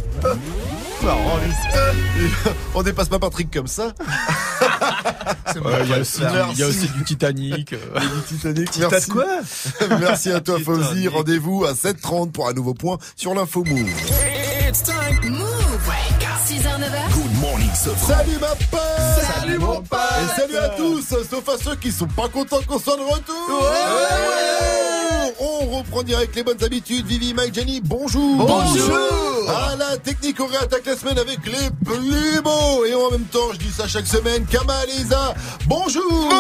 Marrant, 1.03 1.39
lui. 1.39 2.29
On 2.75 2.83
dépasse 2.83 3.09
pas 3.09 3.19
Patrick 3.19 3.53
comme 3.53 3.67
ça. 3.69 3.93
Ouais, 5.65 5.81
il 5.85 5.91
y 5.91 5.95
a 5.95 5.99
aussi 6.01 6.21
du- 6.21 6.27
il 6.53 6.59
y 6.59 6.63
a 6.63 6.67
aussi 6.69 6.89
du 6.89 7.05
Titanic. 7.05 7.73
euh. 7.73 7.79
Du 8.01 8.37
Titanic. 8.37 8.71
Tita 8.71 8.89
Merci. 8.91 9.09
de 9.09 9.13
quoi 9.13 9.27
Merci 9.99 10.31
à 10.31 10.41
toi, 10.41 10.59
Fauzi. 10.63 11.09
Rendez-vous 11.09 11.65
à 11.65 11.73
7h30 11.73 12.31
pour 12.33 12.49
un 12.49 12.53
nouveau 12.53 12.75
point 12.75 12.99
sur 13.17 13.35
l'info 13.35 13.65
Move. 13.65 13.89
It's 14.69 14.83
time. 14.83 15.31
Move. 15.31 15.38
Salut 17.79 18.39
ma 18.41 18.49
pote. 18.49 18.81
Salut 19.37 19.59
mon 19.59 19.81
pote. 19.83 20.01
Et 20.01 20.41
salut 20.41 20.57
à 20.57 20.69
tous, 20.71 21.01
sauf 21.31 21.49
à 21.49 21.57
ceux 21.63 21.77
qui 21.77 21.93
sont 21.93 22.09
pas 22.09 22.29
contents 22.29 22.59
qu'on 22.67 22.79
soit 22.81 22.97
de 22.97 23.03
retour. 23.03 23.73
On 25.39 25.79
reprend 25.79 26.03
direct 26.03 26.35
les 26.35 26.43
bonnes 26.43 26.63
habitudes. 26.65 27.07
Vivi, 27.07 27.35
Mike, 27.35 27.55
Jenny, 27.55 27.81
bonjour. 27.81 28.37
Bonjour. 28.37 29.49
À 29.49 29.77
la 29.77 29.97
technique, 29.97 30.41
on 30.41 30.47
réattaque 30.47 30.87
la 30.87 30.97
semaine 30.97 31.21
avec 31.21 31.39
les 31.47 31.71
plus 31.85 32.43
beaux. 32.43 32.85
Et 32.85 32.95
en 32.97 33.13
même 33.13 33.27
temps, 33.27 33.53
je 33.53 33.59
dis 33.59 33.71
ça 33.71 33.87
chaque 33.87 34.09
semaine, 34.09 34.45
Kamal 34.47 34.89
et 34.91 35.01
Isa, 35.01 35.35
bonjour 35.67 36.33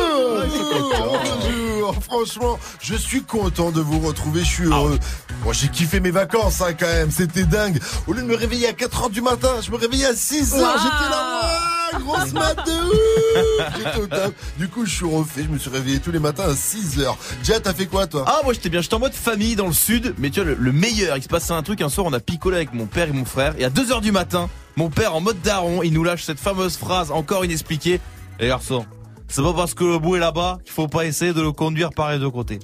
Bonjour. 0.00 1.20
Bonjour. 1.24 1.94
Franchement, 2.04 2.58
je 2.80 2.94
suis 2.94 3.22
content 3.22 3.70
de 3.70 3.80
vous 3.80 3.98
retrouver, 4.00 4.40
je 4.40 4.44
suis 4.46 4.64
heureux. 4.64 4.98
Moi, 5.44 5.52
j'ai 5.52 5.68
kiffé 5.68 6.00
mes 6.00 6.10
vacances, 6.10 6.60
hein, 6.60 6.72
quand 6.78 6.86
même, 6.86 7.10
c'était 7.10 7.44
dingue. 7.44 7.78
Au 8.06 8.12
lieu 8.12 8.22
de 8.22 8.26
me 8.26 8.36
réveiller 8.36 8.68
à 8.68 8.72
4h 8.72 9.10
du 9.10 9.20
matin, 9.22 9.48
je 9.64 9.70
me 9.70 9.76
réveillais 9.76 10.06
à 10.06 10.12
6h, 10.12 10.54
Wow. 10.58 10.66
j'étais 10.82 11.10
là, 11.10 11.98
grosse 11.98 12.32
mat 12.32 12.54
de 12.66 12.72
ouf. 12.72 13.74
J'étais 13.76 13.96
au 14.00 14.06
top. 14.06 14.34
Du 14.58 14.68
coup, 14.68 14.84
je 14.86 14.94
suis 14.94 15.06
refait, 15.06 15.42
je 15.44 15.48
me 15.48 15.58
suis 15.58 15.70
réveillé 15.70 15.98
tous 15.98 16.10
les 16.12 16.18
matins 16.18 16.44
à 16.44 16.52
6h. 16.54 17.16
Déjà, 17.42 17.58
t'as 17.60 17.72
fait 17.74 17.86
quoi, 17.86 18.06
toi? 18.06 18.24
Ah, 18.26 18.40
moi 18.44 18.52
j'étais 18.52 18.68
bien, 18.68 18.80
j'étais 18.82 18.94
en 18.94 19.00
mode 19.00 19.14
famille 19.14 19.56
dans 19.56 19.66
le 19.66 19.72
sud, 19.72 20.14
mais 20.18 20.30
tu 20.30 20.40
vois, 20.40 20.50
le, 20.50 20.56
le 20.60 20.72
meilleur, 20.72 21.16
il 21.16 21.22
se 21.22 21.28
passait 21.28 21.52
un 21.52 21.62
truc, 21.62 21.80
un 21.80 21.88
soir 21.88 22.06
on 22.06 22.12
a 22.12 22.20
picolé 22.20 22.56
avec 22.56 22.72
mon 22.74 22.86
père 22.86 23.08
et 23.08 23.12
mon 23.12 23.24
frère, 23.24 23.54
et 23.58 23.64
à 23.64 23.70
2h 23.70 24.00
du 24.00 24.12
matin, 24.12 24.48
mon 24.76 24.90
père 24.90 25.14
en 25.14 25.20
mode 25.20 25.40
daron, 25.42 25.82
il 25.82 25.92
nous 25.92 26.04
lâche 26.04 26.24
cette 26.24 26.40
fameuse 26.40 26.76
phrase 26.76 27.10
encore 27.10 27.44
inexpliquée. 27.44 28.00
Les 28.38 28.48
garçons, 28.48 28.84
c'est 29.30 29.42
pas 29.42 29.52
parce 29.54 29.74
que 29.74 29.84
le 29.84 29.98
bout 29.98 30.16
est 30.16 30.20
là-bas 30.20 30.58
qu'il 30.64 30.72
faut 30.72 30.88
pas 30.88 31.04
essayer 31.06 31.32
de 31.32 31.40
le 31.40 31.52
conduire 31.52 31.90
par 31.90 32.10
les 32.10 32.18
deux 32.18 32.30
côtés. 32.30 32.58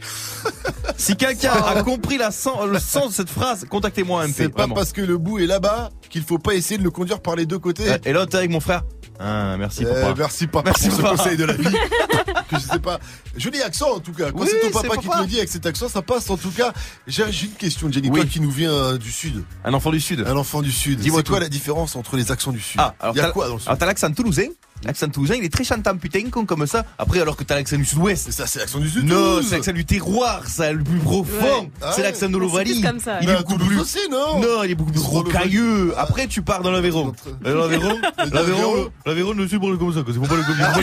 si 0.96 1.16
quelqu'un 1.16 1.52
a 1.52 1.82
compris 1.82 2.18
la 2.18 2.28
le 2.28 2.78
sens 2.78 3.08
de 3.08 3.12
cette 3.14 3.30
phrase, 3.30 3.66
contactez-moi 3.68 4.26
MP. 4.26 4.34
C'est 4.36 4.48
pas 4.48 4.62
vraiment. 4.62 4.74
parce 4.74 4.92
que 4.92 5.00
le 5.00 5.16
bout 5.18 5.38
est 5.38 5.46
là-bas 5.46 5.90
qu'il 6.10 6.22
faut 6.22 6.38
pas 6.38 6.54
essayer 6.54 6.78
de 6.78 6.82
le 6.84 6.90
conduire 6.90 7.20
par 7.20 7.36
les 7.36 7.46
deux 7.46 7.58
côtés. 7.58 7.88
Ouais, 7.88 8.00
Et 8.04 8.12
là, 8.12 8.26
t'es 8.26 8.36
avec 8.36 8.50
mon 8.50 8.60
frère. 8.60 8.82
Ah, 9.18 9.56
merci 9.58 9.84
Euh, 9.84 10.02
papa. 10.02 10.14
merci 10.18 10.46
papa 10.46 10.70
Merci, 10.70 10.88
pour 10.88 10.96
ce 10.98 11.02
papa. 11.02 11.16
conseil 11.16 11.36
de 11.38 11.44
la 11.44 11.54
vie. 11.54 11.64
que 12.50 12.56
je 12.56 12.60
sais 12.60 12.78
pas. 12.78 12.98
Joli 13.36 13.62
accent 13.62 13.94
en 13.94 14.00
tout 14.00 14.12
cas. 14.12 14.30
Quand 14.30 14.40
Oui, 14.40 14.48
c'est 14.50 14.70
ton 14.70 14.80
papa 14.82 14.96
qui 14.98 15.08
te 15.08 15.18
le 15.18 15.26
dit 15.26 15.38
avec 15.38 15.48
cet 15.48 15.64
accent, 15.64 15.88
ça 15.88 16.02
passe 16.02 16.28
en 16.28 16.36
tout 16.36 16.50
cas. 16.50 16.72
J'ai 17.06 17.24
une 17.24 17.50
question, 17.52 17.90
Jenny. 17.90 18.10
Oui. 18.10 18.20
Toi 18.20 18.28
qui 18.28 18.40
nous 18.40 18.50
viens 18.50 18.72
euh, 18.72 18.98
du 18.98 19.10
sud. 19.10 19.42
Un 19.64 19.72
enfant 19.72 19.90
du 19.90 20.00
sud. 20.00 20.24
Un 20.26 20.36
enfant 20.36 20.60
du 20.62 20.72
sud. 20.72 21.00
Dis-moi 21.00 21.22
tout. 21.22 21.34
la 21.34 21.48
différence 21.48 21.96
entre 21.96 22.16
les 22.16 22.30
accents 22.30 22.52
du 22.52 22.60
sud 22.60 22.80
Ah, 22.80 22.94
alors 23.00 23.14
Il 23.14 23.18
y 23.18 23.20
a 23.22 23.30
quoi 23.30 23.48
dans 23.48 23.54
le 23.54 23.60
sud 23.60 23.68
Alors 23.68 23.78
t'as 23.78 23.86
l'accent 23.86 24.12
toulousain. 24.12 24.48
L'accent 24.84 25.08
toulousain, 25.08 25.34
il 25.34 25.44
est 25.44 25.52
très 25.52 25.64
chantant, 25.64 25.96
putain, 25.96 26.28
con 26.30 26.44
comme 26.44 26.66
ça. 26.66 26.84
Après, 26.98 27.20
alors 27.20 27.36
que 27.36 27.44
t'as 27.44 27.54
l'accent 27.56 27.76
du 27.76 27.84
sud-ouest. 27.84 28.30
Ça, 28.30 28.46
c'est 28.46 28.58
l'accent 28.60 28.78
du 28.78 28.88
sud. 28.88 29.04
Non, 29.04 29.40
c'est 29.42 29.56
l'accent 29.56 29.72
du 29.72 29.84
terroir, 29.84 30.42
ça, 30.46 30.72
le 30.72 30.84
plus 30.84 30.98
profond. 30.98 31.62
Ouais. 31.62 31.70
Ah 31.82 31.92
c'est 31.94 32.02
l'accent 32.02 32.26
de 32.28 32.34
C'est 32.34 32.38
l'Ovalie. 32.38 32.82
ça, 33.02 33.18
Il 33.22 33.26
Mais 33.26 33.32
est 33.32 33.36
à 33.36 33.38
beaucoup 33.42 33.56
plus. 33.58 33.80
aussi, 33.80 33.98
non 34.10 34.38
Non, 34.40 34.62
il 34.64 34.70
est 34.70 34.74
beaucoup 34.74 34.92
plus 34.92 35.00
rocailleux. 35.00 35.94
Après, 35.96 36.26
tu 36.26 36.42
pars 36.42 36.62
dans 36.62 36.70
l'Aveyron. 36.70 37.12
Euh, 37.46 37.54
L'Aveyron, 37.58 37.98
l'Aveyron, 38.32 38.90
l'Aveyron 39.06 39.34
ne 39.34 39.46
suit 39.46 39.58
pas 39.58 39.66
comme 39.78 39.92
ça, 39.94 40.02
quoi. 40.02 40.12
C'est 40.14 40.28
pas 40.28 40.34
le 40.36 40.42
comme 40.42 40.56
quoi. 40.56 40.82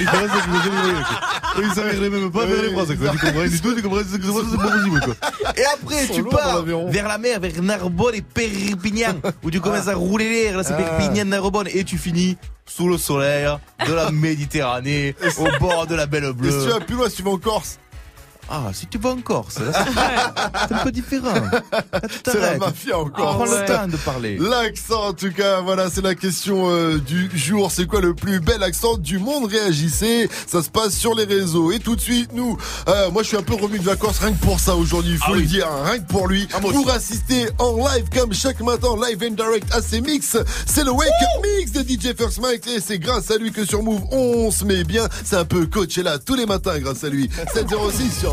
Ils 1.61 1.71
s'arrêtent 1.73 1.99
même 2.01 2.31
pas 2.31 2.45
vers 2.45 2.61
les 2.63 2.71
quoi. 2.73 2.85
Tu 2.85 2.97
comprends 2.97 3.43
du 3.47 3.61
tout, 3.61 3.75
tu 3.75 3.81
comprends, 3.81 3.99
c'est 4.09 4.19
que 4.19 4.25
c'est 4.25 4.57
pas 4.57 4.69
possible, 4.71 4.99
quoi. 5.01 5.15
Et 5.55 5.63
après, 5.73 6.07
tu 6.13 6.23
pars 6.23 6.55
l'Aveyron. 6.57 6.89
vers 6.89 7.07
la 7.07 7.17
mer, 7.17 7.39
vers 7.39 7.61
Narbonne 7.61 8.15
et 8.15 8.21
Perpignan, 8.21 9.15
où 9.43 9.51
tu 9.51 9.59
commences 9.61 9.87
à 9.87 9.95
rouler 9.95 10.29
l'air, 10.29 10.57
là, 10.57 10.63
c'est 10.63 10.73
Ah. 10.73 10.77
Perpignan, 10.83 11.25
Narbonne, 11.25 11.67
et 11.73 11.83
tu 11.83 11.97
finis 11.97 12.37
sous 12.65 12.87
le 12.87 12.97
soleil 12.97 13.47
de 13.87 13.93
la 13.93 14.11
Méditerranée, 14.11 15.15
au 15.37 15.47
bord 15.59 15.87
de 15.87 15.95
la 15.95 16.05
belle 16.05 16.23
Et 16.23 16.27
si 16.27 16.33
tu 16.33 16.37
bleue. 16.41 16.67
vas 16.69 16.79
plus 16.79 16.95
loin, 16.95 17.09
si 17.09 17.17
tu 17.17 17.23
vas 17.23 17.31
en 17.31 17.37
Corse. 17.37 17.79
Ah, 18.49 18.69
si 18.73 18.85
tu 18.87 18.97
vas 18.97 19.09
en 19.11 19.21
Corse, 19.21 19.55
c'est 19.57 19.63
c'est 20.67 20.73
un 20.75 20.83
peu 20.83 20.91
différent. 20.91 21.33
C'est 22.25 22.39
la 22.39 22.57
mafia 22.57 22.99
encore. 22.99 23.35
Prends 23.37 23.45
le 23.45 23.65
temps 23.65 23.87
de 23.87 23.97
parler. 23.97 24.37
L'accent, 24.37 25.07
en 25.07 25.13
tout 25.13 25.31
cas, 25.31 25.61
voilà, 25.61 25.89
c'est 25.89 26.01
la 26.03 26.13
question 26.13 26.69
euh, 26.69 26.97
du 26.99 27.31
jour. 27.35 27.71
C'est 27.71 27.87
quoi 27.87 28.01
le 28.01 28.13
plus 28.13 28.39
bel 28.41 28.61
accent 28.61 28.97
du 28.97 29.17
monde? 29.17 29.45
Réagissez. 29.49 30.29
Ça 30.45 30.61
se 30.61 30.69
passe 30.69 30.93
sur 30.93 31.15
les 31.15 31.23
réseaux. 31.23 31.71
Et 31.71 31.79
tout 31.79 31.95
de 31.95 32.01
suite, 32.01 32.31
nous, 32.33 32.57
euh, 32.89 33.09
moi, 33.11 33.23
je 33.23 33.29
suis 33.29 33.37
un 33.37 33.43
peu 33.43 33.55
remis 33.55 33.79
de 33.79 33.83
vacances 33.85 34.19
rien 34.19 34.33
que 34.33 34.43
pour 34.43 34.59
ça 34.59 34.75
aujourd'hui. 34.75 35.13
Il 35.13 35.17
faut 35.17 35.23
Ah 35.29 35.31
le 35.31 35.37
oui. 35.39 35.45
dire, 35.47 35.67
hein, 35.67 35.83
rien 35.89 35.99
que 35.99 36.07
pour 36.07 36.27
lui. 36.27 36.45
pour 36.47 36.89
assister 36.91 37.47
en 37.59 37.77
live 37.77 38.05
comme 38.13 38.33
chaque 38.33 38.59
matin, 38.61 38.89
live 39.09 39.23
and 39.25 39.35
direct 39.35 39.73
à 39.73 39.81
ses 39.81 40.01
mix. 40.01 40.37
C'est 40.65 40.83
le 40.83 40.91
Wake 40.91 41.07
Up 41.09 41.45
Mix 41.57 41.71
de 41.71 41.81
DJ 41.81 42.15
First 42.15 42.39
Mike. 42.41 42.67
Et 42.67 42.79
c'est 42.81 42.99
grâce 42.99 43.31
à 43.31 43.37
lui 43.37 43.51
que 43.51 43.65
sur 43.65 43.81
Move, 43.81 44.03
on 44.11 44.51
se 44.51 44.65
met 44.65 44.83
bien. 44.83 45.07
C'est 45.23 45.37
un 45.37 45.45
peu 45.45 45.65
coaché 45.65 46.03
là 46.03 46.19
tous 46.19 46.35
les 46.35 46.45
matins 46.45 46.77
grâce 46.79 47.03
à 47.05 47.09
lui. 47.09 47.29
706 47.53 48.19
sur 48.19 48.32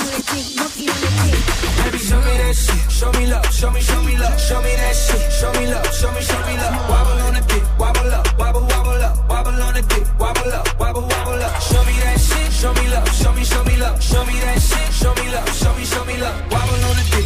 on 0.00 0.10
the 0.16 0.22
dick. 0.32 1.38
Baby, 1.84 1.98
show 1.98 2.20
me 2.20 2.32
that 2.40 2.54
shit. 2.56 2.90
Show 2.90 3.12
me 3.12 3.26
love. 3.26 3.46
Show 3.52 3.70
me, 3.70 3.80
show 3.80 4.02
me 4.02 4.16
love. 4.16 4.40
Show 4.40 4.62
me 4.62 4.72
that 4.76 4.96
shit. 4.96 5.32
Show 5.32 5.52
me 5.52 5.66
love. 5.66 5.86
Show 5.92 6.10
me, 6.12 6.20
show 6.20 6.40
me 6.46 6.56
love. 6.56 6.88
Wobble 6.88 7.20
on 7.26 7.34
the 7.34 7.42
dick. 7.46 7.62
Wobble 7.78 8.10
up. 8.12 8.38
Wobble, 8.38 8.62
wobble 8.62 9.04
up. 9.04 9.28
Wobble 9.28 9.62
on 9.62 9.74
the 9.74 9.82
dick. 9.82 10.06
Wobble 10.18 10.52
up. 10.52 10.66
Wobble, 10.80 11.02
wobble 11.02 11.42
up. 11.44 11.60
Show 11.60 11.84
me 11.84 11.92
that 12.00 12.18
shit. 12.18 12.52
Show 12.52 12.72
me 12.72 12.88
love. 12.88 13.08
Show 13.12 13.32
me, 13.32 13.44
show 13.44 13.64
me 13.64 13.76
love. 13.76 14.02
Show 14.02 14.24
me 14.24 14.40
that 14.40 14.60
shit. 14.60 14.92
Show 14.92 15.14
me 15.14 15.30
love. 15.30 15.48
Show 15.52 15.74
me, 15.76 15.84
show 15.84 16.04
me 16.04 16.16
love. 16.16 16.36
Wobble 16.50 16.84
on 16.88 16.96
the 16.96 17.04
dick. 17.12 17.25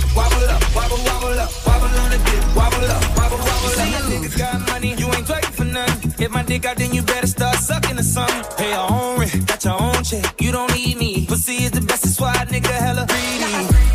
Hit 6.20 6.30
my 6.30 6.42
dick 6.42 6.66
out, 6.66 6.76
then 6.76 6.92
you 6.92 7.00
better 7.00 7.26
start 7.26 7.56
sucking 7.56 7.98
or 7.98 8.02
something. 8.02 8.44
Pay 8.58 8.68
your 8.68 8.92
own 8.92 9.20
rent. 9.20 9.46
Got 9.46 9.64
your 9.64 9.80
own 9.80 10.04
check. 10.04 10.38
You 10.38 10.52
don't 10.52 10.70
need 10.74 10.98
me. 10.98 11.24
Pussy 11.24 11.64
is 11.64 11.70
the 11.70 11.80
best. 11.80 12.02
That's 12.02 12.20
why 12.20 12.34
nigga 12.44 12.68
hella 12.68 13.06
greedy. 13.08 13.48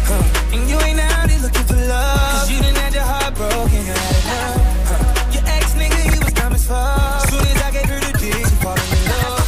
Huh. 0.09 0.55
And 0.57 0.67
you 0.67 0.75
ain't 0.79 0.99
out 1.01 1.29
here 1.29 1.39
looking 1.39 1.65
for 1.65 1.75
love. 1.75 2.49
You 2.49 2.61
done 2.63 2.73
had 2.81 2.93
your 2.95 3.03
heart 3.03 3.35
broken. 3.35 3.69
You 3.69 3.93
had 3.93 4.15
enough. 4.25 4.89
Huh. 4.89 5.33
Your 5.33 5.43
ex 5.45 5.73
nigga, 5.77 6.01
he 6.01 6.17
was 6.17 6.33
dumb 6.33 6.53
as 6.53 6.65
fuck. 6.65 7.29
Soon 7.29 7.45
as 7.45 7.61
I 7.61 7.69
gave 7.69 7.89
her 7.93 7.99
the 7.99 8.17
dick, 8.17 8.33
she 8.33 8.55
falling 8.57 8.89
in 8.89 9.05
love. 9.05 9.45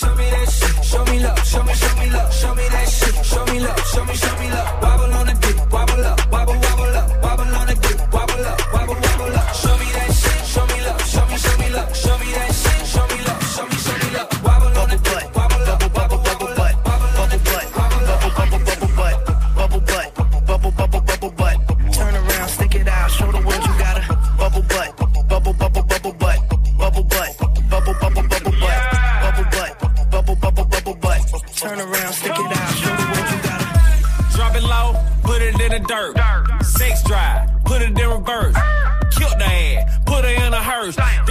Show 0.00 0.14
me 0.16 0.30
that 0.32 0.48
shit. 0.48 0.82
Show 0.82 1.04
me 1.04 1.20
love. 1.20 1.44
Show 1.44 1.62
me, 1.62 1.74
show 1.74 1.94
me 2.00 2.08
love. 2.08 2.32
Show 2.32 2.54
me 2.54 2.68
that 2.72 2.88
shit. 2.88 3.26
Show 3.26 3.44
me 3.44 3.60
love. 3.60 3.86
Show 3.92 4.04
me, 4.06 4.14
show 4.14 4.38
me 4.40 4.50
love. 4.50 4.87
Her 40.96 41.27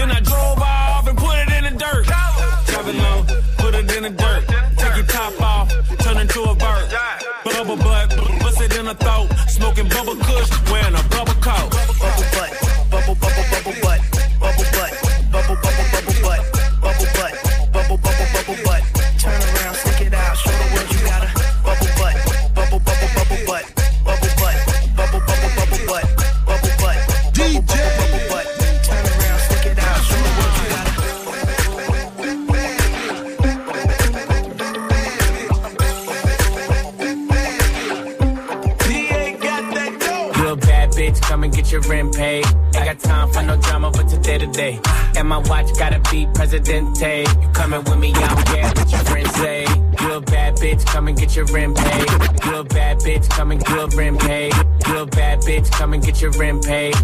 paid. 42.41 42.55
Ain't 42.75 42.85
got 42.85 42.99
time 42.99 43.29
for 43.31 43.41
no 43.41 43.57
drama, 43.57 43.91
but 43.91 44.07
today 44.07 44.37
to 44.37 44.47
day. 44.47 44.79
And 45.15 45.27
my 45.27 45.37
watch 45.37 45.77
gotta 45.77 45.99
be 46.11 46.27
Presidente. 46.33 47.25
You 47.41 47.49
coming 47.53 47.83
with 47.83 47.97
me, 47.97 48.13
I 48.13 48.33
don't 48.33 48.45
care 48.45 48.67
what 48.67 48.91
your 48.91 49.01
friends 49.01 49.33
say. 49.35 49.65
You 50.01 50.13
a 50.13 50.21
bad 50.21 50.55
bitch, 50.55 50.85
come 50.85 51.07
and 51.07 51.17
get 51.17 51.35
your 51.35 51.45
rent 51.45 51.77
paid. 51.77 52.09
You 52.45 52.57
a 52.57 52.63
bad 52.63 52.99
bitch, 52.99 53.29
come 53.29 53.51
and 53.51 53.63
get 53.63 53.69
your 53.69 53.87
rent 53.89 54.19
paid. 54.19 54.53
You 54.87 54.97
a 54.99 55.05
bad 55.05 55.39
bitch, 55.41 55.71
come 55.71 55.93
and 55.93 56.03
get 56.03 56.21
your 56.21 56.31
rent 56.31 56.65
paid. 56.65 56.95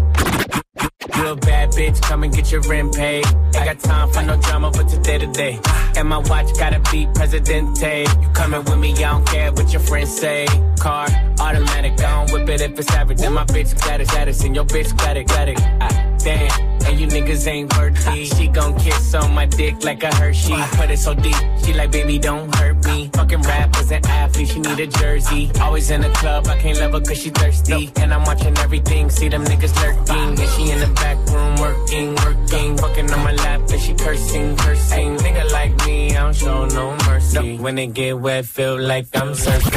You 1.24 1.30
a 1.30 1.36
bad 1.36 1.70
bitch, 1.70 2.02
come 2.02 2.22
and 2.22 2.34
get 2.34 2.52
your 2.52 2.60
rent 2.68 2.94
paid. 2.94 3.24
Ain't 3.24 3.54
got 3.54 3.78
time 3.78 4.10
for 4.10 4.20
no 4.20 4.36
drama, 4.42 4.70
but 4.70 4.90
today 4.90 5.16
to 5.16 5.26
day. 5.28 5.58
And 5.96 6.06
my 6.06 6.18
watch 6.18 6.52
gotta 6.58 6.80
be 6.92 7.08
Presidente. 7.14 8.04
You 8.20 8.28
coming 8.34 8.62
with 8.62 8.76
me, 8.76 8.92
I 8.92 9.12
don't 9.12 9.26
care 9.26 9.50
what 9.50 9.72
your 9.72 9.80
friends 9.80 10.14
say. 10.14 10.46
Car, 10.78 11.06
automatic, 11.40 11.92
I 12.00 12.26
don't 12.26 12.30
whip 12.30 12.46
it 12.50 12.60
if 12.60 12.78
it's 12.78 12.90
average. 12.90 13.22
And 13.22 13.34
my 13.34 13.44
bitch 13.46 13.74
Gladys 13.82 14.12
Addison, 14.12 14.54
your 14.54 14.66
bitch 14.66 14.94
Gladys, 14.98 15.24
Gladys. 15.26 15.58
Ah, 15.80 16.16
damn, 16.18 16.73
and 16.86 17.00
you 17.00 17.06
niggas 17.06 17.46
ain't 17.46 17.76
worthy. 17.76 18.24
She 18.26 18.48
gon' 18.48 18.78
kiss 18.78 19.14
on 19.14 19.34
my 19.34 19.46
dick 19.46 19.84
like 19.84 20.02
a 20.02 20.14
Hershey. 20.14 20.54
Put 20.76 20.90
it 20.90 20.98
so 20.98 21.14
deep, 21.14 21.36
she 21.64 21.72
like, 21.72 21.90
baby, 21.90 22.18
don't 22.18 22.54
hurt 22.54 22.84
me. 22.84 23.10
Fucking 23.12 23.42
rappers 23.42 23.90
and 23.90 24.04
athletes, 24.06 24.52
she 24.52 24.60
need 24.60 24.80
a 24.80 24.86
jersey. 24.86 25.50
Always 25.60 25.90
in 25.90 26.00
the 26.00 26.10
club, 26.10 26.46
I 26.46 26.56
can't 26.58 26.78
love 26.78 26.92
her 26.92 27.00
cause 27.00 27.18
she 27.18 27.30
thirsty. 27.30 27.90
And 27.96 28.12
I'm 28.12 28.24
watching 28.24 28.56
everything, 28.58 29.10
see 29.10 29.28
them 29.28 29.44
niggas 29.44 29.74
lurking. 29.82 30.38
And 30.40 30.50
she 30.50 30.70
in 30.70 30.80
the 30.80 30.92
back 30.94 31.18
room 31.28 31.56
working, 31.56 32.14
working. 32.16 32.76
Fucking 32.78 33.10
on 33.10 33.24
my 33.24 33.32
lap 33.32 33.60
and 33.70 33.80
she 33.80 33.94
cursing, 33.94 34.56
cursing. 34.56 35.16
Nigga 35.18 35.50
like 35.52 35.74
me, 35.86 36.16
I 36.16 36.22
don't 36.22 36.36
show 36.36 36.66
no 36.66 36.96
mercy. 37.06 37.58
When 37.58 37.78
it 37.78 37.94
get 37.94 38.18
wet, 38.18 38.46
feel 38.46 38.78
like 38.80 39.06
I'm 39.14 39.32
surfing. 39.32 39.74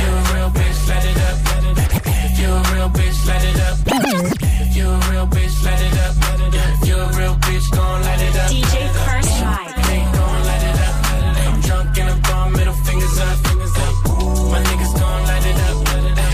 You 0.00 0.08
a 0.12 0.34
real 0.34 0.50
bitch, 0.50 0.88
let 0.88 1.04
it 1.04 1.16
up, 1.28 1.36
let 1.44 1.64
it 1.64 1.78
up. 1.78 2.02
If 2.06 2.38
you 2.40 2.48
a 2.48 2.60
real 2.74 2.88
bitch, 2.90 3.26
let 3.26 3.44
it 3.44 3.60
up. 3.60 4.55
You 4.76 4.90
a 4.90 4.98
real 5.10 5.26
bitch, 5.26 5.64
let 5.64 5.80
it 5.80 5.96
up. 6.04 6.14
You 6.86 6.96
a 6.96 7.08
real 7.16 7.34
bitch, 7.36 7.70
gon' 7.74 8.02
light 8.02 8.20
it 8.20 8.36
up. 8.36 8.50
DJ. 8.50 8.76
Ain't 9.88 10.12
gon' 10.14 10.44
light 10.44 10.64
it 10.70 10.76
up. 10.86 10.94
I'm 11.48 11.60
drunk 11.62 11.98
and 11.98 12.10
I'm 12.10 12.20
throwing 12.20 12.52
middle 12.52 12.74
fingers 12.84 13.18
up, 13.18 13.38
fingers 13.46 13.72
up. 13.72 13.94
My 14.52 14.60
niggas 14.68 14.92
gon' 15.00 15.22
light 15.30 15.46
it 15.46 15.56
up. 15.66 15.76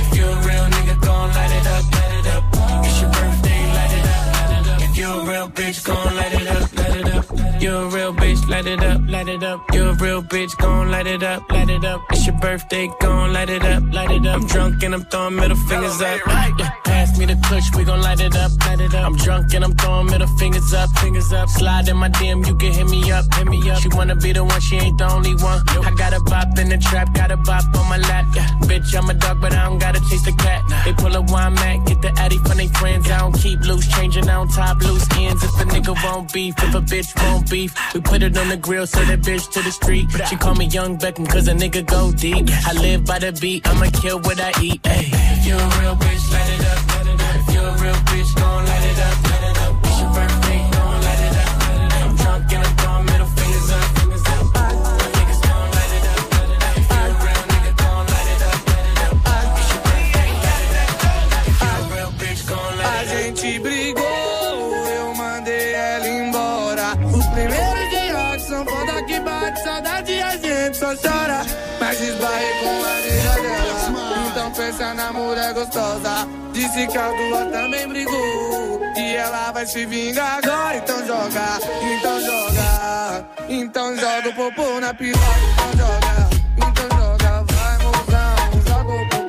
If 0.00 0.18
you 0.18 0.24
a 0.24 0.34
real 0.48 0.66
nigga, 0.74 1.00
gon' 1.00 1.30
light 1.30 1.52
it 1.52 1.66
up, 1.68 1.84
light 1.94 2.14
it 2.18 2.26
up. 2.34 2.42
It's 2.84 3.00
your 3.00 3.10
birthday, 3.12 3.62
light 3.78 3.94
it 3.98 4.06
up, 4.10 4.34
light 4.34 4.50
it 4.58 4.68
up. 4.72 4.82
If 4.90 4.96
you 4.98 5.06
a 5.06 5.24
real 5.24 5.48
bitch, 5.48 5.84
gon' 5.84 6.16
light 6.16 6.34
it 6.34 6.48
up, 6.48 6.76
light 6.76 6.96
it 6.96 7.14
up. 7.14 7.21
You 7.60 7.76
a 7.76 7.86
real 7.88 8.12
bitch, 8.12 8.48
light 8.48 8.66
it 8.66 8.82
up, 8.82 9.00
light 9.06 9.28
it 9.28 9.42
up. 9.42 9.60
You're 9.72 9.90
a 9.90 9.94
real 9.94 10.22
bitch, 10.22 10.56
gon' 10.58 10.90
light 10.90 11.06
it 11.06 11.22
up, 11.22 11.50
light 11.50 11.70
it 11.70 11.84
up. 11.84 12.00
It's 12.10 12.26
your 12.26 12.36
birthday, 12.38 12.90
gon' 13.00 13.32
light 13.32 13.50
it 13.50 13.64
up, 13.64 13.82
light 13.92 14.10
it 14.10 14.26
up. 14.26 14.40
I'm 14.40 14.46
drunk 14.48 14.82
and 14.82 14.94
I'm 14.94 15.04
throwing 15.04 15.36
middle 15.36 15.56
fingers 15.68 16.00
up. 16.00 16.20
Yeah, 16.58 16.70
pass 16.84 17.16
me 17.18 17.26
the 17.26 17.36
kush, 17.48 17.72
we 17.76 17.84
gon' 17.84 18.00
light 18.00 18.20
it 18.20 18.36
up, 18.36 18.50
light 18.66 18.80
it 18.80 18.94
up. 18.94 19.06
I'm 19.06 19.16
drunk 19.16 19.54
and 19.54 19.64
I'm 19.64 19.74
throwing 19.76 20.06
middle 20.06 20.26
fingers 20.38 20.72
up, 20.74 20.90
fingers 20.98 21.32
up. 21.32 21.48
Slide 21.48 21.88
in 21.88 21.96
my 21.96 22.08
DM, 22.08 22.46
you 22.46 22.56
can 22.56 22.72
hit 22.72 22.88
me 22.88 23.10
up, 23.12 23.32
hit 23.34 23.46
me 23.46 23.70
up. 23.70 23.78
She 23.80 23.88
wanna 23.88 24.16
be 24.16 24.32
the 24.32 24.44
one, 24.44 24.60
she 24.60 24.76
ain't 24.76 24.98
the 24.98 25.08
only 25.10 25.34
one. 25.36 25.62
I 25.68 25.94
got 25.96 26.12
a 26.12 26.20
bop 26.20 26.58
in 26.58 26.68
the 26.68 26.78
trap, 26.78 27.14
got 27.14 27.30
a 27.30 27.36
bop 27.36 27.64
on 27.76 27.88
my 27.88 27.98
lap. 27.98 28.26
Yeah, 28.34 28.48
bitch, 28.62 28.94
I'm 28.96 29.08
a 29.08 29.14
dog, 29.14 29.40
but 29.40 29.52
I 29.52 29.64
don't 29.66 29.78
gotta 29.78 30.00
chase 30.10 30.24
the 30.24 30.32
cat. 30.32 30.62
They 30.84 30.92
pull 30.94 31.14
a 31.14 31.22
wine 31.22 31.54
mat, 31.54 31.86
get 31.86 32.02
the 32.02 32.12
addy 32.18 32.38
from 32.38 32.56
they 32.56 32.68
friends. 32.68 33.08
I 33.10 33.18
don't 33.20 33.38
keep 33.38 33.60
loose, 33.60 33.86
changing 33.88 34.28
on 34.28 34.48
top 34.48 34.80
loose 34.82 35.06
ends. 35.16 35.42
If 35.44 35.60
a 35.60 35.64
nigga 35.64 35.94
won't 36.02 36.32
beef, 36.32 36.54
if 36.58 36.74
a 36.74 36.80
bitch 36.80 37.11
won't 37.16 37.50
beef, 37.50 37.74
we 37.94 38.00
put 38.00 38.22
it 38.22 38.36
on 38.36 38.48
the 38.48 38.56
grill, 38.56 38.86
send 38.86 39.08
that 39.10 39.20
bitch 39.20 39.50
to 39.52 39.62
the 39.62 39.70
street. 39.70 40.06
She 40.28 40.36
call 40.36 40.54
me 40.54 40.66
Young 40.66 40.98
Beckham, 40.98 41.28
cause 41.28 41.48
a 41.48 41.54
nigga 41.54 41.84
go 41.86 42.12
deep. 42.12 42.48
I 42.66 42.72
live 42.74 43.04
by 43.04 43.18
the 43.18 43.32
beat, 43.32 43.66
I'ma 43.68 43.86
kill 44.00 44.20
what 44.20 44.40
I 44.40 44.52
eat. 44.60 44.80
Ay. 44.84 45.08
If 45.12 45.46
you 45.46 45.54
a 45.54 45.68
real 45.80 45.96
bitch, 45.96 46.32
light 46.32 46.50
it 46.54 46.64
up, 46.66 46.88
light 46.88 47.14
it 47.14 47.20
up. 47.20 47.48
If 47.48 47.54
you 47.54 47.60
a 47.60 47.72
real 47.82 48.00
bitch, 48.08 48.34
gon' 48.36 48.66
light 48.66 48.84
it 48.90 48.98
up, 48.98 49.41
gostosa. 75.62 76.28
Disse 76.52 76.86
que 76.86 76.98
a 76.98 77.08
tua 77.08 77.44
também 77.46 77.88
brigou. 77.88 78.80
E 78.96 79.14
ela 79.14 79.52
vai 79.52 79.66
se 79.66 79.86
vingar 79.86 80.38
agora. 80.38 80.76
Então 80.76 81.06
joga, 81.06 81.58
então 81.94 82.20
joga. 82.20 83.28
Então 83.48 83.96
joga 83.96 84.28
o 84.28 84.34
popô 84.34 84.80
na 84.80 84.92
piroca. 84.94 85.22
Então 85.52 85.86
joga, 85.86 86.30
então 86.56 86.88
joga. 86.98 87.44
Vai, 87.52 87.78
mozão, 87.78 88.36
joga 88.66 88.92
o 88.92 89.08
popô 89.08 89.22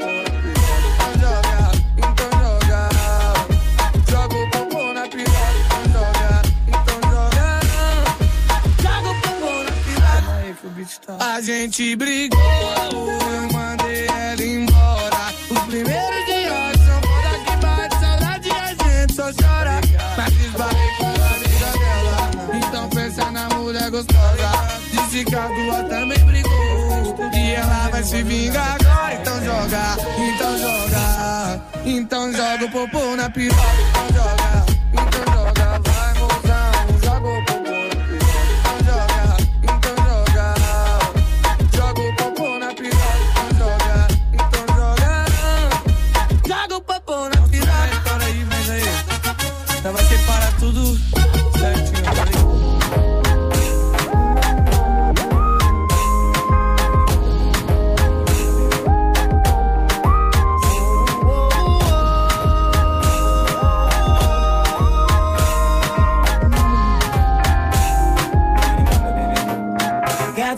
gostosa. 23.93 24.51
Disse 24.91 25.23
que 25.23 25.35
a 25.35 25.47
tua 25.47 25.83
também 25.83 26.17
brigou. 26.25 26.51
E 27.31 27.51
ela 27.51 27.89
vai 27.89 28.03
se 28.03 28.23
vingar 28.23 28.77
agora. 28.81 29.13
Então 29.13 29.45
joga, 29.45 29.97
então 30.17 30.57
joga. 30.57 31.61
Então 31.85 32.33
joga 32.33 32.65
o 32.65 32.71
popô 32.71 33.15
na 33.15 33.29
piroca. 33.29 33.61
Então 33.91 34.07
joga, 34.15 34.65
então 34.93 35.33
joga. 35.33 35.62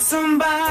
Somebody, 0.06 0.65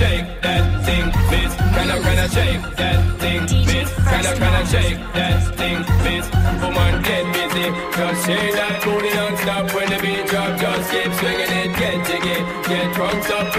shake 0.00 0.28
that 0.40 0.64
thing, 0.86 1.06
miss. 1.30 1.52
Kinda, 1.76 1.96
kinda 2.06 2.26
shake 2.36 2.62
that 2.80 2.98
thing, 3.20 3.42
miss. 3.68 3.88
Kinda, 4.10 4.32
kinda 4.40 4.62
shake 4.72 5.00
that 5.12 5.38
thing, 5.58 5.78
miss. 6.04 6.26
Woman, 6.62 7.02
get 7.04 7.24
busy. 7.36 7.66
Just 7.96 8.26
shake 8.26 8.54
that 8.56 8.74
booty 8.82 9.10
non-stop 9.12 9.64
when 9.74 9.88
the 9.92 9.98
beat 10.00 10.24
drop. 10.30 10.56
Just 10.58 10.90
keep 10.90 11.12
swinging 11.20 11.52
it, 11.60 11.70
get 11.80 11.96
jiggy. 12.08 12.38
Get 12.68 12.94
drunk, 12.94 13.24
stop, 13.24 13.49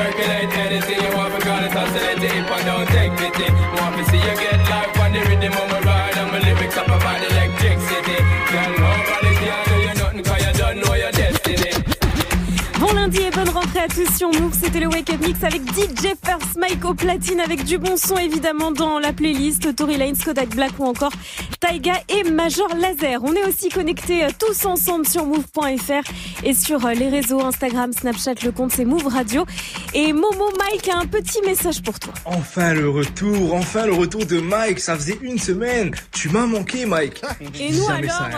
tous 13.96 14.18
sur 14.18 14.30
Move. 14.30 14.54
C'était 14.54 14.80
le 14.80 14.88
Wake 14.88 15.10
Up 15.10 15.20
Mix 15.26 15.44
avec 15.44 15.62
DJ 15.74 16.14
First 16.24 16.58
Mike 16.58 16.86
au 16.86 16.94
platine 16.94 17.40
avec 17.40 17.64
du 17.64 17.78
bon 17.78 17.98
son 17.98 18.18
évidemment 18.18 18.72
dans 18.72 19.00
la 19.00 19.12
playlist. 19.12 19.76
Tory 19.76 19.98
Lanez, 19.98 20.18
Kodak 20.24 20.50
Black 20.50 20.72
ou 20.80 20.86
encore 20.86 21.12
Taiga 21.60 21.94
et 22.08 22.30
Major 22.30 22.70
Laser. 22.76 23.22
On 23.24 23.34
est 23.34 23.44
aussi 23.44 23.70
connectés 23.70 24.24
euh, 24.24 24.30
tous 24.38 24.66
ensemble 24.66 25.06
sur 25.06 25.26
Move.fr 25.26 26.10
et 26.44 26.54
sur 26.54 26.86
euh, 26.86 26.94
les 26.94 27.10
réseaux 27.10 27.42
Instagram, 27.42 27.92
Snapchat, 27.92 28.36
le 28.44 28.52
compte 28.52 28.72
c'est 28.72 28.86
Move 28.86 29.08
Radio. 29.08 29.46
Et 29.94 30.14
Momo 30.14 30.50
Mike 30.58 30.90
a 30.90 30.98
un 30.98 31.06
petit 31.06 31.42
message 31.46 31.82
pour 31.82 32.00
toi. 32.00 32.14
Enfin 32.26 32.74
le 32.74 32.90
retour, 32.90 33.54
enfin 33.54 33.86
le 33.86 33.94
retour 33.94 34.26
de 34.26 34.40
Mike. 34.40 34.80
Ça 34.80 34.96
faisait 34.96 35.20
une 35.22 35.38
semaine. 35.38 35.92
Tu 36.12 36.30
m'as 36.30 36.46
manqué, 36.46 36.86
Mike. 36.86 37.22
Et 37.60 37.72
nous, 37.72 37.90
alors, 37.90 38.30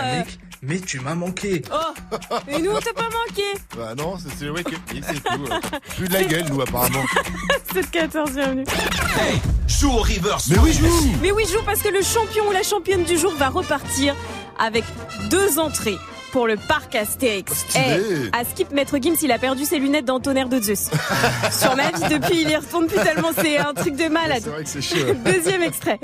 mais 0.64 0.80
tu 0.80 1.00
m'as 1.00 1.16
manqué. 1.16 1.62
Oh 1.72 2.36
Et 2.48 2.62
nous 2.62 2.72
on 2.72 2.80
t'a 2.80 2.94
pas 2.94 3.04
manqué 3.04 3.44
Bah 3.78 3.94
non, 3.96 4.18
c'est 4.18 4.34
c'est 4.38 4.46
le 4.46 4.52
wake 4.54 4.68
up 4.68 4.80
mix, 4.94 5.08
c'est 5.08 5.24
tout. 5.24 5.46
Plus 5.98 6.08
de 6.08 6.14
la 6.14 6.24
gueule, 6.24 6.46
nous, 6.50 6.62
apparemment. 6.62 7.04
C'est 7.74 7.90
14 7.90 8.34
bienvenue. 8.34 8.66
Joue 9.68 9.90
au 9.90 9.98
reverse. 10.02 10.48
Mais 10.50 10.60
oui, 10.60 10.74
joue 10.74 10.88
Mais 11.24 11.32
oui, 11.32 11.44
joue 11.52 11.64
parce 11.66 11.82
que 11.82 11.90
le 11.90 12.04
champion 12.04 12.48
ou 12.48 12.52
la 12.52 12.62
championne 12.62 13.04
du 13.04 13.18
jour 13.18 13.34
va 13.36 13.50
repartir 13.50 14.16
avec 14.60 14.84
deux 15.32 15.58
entrées 15.58 15.98
pour 16.32 16.46
le 16.46 16.56
parc 16.56 16.94
Astérix. 16.94 17.52
Stylé. 17.52 18.30
Eh, 18.32 18.38
à 18.38 18.46
Skip, 18.46 18.72
Maître 18.72 18.98
Gims, 19.02 19.16
il 19.24 19.32
a 19.32 19.40
perdu 19.40 19.66
ses 19.66 19.80
lunettes 19.80 20.06
dans 20.06 20.20
Tonnerre 20.20 20.50
de 20.50 20.60
Zeus. 20.60 20.90
Sur 21.52 21.76
ma 21.76 21.92
vie, 21.92 22.16
depuis, 22.16 22.42
il 22.42 22.50
y 22.50 22.56
retourne 22.56 22.86
plus 22.86 23.02
tellement, 23.02 23.32
c'est 23.36 23.58
un 23.58 23.74
truc 23.74 23.96
de 23.96 24.08
malade. 24.08 24.42
C'est 24.44 24.50
vrai 24.50 24.64
que 24.64 24.70
c'est 24.70 24.82
chiant. 24.82 25.16
Deuxième 25.26 25.64
extrait. 25.64 26.00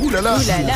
Ouh 0.00 0.10
là 0.10 0.20
là 0.22 0.36
Ouh 0.38 0.48
là 0.48 0.62
là. 0.62 0.74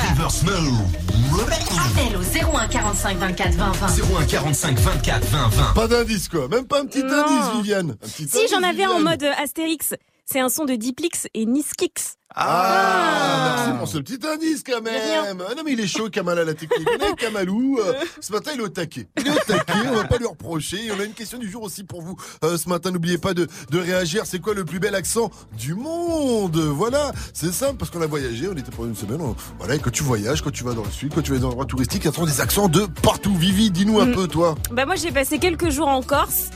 Appel 1.87 2.17
au 2.17 2.57
01 2.57 2.69
45 2.69 3.17
24 3.19 3.55
20 3.55 3.73
20. 3.73 3.87
01 4.21 4.25
45 4.27 4.79
24 4.79 5.25
20 5.27 5.49
20. 5.49 5.73
Pas 5.75 5.89
d'indice, 5.89 6.29
quoi. 6.29 6.49
Même 6.49 6.67
pas 6.67 6.81
un 6.81 6.87
petit 6.87 7.03
Non. 7.03 7.25
indice, 7.25 7.57
Viviane. 7.57 7.91
Un 7.93 8.07
petit 8.07 8.29
Si, 8.29 8.39
j'en 8.51 8.63
avais 8.63 8.87
en 8.87 9.01
mode 9.01 9.25
Astérix. 9.43 9.95
C'est 10.29 10.41
un 10.41 10.49
son 10.49 10.65
de 10.65 10.75
Diplix 10.75 11.29
et 11.35 11.47
Niskix. 11.47 12.17
Ah, 12.35 13.55
merci 13.65 13.79
pour 13.79 13.87
ce 13.89 13.99
petit 13.99 14.19
indice 14.27 14.65
quand 14.67 14.83
même. 14.83 15.41
Ah 15.49 15.55
non 15.57 15.63
mais 15.65 15.73
il 15.73 15.81
est 15.81 15.87
chaud 15.87 16.11
Kamal 16.11 16.37
à 16.41 16.45
la 16.45 16.53
technique. 16.55 16.87
On 17.01 17.13
est 17.13 17.15
Kamalou. 17.15 17.79
Euh, 17.79 17.93
ce 18.21 18.33
matin 18.33 18.51
il 18.53 18.59
est 18.61 18.65
au 18.65 18.69
taquet. 18.69 19.07
Il 19.21 19.29
est 19.29 19.31
au 19.31 19.35
taquet, 19.47 19.73
on 19.89 19.95
va 19.95 20.03
pas 20.05 20.19
lui 20.19 20.27
reprocher. 20.27 20.79
On 20.97 21.01
a 21.01 21.05
une 21.05 21.13
question 21.13 21.39
du 21.39 21.49
jour 21.49 21.63
aussi 21.63 21.85
pour 21.85 22.03
vous. 22.03 22.17
Euh, 22.43 22.59
ce 22.59 22.69
matin 22.69 22.91
n'oubliez 22.91 23.19
pas 23.19 23.35
de, 23.35 23.47
de 23.71 23.79
réagir. 23.79 24.27
C'est 24.27 24.41
quoi 24.41 24.53
le 24.53 24.65
plus 24.65 24.81
bel 24.81 24.97
accent 24.97 25.31
du 25.57 25.75
monde? 25.75 26.57
Voilà, 26.59 27.13
c'est 27.33 27.53
simple 27.53 27.77
parce 27.77 27.93
qu'on 27.93 28.03
a 28.03 28.07
voyagé. 28.07 28.49
On 28.49 28.57
était 28.57 28.73
pendant 28.73 28.89
une 28.89 28.97
semaine. 28.97 29.21
on- 29.21 29.37
voilà, 29.59 29.77
et 29.77 29.79
quand 29.79 29.93
tu 29.93 30.03
voyages, 30.03 30.43
quand 30.43 30.51
tu 30.53 30.65
vas 30.65 30.75
dans 30.75 30.85
le 30.85 30.91
sud, 30.91 31.15
quand 31.15 31.23
tu 31.23 31.31
vas 31.33 31.39
dans 31.39 31.47
un 31.47 31.51
endroit 31.51 31.67
touristique, 31.67 32.03
il 32.05 32.11
y 32.13 32.23
a 32.23 32.27
des 32.27 32.41
accents 32.41 32.69
de 32.69 32.85
partout. 33.01 33.35
Vivi, 33.37 33.71
dis-nous 33.71 34.01
un 34.01 34.07
Mm. 34.07 34.15
peu 34.15 34.27
toi. 34.27 34.57
Bah 34.73 34.87
moi 34.87 34.97
j'ai 34.97 35.13
passé 35.13 35.39
quelques 35.39 35.71
jours 35.71 35.89
en 35.89 36.03
Corse. 36.03 36.51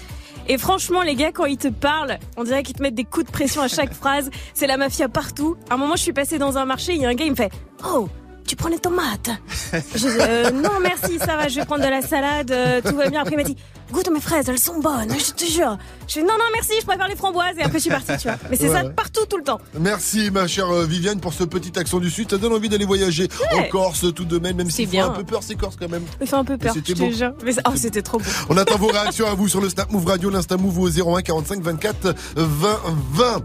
Et 0.48 0.58
franchement, 0.58 1.02
les 1.02 1.14
gars, 1.14 1.32
quand 1.32 1.44
ils 1.44 1.56
te 1.58 1.68
parlent, 1.68 2.18
on 2.36 2.44
dirait 2.44 2.62
qu'ils 2.62 2.76
te 2.76 2.82
mettent 2.82 2.94
des 2.94 3.04
coups 3.04 3.26
de 3.26 3.30
pression 3.30 3.62
à 3.62 3.68
chaque 3.68 3.92
phrase. 4.00 4.30
C'est 4.54 4.66
la 4.66 4.76
mafia 4.76 5.08
partout. 5.08 5.56
À 5.68 5.74
un 5.74 5.76
moment, 5.76 5.96
je 5.96 6.02
suis 6.02 6.12
passée 6.12 6.38
dans 6.38 6.58
un 6.58 6.64
marché, 6.64 6.94
il 6.94 7.00
y 7.00 7.06
a 7.06 7.08
un 7.08 7.14
gars, 7.14 7.24
il 7.24 7.30
me 7.30 7.36
fait 7.36 7.52
Oh, 7.84 8.08
tu 8.46 8.56
prends 8.56 8.68
les 8.68 8.78
tomates 8.78 9.30
Je 9.72 9.98
dis 9.98 10.06
euh, 10.20 10.50
Non, 10.50 10.80
merci, 10.82 11.18
ça 11.18 11.36
va, 11.36 11.48
je 11.48 11.56
vais 11.60 11.64
prendre 11.64 11.84
de 11.84 11.88
la 11.90 12.02
salade, 12.02 12.50
euh, 12.50 12.80
tout 12.84 12.96
va 12.96 13.08
bien. 13.08 13.20
Après, 13.20 13.34
il 13.34 13.38
m'a 13.38 13.44
dit 13.44 13.56
Goûte 13.92 14.08
mes 14.12 14.20
fraises, 14.20 14.48
elles 14.48 14.58
sont 14.58 14.78
bonnes, 14.80 15.12
je 15.18 15.32
te 15.32 15.44
jure. 15.50 15.76
Je 16.06 16.14
fais 16.14 16.22
Non, 16.22 16.34
non, 16.38 16.44
merci, 16.54 16.72
je 16.80 16.86
préfère 16.86 17.08
les 17.08 17.16
framboises. 17.16 17.56
Et 17.58 17.62
après, 17.62 17.78
je 17.78 17.82
suis 17.82 17.90
partie, 17.90 18.16
tu 18.18 18.28
vois. 18.28 18.36
Mais 18.50 18.56
c'est 18.56 18.68
ça 18.68 18.84
Ouais. 18.84 18.90
partout, 18.90 19.26
tout 19.28 19.36
le 19.36 19.42
temps. 19.42 19.60
Merci 19.78 20.30
ma 20.30 20.46
chère 20.46 20.68
euh, 20.70 20.84
Viviane 20.86 21.18
pour 21.20 21.32
ce 21.32 21.42
petit 21.44 21.76
accent 21.78 21.98
du 21.98 22.08
sud. 22.10 22.30
Ça 22.30 22.38
donne 22.38 22.52
envie 22.52 22.68
d'aller 22.68 22.84
voyager 22.84 23.28
Ouais. 23.52 23.66
en 23.66 23.68
Corse 23.68 24.06
tout 24.14 24.24
de 24.24 24.38
même, 24.38 24.56
même 24.56 24.70
C'est 24.70 24.76
s'il 24.76 24.86
fait 24.86 24.92
bien. 24.92 25.06
un 25.08 25.10
peu 25.10 25.24
peur 25.24 25.42
ces 25.42 25.56
Corses 25.56 25.76
quand 25.76 25.88
même. 25.88 26.04
Ça 26.20 26.26
fait 26.26 26.36
un 26.36 26.44
peu 26.44 26.56
peur, 26.56 26.72
Mais 26.74 26.80
je 26.80 26.86
c'était 26.86 27.08
te 27.08 27.14
jure. 27.16 27.32
Mais, 27.44 27.52
oh, 27.66 27.72
c'était 27.74 28.02
trop 28.02 28.18
beau. 28.18 28.24
On 28.48 28.56
attend 28.56 28.76
vos 28.78 28.88
réactions 28.88 29.26
à 29.26 29.34
vous 29.34 29.48
sur 29.48 29.60
le 29.60 29.68
Snap 29.68 29.90
Move 29.90 30.06
Radio, 30.06 30.30
l'Insta 30.30 30.56
Move 30.56 30.78
au 30.78 30.88
01 30.88 31.22
45 31.22 31.60
24 31.62 32.14
20 32.36 32.80
20. 33.12 33.42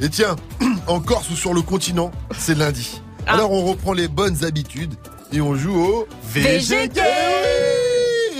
Et 0.00 0.08
tiens, 0.08 0.34
en 0.86 0.98
Corse 1.00 1.28
ou 1.30 1.36
sur 1.36 1.52
le 1.54 1.60
continent, 1.62 2.10
c'est 2.38 2.54
lundi. 2.56 3.00
Ah. 3.26 3.34
Alors 3.34 3.52
on 3.52 3.64
reprend 3.64 3.92
les 3.92 4.08
bonnes 4.08 4.44
habitudes 4.44 4.94
et 5.32 5.40
on 5.40 5.54
joue 5.54 5.74
au 5.82 6.08
VG 6.32 6.88
Game. 6.88 7.04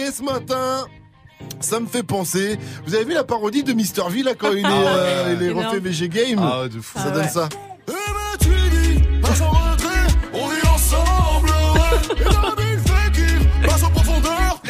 Et 0.06 0.11
ce 0.11 0.23
matin, 0.23 0.86
ça 1.61 1.81
me 1.81 1.86
fait 1.86 2.02
penser. 2.02 2.59
Vous 2.86 2.94
avez 2.94 3.05
vu 3.05 3.15
la 3.15 3.24
parodie 3.24 3.62
de 3.62 3.73
Mister 3.73 4.02
V 4.09 4.23
là 4.23 4.32
quand 4.36 4.52
il 4.52 4.59
est, 4.59 4.65
Ah 4.65 4.70
euh, 4.70 5.35
il 5.39 5.43
est 5.47 5.51
énorme. 5.51 5.66
refait 5.66 5.81
VG 5.81 6.09
Game? 6.09 6.39
Ah 6.40 6.69
de 6.69 6.81
fou. 6.81 6.98
Ça 6.98 7.05
Ah 7.09 7.11
donne 7.11 7.23
ouais. 7.23 7.28
ça. 7.28 7.48
tu 8.40 8.48
dis, 8.48 9.01
passe 9.23 9.40
en 9.40 9.51
retrait, 9.51 10.06
on 10.35 10.51
est 10.51 10.69
ensemble, 10.69 11.48
ouais. 11.48 12.44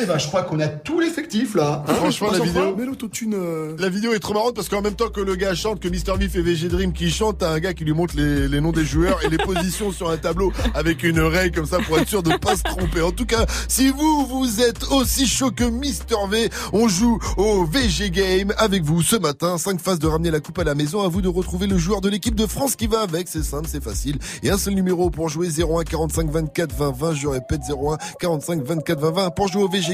Eh 0.04 0.06
ben, 0.06 0.18
je 0.18 0.26
crois 0.26 0.42
qu'on 0.42 0.60
a 0.60 0.68
tout 0.68 1.00
l'effectif 1.00 1.54
là. 1.54 1.82
Hein 1.88 1.94
Franchement, 1.94 2.30
la 2.30 2.38
vidéo. 2.40 2.62
froid, 2.62 2.74
mais 2.76 2.84
l'autotune, 2.84 3.36
La 3.78 3.88
vidéo 3.88 4.12
est 4.12 4.18
trop 4.18 4.34
marrante 4.34 4.54
parce 4.54 4.68
qu'en 4.68 4.82
même 4.82 4.96
temps 4.96 5.08
que 5.08 5.22
le 5.22 5.34
gars 5.34 5.54
chante, 5.54 5.80
que 5.80 5.88
Mr. 5.88 6.18
V 6.18 6.28
fait 6.28 6.42
VG 6.42 6.68
Dream 6.68 6.92
qui 6.92 7.10
chante, 7.10 7.38
t'as 7.38 7.50
un 7.50 7.58
gars 7.58 7.72
qui 7.72 7.84
lui 7.86 7.94
montre 7.94 8.14
les, 8.14 8.46
les 8.46 8.60
noms 8.60 8.72
des 8.72 8.84
joueurs 8.84 9.24
et 9.24 9.30
les 9.30 9.38
positions 9.44 9.92
sur 9.92 10.10
un 10.10 10.18
tableau 10.18 10.52
avec 10.74 11.04
une 11.04 11.20
règle 11.20 11.56
comme 11.56 11.66
ça 11.66 11.78
pour 11.78 11.98
être 11.98 12.06
sûr 12.08 12.22
de 12.22 12.36
pas 12.36 12.54
se 12.54 12.62
tromper. 12.64 13.00
En 13.00 13.12
tout 13.12 13.24
cas, 13.24 13.46
si 13.66 13.88
vous, 13.88 14.26
vous 14.26 14.60
êtes 14.60 14.84
aussi 14.90 15.26
chaud 15.26 15.50
que 15.50 15.64
Mr. 15.64 16.28
V, 16.30 16.50
on 16.74 16.86
joue 16.86 17.18
au 17.38 17.64
VG 17.64 18.10
Game 18.10 18.52
avec 18.58 18.82
vous 18.82 19.00
ce 19.00 19.16
matin. 19.16 19.56
Cinq 19.56 19.80
phases 19.80 20.00
de 20.00 20.06
ramener 20.06 20.30
la 20.30 20.40
coupe 20.40 20.58
à 20.58 20.64
la 20.64 20.74
maison. 20.74 21.02
À 21.02 21.08
vous 21.08 21.22
de 21.22 21.28
retrouver 21.28 21.66
le 21.66 21.78
joueur 21.78 22.02
de 22.02 22.10
l'équipe 22.10 22.34
de 22.34 22.46
France 22.46 22.76
qui 22.76 22.88
va 22.88 23.00
avec. 23.00 23.26
C'est 23.28 23.42
simple, 23.42 23.68
c'est 23.70 23.82
facile. 23.82 24.18
Et 24.42 24.50
un 24.50 24.58
seul 24.58 24.74
numéro 24.74 25.08
pour 25.08 25.30
jouer 25.30 25.48
01 25.48 25.84
45 25.84 26.30
24 26.30 26.74
20 26.74 26.90
20. 26.94 27.14
Je 27.14 27.26
répète 27.28 27.60
01 27.70 27.96
45 28.20 28.62
24 28.62 29.00
20 29.00 29.10
20 29.12 29.30
pour 29.30 29.48
jouer 29.48 29.62
au 29.62 29.68
VG 29.68 29.93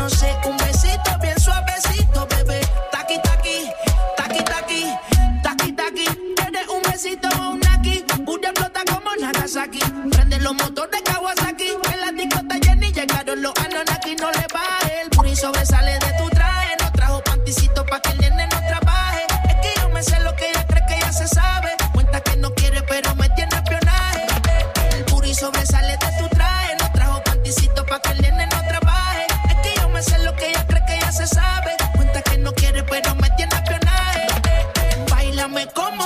no 0.00 0.08
sé, 0.08 0.34
un 0.46 0.56
besito 0.56 1.10
bien 1.20 1.38
suavecito, 1.38 2.26
bebé. 2.26 2.60
Taqui 2.90 3.18
taqui, 3.22 3.68
taqui 4.16 4.42
taqui, 4.44 4.82
taqui 5.42 5.72
taqui. 5.72 6.06
Quieres 6.36 6.66
un 6.68 6.82
besito 6.90 7.28
o 7.38 7.50
un 7.50 7.60
aquí, 7.68 8.02
Bulla 8.24 8.48
explota 8.48 8.80
como 8.90 9.10
Nagasaki. 9.20 9.80
Prende 10.10 10.38
los 10.40 10.54
motores 10.54 11.02
Kawasaki, 11.02 11.68
en 11.92 12.00
la 12.00 12.12
discota 12.12 12.54
Jenny 12.62 12.90
llegaron 12.92 13.42
los 13.42 13.52
Anunnaki, 13.58 14.16
no 14.16 14.30
le 14.30 14.46
baje. 14.54 15.02
El 15.02 15.10
puri 15.10 15.36
sobresale 15.36 15.92
de 15.92 16.12
tu 16.18 16.30
traje, 16.30 16.76
no 16.80 16.92
trajo 16.92 17.22
panticito 17.22 17.84
pa' 17.84 18.00
que 18.00 18.12
el 18.12 18.18
nene 18.20 18.46
no 18.46 18.58
trabaje. 18.68 19.26
Es 19.50 19.56
que 19.62 19.80
yo 19.80 19.88
me 19.90 20.02
sé 20.02 20.18
lo 20.20 20.34
que 20.34 20.50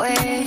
Way. 0.00 0.44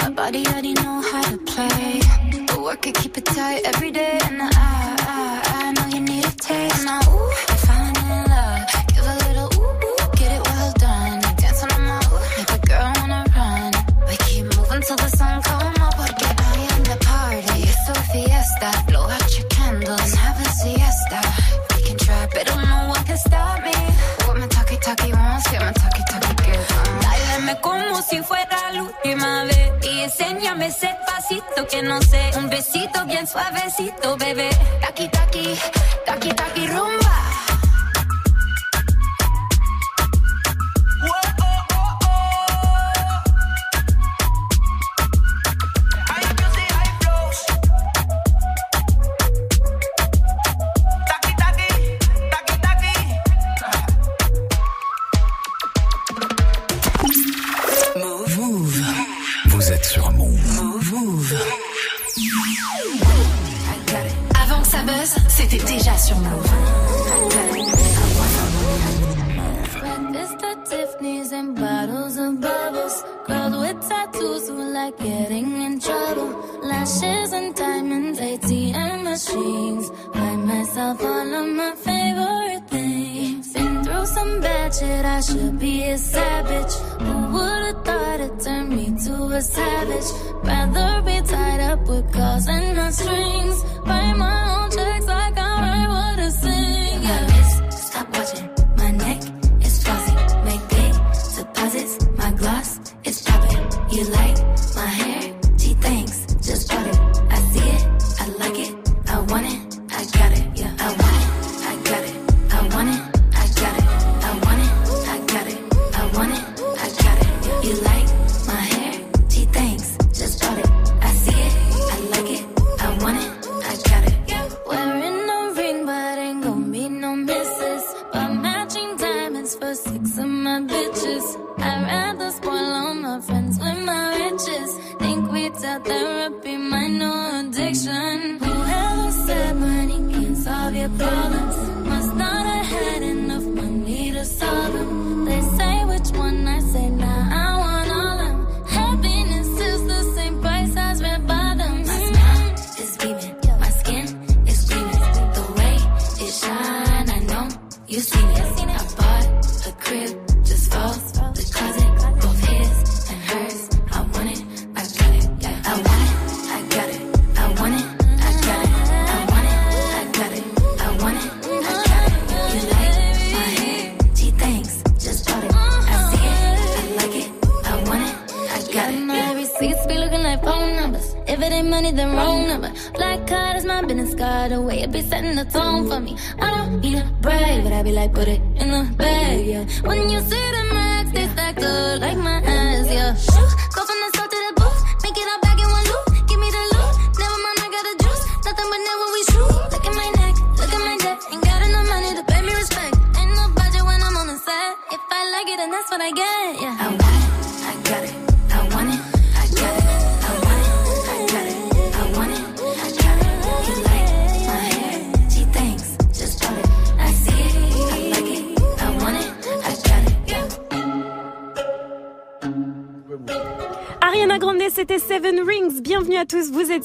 My 0.00 0.10
body 0.10 0.46
already 0.46 0.72
know 0.74 0.96
how 1.10 1.22
to 1.30 1.36
play. 1.52 2.00
But 2.46 2.58
work 2.62 2.86
it, 2.86 2.94
keep 2.94 3.16
it 3.18 3.26
tight 3.26 3.60
every 3.64 3.90
day. 3.90 4.18
And 4.28 4.40
I, 4.42 4.48
I, 4.54 5.42
I 5.58 5.72
know 5.74 5.86
you 5.94 6.00
need 6.00 6.24
a 6.24 6.34
taste. 6.48 6.84
Now, 6.84 7.00
ooh, 7.12 7.30
I'm 7.50 7.58
falling 7.66 8.10
in 8.16 8.22
love. 8.34 8.62
Give 8.94 9.06
a 9.14 9.16
little 9.26 9.48
ooh, 9.60 9.86
ooh, 9.86 10.04
get 10.18 10.30
it 10.36 10.42
well 10.48 10.72
done. 10.86 11.20
Dance 11.40 11.62
on 11.64 11.82
my 11.88 12.00
ooh, 12.12 12.22
make 12.38 12.52
a 12.56 12.60
girl 12.70 12.90
wanna 12.98 13.22
run. 13.36 13.72
We 14.08 14.16
keep 14.26 14.44
moving 14.56 14.82
till 14.86 14.96
the 15.04 15.10
sun 15.18 15.42
come 15.42 15.76
up. 15.86 15.94
Porque 16.00 16.28
I 16.50 16.54
am 16.72 16.82
the 16.90 16.98
party. 17.10 17.58
It's 17.70 17.88
a 17.92 17.94
fiesta. 18.10 18.68
Blow 18.88 19.04
out 19.16 19.28
your 19.36 19.48
candles 19.56 20.00
and 20.06 20.14
have 20.24 20.38
a 20.46 20.48
siesta. 20.60 21.20
We 21.76 21.78
can 21.86 21.98
try, 21.98 22.22
but 22.32 22.44
no 22.46 22.78
one 22.94 23.04
can 23.08 23.18
stop 23.18 23.62
me. 23.68 23.76
What 24.24 24.38
my 24.40 24.46
talkie 24.48 24.78
talkie 24.86 25.12
wants, 25.12 25.44
get 25.50 25.60
my 25.60 25.72
talkie 25.82 26.04
talkie 26.10 26.34
gives. 26.46 26.68
Báilame 27.04 27.54
como 27.60 28.00
si 28.08 28.18
fuera 28.22 28.53
última 28.80 29.44
vez 29.44 29.72
y 29.82 30.00
enséñame 30.00 30.66
ese 30.66 30.90
pasito 31.06 31.66
que 31.68 31.82
no 31.82 32.00
sé, 32.02 32.30
un 32.36 32.48
besito 32.48 33.04
bien 33.06 33.26
suavecito, 33.26 34.16
bebé. 34.16 34.50
Taki 34.80 35.08
taki, 35.08 35.54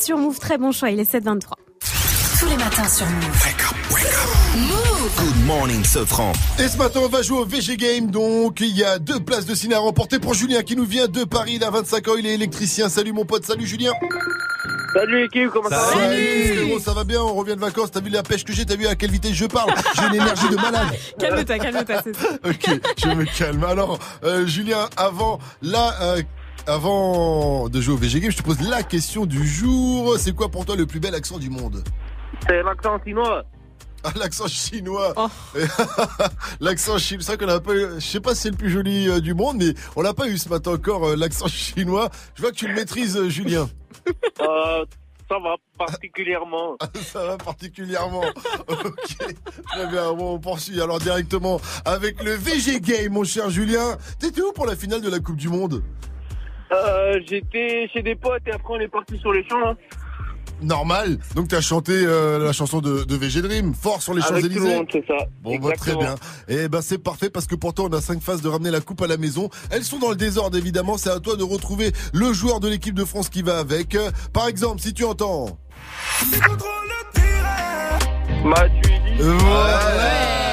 sur 0.09 0.17
Move. 0.17 0.39
Très 0.39 0.57
bon 0.57 0.71
choix, 0.71 0.89
il 0.89 0.99
est 0.99 1.11
7h23. 1.11 1.51
Tous 2.39 2.47
les 2.47 2.57
matins 2.57 2.87
sur 2.87 3.05
Move. 3.05 3.45
Move. 4.57 5.11
Good 5.19 5.45
morning, 5.45 5.83
Sofran. 5.83 6.31
Et 6.57 6.67
ce 6.67 6.77
matin, 6.77 7.01
on 7.03 7.09
va 7.09 7.21
jouer 7.21 7.37
au 7.37 7.45
VG 7.45 7.77
Game. 7.77 8.09
Donc, 8.09 8.59
il 8.59 8.75
y 8.75 8.83
a 8.83 8.97
deux 8.97 9.19
places 9.19 9.45
de 9.45 9.53
ciné 9.53 9.75
à 9.75 9.79
remporter 9.79 10.17
pour 10.17 10.33
Julien 10.33 10.63
qui 10.63 10.75
nous 10.75 10.85
vient 10.85 11.07
de 11.07 11.25
Paris. 11.25 11.57
Il 11.57 11.63
a 11.63 11.69
25 11.69 12.07
ans, 12.07 12.13
il 12.17 12.25
est 12.25 12.33
électricien. 12.33 12.89
Salut 12.89 13.13
mon 13.13 13.23
pote, 13.23 13.45
salut 13.45 13.67
Julien. 13.67 13.91
Salut 14.95 15.21
l'équipe, 15.21 15.51
comment 15.51 15.69
ça 15.69 15.77
va 15.77 15.91
Salut 15.93 16.79
ça 16.79 16.93
va 16.93 17.03
bien, 17.03 17.21
on 17.21 17.35
revient 17.35 17.55
de 17.55 17.59
vacances. 17.59 17.91
T'as 17.91 18.01
vu 18.01 18.09
la 18.09 18.23
pêche 18.23 18.43
que 18.43 18.51
j'ai, 18.51 18.65
t'as 18.65 18.75
vu 18.75 18.87
à 18.87 18.95
quelle 18.95 19.11
vitesse 19.11 19.33
je 19.33 19.45
parle? 19.45 19.71
J'ai 19.95 20.07
une 20.07 20.15
énergie 20.15 20.49
de 20.49 20.55
malade. 20.55 20.87
Calme-toi, 21.19 21.59
calme-toi, 21.59 22.01
c'est 22.03 22.15
ça. 22.15 22.29
Ok, 22.45 22.81
je 22.97 23.07
me 23.09 23.25
calme. 23.37 23.63
Alors, 23.63 23.99
euh, 24.23 24.47
Julien, 24.47 24.89
avant 24.97 25.37
là, 25.61 25.93
euh, 26.01 26.23
avant 26.69 27.67
de 27.67 27.81
jouer 27.81 27.95
au 27.95 27.97
VG 27.97 28.19
Game, 28.19 28.31
je 28.31 28.37
te 28.37 28.43
pose 28.43 28.61
la 28.61 28.83
question 28.83 29.25
du 29.25 29.45
jour. 29.45 30.17
C'est 30.17 30.33
quoi 30.33 30.49
pour 30.49 30.65
toi 30.65 30.75
le 30.75 30.85
plus 30.85 30.99
bel 30.99 31.15
accent 31.15 31.39
du 31.39 31.49
monde? 31.49 31.83
C'est 32.47 32.61
l'accent 32.61 32.99
chinois. 33.03 33.43
Ah, 34.03 34.11
l'accent 34.15 34.47
chinois. 34.47 35.13
l'accent 36.59 36.97
chinois. 36.97 37.23
C'est 37.23 37.35
vrai 37.35 37.45
qu'on 37.45 37.51
a 37.51 37.59
pas 37.59 37.73
eu, 37.73 37.87
je 37.95 38.05
sais 38.05 38.19
pas 38.19 38.35
si 38.35 38.43
c'est 38.43 38.51
le 38.51 38.55
plus 38.55 38.69
joli 38.69 39.09
euh, 39.09 39.19
du 39.19 39.33
monde, 39.33 39.57
mais 39.57 39.73
on 39.95 40.01
l'a 40.01 40.13
pas 40.13 40.27
eu 40.27 40.37
ce 40.37 40.47
matin 40.47 40.73
encore, 40.73 41.05
euh, 41.05 41.15
l'accent 41.15 41.47
chinois. 41.49 42.09
Je 42.35 42.41
vois 42.41 42.51
que 42.51 42.55
tu 42.55 42.67
le 42.67 42.75
maîtrises, 42.75 43.17
euh, 43.17 43.29
Julien. 43.29 43.67
Euh, 44.39 44.85
ça 45.27 45.37
va 45.39 45.55
particulièrement. 45.77 46.77
Ça 47.03 47.25
va 47.25 47.37
particulièrement. 47.37 48.23
Ok. 48.69 49.35
Très 49.67 49.87
bien. 49.87 50.13
Bon, 50.13 50.35
on 50.35 50.39
poursuit 50.39 50.79
alors 50.81 50.99
directement 50.99 51.59
avec 51.85 52.23
le 52.23 52.33
VG 52.33 52.79
Game, 52.79 53.13
mon 53.13 53.23
cher 53.23 53.49
Julien. 53.49 53.97
T'étais 54.19 54.41
où 54.41 54.51
pour 54.53 54.65
la 54.65 54.75
finale 54.75 55.01
de 55.01 55.09
la 55.09 55.19
Coupe 55.19 55.35
du 55.35 55.49
Monde? 55.49 55.83
Euh, 56.71 57.19
J'étais 57.27 57.89
chez 57.93 58.01
des 58.01 58.15
potes 58.15 58.41
et 58.47 58.51
après 58.51 58.73
on 58.75 58.79
est 58.79 58.87
parti 58.87 59.17
sur 59.19 59.31
les 59.33 59.43
champs. 59.47 59.69
hein. 59.69 59.75
Normal. 60.61 61.19
Donc 61.35 61.47
t'as 61.47 61.61
chanté 61.61 61.93
euh, 61.95 62.37
la 62.37 62.51
chanson 62.51 62.81
de, 62.81 63.05
de 63.05 63.15
VG 63.15 63.41
Dream, 63.41 63.73
fort 63.73 64.01
sur 64.01 64.13
les 64.13 64.21
Avec 64.21 64.41
Champs-Élysées. 64.43 64.59
tout 64.59 64.65
le 64.65 64.75
monde, 64.75 64.87
c'est 64.91 65.07
ça. 65.07 65.15
Bon, 65.41 65.51
bah, 65.57 65.71
très 65.77 65.91
Exactement. 65.91 65.99
bien. 65.99 66.15
Et 66.63 66.67
ben 66.67 66.81
c'est 66.81 66.97
parfait 66.97 67.29
parce 67.29 67.47
que 67.47 67.55
pourtant 67.55 67.85
on 67.89 67.93
a 67.93 68.01
cinq 68.01 68.21
phases 68.21 68.41
de 68.41 68.49
ramener 68.49 68.69
la 68.69 68.81
coupe 68.81 69.01
à 69.01 69.07
la 69.07 69.15
maison. 69.15 69.49
Elles 69.71 69.85
sont 69.85 69.99
dans 69.99 70.09
le 70.09 70.17
désordre 70.17 70.57
évidemment. 70.57 70.97
C'est 70.97 71.11
à 71.11 71.19
toi 71.21 71.37
de 71.37 71.43
retrouver 71.43 71.93
le 72.13 72.33
joueur 72.33 72.59
de 72.59 72.67
l'équipe 72.67 72.93
de 72.93 73.05
France 73.05 73.29
qui 73.29 73.41
va 73.41 73.57
avec. 73.59 73.95
Euh, 73.95 74.11
Par 74.33 74.47
exemple, 74.49 74.81
si 74.81 74.93
tu 74.93 75.05
entends. 75.05 75.57
Matuidi. 78.43 79.21
Voilà. 79.21 80.48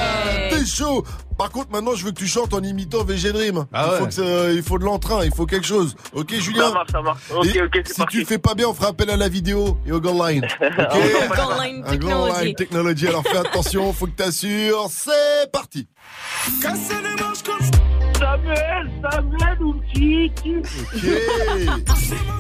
Chaud. 0.67 1.05
Par 1.39 1.51
contre, 1.51 1.71
maintenant, 1.71 1.95
je 1.95 2.05
veux 2.05 2.11
que 2.13 2.19
tu 2.19 2.27
chantes 2.27 2.53
en 2.55 2.63
imitant 2.63 3.05
VG 3.05 3.33
Dream. 3.33 3.67
Ah 3.73 3.87
il, 3.93 3.97
faut 3.99 4.03
ouais. 4.03 4.09
que 4.09 4.15
ça- 4.15 4.53
il 4.53 4.63
faut 4.63 4.79
de 4.79 4.85
l'entrain, 4.85 5.25
il 5.25 5.33
faut 5.35 5.47
quelque 5.47 5.67
chose. 5.67 5.95
Ok, 6.15 6.35
Julien 6.35 6.69
Ça 6.69 6.73
marche, 6.73 6.91
ça 6.93 7.03
marche. 7.03 7.21
Ok, 7.35 7.47
Et 7.55 7.63
ok, 7.63 7.71
c'est 7.85 7.89
Si 7.93 7.95
parti. 8.01 8.19
tu 8.19 8.25
fais 8.25 8.39
pas 8.39 8.55
bien, 8.55 8.69
on 8.69 8.75
fera 8.75 8.89
appel 8.89 9.11
à 9.11 9.17
la 9.17 9.29
vidéo 9.29 9.79
et 9.87 9.93
au 9.93 10.01
Goal 10.01 10.27
Line. 10.29 10.47
Ok 10.61 11.37
Goal 11.37 11.63
Line 11.63 11.85
Un 11.87 11.97
Goal 11.97 11.99
Technology. 11.99 12.45
Line 12.45 12.55
Technology. 12.55 13.07
Alors 13.09 13.23
fais 13.23 13.37
attention, 13.39 13.93
faut 13.93 14.07
que 14.07 14.13
t'assures. 14.13 14.87
C'est 14.91 15.51
parti. 15.53 15.87
Samuel, 18.19 18.91
Samuel 19.11 19.63
ou 19.63 19.75
Titi. 19.93 20.57
Ok. 20.57 21.03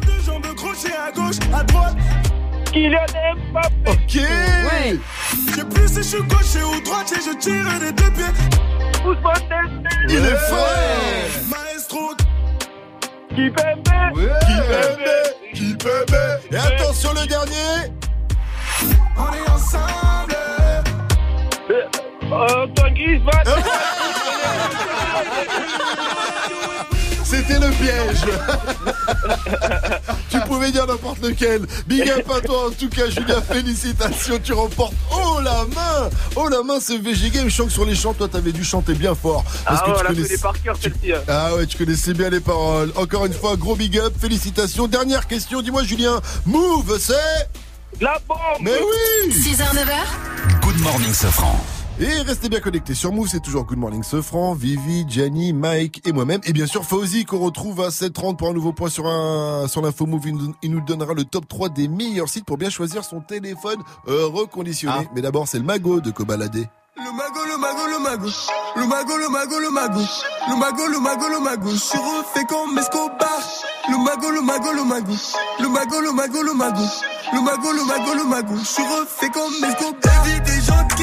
Deux 0.07 0.21
jambes 0.25 0.47
crochet 0.57 0.93
à 0.97 1.13
gauche, 1.13 1.37
à 1.53 1.63
droite. 1.65 1.97
Kylian 2.77 3.07
Mbappé. 3.53 3.91
Ok. 3.91 4.15
Ouais. 4.17 4.99
J'ai 5.55 5.65
plus 5.65 5.89
si 5.89 5.97
je 5.97 6.03
suis 6.03 6.23
gaucher 6.25 6.63
ou 6.63 6.79
droite 6.83 7.11
et 7.11 7.23
je 7.23 7.35
tire 7.39 7.65
des 7.81 7.91
deux 7.93 8.11
pieds. 8.11 8.25
Ousmane 9.03 9.49
Dembélé. 9.49 10.07
Il 10.11 10.25
est 10.27 10.37
fort. 10.37 10.69
Maestro, 11.49 12.15
Kipembe. 13.31 13.83
Qui 14.15 14.57
bébé 14.69 15.17
Qui 15.55 15.73
bébé 15.73 16.23
Et 16.53 16.57
attention 16.57 17.13
le 17.15 17.27
dernier. 17.27 17.93
on 19.17 19.33
est 19.35 19.51
ensemble. 19.51 20.37
Euh, 21.71 21.83
Antoine 22.31 22.93
Griezmann. 22.95 23.45
C'était 27.29 27.59
le 27.59 27.71
piège. 27.71 28.21
tu 30.31 30.41
pouvais 30.43 30.71
dire 30.71 30.87
n'importe 30.87 31.21
lequel. 31.23 31.67
Big 31.87 32.09
up 32.09 32.31
à 32.31 32.41
toi 32.41 32.69
en 32.69 32.71
tout 32.71 32.89
cas 32.89 33.09
Julien, 33.11 33.41
félicitations, 33.43 34.39
tu 34.43 34.53
remportes 34.53 34.95
oh 35.13 35.41
la 35.43 35.65
main 35.75 36.09
Oh 36.37 36.49
la 36.49 36.63
main 36.63 36.79
ce 36.81 36.93
VG 36.93 37.31
Game, 37.31 37.49
je 37.49 37.57
sens 37.57 37.67
que 37.67 37.73
sur 37.73 37.85
les 37.85 37.97
chants 37.97 38.15
toi 38.15 38.29
t'avais 38.29 38.53
dû 38.53 38.65
chanter 38.65 38.95
bien 38.95 39.15
fort. 39.15 39.45
Ah 39.67 39.83
que 39.85 39.91
ouais, 39.91 39.97
tu 40.25 40.33
l'a 40.33 40.39
par 40.39 40.63
cœur 40.63 40.77
celle-ci. 40.81 41.13
hein. 41.13 41.21
Ah 41.27 41.55
ouais, 41.57 41.67
tu 41.67 41.77
connaissais 41.77 42.15
bien 42.15 42.31
les 42.31 42.41
paroles. 42.41 42.93
Encore 42.97 43.27
une 43.27 43.35
fois, 43.35 43.57
gros 43.57 43.75
big 43.75 43.99
up, 43.99 44.15
félicitations. 44.21 44.87
Dernière 44.87 45.27
question, 45.27 45.63
dis-moi 45.63 45.83
Julien, 45.83 46.21
Move, 46.45 46.97
c'est 47.01 47.15
La 48.01 48.19
bombe. 48.29 48.39
Mais 48.61 48.71
oui 48.79 49.35
6h, 49.35 49.75
9h, 49.75 50.61
Good 50.63 50.79
morning, 50.81 51.13
Sofran. 51.13 51.59
Et 51.99 52.21
restez 52.21 52.51
bien 52.51 52.61
connectés 52.61 52.93
sur 52.95 53.11
Move, 53.11 53.27
c'est 53.27 53.41
toujours 53.41 53.65
Good 53.65 53.79
Morning 53.79 54.03
Sofran, 54.03 54.53
Vivi, 54.53 55.07
Gianni, 55.09 55.55
Mike 55.55 56.03
et 56.07 56.13
moi-même. 56.13 56.41
Et 56.45 56.53
bien 56.53 56.67
sûr 56.67 56.85
Fauzi 56.85 57.25
qu'on 57.25 57.39
retrouve 57.39 57.81
à 57.81 57.89
7h30 57.89 58.37
pour 58.37 58.49
un 58.51 58.53
nouveau 58.53 58.73
point 58.75 58.91
sur 58.91 59.07
un 59.07 59.67
sur 59.67 59.81
l'info 59.81 60.05
Move. 60.05 60.27
Il 60.63 60.73
nous- 60.73 60.81
donnera 60.83 61.15
le 61.15 61.25
top 61.25 61.49
3 61.49 61.71
des 61.71 61.89
meilleurs 61.89 62.29
sites 62.29 62.45
pour 62.45 62.59
bien 62.59 62.69
choisir 62.69 63.03
son 63.03 63.21
téléphone 63.21 63.79
euh, 64.09 64.27
reconditionné. 64.27 65.09
Mais 65.15 65.23
d'abord 65.23 65.49
c'est 65.49 65.59
le 65.59 65.65
magot 65.65 66.01
de 66.01 66.11
Kobalade. 66.11 66.69
Le 66.99 67.13
mago, 67.13 67.41
le 67.47 67.59
mago, 67.59 67.87
le 67.91 67.99
mago. 68.03 68.29
Le 68.77 68.87
mago, 68.87 69.17
le 69.19 69.29
mago, 69.29 69.59
le 69.59 69.71
mago. 69.71 70.01
Le 70.49 70.57
mago, 70.59 70.87
le 70.89 70.99
mago, 71.01 71.29
le 71.29 71.41
mago. 71.41 71.71
Je 71.71 71.77
suis 71.77 71.99
refait 71.99 72.45
comme 72.49 72.79
Escobar. 72.79 73.41
Le 73.91 73.97
mago, 74.05 74.31
le 74.31 74.41
mago, 74.43 74.73
le 74.75 74.85
mago. 74.85 75.13
Le 75.61 75.69
mago, 75.69 76.01
le 76.01 76.13
mago, 76.13 76.43
le 76.43 76.55
mago. 76.55 76.83
Le 77.35 77.41
mago, 77.43 77.73
le 77.73 77.85
mago, 77.85 78.15
le 78.17 78.25
mago. 78.25 78.55
Je 78.59 78.65
suis 78.67 78.83
refait 78.83 79.29
comme 79.31 79.53
Escobar. 79.65 79.97
La 80.05 80.23
vie 80.23 80.41
des 80.41 80.61
gens 80.63 80.83
de 80.89 80.95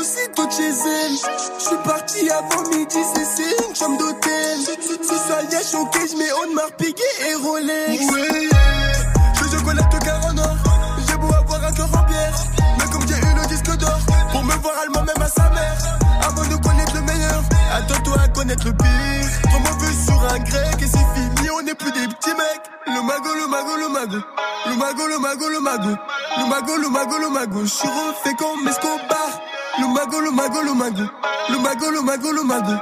aussitôt 0.00 0.46
de 0.46 0.52
chez 0.52 0.70
elle. 0.70 1.16
Je 1.58 1.64
suis 1.64 1.76
parti 1.84 2.30
avant 2.30 2.62
midi, 2.70 2.98
c'est 3.12 3.68
une 3.68 3.74
chambre 3.76 3.98
d'hôtel. 3.98 4.58
Si 5.02 5.14
ça 5.28 5.42
y 5.50 5.54
a 5.54 5.62
choqué, 5.62 6.00
je 6.10 6.16
mets 6.16 6.32
Audemars 6.32 6.72
Piguet 6.78 7.02
et 7.28 7.34
Rolex. 7.34 8.02
Je 9.34 9.44
joue 9.44 9.58
chocolat 9.58 9.82
de 9.82 10.04
car 10.04 10.20
en 10.26 10.38
or. 10.38 10.56
J'ai 11.06 11.16
beau 11.16 11.32
avoir 11.32 11.64
un 11.64 11.72
cœur 11.72 11.88
en 11.88 12.04
pierre. 12.04 12.34
Mais 12.78 12.90
comme 12.90 13.06
j'ai 13.08 13.14
eu 13.14 13.34
le 13.40 13.46
disque 13.48 13.76
d'or, 13.76 13.98
pour 14.32 14.42
me 14.44 14.54
voir 14.54 14.74
allemand 14.82 15.02
même 15.02 15.22
à 15.22 15.28
sa 15.28 15.50
mère. 15.50 15.78
Avant 16.22 16.44
de 16.44 16.56
connaître 16.62 16.94
le 16.94 17.02
meilleur, 17.02 17.42
attends-toi 17.74 18.16
à 18.24 18.28
connaître 18.28 18.66
le 18.66 18.72
pire. 18.72 19.50
Trop 19.50 19.60
mauvais 19.60 19.92
sur 20.06 20.20
un 20.32 20.38
grec 20.38 20.76
et 20.80 20.86
c'est 20.86 21.08
fini, 21.14 21.50
on 21.50 21.62
n'est 21.62 21.74
plus 21.74 21.92
des 21.92 22.06
petits 22.08 22.34
mecs. 22.34 22.66
Le 22.86 23.02
mago, 23.02 23.34
le 23.34 23.46
mago, 23.46 23.76
le 23.76 23.88
mago. 23.88 24.16
Le 24.66 24.76
mago, 24.76 25.06
le 25.06 25.18
mago, 25.18 25.48
le 25.48 25.60
mago. 25.60 25.82
mago. 25.84 25.96
Le 26.38 26.46
mago, 26.48 26.76
le 26.76 26.88
mago, 26.88 27.18
le 27.18 27.28
mago. 27.28 27.60
Je 27.64 27.70
suis 27.70 27.88
refait 27.88 28.34
comme 28.38 28.66
Escobar. 28.68 29.40
Le 29.78 29.86
mago, 29.86 30.20
le 30.20 30.30
mago, 30.30 30.62
le 30.62 30.74
mago. 30.74 31.02
Le 31.48 31.58
mago, 31.58 31.90
le 31.90 32.02
mago, 32.02 32.32
le 32.32 32.42
mago. 32.42 32.72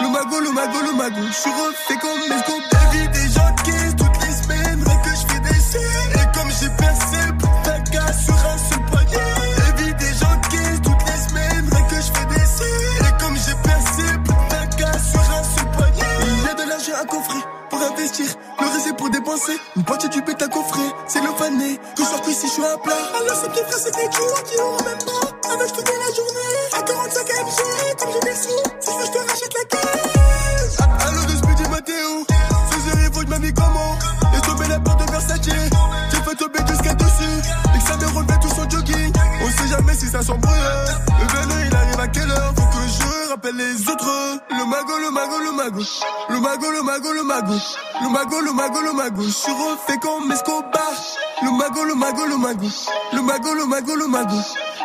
Le 0.00 0.08
mago, 0.08 0.40
le 0.40 0.50
le. 0.50 1.26
Je 1.28 1.32
suis 1.32 1.50
refait 1.50 1.98
comme 2.00 2.32
Escobar. 2.32 2.90
Vie 2.92 3.08
des 3.08 3.28
gens 3.28 3.54
qui 3.64 3.96
toutes 3.96 4.18
les 4.26 4.32
semaines. 4.32 4.80
Vrai 4.82 4.96
que 5.04 5.10
je 5.10 5.26
fais 5.32 5.40
des 5.40 5.60
sales. 5.60 6.12
Et 6.14 6.38
comme 6.38 6.50
j'ai 6.50 6.70
percé 6.70 7.18
pour 7.38 7.50
faire 7.64 7.84
casse 7.84 8.24
sur 8.24 8.34
un 8.34 8.58
seul 8.58 8.84
poignet. 8.86 9.34
Et 9.68 9.82
vie 9.82 9.94
des 9.94 10.14
gens 10.14 10.40
qui 10.50 10.80
toutes 10.80 11.04
les 11.06 11.20
semaines. 11.28 11.66
Vrai 11.70 11.82
que 11.90 11.96
je 11.96 12.12
fais 12.12 12.26
des 12.26 12.46
sales. 12.46 13.06
Et 13.08 13.22
comme 13.22 13.36
j'ai 13.36 13.54
percé 13.62 14.04
pour 14.24 14.38
faire 14.48 14.68
casse 14.70 15.10
sur 15.10 15.20
un 15.20 15.44
seul 15.44 15.70
poignet. 15.72 16.14
Il 16.38 16.44
y 16.44 16.48
a 16.48 16.54
de 16.54 16.68
l'argent 16.68 16.92
à 17.00 17.04
coffrer 17.04 17.42
pour 17.70 17.82
investir. 17.82 18.26
Le 18.60 18.66
reste 18.66 18.96
pour 18.96 19.10
dépenser. 19.10 19.58
Une 19.76 19.84
poignée 19.84 20.08
du 20.08 20.22
bête 20.22 20.42
à 20.42 20.48
coffrer. 20.48 20.88
C'est 21.06 21.20
le 21.20 21.30
fané. 21.36 21.76
Que 21.96 22.02
je 22.02 22.08
sors 22.08 22.22
qu'ici 22.22 22.46
je 22.46 22.52
suis 22.52 22.64
à 22.64 22.78
plat. 22.78 22.94
Alors 23.20 23.36
c'est 23.40 23.50
petit 23.50 23.64
frère, 23.64 23.78
c'est 23.78 23.94
des 23.94 24.16
jours 24.16 24.42
qui 24.44 24.58
auront 24.58 24.84
même 24.84 24.98
pas. 25.04 25.37
Avec 25.50 25.72
toute 25.72 25.88
la 25.88 26.14
journée. 26.14 26.58
À 26.76 26.82
45 26.82 27.26
MG. 27.26 27.60
Comme 27.98 28.20
des 28.20 28.36
sous. 28.36 28.62
Si 28.80 28.90
je 28.90 28.98
veux, 28.98 29.06
je 29.06 29.10
te 29.10 29.18
rachète 29.18 29.54
la 29.54 29.64
caisse. 29.64 30.76
Allô 30.80 31.22
de 31.24 31.36
Speedy 31.36 31.68
Matteo. 31.70 32.26
Ce 32.70 32.80
soir, 32.80 32.96
il 32.98 33.12
faut 33.12 33.20
que 33.20 33.46
je 33.46 33.50
comment? 33.52 33.98
Et 34.36 34.40
tomber 34.46 34.68
la 34.68 34.80
porte 34.80 35.06
de 35.06 35.10
Versace. 35.10 35.40
J'ai 35.44 36.20
fait 36.22 36.36
tomber 36.36 36.60
jusqu'à 36.68 36.94
dessus. 36.94 37.38
Et 37.74 37.78
que 37.78 37.84
ça 37.88 37.96
me 37.96 38.06
relevait 38.16 38.38
tout 38.40 38.48
son 38.50 38.68
jogging. 38.68 39.12
On 39.42 39.50
sait 39.50 39.68
jamais 39.68 39.94
si 39.94 40.06
ça 40.06 40.22
s'embrouille. 40.22 40.58
Le 41.20 41.26
vélo, 41.38 41.54
il 41.66 41.76
arrive 41.76 42.00
à 42.00 42.08
quelle 42.08 42.30
heure? 42.30 42.52
Faut 42.54 42.66
que 42.66 42.84
je 42.86 43.28
rappelle 43.30 43.56
les 43.56 43.88
autres. 43.88 44.38
Le 45.08 45.14
mago, 45.14 45.38
le 45.38 45.52
mago, 45.52 45.80
le 45.80 45.80
mago. 45.80 45.84
Le 46.28 46.38
mago, 46.38 46.70
le 46.70 46.82
mago, 46.82 47.12
le 47.14 47.22
mago. 47.22 47.54
Le 48.44 48.52
mago, 48.52 48.80
le 48.82 48.92
mago. 48.92 49.22
Je 49.22 49.30
suis 49.30 49.52
refait 49.52 49.98
comme 50.02 50.30
Escobar. 50.30 50.92
Le 51.42 51.50
mago, 51.50 51.82
le 51.84 51.94
mago, 51.94 52.26
le 52.26 52.36
mago. 52.36 52.66
Le 53.14 53.22
mago, 53.22 53.54
le 53.54 53.64
mago, 53.64 53.96
le 53.96 54.06
mago. 54.06 54.36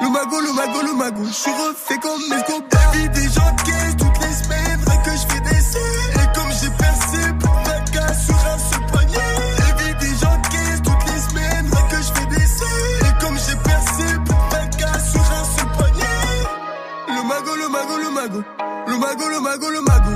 Le 0.02 0.10
mago, 0.10 0.40
le 0.40 0.54
mago, 0.54 0.82
le 0.82 0.94
mago. 0.94 1.24
Je 1.28 1.34
suis 1.34 1.52
refait 1.52 1.98
comme 1.98 2.22
Escobar. 2.32 2.92
Vie 2.94 3.10
des 3.10 3.28
qui 3.28 3.98
toutes 3.98 4.20
les 4.22 4.34
semaines. 4.34 4.80
Vrai 4.86 4.98
que 5.04 5.12
je 5.12 5.28
fais 5.28 5.42
des 5.42 5.62
sales. 5.62 5.82
Et 6.16 6.40
comme 6.40 6.52
j'ai 6.54 6.70
percé 6.70 7.34
pour 7.42 7.60
faire 7.66 7.84
casse 7.92 8.26
sur 8.26 8.36
un 8.36 8.58
seul 8.60 8.86
poignet. 8.94 9.18
Et 9.60 9.84
vie 9.84 9.96
des 10.00 10.16
qui 10.16 10.82
toutes 10.84 11.06
les 11.12 11.20
semaines. 11.20 11.68
Vrai 11.68 11.84
que 11.92 11.98
je 11.98 12.14
fais 12.14 12.26
des 12.28 12.48
sales. 12.48 13.02
Et 13.02 13.26
comme 13.26 13.38
j'ai 13.38 13.58
percé 13.58 14.06
pour 14.26 14.40
faire 14.52 14.70
casse 14.70 15.12
sur 15.12 15.20
un 15.20 15.46
seul 15.58 15.70
poignet. 15.78 16.48
Le 17.10 17.24
mago, 17.28 17.56
le 17.58 17.68
mago, 17.68 17.98
le 17.98 18.10
mago. 18.10 18.44
Le 18.86 18.98
mago, 18.98 19.30
le 19.30 19.40
mago, 19.40 19.70
le 19.70 19.82
mago. 19.82 20.13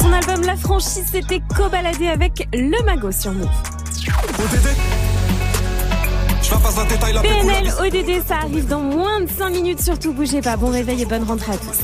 Son 0.00 0.12
album 0.12 0.42
La 0.44 0.56
Franchise, 0.56 1.04
c'était 1.10 1.40
co-baladé 1.56 2.08
avec 2.08 2.48
Le 2.52 2.84
Mago 2.84 3.10
sur 3.12 3.32
Move. 3.32 3.48
PNL, 7.22 7.72
ODD, 7.80 8.26
ça 8.26 8.36
arrive 8.36 8.66
dans 8.66 8.80
moins 8.80 9.20
de 9.20 9.28
5 9.28 9.50
minutes, 9.50 9.80
surtout 9.80 10.12
bougez 10.12 10.40
pas. 10.40 10.56
Bon 10.56 10.70
réveil 10.70 11.02
et 11.02 11.06
bonne 11.06 11.24
rentrée 11.24 11.52
à 11.52 11.56
tous. 11.56 11.78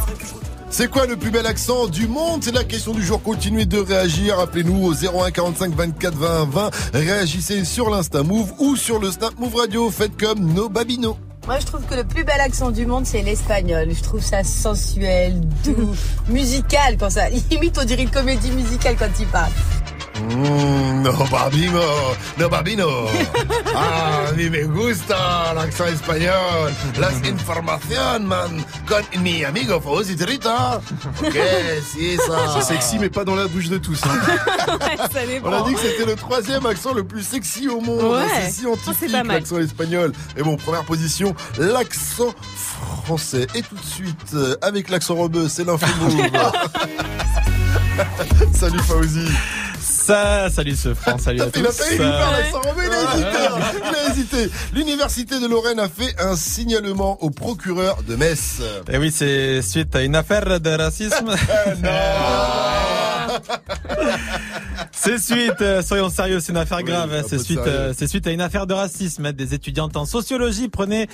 C'est 0.70 0.90
quoi 0.90 1.06
le 1.06 1.16
plus 1.16 1.30
bel 1.30 1.46
accent 1.46 1.86
du 1.86 2.08
monde? 2.08 2.42
C'est 2.42 2.54
la 2.54 2.64
question 2.64 2.92
du 2.92 3.02
jour. 3.02 3.22
Continuez 3.22 3.66
de 3.66 3.78
réagir. 3.78 4.40
Appelez-nous 4.40 4.86
au 4.86 4.92
01 4.92 5.30
45 5.30 5.72
24 5.74 6.14
20 6.16 6.44
20. 6.50 6.70
Réagissez 6.94 7.64
sur 7.64 7.90
l'Insta 7.90 8.22
Move 8.22 8.52
ou 8.58 8.74
sur 8.74 8.98
le 8.98 9.10
Snap 9.12 9.38
Move 9.38 9.54
Radio. 9.54 9.90
Faites 9.90 10.16
comme 10.18 10.40
nos 10.52 10.68
babinos. 10.68 11.16
Moi, 11.46 11.58
je 11.58 11.66
trouve 11.66 11.84
que 11.84 11.94
le 11.94 12.04
plus 12.04 12.24
bel 12.24 12.40
accent 12.40 12.70
du 12.70 12.86
monde, 12.86 13.04
c'est 13.04 13.20
l'espagnol. 13.20 13.88
Je 13.92 14.02
trouve 14.02 14.22
ça 14.22 14.42
sensuel, 14.42 15.38
doux, 15.62 15.94
musical 16.28 16.96
quand 16.98 17.10
ça. 17.10 17.28
Limite, 17.50 17.78
on 17.78 17.84
dirait 17.84 18.04
une 18.04 18.10
comédie 18.10 18.50
musicale 18.50 18.96
quand 18.98 19.10
il 19.20 19.26
parle. 19.26 19.52
Mm, 20.20 21.02
no 21.02 21.12
babino, 21.30 21.82
no 22.38 22.48
babino. 22.48 22.86
Ah, 23.76 24.30
mí 24.36 24.48
me 24.50 24.62
gusta 24.64 25.50
el 25.50 25.58
accent 25.58 25.88
español. 25.94 26.72
Las 26.98 27.14
información, 27.28 28.24
man. 28.26 28.64
Con 28.86 29.02
mi 29.22 29.42
amigo 29.42 29.80
Fawzi 29.80 30.14
Rita. 30.24 30.80
Ok, 31.20 31.34
si 31.92 32.16
ça. 32.16 32.46
C'est 32.54 32.62
sexy, 32.74 32.98
mais 33.00 33.10
pas 33.10 33.24
dans 33.24 33.34
la 33.34 33.48
bouche 33.48 33.68
de 33.68 33.78
tous. 33.78 34.00
hein. 34.04 34.20
On 35.44 35.52
a 35.52 35.62
dit 35.68 35.74
que 35.74 35.80
c'était 35.80 36.06
le 36.06 36.14
troisième 36.14 36.64
accent 36.66 36.94
le 36.94 37.02
plus 37.02 37.22
sexy 37.26 37.68
au 37.68 37.80
monde. 37.80 38.04
Ouais. 38.14 38.26
C'est 38.46 38.60
scientifique, 38.60 39.10
l'accent 39.26 39.58
espagnol. 39.58 40.12
Et 40.36 40.42
bon, 40.44 40.56
première 40.56 40.84
position, 40.84 41.34
l'accent 41.58 42.32
français. 43.04 43.48
Et 43.56 43.62
tout 43.62 43.74
de 43.74 43.84
suite, 43.84 44.34
euh, 44.34 44.54
avec 44.62 44.88
l'accent 44.88 45.16
rebeu, 45.16 45.48
c'est 45.48 45.64
l'info. 45.64 45.86
Salut 48.52 48.78
Fauzi. 48.80 49.26
Ça, 50.06 50.50
salut 50.50 50.76
ce 50.76 50.92
France, 50.92 51.22
salut 51.22 51.40
à 51.40 51.46
tous. 51.46 51.60
Il 51.60 51.66
a 51.66 51.72
failli 51.72 51.96
nous 51.98 52.04
faire 52.04 52.30
l'accent 52.30 52.60
rebeu, 52.60 52.82
il 52.84 52.92
a 52.92 53.14
hésité. 53.14 53.46
hein. 53.46 53.80
Il 53.88 53.94
a 53.96 54.12
hésité. 54.12 54.50
L'université 54.74 55.40
de 55.40 55.46
Lorraine 55.48 55.80
a 55.80 55.88
fait 55.88 56.14
un 56.20 56.36
signalement 56.36 57.16
au 57.24 57.30
procureur 57.30 58.02
de 58.06 58.14
Metz. 58.14 58.60
Et 58.92 58.98
oui, 58.98 59.10
c'est 59.10 59.62
suite 59.62 59.96
à 59.96 60.02
une 60.02 60.14
affaire 60.16 60.60
de 60.60 60.70
racisme. 60.70 61.34
C'est 64.92 65.18
suite, 65.18 65.60
euh, 65.60 65.82
soyons 65.82 66.08
sérieux, 66.08 66.40
c'est 66.40 66.52
une 66.52 66.58
affaire 66.58 66.82
grave. 66.82 67.12
hein, 67.12 67.22
C'est 67.28 67.38
suite, 67.38 67.58
sérieux. 67.62 67.72
euh, 67.72 67.92
c'est 67.96 68.06
suite 68.06 68.26
à 68.26 68.30
une 68.32 68.40
affaire 68.40 68.66
de 68.66 68.74
racisme. 68.74 69.32
Des 69.32 69.54
étudiantes 69.54 69.96
en 69.96 70.04
sociologie 70.04 70.68
prenaient 70.68 71.08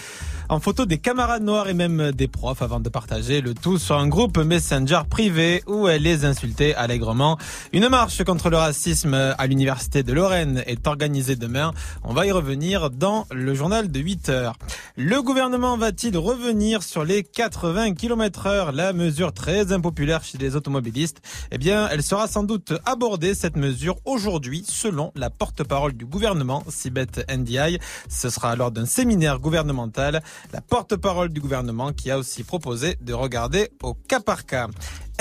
en 0.49 0.61
photo 0.61 0.87
des 0.87 0.99
camarades 0.99 1.43
noirs 1.43 1.69
et 1.69 1.75
même 1.75 2.13
des 2.13 2.29
profs 2.29 2.63
avant 2.63 2.81
de 2.81 2.89
partager 2.89 3.41
le 3.41 3.55
tout 3.55 3.79
sur 3.79 3.97
un 3.97 4.07
groupe 4.09 4.39
Messenger 4.39 5.01
privé 5.09 5.63
où 5.67 5.89
elles 5.89 6.03
les 6.03 6.25
insultaient 6.25 6.75
allègrement. 6.75 7.39
Une 7.73 7.89
marche 7.89 8.23
contre 8.25 8.51
le 8.51 8.57
racisme 8.57 9.15
à 9.15 9.47
l'université 9.47 10.03
de 10.03 10.13
Lorraine 10.13 10.63
est 10.67 10.87
organisée 10.87 11.37
demain. 11.37 11.73
On 12.05 12.13
va 12.15 12.27
y 12.27 12.33
revenir 12.33 12.91
dans 12.91 13.27
le 13.31 13.55
journal 13.55 13.91
de 13.91 14.01
8 14.01 14.29
heures. 14.29 14.55
Le 14.97 15.23
gouvernement 15.23 15.77
va-t-il 15.77 16.17
revenir 16.17 16.83
sur 16.83 17.05
les 17.05 17.23
80 17.23 17.95
km 17.95 18.47
heure, 18.47 18.73
la 18.73 18.93
mesure 18.93 19.33
très 19.33 19.73
impopulaire 19.73 20.23
chez 20.25 20.39
les 20.39 20.57
automobilistes? 20.57 21.19
Eh 21.51 21.59
bien, 21.59 21.89
elle 21.91 22.03
sera 22.11 22.27
sans 22.27 22.43
doute 22.43 22.73
abordée, 22.87 23.37
cette 23.37 23.55
mesure, 23.57 23.95
aujourd'hui, 24.05 24.65
selon 24.67 25.13
la 25.15 25.31
porte-parole 25.31 25.93
du 25.93 26.07
gouvernement, 26.07 26.65
Sibeth 26.69 27.25
Ndiaye. 27.31 27.79
Ce 28.09 28.31
sera 28.31 28.57
lors 28.57 28.73
d'un 28.73 28.85
séminaire 28.85 29.39
gouvernemental. 29.39 30.21
La 30.53 30.61
porte-parole 30.61 31.29
du 31.29 31.41
gouvernement 31.41 31.93
qui 31.93 32.11
a 32.11 32.19
aussi 32.19 32.43
proposé 32.43 32.97
de 33.01 33.13
regarder 33.13 33.71
au 33.81 33.95
cas 33.95 34.19
par 34.19 34.45
cas. 34.45 34.67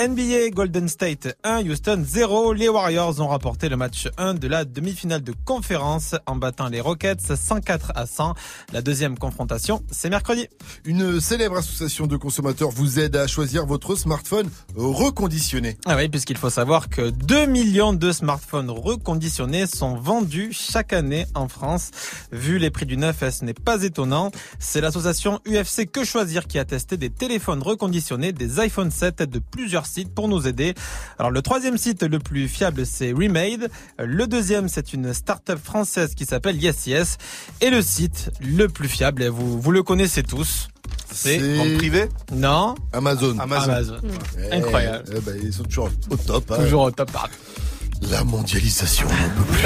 NBA 0.00 0.48
Golden 0.54 0.88
State 0.88 1.36
1, 1.44 1.66
Houston 1.66 2.02
0. 2.06 2.54
Les 2.54 2.70
Warriors 2.70 3.20
ont 3.20 3.28
rapporté 3.28 3.68
le 3.68 3.76
match 3.76 4.08
1 4.16 4.32
de 4.32 4.48
la 4.48 4.64
demi-finale 4.64 5.22
de 5.22 5.34
conférence 5.44 6.14
en 6.24 6.36
battant 6.36 6.68
les 6.68 6.80
Rockets 6.80 7.36
104 7.36 7.92
à 7.94 8.04
1. 8.18 8.34
La 8.72 8.80
deuxième 8.80 9.18
confrontation, 9.18 9.82
c'est 9.90 10.08
mercredi. 10.08 10.48
Une 10.86 11.20
célèbre 11.20 11.58
association 11.58 12.06
de 12.06 12.16
consommateurs 12.16 12.70
vous 12.70 12.98
aide 12.98 13.14
à 13.14 13.26
choisir 13.26 13.66
votre 13.66 13.94
smartphone 13.94 14.48
reconditionné. 14.74 15.76
Ah 15.84 15.96
oui, 15.96 16.08
puisqu'il 16.08 16.38
faut 16.38 16.48
savoir 16.48 16.88
que 16.88 17.10
2 17.10 17.44
millions 17.44 17.92
de 17.92 18.10
smartphones 18.10 18.70
reconditionnés 18.70 19.66
sont 19.66 19.96
vendus 19.96 20.52
chaque 20.52 20.94
année 20.94 21.26
en 21.34 21.46
France. 21.46 21.90
Vu 22.32 22.58
les 22.58 22.70
prix 22.70 22.86
du 22.86 22.96
neuf, 22.96 23.22
ce 23.28 23.44
n'est 23.44 23.52
pas 23.52 23.82
étonnant? 23.82 24.30
C'est 24.58 24.80
l'association 24.80 25.40
UFC 25.46 25.90
Que 25.90 26.04
Choisir 26.04 26.46
qui 26.46 26.58
a 26.58 26.64
testé 26.64 26.96
des 26.96 27.10
téléphones 27.10 27.62
reconditionnés, 27.62 28.32
des 28.32 28.60
iPhone 28.60 28.90
7 28.90 29.24
de 29.24 29.38
plusieurs 29.38 29.89
sites 29.90 30.14
pour 30.14 30.28
nous 30.28 30.46
aider. 30.46 30.74
Alors 31.18 31.30
le 31.30 31.42
troisième 31.42 31.76
site 31.78 32.02
le 32.02 32.18
plus 32.18 32.48
fiable, 32.48 32.86
c'est 32.86 33.12
Remade. 33.12 33.70
Le 33.98 34.26
deuxième, 34.26 34.68
c'est 34.68 34.92
une 34.92 35.12
start-up 35.12 35.58
française 35.62 36.14
qui 36.14 36.24
s'appelle 36.24 36.56
Yes 36.62 36.86
Yes. 36.86 37.18
Et 37.60 37.70
le 37.70 37.82
site 37.82 38.30
le 38.40 38.68
plus 38.68 38.88
fiable, 38.88 39.26
vous, 39.26 39.60
vous 39.60 39.70
le 39.72 39.82
connaissez 39.82 40.22
tous. 40.22 40.68
C'est 41.12 41.38
Vente 41.56 41.74
privée 41.76 42.08
Non. 42.32 42.74
Amazon. 42.92 43.36
Amazon. 43.38 43.96
Eh, 44.38 44.54
Incroyable. 44.54 45.04
eh 45.16 45.20
ben, 45.20 45.36
ils 45.42 45.52
sont 45.52 45.64
toujours 45.64 45.90
au 46.10 46.16
top. 46.16 46.50
hein. 46.52 46.62
Toujours 46.62 46.82
au 46.82 46.90
top. 46.90 47.10
La 48.10 48.24
mondialisation 48.24 49.06
n'en 49.08 49.44
peut 49.44 49.52
plus. 49.52 49.62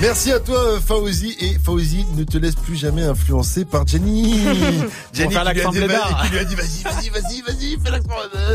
Merci 0.00 0.32
à 0.32 0.40
toi 0.40 0.56
euh, 0.58 0.80
Fauzi 0.80 1.36
et 1.40 1.58
Fauzi 1.62 2.06
ne 2.16 2.24
te 2.24 2.38
laisse 2.38 2.54
plus 2.54 2.74
jamais 2.76 3.02
influencer 3.02 3.64
par 3.66 3.86
Jenny. 3.86 4.40
Jenny 5.12 5.34
qui 5.34 5.40
lui, 5.40 5.60
a 5.60 5.70
dit, 5.70 5.78
blédard. 5.78 6.22
qui 6.24 6.32
lui 6.32 6.38
a 6.38 6.44
dit 6.44 6.54
vas-y 6.54 6.82
vas-y 6.82 6.99
vas-y 7.12 7.40
vas-y 7.42 7.78
fais 7.82 7.90
l'accent 7.90 8.08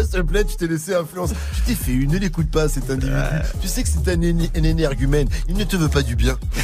s'il 0.03 0.10
te 0.11 0.22
plaît 0.22 0.44
tu 0.45 0.56
t'es 0.56 0.68
laissé 0.68 0.94
influencer. 0.95 1.36
Tu 1.56 1.61
t'es 1.61 1.76
fait 1.76 1.91
une 1.91 2.11
ne 2.11 2.18
l'écoute 2.18 2.49
pas 2.49 2.68
cet 2.68 2.90
individu. 2.90 3.15
Tu 3.61 3.68
sais 3.68 3.84
que 3.84 3.90
c'est 3.90 4.11
un, 4.11 4.22
éne- 4.22 4.49
un 4.56 4.64
énergumène. 4.64 5.27
Il 5.49 5.56
ne 5.57 5.64
te 5.64 5.76
veut 5.76 5.90
pas 5.90 6.02
du 6.02 6.15
bien. 6.15 6.38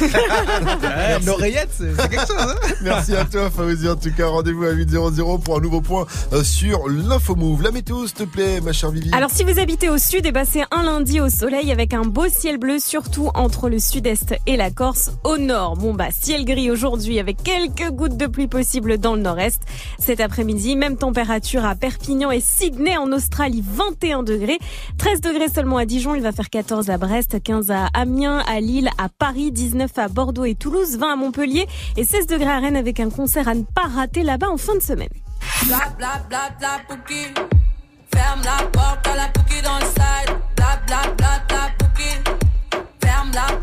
Merci. 0.82 1.26
L'oreillette, 1.26 1.70
c'est 1.76 1.96
quelque 2.08 2.26
chose. 2.26 2.36
Hein 2.38 2.54
Merci 2.82 3.16
à 3.16 3.24
toi 3.24 3.50
Fauzi 3.50 3.88
en 3.88 3.96
tout 3.96 4.12
cas 4.12 4.26
rendez-vous 4.28 4.64
à 4.64 4.72
8.00 4.72 5.40
pour 5.42 5.56
un 5.56 5.60
nouveau 5.60 5.80
point 5.80 6.06
euh, 6.32 6.42
sur 6.44 6.88
l'infomove. 6.88 7.62
La 7.62 7.70
météo 7.70 8.06
s'il 8.06 8.14
te 8.14 8.22
plaît 8.24 8.60
ma 8.60 8.72
chère 8.72 8.90
Vivi. 8.90 9.10
Alors 9.12 9.30
si 9.30 9.44
vous 9.44 9.58
habitez 9.58 9.88
au 9.88 9.98
sud, 9.98 10.24
eh 10.26 10.32
ben, 10.32 10.44
c'est 10.50 10.62
un 10.70 10.82
lundi 10.82 11.20
au 11.20 11.28
soleil 11.28 11.70
avec 11.72 11.94
un 11.94 12.02
beau 12.02 12.28
ciel 12.28 12.58
bleu, 12.58 12.78
surtout 12.78 13.30
entre 13.34 13.68
le 13.68 13.78
sud-est 13.78 14.34
et 14.46 14.56
la 14.56 14.70
Corse 14.70 15.10
au 15.24 15.38
nord. 15.38 15.76
Bon 15.76 15.94
bah 15.94 16.08
ciel 16.10 16.44
gris 16.44 16.70
aujourd'hui 16.70 17.18
avec 17.18 17.42
quelques 17.42 17.90
gouttes 17.90 18.16
de 18.16 18.26
pluie 18.26 18.48
possibles 18.48 18.98
dans 18.98 19.14
le 19.14 19.22
nord-est. 19.22 19.60
Cet 19.98 20.20
après-midi, 20.20 20.76
même 20.76 20.96
température 20.96 21.64
à 21.64 21.74
Perpignan 21.82 22.30
et 22.30 22.38
Sydney 22.38 22.96
en 22.96 23.10
Australie, 23.10 23.60
21 23.66 24.22
degrés. 24.22 24.60
13 24.98 25.20
degrés 25.20 25.48
seulement 25.48 25.78
à 25.78 25.84
Dijon, 25.84 26.14
il 26.14 26.22
va 26.22 26.30
faire 26.30 26.48
14 26.48 26.90
à 26.90 26.96
Brest, 26.96 27.42
15 27.42 27.72
à 27.72 27.86
Amiens, 27.92 28.38
à 28.46 28.60
Lille, 28.60 28.88
à 28.98 29.08
Paris, 29.08 29.50
19 29.50 29.90
à 29.98 30.06
Bordeaux 30.06 30.44
et 30.44 30.54
Toulouse, 30.54 30.96
20 30.96 31.12
à 31.12 31.16
Montpellier 31.16 31.66
et 31.96 32.04
16 32.04 32.28
degrés 32.28 32.52
à 32.52 32.60
Rennes 32.60 32.76
avec 32.76 33.00
un 33.00 33.10
concert 33.10 33.48
à 33.48 33.56
ne 33.56 33.64
pas 33.64 33.88
rater 33.88 34.22
là-bas 34.22 34.48
en 34.48 34.58
fin 34.58 34.76
de 34.76 34.80
semaine. 34.80 35.08
Bla 35.66 35.92
bla 35.98 36.24
bla 36.28 36.50
bla. 36.60 36.80
Ferme 38.14 38.42
la 38.44 38.64
porte 38.68 39.06
à 39.08 39.16
la 39.16 39.26
dans 39.62 39.78
le. 39.80 40.34
Bla 40.54 40.80
bla 40.86 41.02
bla. 41.18 41.32
Ferme 43.00 43.30
la 43.34 43.56
porte 43.56 43.61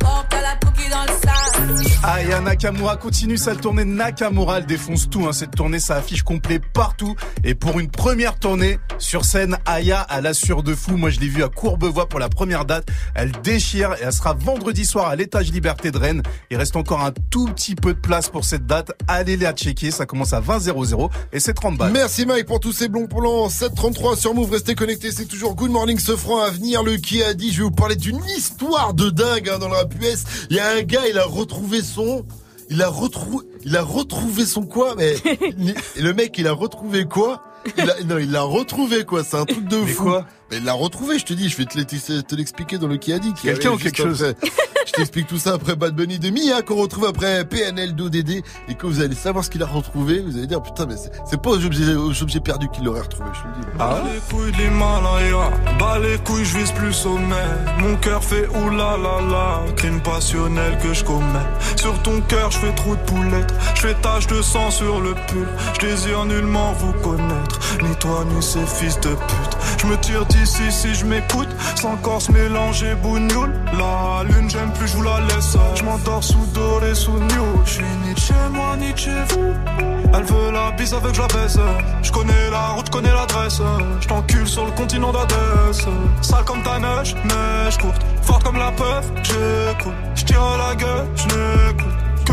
Aya 2.03 2.39
Nakamura 2.39 2.97
continue 2.97 3.37
sa 3.37 3.55
tournée 3.55 3.85
Nakamura, 3.85 4.59
elle 4.59 4.65
défonce 4.65 5.09
tout, 5.09 5.27
hein. 5.27 5.33
cette 5.33 5.51
tournée 5.51 5.79
ça 5.79 5.97
affiche 5.97 6.23
complet 6.23 6.59
partout 6.73 7.15
et 7.43 7.55
pour 7.55 7.79
une 7.79 7.89
première 7.89 8.39
tournée 8.39 8.79
sur 8.97 9.25
scène, 9.25 9.57
Aya 9.65 10.07
elle 10.09 10.25
assure 10.25 10.63
de 10.63 10.73
fou, 10.73 10.97
moi 10.97 11.09
je 11.09 11.19
l'ai 11.19 11.27
vue 11.27 11.43
à 11.43 11.49
Courbevoie 11.49 12.09
pour 12.09 12.19
la 12.19 12.29
première 12.29 12.65
date, 12.65 12.87
elle 13.15 13.31
déchire 13.43 13.93
et 13.93 14.05
elle 14.05 14.13
sera 14.13 14.33
vendredi 14.33 14.85
soir 14.85 15.07
à 15.07 15.15
l'étage 15.15 15.51
Liberté 15.51 15.91
de 15.91 15.97
Rennes, 15.97 16.23
il 16.49 16.57
reste 16.57 16.75
encore 16.75 17.01
un 17.01 17.11
tout 17.29 17.45
petit 17.47 17.75
peu 17.75 17.93
de 17.93 17.99
place 17.99 18.29
pour 18.29 18.45
cette 18.45 18.65
date, 18.65 18.91
allez 19.07 19.37
la 19.37 19.53
checker, 19.53 19.91
ça 19.91 20.05
commence 20.05 20.33
à 20.33 20.39
20 20.39 20.59
00 20.59 21.09
et 21.31 21.39
c'est 21.39 21.53
30 21.53 21.77
balles. 21.77 21.91
Merci 21.91 22.25
Mike 22.25 22.45
pour 22.45 22.59
tous 22.59 22.73
ces 22.73 22.87
bons 22.87 23.07
plans. 23.07 23.49
733 23.49 24.15
sur 24.15 24.33
Move, 24.33 24.51
restez 24.51 24.75
connectés, 24.75 25.11
c'est 25.11 25.25
toujours 25.25 25.55
Good 25.55 25.71
Morning 25.71 25.99
Sofran 25.99 26.41
à 26.41 26.49
venir. 26.49 26.83
Le 26.83 26.97
qui 26.97 27.21
a 27.23 27.33
dit, 27.33 27.51
je 27.51 27.57
vais 27.57 27.63
vous 27.63 27.71
parler 27.71 27.95
d'une 27.95 28.23
histoire 28.37 28.93
de 28.93 29.09
dingue 29.09 29.49
hein, 29.49 29.59
dans 29.59 29.67
le 29.67 29.75
rap 29.75 29.93
US. 30.01 30.23
Il 30.49 30.55
y 30.55 30.59
a 30.59 30.69
un 30.71 30.81
gars, 30.81 31.07
il 31.09 31.17
a 31.17 31.25
retrouvé 31.25 31.58
son... 31.83 32.25
Il 32.71 32.83
a 32.83 32.87
retrouvé, 32.87 33.45
il 33.65 33.75
a 33.75 33.81
retrouvé 33.81 34.45
son 34.45 34.63
quoi 34.63 34.93
Mais 34.95 35.15
le 35.99 36.13
mec, 36.13 36.37
il 36.37 36.47
a 36.47 36.51
retrouvé 36.51 37.05
quoi? 37.05 37.43
Il 37.77 37.89
a, 37.89 38.03
Non, 38.03 38.19
il 38.19 38.29
l'a 38.31 38.43
retrouvé 38.43 39.05
quoi. 39.05 39.23
C'est 39.23 39.37
un 39.37 39.45
truc 39.45 39.67
de 39.67 39.83
fou. 39.85 40.03
quoi? 40.03 40.25
Mais 40.51 40.57
il 40.57 40.63
l'a 40.63 40.73
retrouvé. 40.73 41.19
Je 41.19 41.25
te 41.25 41.33
dis, 41.33 41.49
je 41.49 41.57
vais 41.57 41.65
te, 41.65 41.77
l'e- 41.77 42.23
te 42.23 42.35
l'expliquer 42.35 42.77
dans 42.77 42.87
le 42.87 42.97
qui 42.97 43.13
a 43.13 43.19
dit. 43.19 43.33
qui 43.33 43.43
Quelqu'un 43.43 43.71
ou 43.71 43.77
quelque 43.77 44.01
après. 44.01 44.35
Je 44.87 44.93
t'explique 44.93 45.27
tout 45.27 45.37
ça 45.37 45.53
après 45.53 45.75
Bad 45.75 45.93
Bunny 45.93 46.17
de 46.17 46.29
Mia 46.31 46.63
qu'on 46.63 46.75
retrouve 46.77 47.05
après 47.05 47.45
PNL 47.45 47.93
d'ODD 47.93 48.41
et 48.67 48.75
que 48.75 48.87
vous 48.87 49.01
allez 49.01 49.13
savoir 49.13 49.45
ce 49.45 49.49
qu'il 49.51 49.61
a 49.61 49.67
retrouvé. 49.67 50.19
Vous 50.19 50.35
allez 50.37 50.47
dire 50.47 50.63
putain, 50.63 50.87
mais 50.87 50.95
c'est- 50.97 51.37
pas 51.37 51.51
aux 51.51 51.63
objets, 51.63 51.93
aux 51.93 52.23
objets 52.23 52.39
perdus 52.39 52.69
qu'il 52.69 52.85
l'aurait 52.85 53.01
retrouvé. 53.01 53.29
Je 53.33 53.39
te 53.41 53.47
le 53.47 53.53
dis. 53.71 53.77
Bas 53.77 54.03
les 54.11 54.19
couilles 54.35 54.51
de 54.51 54.57
l'Himalaya, 54.57 55.51
bas 55.77 55.99
les 55.99 56.17
couilles, 56.19 56.43
je 56.43 56.57
vise 56.57 56.71
plus 56.71 56.91
sommet. 56.93 57.35
Mon 57.79 57.95
cœur 57.97 58.23
fait 58.23 58.47
oulala, 58.47 59.61
crime 59.75 60.01
passionnel 60.01 60.77
que 60.81 60.93
je 60.93 61.03
commets. 61.03 61.25
Sur 61.75 62.01
ton 62.01 62.19
cœur, 62.21 62.49
je 62.51 62.57
fais 62.57 62.73
trou 62.73 62.95
de 62.95 63.01
poulette, 63.01 63.53
je 63.75 63.81
fais 63.81 63.93
tache 63.95 64.27
de 64.27 64.41
sang 64.41 64.71
sur 64.71 65.01
le 65.01 65.13
pull. 65.27 65.47
Je 65.75 65.87
désire 65.87 66.25
nullement 66.25 66.73
vous 66.73 66.93
connaître, 66.93 67.59
ni 67.83 67.95
toi 67.97 68.25
ni 68.33 68.41
ces 68.41 68.65
fils 68.65 68.95
de 69.01 69.09
pute. 69.09 69.57
Je 69.81 69.85
me 69.87 69.97
tire 69.97 70.25
d'ici 70.39 70.71
si 70.71 70.95
je 70.95 71.05
m'écoute, 71.05 71.49
sans 71.75 71.95
corse 71.97 72.29
mélanger 72.29 72.95
bougnoule. 72.95 73.53
La 73.73 74.23
lune, 74.23 74.49
j'aime 74.49 74.71
plus, 74.73 74.87
je 74.87 74.97
vous 74.97 75.03
la 75.03 75.19
laisse. 75.21 75.57
Je 75.75 75.83
m'endors 75.83 76.23
sous 76.23 76.45
doré, 76.53 76.95
sous 76.95 77.11
new. 77.11 77.47
Je 77.65 77.71
suis 77.71 77.83
ni 78.05 78.13
de 78.13 78.19
chez 78.19 78.33
moi, 78.51 78.75
ni 78.77 78.93
de 78.93 78.97
chez 78.97 79.23
vous. 79.29 79.53
Elle 80.13 80.23
veut 80.23 80.51
la 80.51 80.71
bise 80.71 80.93
avec 80.93 81.13
je 81.13 81.21
la 81.21 81.27
baise. 81.27 81.59
Je 82.01 82.11
connais 82.11 82.49
la 82.51 82.67
route, 82.69 82.89
connais 82.89 83.13
l'adresse. 83.13 83.61
Je 84.01 84.07
t'encule 84.07 84.47
sur 84.47 84.65
le 84.65 84.71
continent 84.71 85.11
d'Adès. 85.11 85.85
Sale 86.21 86.45
comme 86.45 86.63
ta 86.63 86.79
neige, 86.79 87.15
neige 87.25 87.77
courte. 87.77 88.01
Forte 88.21 88.43
comme 88.43 88.57
la 88.57 88.71
peur, 88.71 89.01
j'écoute. 89.23 89.93
Je 90.15 90.25
tire 90.25 90.57
la 90.57 90.75
gueule, 90.75 91.07
je. 91.15 92.08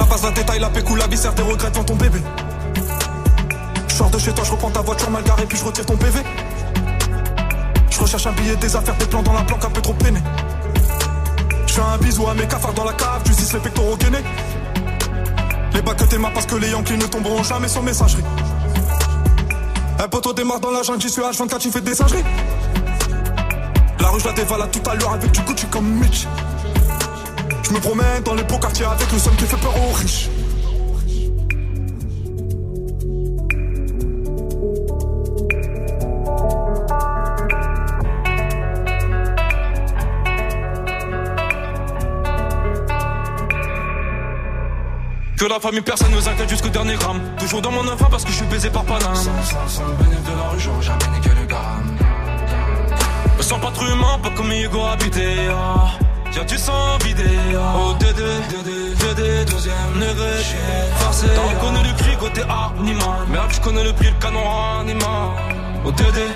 la 0.00 0.06
passe 0.06 0.22
la 0.22 0.30
détail, 0.30 0.58
la 0.58 0.70
pécou, 0.70 0.96
la 0.96 1.06
viscère, 1.06 1.34
tes 1.34 1.42
regrets 1.42 1.70
devant 1.70 1.84
ton 1.84 1.94
bébé. 1.94 2.20
Je 3.88 3.94
sors 3.94 4.10
de 4.10 4.18
chez 4.18 4.32
toi, 4.32 4.44
je 4.44 4.52
reprends 4.52 4.70
ta 4.70 4.80
voiture 4.80 5.10
mal 5.10 5.22
garée, 5.22 5.44
puis 5.44 5.58
je 5.58 5.64
retire 5.64 5.84
ton 5.84 5.96
PV. 5.96 6.20
Je 7.90 8.00
recherche 8.00 8.26
un 8.26 8.32
billet, 8.32 8.56
des 8.56 8.74
affaires, 8.74 8.96
des 8.96 9.04
plans 9.04 9.22
dans 9.22 9.34
la 9.34 9.42
planque, 9.42 9.64
un 9.64 9.70
peu 9.70 9.82
trop 9.82 9.92
peiné. 9.92 10.20
Je 11.66 11.74
fais 11.74 11.82
un 11.82 11.98
bisou 11.98 12.26
à 12.26 12.34
mes 12.34 12.46
cafards 12.46 12.72
dans 12.72 12.84
la 12.84 12.94
cave, 12.94 13.22
tu 13.24 13.32
les 13.32 13.60
pectoraux 13.60 13.96
gainés. 13.96 14.24
Les 15.74 15.82
bacs 15.82 15.98
que 15.98 16.04
t'es 16.04 16.16
parce 16.18 16.46
que 16.46 16.56
les 16.56 16.70
Yankees 16.70 16.96
ne 16.96 17.06
tomberont 17.06 17.42
jamais 17.42 17.68
sur 17.68 17.82
messagerie. 17.82 18.24
Un 20.02 20.08
poteau 20.08 20.32
démarre 20.32 20.60
dans 20.60 20.70
la 20.70 20.82
jungle, 20.82 21.02
j'y 21.02 21.10
suis 21.10 21.20
H24, 21.20 21.58
tu 21.58 21.70
fais 21.70 21.82
des 21.82 21.94
singeries. 21.94 22.24
La 24.00 24.08
rue, 24.08 24.20
je 24.20 24.24
la 24.28 24.32
dévale 24.32 24.62
à 24.62 24.66
tout 24.66 24.90
à 24.90 24.94
l'heure 24.94 25.12
avec 25.12 25.30
du 25.30 25.40
Gucci 25.42 25.66
comme 25.66 25.86
Mitch. 25.86 26.26
Je 27.70 27.74
me 27.76 27.80
promène 27.80 28.20
dans 28.24 28.34
les 28.34 28.42
beaux 28.42 28.58
quartiers 28.58 28.84
avec 28.84 29.12
le 29.12 29.16
seum 29.16 29.32
qui 29.36 29.44
fait 29.44 29.56
peur 29.56 29.72
aux 29.76 29.92
riches. 29.92 30.28
Que 45.38 45.44
la 45.44 45.60
famille, 45.60 45.80
personne 45.82 46.10
ne 46.10 46.16
nous 46.16 46.28
inquiète 46.28 46.48
jusqu'au 46.48 46.70
dernier 46.70 46.96
gramme. 46.96 47.20
Toujours 47.38 47.62
dans 47.62 47.70
mon 47.70 47.86
enfant 47.86 48.08
parce 48.10 48.24
que 48.24 48.32
je 48.32 48.36
suis 48.38 48.46
baisé 48.46 48.68
par 48.70 48.82
Paname. 48.82 49.14
Sans, 49.14 49.30
sans, 49.44 49.68
sans 49.68 49.86
le 49.86 49.92
bénéfice 49.92 50.24
de 50.24 50.36
la 50.36 50.48
rue, 50.48 50.58
j'aurais 50.58 50.82
jamais 50.82 51.06
niqué 51.14 51.30
le 51.40 51.46
gramme. 51.46 51.96
Me 53.38 53.42
sens 53.42 53.60
pas 53.60 53.70
trop 53.70 53.86
humain, 53.86 54.18
pas 54.20 54.30
comme 54.30 54.50
Hugo 54.50 54.80
habité. 54.86 55.36
Ah. 55.52 56.09
Y'a 56.34 56.44
du 56.44 56.56
sang 56.58 56.96
vidé. 57.04 57.24
Oh, 57.76 57.92
Dédé, 57.98 58.22
Dédé, 58.50 58.94
Dédé, 58.94 59.44
deuxième 59.50 59.94
degré. 59.94 60.30
Forcé. 60.96 61.26
T'as 61.34 61.42
reconnu 61.54 61.88
le 61.88 61.94
cri 61.98 62.16
côté 62.16 62.42
animal. 62.42 63.26
Merde, 63.28 63.50
je 63.52 63.60
connais 63.60 63.84
le 63.84 63.92
prix, 63.92 64.06
le 64.10 64.20
canon 64.22 64.40
animal. 64.80 65.28
Oh, 65.84 65.90
Dédé. 65.92 66.26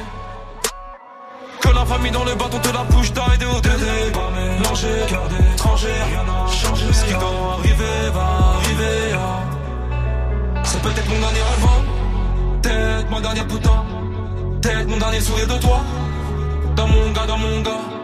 Que 1.61 1.69
la 1.69 1.85
famille 1.87 2.11
dans 2.11 2.25
le 2.25 2.35
bâton 2.35 2.59
te 2.59 2.69
la 2.69 2.83
bouche 2.85 3.13
d'aider 3.13 3.47
au 3.47 3.61
Dédé. 3.61 4.11
Pas 4.13 4.31
mélangé, 4.35 4.89
cœur 5.09 5.29
d'étranger, 5.29 5.89
rien 6.11 6.25
n'a 6.25 6.53
changé. 6.53 6.87
Ce 6.93 7.05
qui 7.05 7.13
doit 7.15 7.55
arriver 7.59 8.11
va 8.13 8.27
arriver. 8.57 9.15
ah. 9.15 9.41
C'est 10.65 10.83
peut-être 10.83 11.09
mon 11.09 11.21
dernier 11.21 11.41
rêve, 11.41 11.67
hein. 11.69 11.85
peut-être 12.63 13.11
mon 13.11 13.21
dernier 13.21 13.45
putain, 13.45 13.85
peut-être 14.61 14.89
mon 14.89 14.97
dernier 14.97 15.21
sourire 15.21 15.47
de 15.47 15.59
toi. 15.59 15.81
Dans 16.75 16.89
mon 16.89 17.11
gars, 17.13 17.27
dans 17.27 17.39
mon 17.39 17.61
gars. 17.61 18.04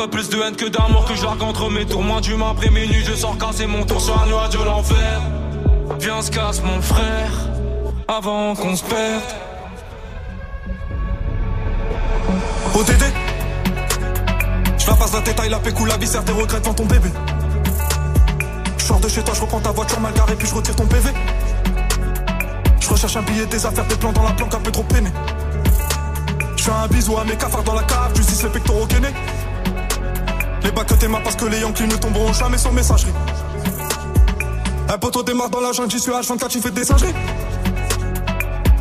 Pas 0.00 0.08
plus 0.08 0.30
de 0.30 0.40
haine 0.40 0.56
que 0.56 0.64
d'amour 0.64 1.04
que 1.04 1.14
je 1.14 1.22
largue 1.22 1.42
entre 1.42 1.68
mes 1.68 1.84
tours. 1.84 2.02
Moins 2.02 2.22
d'humain 2.22 2.52
après 2.52 2.70
minuit, 2.70 3.04
je 3.04 3.12
sors 3.12 3.36
casser 3.36 3.66
mon 3.66 3.84
tour 3.84 4.00
sur 4.00 4.18
un 4.18 4.24
nuage 4.24 4.48
de 4.48 4.64
l'enfer. 4.64 5.20
Viens, 5.98 6.22
se 6.22 6.30
casse 6.30 6.62
mon 6.62 6.80
frère, 6.80 7.30
avant 8.08 8.54
qu'on 8.54 8.74
se 8.74 8.82
perde. 8.82 9.22
ODD 12.74 13.04
Je 14.78 14.86
la 14.86 14.94
passe 14.94 15.12
la 15.12 15.20
détail, 15.20 15.50
la 15.50 15.58
pécou, 15.58 15.84
la 15.84 15.98
viscère, 15.98 16.24
tes 16.24 16.32
regrets 16.32 16.60
devant 16.60 16.72
ton 16.72 16.86
bébé. 16.86 17.10
Je 18.78 19.02
de 19.02 19.08
chez 19.10 19.22
toi, 19.22 19.34
je 19.34 19.40
reprends 19.42 19.60
ta 19.60 19.72
voiture 19.72 20.00
mal 20.00 20.14
garée, 20.14 20.34
puis 20.34 20.48
je 20.48 20.54
retire 20.54 20.76
ton 20.76 20.86
PV. 20.86 21.10
Je 22.80 22.88
recherche 22.88 23.16
un 23.16 23.22
billet, 23.22 23.44
des 23.44 23.66
affaires, 23.66 23.84
des 23.84 23.96
plans 23.96 24.12
dans 24.12 24.22
la 24.22 24.32
planque, 24.32 24.54
un 24.54 24.60
peu 24.60 24.70
trop 24.70 24.84
peiné. 24.84 25.10
Je 26.56 26.62
fais 26.62 26.72
un 26.72 26.86
bisou 26.86 27.18
à 27.18 27.24
mes 27.24 27.36
cafards 27.36 27.64
dans 27.64 27.74
la 27.74 27.82
cave, 27.82 28.14
tu 28.14 28.22
les 28.22 28.48
pectoraux 28.48 28.86
gainés. 28.86 29.12
Les 30.62 30.72
bacs 30.72 30.86
que 30.86 30.94
t'es 30.94 31.08
parce 31.08 31.36
que 31.36 31.44
les 31.46 31.60
Yankees 31.60 31.86
ne 31.86 31.96
tomberont 31.96 32.32
jamais 32.32 32.58
sur 32.58 32.72
messagerie. 32.72 33.12
Un 34.88 34.98
poteau 34.98 35.22
démarre 35.22 35.50
dans 35.50 35.60
la 35.60 35.72
jungle, 35.72 35.90
j'y 35.90 36.00
suis 36.00 36.10
H24, 36.10 36.48
tu 36.48 36.60
fais 36.60 36.70
des 36.70 36.84
singeries. 36.84 37.14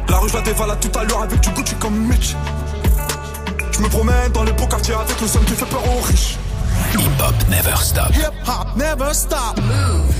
La 0.09 0.17
rue, 0.17 0.29
je 0.29 0.33
la 0.33 0.41
dévale 0.41 0.71
à 0.71 0.75
tout 0.75 0.97
à 0.97 1.03
l'heure 1.03 1.21
avec 1.21 1.39
du 1.39 1.49
Gucci 1.51 1.75
comme 1.75 1.95
Mitch. 2.07 2.35
Je 3.71 3.81
me 3.81 3.89
promène 3.89 4.31
dans 4.31 4.43
les 4.43 4.53
beaux 4.53 4.67
quartiers 4.67 4.95
avec 4.95 5.21
le 5.21 5.27
seum 5.27 5.43
qui 5.45 5.53
fait 5.53 5.65
peur 5.65 5.83
aux 5.85 6.01
riches. 6.01 6.37
Hip 6.93 7.21
Hop 7.21 7.35
Never 7.49 7.75
Stop. 7.77 8.11
Hip 8.13 8.47
hop 8.47 8.75
never 8.75 9.13
stop. 9.13 9.57
Yeah. 9.57 10.19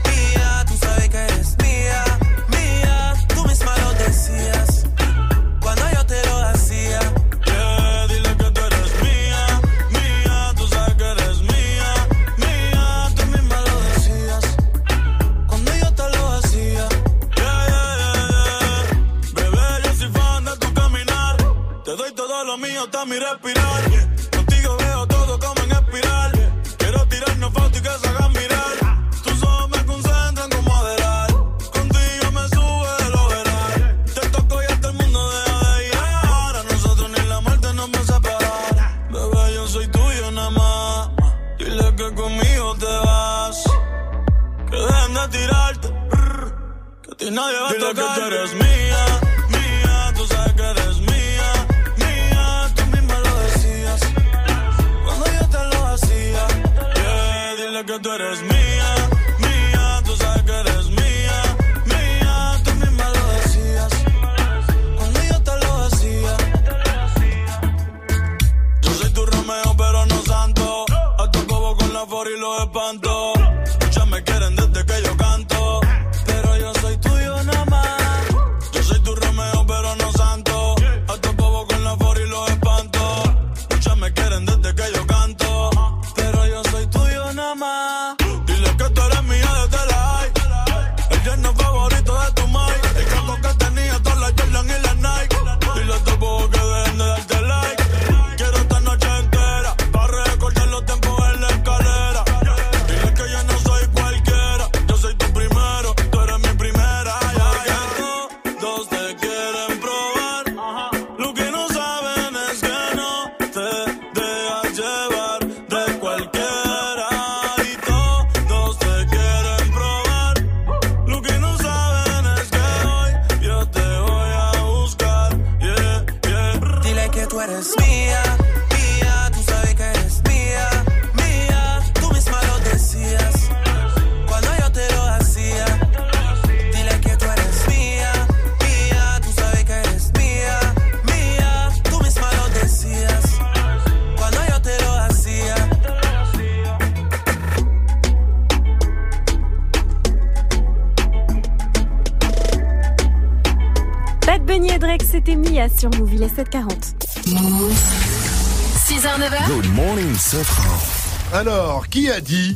Alors, 161.45 161.87
qui 161.87 162.07
a 162.11 162.21
dit 162.21 162.55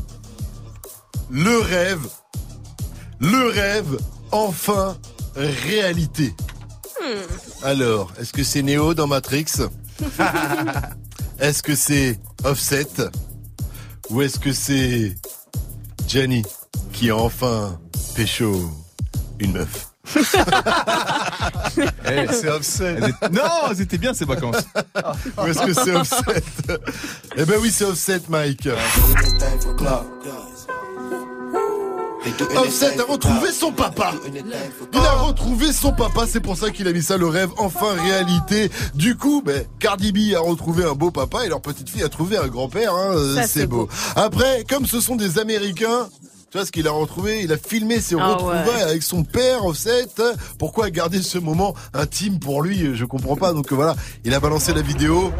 le 1.32 1.58
rêve, 1.58 2.06
le 3.20 3.48
rêve, 3.50 3.98
enfin 4.32 4.96
réalité? 5.36 6.36
Alors, 7.64 8.12
est-ce 8.20 8.32
que 8.32 8.44
c'est 8.44 8.62
Neo 8.62 8.94
dans 8.94 9.08
Matrix? 9.08 9.46
Est-ce 11.40 11.64
que 11.64 11.76
c'est 11.76 12.20
Offset? 12.44 12.88
Ou 14.12 14.22
est-ce 14.22 14.38
que 14.40 14.54
c'est 14.54 15.16
Jenny 16.08 16.44
qui 16.94 17.10
a 17.10 17.16
enfin 17.18 17.80
pécho 18.16 18.70
une 19.40 19.54
meuf? 19.54 19.90
Eh, 22.08 22.28
C'est 22.32 22.50
Offset. 22.50 22.96
elles 22.98 23.10
étaient- 23.10 23.30
Non, 23.32 23.74
c'était 23.76 23.98
bien 23.98 24.14
ces 24.14 24.24
vacances. 24.26 24.64
Ou 25.38 25.48
est-ce 25.48 25.66
que 25.66 25.74
c'est 25.74 25.92
Offset? 25.96 26.44
Eh 27.38 27.46
ben 27.46 27.56
oui, 27.62 27.70
c'est 27.72 27.84
Offset, 27.86 28.22
Mike. 28.30 28.70
Offset 32.56 33.00
a 33.00 33.04
retrouvé 33.04 33.52
son 33.52 33.72
papa. 33.72 34.14
Il 34.94 35.00
a 35.00 35.12
retrouvé 35.14 35.72
son 35.74 35.92
papa, 35.92 36.26
c'est 36.28 36.40
pour 36.40 36.58
ça 36.58 36.72
qu'il 36.72 36.88
a 36.88 36.94
mis 36.94 37.04
ça 37.04 37.18
le 37.18 37.28
rêve 37.28 37.50
enfin 37.58 37.94
réalité. 38.02 38.72
Du 38.96 39.16
coup, 39.16 39.44
ben, 39.46 39.64
Cardi 39.80 40.12
B 40.12 40.34
a 40.36 40.40
retrouvé 40.40 40.86
un 40.86 40.94
beau 40.94 41.12
papa 41.12 41.46
et 41.46 41.50
leur 41.50 41.62
petite 41.62 41.90
fille 41.90 42.04
a 42.04 42.10
trouvé 42.10 42.38
un 42.38 42.48
grand-père. 42.48 42.94
Hein, 42.94 43.16
euh, 43.16 43.44
c'est 43.48 43.68
beau. 43.68 43.86
beau. 43.86 43.90
Après, 44.16 44.64
comme 44.68 44.86
ce 44.86 45.00
sont 45.02 45.16
des 45.16 45.38
Américains. 45.40 46.08
Tu 46.52 46.60
vois 46.60 46.66
ce 46.66 46.72
qu'il 46.72 46.88
a 46.88 46.92
retrouvé? 46.92 47.42
Il 47.44 47.52
a 47.52 47.58
filmé 47.58 48.00
ses 48.00 48.16
Ah 48.18 48.28
retrouvailles 48.30 48.66
ouais. 48.66 48.82
avec 48.84 49.04
son 49.04 49.26
père, 49.26 49.66
Offset. 49.66 50.06
Pourquoi 50.58 50.90
garder 50.90 51.22
ce 51.22 51.38
moment 51.38 51.76
intime 51.94 52.40
pour 52.40 52.62
lui? 52.62 52.96
Je 52.96 53.04
comprends 53.04 53.36
pas. 53.36 53.52
Donc 53.52 53.74
voilà, 53.74 53.94
il 54.24 54.34
a 54.34 54.40
balancé 54.40 54.74
la 54.74 54.82
vidéo. 54.82 55.34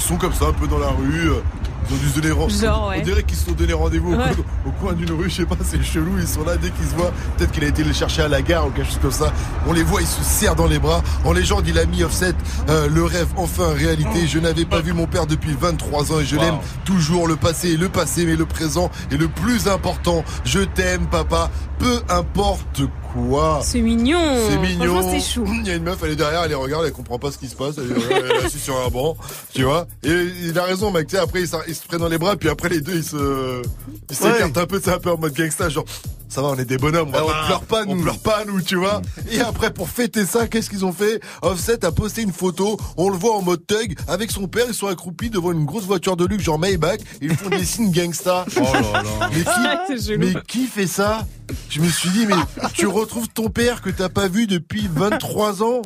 Ils 0.00 0.06
sont 0.06 0.16
comme 0.16 0.32
ça, 0.32 0.46
un 0.46 0.52
peu 0.52 0.66
dans 0.66 0.78
la 0.78 0.88
rue. 0.88 1.28
euh, 1.30 1.40
Ils 1.88 1.94
ont 1.94 1.98
dû 1.98 2.08
se 2.08 2.20
donner 2.20 2.30
rendez-vous. 2.32 2.62
Ouais. 2.66 2.96
On 3.00 3.02
dirait 3.04 3.22
qu'ils 3.24 3.36
se 3.36 3.46
sont 3.46 3.52
donné 3.52 3.72
rendez-vous 3.72 4.12
au, 4.12 4.16
Ouais. 4.16 4.24
coin- 4.34 4.44
au 4.66 4.70
coin 4.70 4.92
d'une 4.92 5.10
rue, 5.10 5.28
je 5.28 5.36
sais 5.36 5.44
pas, 5.46 5.56
c'est 5.64 5.82
chelou. 5.82 6.18
Ils 6.20 6.28
sont 6.28 6.44
là 6.44 6.56
dès 6.56 6.70
qu'ils 6.70 6.86
se 6.86 6.94
voient. 6.94 7.10
Peut-être 7.36 7.50
qu'il 7.50 7.64
a 7.64 7.66
été 7.68 7.82
les 7.82 7.92
chercher 7.92 8.22
à 8.22 8.28
la 8.28 8.42
gare 8.42 8.66
ou 8.66 8.70
quelque 8.70 8.86
chose 8.86 8.98
comme 9.02 9.10
ça. 9.10 9.32
On 9.66 9.72
les 9.72 9.82
voit, 9.82 10.00
ils 10.00 10.06
se 10.06 10.22
serrent 10.22 10.54
dans 10.54 10.66
les 10.68 10.78
bras. 10.78 11.02
En 11.24 11.32
légende, 11.32 11.66
il 11.66 11.78
a 11.80 11.86
mis 11.86 12.04
Offset 12.04 12.34
euh, 12.68 12.86
le 12.88 13.02
rêve 13.04 13.26
enfin 13.36 13.72
réalité. 13.74 14.26
Je 14.28 14.38
n'avais 14.38 14.66
pas 14.66 14.80
vu 14.80 14.92
mon 14.92 15.06
père 15.06 15.26
depuis 15.26 15.56
23 15.58 16.12
ans 16.12 16.20
et 16.20 16.24
je 16.24 16.36
l'aime 16.36 16.58
toujours. 16.84 17.26
Le 17.26 17.34
passé 17.36 17.72
est 17.74 17.76
le 17.76 17.88
passé, 17.88 18.24
mais 18.24 18.36
le 18.36 18.46
présent 18.46 18.90
est 19.10 19.16
le 19.16 19.26
plus 19.28 19.66
important. 19.66 20.22
Je 20.44 20.60
t'aime, 20.60 21.06
papa. 21.06 21.50
Peu 21.80 22.00
importe 22.08 22.82
quoi. 23.12 23.60
C'est 23.62 23.80
mignon. 23.80 24.36
C'est 24.48 24.58
mignon. 24.58 25.02
C'est 25.10 25.20
chou. 25.20 25.44
Il 25.48 25.66
y 25.66 25.70
a 25.70 25.74
une 25.74 25.82
meuf, 25.84 25.98
elle 26.02 26.12
est 26.12 26.16
derrière, 26.16 26.42
elle 26.42 26.50
les 26.50 26.54
regarde, 26.54 26.84
elle 26.86 26.92
comprend 26.92 27.18
pas 27.18 27.30
ce 27.30 27.38
qui 27.38 27.48
se 27.48 27.56
passe. 27.56 27.76
Elle 27.78 27.90
est, 27.90 28.10
elle 28.10 28.26
est 28.30 28.44
assise 28.44 28.62
sur 28.62 28.76
un 28.78 28.88
banc, 28.88 29.16
tu 29.52 29.64
vois. 29.64 29.86
Et 30.02 30.10
il 30.10 30.58
a 30.58 30.64
raison, 30.64 30.90
mec. 30.90 31.06
Tu 31.06 31.16
sais, 31.16 31.22
après, 31.22 31.42
ils 31.42 31.48
se 31.48 31.86
prennent 31.86 32.00
dans 32.00 32.08
les 32.08 32.18
bras, 32.18 32.36
puis 32.36 32.48
après, 32.48 32.68
les 32.68 32.80
deux, 32.80 32.96
ils 32.96 33.04
se, 33.04 33.62
ils 34.10 34.16
s'écartent 34.16 34.56
un 34.56 34.66
peu, 34.66 34.80
c'est 34.82 34.92
un 34.92 34.98
peu 34.98 35.10
en 35.10 35.18
mode 35.18 35.34
gangsta, 35.34 35.68
genre. 35.68 35.84
Ça 36.32 36.42
va, 36.42 36.48
on 36.48 36.56
est 36.56 36.64
des 36.64 36.78
bonhommes, 36.78 37.08
on, 37.08 37.12
va 37.12 37.20
pas- 37.20 37.26
on 37.42 37.46
pleure 37.46 37.62
pas, 37.62 37.84
nous. 37.84 37.98
On 37.98 38.02
pleure 38.02 38.18
pas, 38.20 38.44
nous, 38.46 38.60
tu 38.62 38.76
vois. 38.76 39.02
Et 39.32 39.40
après, 39.40 39.72
pour 39.72 39.88
fêter 39.88 40.24
ça, 40.24 40.46
qu'est-ce 40.46 40.70
qu'ils 40.70 40.84
ont 40.84 40.92
fait? 40.92 41.20
Offset 41.42 41.84
a 41.84 41.90
posté 41.90 42.22
une 42.22 42.32
photo, 42.32 42.78
on 42.96 43.10
le 43.10 43.16
voit 43.18 43.34
en 43.34 43.42
mode 43.42 43.66
thug, 43.66 43.96
avec 44.06 44.30
son 44.30 44.46
père, 44.46 44.66
ils 44.68 44.74
sont 44.74 44.86
accroupis 44.86 45.28
devant 45.28 45.50
une 45.50 45.64
grosse 45.64 45.84
voiture 45.84 46.16
de 46.16 46.24
luxe, 46.24 46.44
genre 46.44 46.58
Maybach, 46.58 47.00
et 47.20 47.26
ils 47.26 47.36
font 47.36 47.50
des 47.50 47.64
signes 47.64 47.90
gangsta. 47.90 48.44
Oh 48.56 48.60
là 48.72 48.80
là. 49.02 49.30
Mais 49.32 49.42
C'est 49.44 49.96
qui, 49.98 50.06
chelou. 50.06 50.26
mais 50.26 50.34
qui 50.46 50.66
fait 50.66 50.86
ça? 50.86 51.26
Je 51.68 51.80
me 51.80 51.88
suis 51.88 52.10
dit, 52.10 52.26
mais 52.26 52.36
tu 52.74 52.86
retrouves 52.86 53.28
ton 53.28 53.48
père 53.50 53.82
que 53.82 53.90
t'as 53.90 54.08
pas 54.08 54.28
vu 54.28 54.46
depuis 54.46 54.88
23 54.92 55.64
ans? 55.64 55.82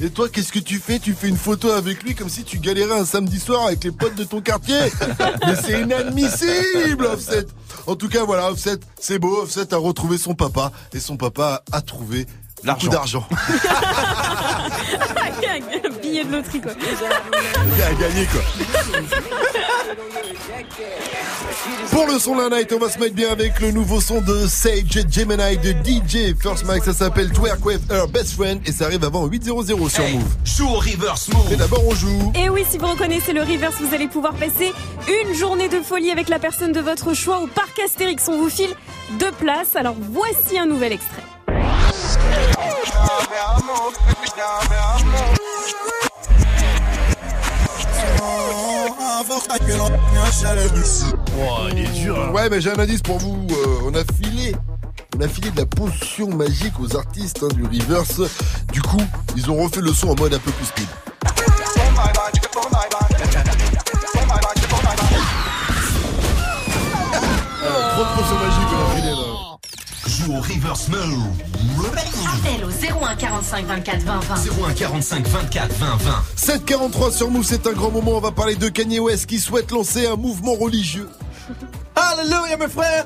Et 0.00 0.10
toi, 0.10 0.28
qu'est-ce 0.28 0.52
que 0.52 0.60
tu 0.60 0.78
fais? 0.78 1.00
Tu 1.00 1.12
fais 1.12 1.26
une 1.28 1.36
photo 1.36 1.70
avec 1.72 2.04
lui 2.04 2.14
comme 2.14 2.28
si 2.28 2.44
tu 2.44 2.58
galérais 2.60 3.00
un 3.00 3.04
samedi 3.04 3.40
soir 3.40 3.66
avec 3.66 3.82
les 3.82 3.90
potes 3.90 4.14
de 4.14 4.22
ton 4.22 4.40
quartier. 4.40 4.78
Mais 5.44 5.56
c'est 5.60 5.80
inadmissible, 5.80 7.04
Offset. 7.06 7.46
En 7.88 7.96
tout 7.96 8.08
cas, 8.08 8.22
voilà, 8.24 8.50
Offset, 8.52 8.78
c'est 9.00 9.18
beau. 9.18 9.42
Offset 9.42 9.72
a 9.74 9.78
retrouvé 9.88 10.18
son 10.18 10.34
papa 10.34 10.70
et 10.92 11.00
son 11.00 11.16
papa 11.16 11.62
a 11.72 11.80
trouvé 11.80 12.26
beaucoup 12.64 12.88
d'argent. 12.88 13.26
Billet 16.08 16.24
de 16.24 16.32
loterie, 16.32 16.60
quoi. 16.60 16.72
Il 17.76 17.82
a 17.82 17.92
gagné, 17.94 18.26
quoi. 18.26 18.40
Pour 21.90 22.06
le 22.06 22.18
son 22.18 22.36
de 22.36 22.48
la 22.48 22.56
night, 22.56 22.72
on 22.72 22.78
va 22.78 22.90
se 22.90 22.98
mettre 22.98 23.14
bien 23.14 23.30
avec 23.30 23.60
le 23.60 23.72
nouveau 23.72 24.00
son 24.00 24.22
de 24.22 24.46
Sage 24.46 25.04
Gemini 25.10 25.58
de 25.58 25.72
DJ 25.72 26.34
First 26.40 26.64
Mike. 26.64 26.84
Ça 26.84 26.94
s'appelle 26.94 27.30
Twerk 27.30 27.64
with 27.64 27.80
Her 27.90 28.06
Best 28.08 28.34
Friend 28.34 28.60
et 28.66 28.72
ça 28.72 28.86
arrive 28.86 29.04
avant 29.04 29.26
8.00 29.26 29.90
sur 29.90 30.08
Move. 30.08 30.22
Joue 30.44 30.68
au 30.68 30.78
reverse 30.78 31.28
move. 31.28 31.52
Et 31.52 31.56
d'abord, 31.56 31.86
on 31.86 31.94
joue. 31.94 32.32
Et 32.34 32.48
oui, 32.48 32.64
si 32.68 32.78
vous 32.78 32.86
reconnaissez 32.86 33.34
le 33.34 33.42
reverse, 33.42 33.76
vous 33.80 33.94
allez 33.94 34.08
pouvoir 34.08 34.32
passer 34.34 34.72
une 35.08 35.34
journée 35.34 35.68
de 35.68 35.80
folie 35.80 36.10
avec 36.10 36.30
la 36.30 36.38
personne 36.38 36.72
de 36.72 36.80
votre 36.80 37.12
choix 37.12 37.40
au 37.40 37.46
parc 37.46 37.78
Astérix. 37.84 38.28
On 38.28 38.38
vous 38.38 38.50
file 38.50 38.74
deux 39.18 39.32
places. 39.32 39.76
Alors 39.76 39.96
voici 39.98 40.58
un 40.58 40.66
nouvel 40.66 40.92
extrait. 40.92 41.24
Oh, 51.38 51.68
il 51.72 51.78
est 51.80 51.88
dur. 52.02 52.16
hein. 52.18 52.30
Ouais, 52.32 52.48
mais 52.48 52.60
j'ai 52.60 52.70
un 52.70 52.78
indice 52.78 53.02
pour 53.02 53.18
vous. 53.18 53.46
Euh, 53.50 53.66
on 53.84 53.94
a 53.94 54.04
filé. 54.14 54.54
On 55.16 55.20
a 55.20 55.28
filé 55.28 55.50
de 55.50 55.56
la 55.56 55.66
potion 55.66 56.28
magique 56.28 56.78
aux 56.80 56.96
artistes 56.96 57.42
hein, 57.42 57.48
du 57.54 57.64
reverse. 57.64 58.20
Du 58.72 58.82
coup, 58.82 59.00
ils 59.36 59.50
ont 59.50 59.56
refait 59.62 59.80
le 59.80 59.92
son 59.92 60.10
en 60.10 60.14
mode 60.14 60.34
un 60.34 60.38
peu 60.38 60.50
plus 60.52 60.66
speed. 60.66 60.86
Joue 70.18 70.32
au 70.32 70.40
reverse 70.40 70.88
move. 70.88 71.28
Appel 72.26 72.64
au 72.64 73.04
01 73.04 73.14
45 73.14 73.66
24 73.66 74.00
20 74.00 74.20
20. 74.20 74.34
01 74.68 74.72
45 74.74 75.26
24 75.28 75.72
20 75.74 75.96
20. 75.96 76.24
743 76.34 77.12
sur 77.12 77.30
Move, 77.30 77.44
c'est 77.44 77.66
un 77.66 77.72
grand 77.72 77.90
moment. 77.90 78.16
On 78.16 78.20
va 78.20 78.32
parler 78.32 78.56
de 78.56 78.68
Kanye 78.68 78.98
West 78.98 79.26
qui 79.26 79.38
souhaite 79.38 79.70
lancer 79.70 80.06
un 80.08 80.16
mouvement 80.16 80.54
religieux. 80.54 81.08
Alléluia, 81.94 82.56
mes 82.58 82.68
frères. 82.68 83.04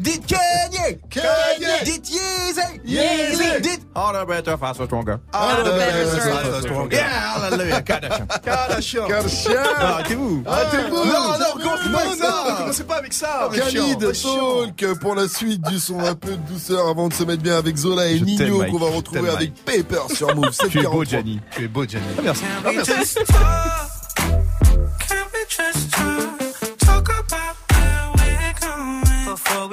Dites 0.00 0.26
Kanye. 0.26 0.98
Kanye. 1.10 1.84
Dites 1.84 2.10
Yeezy. 2.10 2.80
Yeezy. 2.84 3.62
Dites 3.62 3.84
Harder, 3.94 4.26
better, 4.26 4.56
faster, 4.56 4.86
stronger. 4.86 5.20
Harder, 5.32 5.70
better, 5.70 6.06
faster, 6.06 6.62
stronger. 6.62 6.96
Yeah, 6.96 7.08
hallelujah. 7.08 7.82
Kardashian. 7.82 8.26
Kardashian. 8.42 9.08
Kardashian. 9.08 9.56
Arrêtez-vous. 9.78 10.44
Arrêtez-vous. 10.46 10.96
Non, 10.96 11.04
non, 11.04 11.38
jamais 11.38 11.62
commencez 11.62 11.90
pas 11.90 11.98
avec 11.98 12.18
ça? 12.18 12.54
Commencez 12.58 12.84
pas 12.84 12.96
avec 12.96 13.12
ça. 13.12 13.50
Khalid. 13.52 14.12
Talk 14.22 14.98
pour 15.00 15.14
la 15.14 15.28
suite 15.28 15.62
du 15.62 15.78
son 15.78 16.00
un 16.00 16.14
peu 16.14 16.32
de 16.32 16.48
douceur 16.52 16.88
avant 16.88 17.08
de 17.08 17.14
se 17.14 17.24
mettre 17.24 17.42
bien 17.42 17.56
avec 17.56 17.76
Zola 17.76 18.06
et 18.06 18.20
Nino 18.20 18.64
qu'on 18.64 18.78
va 18.78 18.90
retrouver 18.90 19.30
avec 19.30 19.54
Paper 19.64 20.14
sur 20.14 20.34
Move. 20.34 20.50
Tu 20.70 20.78
es 20.78 20.82
beau, 20.82 21.04
743. 21.04 21.04
Gianni. 21.04 21.40
Tu 21.50 21.64
es 21.64 21.68
beau, 21.68 21.84
Gianni. 21.86 22.06
Ah, 22.18 22.22
merci. 22.22 22.44
Ah, 22.64 22.68
we 22.68 22.76
merci. 22.76 23.16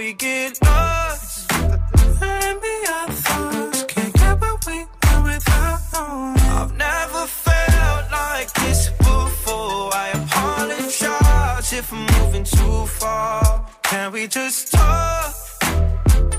We 0.03 0.13
get 0.13 0.61
lost. 0.61 1.51
And 1.51 2.61
be 2.61 2.75
our 2.95 3.09
thoughts. 3.25 3.83
Can't 3.83 4.13
get 4.13 4.41
what 4.41 4.65
we 4.67 4.77
want 5.03 5.23
without 5.29 5.79
knowing. 5.93 6.39
I've 6.59 6.73
never 6.75 7.23
felt 7.45 8.03
like 8.11 8.51
this 8.61 8.89
before. 8.89 9.93
I 10.03 10.07
apologize 10.21 11.73
if 11.79 11.93
I'm 11.93 12.05
moving 12.15 12.43
too 12.43 12.85
far. 12.99 13.65
Can 13.83 14.11
we 14.11 14.27
just 14.27 14.73
talk? 14.73 15.33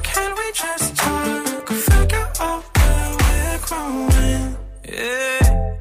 Can 0.03 0.31
we 0.41 0.47
just 0.63 0.97
talk? 0.97 1.69
Figure 1.69 2.29
out 2.41 2.65
where 2.77 3.11
we're 3.21 3.61
growing. 3.69 4.57
Yeah. 4.99 5.77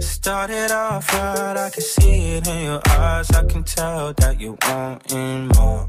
Started 0.00 0.70
off 0.70 1.14
right, 1.14 1.56
I 1.66 1.70
can 1.70 1.82
see 1.82 2.36
it 2.36 2.46
in 2.46 2.64
your 2.64 2.82
eyes. 2.90 3.30
I 3.30 3.44
can 3.46 3.64
tell 3.64 4.12
that 4.20 4.38
you're 4.38 4.58
wanting 4.66 5.48
more. 5.56 5.88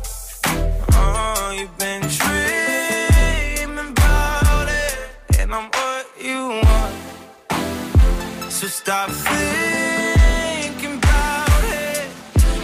Stop 8.71 9.09
thinking 9.09 10.97
about 10.97 11.63
it. 11.65 12.09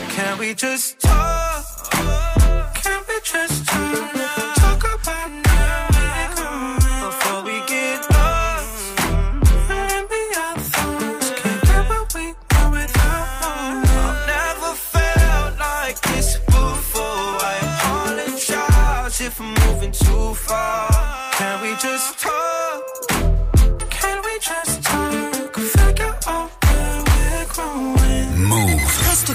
Can 0.09 0.37
we 0.37 0.53
just 0.53 0.99
talk? 1.01 1.65
Can 2.75 3.03
we 3.09 3.19
just 3.23 3.67
talk? 3.67 4.26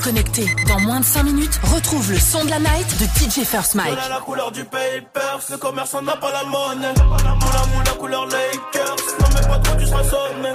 Connecté. 0.03 0.47
Dans 0.67 0.81
moins 0.81 1.01
de 1.01 1.05
5 1.05 1.23
minutes, 1.23 1.61
retrouve 1.63 2.11
le 2.11 2.19
son 2.19 2.45
de 2.45 2.51
la 2.51 2.59
night 2.59 2.87
de 2.99 3.05
DJ 3.05 3.47
First 3.47 3.75
Mike. 3.75 3.93
Voilà 3.93 4.09
la 4.09 4.21
couleur 4.21 4.51
du 4.51 4.65
paper, 4.65 5.39
le 5.51 5.57
commerçant 5.57 6.03
n'a 6.03 6.17
pas 6.17 6.33
la 6.33 6.45
monnaie. 6.45 6.93
Moula 6.97 7.67
moula 7.75 7.93
couleur 7.99 8.27
Lakers, 8.27 8.97
non 9.21 9.27
mais 9.35 9.47
pas 9.47 9.59
trop 9.59 9.77
tu 9.79 9.87
seras 9.87 10.05
sonné. 10.05 10.53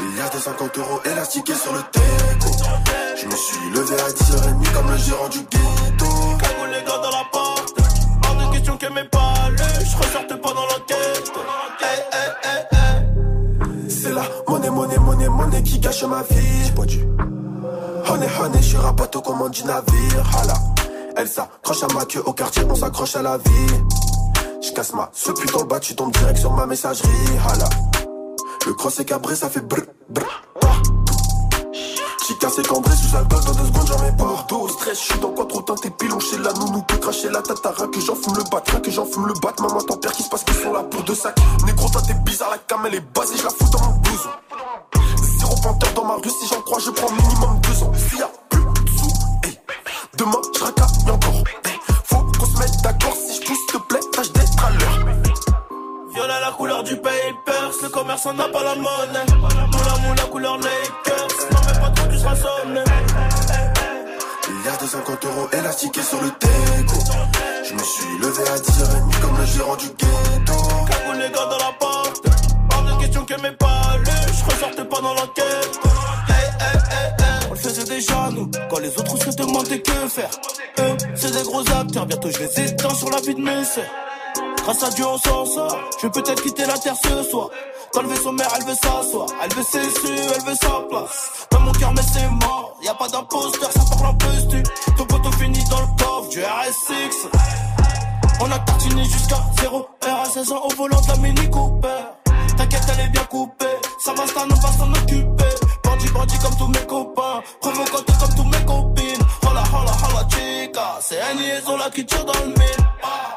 Il 0.00 0.16
y 0.16 0.20
a 0.20 0.28
des 0.28 0.38
50 0.38 0.78
euros 0.78 1.00
élastiqués 1.04 1.54
sur 1.54 1.72
le 1.72 1.80
teco. 1.92 2.50
Je 3.20 3.26
me 3.26 3.36
suis 3.36 3.70
levé 3.70 3.94
à 4.00 4.08
10h30 4.08 4.72
comme 4.72 4.90
le 4.90 4.98
gérant 4.98 5.28
du 5.28 5.38
ghetto. 5.38 6.06
Cagoule 6.38 6.70
les 6.70 6.82
gars 6.82 6.98
dans 7.02 7.10
la 7.10 7.24
porte, 7.30 7.78
hors 8.28 8.34
de 8.34 8.52
question 8.54 8.76
que 8.76 8.86
mes 8.86 9.04
palais, 9.04 9.84
je 9.84 9.96
ressorte 9.96 10.34
pas 10.40 10.52
dans 10.52 10.66
l'enquête. 10.66 10.95
Monnaie, 14.48 14.70
monnaie, 14.70 14.98
monnaie, 14.98 15.28
monnaie 15.28 15.62
qui 15.62 15.78
gâche 15.78 16.04
ma 16.04 16.22
vie. 16.22 16.64
J'ai 16.64 16.72
pas 16.72 16.84
dû. 16.84 17.04
Honey, 18.08 18.26
honey, 18.40 18.58
je 18.60 18.66
suis 18.68 18.76
rapato 18.76 19.20
comme 19.20 19.42
un 19.42 19.48
du 19.48 19.64
navire. 19.64 20.30
Hala. 20.38 20.54
Elle 21.16 21.28
s'accroche 21.28 21.82
à 21.82 21.94
ma 21.94 22.04
queue 22.04 22.22
au 22.24 22.32
quartier, 22.32 22.62
on 22.68 22.74
s'accroche 22.74 23.16
à 23.16 23.22
la 23.22 23.38
vie. 23.38 23.74
Je 24.62 24.72
casse 24.72 24.92
ma 24.92 25.10
ce 25.12 25.32
dans 25.52 25.60
le 25.60 25.66
bas, 25.66 25.80
tu 25.80 25.94
tombes 25.94 26.12
direct 26.12 26.38
sur 26.38 26.52
ma 26.52 26.66
messagerie. 26.66 27.08
Hala. 27.48 27.68
Le 28.66 28.74
cross 28.74 29.00
est 29.00 29.04
cabré, 29.04 29.34
ça 29.34 29.48
fait 29.48 29.60
brr, 29.60 29.82
brr. 30.08 30.42
Chica 32.26 32.48
c'est 32.48 32.66
cambré 32.66 32.90
sous 32.96 33.14
alcool 33.14 33.44
dans 33.44 33.52
deux 33.52 33.66
secondes 33.66 33.86
j'en 33.86 34.02
mets 34.02 34.16
partout 34.16 34.68
Stress, 34.68 34.98
je 34.98 35.12
suis 35.12 35.20
dans 35.20 35.30
quoi 35.30 35.46
trop 35.46 35.62
teinté 35.62 35.90
pilon 35.90 36.18
chez 36.18 36.38
la 36.38 36.52
nounou 36.54 36.82
peut 36.82 36.96
cracher 36.96 37.28
la 37.30 37.40
tatara 37.40 37.86
que 37.86 38.00
j'en 38.00 38.16
fume 38.16 38.34
le 38.36 38.42
bat, 38.50 38.62
rien 38.66 38.80
que 38.80 38.90
j'en 38.90 39.04
fume 39.04 39.28
le 39.28 39.34
bat. 39.34 39.54
Maman 39.60 39.80
ton 39.82 39.96
père 39.96 40.10
qui 40.10 40.24
se 40.24 40.28
passe 40.28 40.42
qu'ils 40.42 40.56
sont 40.56 40.72
là 40.72 40.82
pour 40.82 41.04
deux 41.04 41.14
sacs 41.14 41.38
Négro 41.64 41.88
toi 41.88 42.02
t'es 42.04 42.14
bizarre, 42.14 42.50
la 42.50 42.58
cam 42.58 42.84
est 42.86 43.00
basée, 43.14 43.36
je 43.36 43.44
la 43.44 43.50
fous 43.50 43.70
dans 43.70 43.80
mon 43.80 43.96
blouson. 43.98 44.28
Zéro 45.38 45.54
panthère 45.62 45.94
dans 45.94 46.04
ma 46.04 46.14
rue, 46.14 46.30
si 46.30 46.48
j'en 46.48 46.60
crois 46.62 46.80
je 46.80 46.90
prends 46.90 47.12
minimum 47.12 47.60
deux 47.60 47.82
ans. 47.84 47.92
S'il 47.94 48.18
y 48.18 48.22
a 48.22 48.30
plus 48.50 48.60
de 48.60 48.98
sous, 48.98 49.12
hey. 49.44 49.60
demain 50.18 50.40
je 50.52 51.10
encore. 51.12 51.44
Faut 52.06 52.16
qu'on 52.16 52.46
se 52.46 52.58
mette 52.58 52.82
d'accord 52.82 53.14
si 53.14 53.40
je 53.40 53.46
pousse 53.46 53.66
te 53.72 53.78
plaît, 53.78 54.00
tâche 54.12 54.32
d'être 54.32 54.64
à 54.64 54.70
l'heure. 54.70 55.14
Viola 56.12 56.40
la 56.40 56.50
couleur 56.50 56.82
du 56.82 56.96
papers, 56.96 57.70
le 57.82 57.88
commerçant 57.88 58.32
n'a 58.34 58.48
pas 58.48 58.64
la 58.64 58.74
monnaie. 58.74 59.26
Moula 59.70 60.08
moula 60.08 60.22
couleur 60.24 60.56
Lakers, 60.58 61.55
pas 61.80 61.90
trop 61.90 62.18
seras 62.18 62.36
sonné. 62.36 62.84
Il 64.48 64.64
y 64.64 64.68
a 64.68 64.76
250 64.76 65.24
euros 65.24 65.48
élastiqués 65.52 66.02
sur 66.02 66.20
le 66.22 66.28
déco. 66.28 66.98
Je 67.68 67.74
me 67.74 67.82
suis 67.82 68.18
levé 68.20 68.48
à 68.48 68.56
10h30 68.56 69.20
comme 69.20 69.38
le 69.38 69.46
gérant 69.46 69.76
du 69.76 69.86
ghetto. 69.86 70.54
Cagoule 70.88 71.18
les 71.18 71.30
gars 71.30 71.46
dans 71.46 71.58
la 71.58 71.72
porte, 71.78 72.22
pas 72.70 72.82
de 72.82 73.00
question 73.00 73.24
que 73.24 73.34
mes 73.40 73.52
palais, 73.52 74.26
je 74.38 74.44
ressortais 74.44 74.84
pendant 74.84 75.14
l'enquête. 75.14 75.80
Hey, 76.28 76.34
hey, 76.60 76.76
hey, 76.90 77.06
hey. 77.18 77.46
On 77.50 77.54
le 77.54 77.58
faisait 77.58 77.84
déjà 77.84 78.28
nous, 78.32 78.50
quand 78.70 78.78
les 78.78 78.96
autres 78.96 79.16
se 79.18 79.36
demandaient 79.36 79.80
que 79.80 80.08
faire. 80.08 80.30
Eux, 80.80 80.96
c'est 81.14 81.32
des 81.32 81.42
gros 81.42 81.60
acteurs, 81.60 82.06
bientôt 82.06 82.30
je 82.30 82.38
les 82.38 82.60
éteins 82.68 82.94
sur 82.94 83.10
la 83.10 83.20
vie 83.20 83.34
de 83.34 83.40
mes 83.40 83.64
sœurs. 83.64 83.84
Grâce 84.62 84.82
à 84.82 84.90
Dieu 84.90 85.04
on 85.06 85.18
s'en 85.18 85.44
sort, 85.46 85.78
je 86.00 86.06
vais 86.06 86.12
peut-être 86.12 86.42
quitter 86.42 86.66
la 86.66 86.78
terre 86.78 86.96
ce 87.02 87.22
soir. 87.22 87.50
Dans 87.96 88.02
le 88.02 88.08
vaisseau 88.08 88.30
mère, 88.30 88.48
elle 88.54 88.64
veut 88.66 88.74
s'asseoir, 88.74 89.26
elle 89.42 89.54
veut 89.54 89.62
ses 89.62 89.82
su, 89.84 90.12
elle 90.12 90.44
veut 90.44 90.54
sa 90.60 90.82
place. 90.86 91.46
Dans 91.50 91.60
mon 91.60 91.72
cœur, 91.72 91.94
mais 91.94 92.02
c'est 92.02 92.28
mort, 92.28 92.76
y 92.82 92.88
a 92.88 92.94
pas 92.94 93.08
d'imposteur, 93.08 93.72
ça 93.72 93.80
parle 93.88 94.08
en 94.08 94.14
postu. 94.16 94.62
Ton 94.98 95.06
poteau 95.06 95.32
finit 95.32 95.64
dans 95.70 95.80
le 95.80 95.86
coffre 95.98 96.28
du 96.28 96.40
RS6. 96.40 97.30
On 98.42 98.52
a 98.52 98.58
tartiné 98.58 99.02
jusqu'à 99.02 99.42
0 99.62 99.78
R 99.78 100.20
à 100.20 100.26
16 100.26 100.52
ans 100.52 100.60
au 100.64 100.74
volant 100.74 101.00
de 101.00 101.08
la 101.08 101.16
Mini 101.16 101.48
Cooper. 101.48 101.88
T'inquiète, 102.58 102.82
elle 102.92 103.06
est 103.06 103.08
bien 103.08 103.24
coupée, 103.24 103.64
ça 103.98 104.12
va 104.12 104.26
s'en 104.26 104.44
on 104.44 104.54
va 104.54 104.72
s'en 104.72 104.92
occuper. 104.92 105.54
Bandit, 105.82 106.08
bandit 106.08 106.38
comme 106.40 106.56
tous 106.58 106.68
mes 106.68 106.86
copains, 106.86 107.42
provocante 107.62 108.18
comme 108.20 108.34
tous 108.34 108.44
mes 108.44 108.64
copines. 108.66 108.95
Hola, 109.56 109.64
hola, 109.72 109.92
hola, 110.04 110.28
chica, 110.28 110.98
c'est 111.00 111.34
liaison 111.34 111.78
là 111.78 111.88
qui 111.88 112.04
tire 112.04 112.26
dans 112.26 112.38
le 112.40 112.48
mille. 112.48 112.86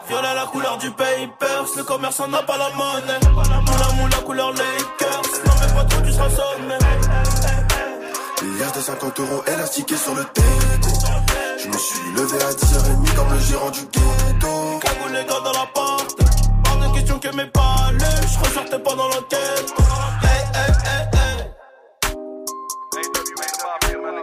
Violet 0.09 0.35
la 0.35 0.45
couleur 0.47 0.77
du 0.77 0.91
papers, 0.91 1.65
le 1.77 1.83
commerçant 1.83 2.27
n'a 2.27 2.43
pas 2.43 2.57
la 2.57 2.69
monnaie. 2.71 3.19
Moula 3.31 3.91
moula 3.95 4.17
couleur 4.25 4.51
Lakers, 4.51 5.21
non 5.45 5.53
mais 5.61 5.73
pas 5.73 5.85
trop 5.85 6.01
tu 6.01 6.11
seras 6.11 6.29
sonné. 6.29 6.75
Il 8.41 8.57
y 8.57 8.63
a 8.63 8.65
250 8.65 9.19
euros 9.21 9.43
élastiqués 9.47 9.95
sur 9.95 10.13
le 10.13 10.23
déco. 10.23 10.89
Je 11.57 11.67
me 11.69 11.77
suis 11.77 12.11
levé 12.13 12.43
à 12.43 12.51
10h30 12.51 13.15
comme 13.15 13.33
le 13.33 13.39
gérant 13.39 13.69
du 13.69 13.79
ghetto. 13.79 14.79
Cagoule 14.81 15.13
les 15.13 15.23
gars 15.23 15.39
dans 15.45 15.53
la 15.53 15.67
porte, 15.73 16.17
pas 16.17 16.85
de 16.85 16.93
question 16.95 17.17
que 17.19 17.33
mes 17.33 17.45
palais, 17.45 18.27
je 18.27 18.39
ressortais 18.45 18.79
pendant 18.79 19.07
l'enquête. 19.07 19.73
Hey, 20.21 20.43
hey, 20.53 20.73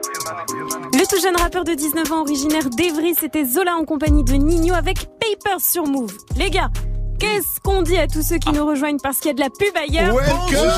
Le 0.00 1.06
tout 1.08 1.20
jeune 1.22 1.36
rappeur 1.36 1.64
de 1.64 1.72
19 1.72 2.12
ans 2.12 2.20
originaire 2.22 2.68
d'Evry, 2.68 3.14
c'était 3.18 3.44
Zola 3.44 3.76
en 3.76 3.84
compagnie 3.84 4.24
de 4.24 4.34
Nino 4.34 4.74
avec 4.74 4.98
Papers 5.18 5.60
sur 5.60 5.86
Move. 5.86 6.12
Les 6.36 6.50
gars, 6.50 6.68
qu'est-ce 7.18 7.60
qu'on 7.62 7.80
dit 7.82 7.96
à 7.96 8.06
tous 8.06 8.22
ceux 8.22 8.36
qui 8.38 8.52
nous 8.52 8.66
rejoignent 8.66 8.98
parce 9.02 9.18
qu'il 9.18 9.28
y 9.28 9.30
a 9.30 9.34
de 9.34 9.40
la 9.40 9.48
pub 9.48 9.74
ailleurs? 9.74 10.14
Welcome 10.14 10.70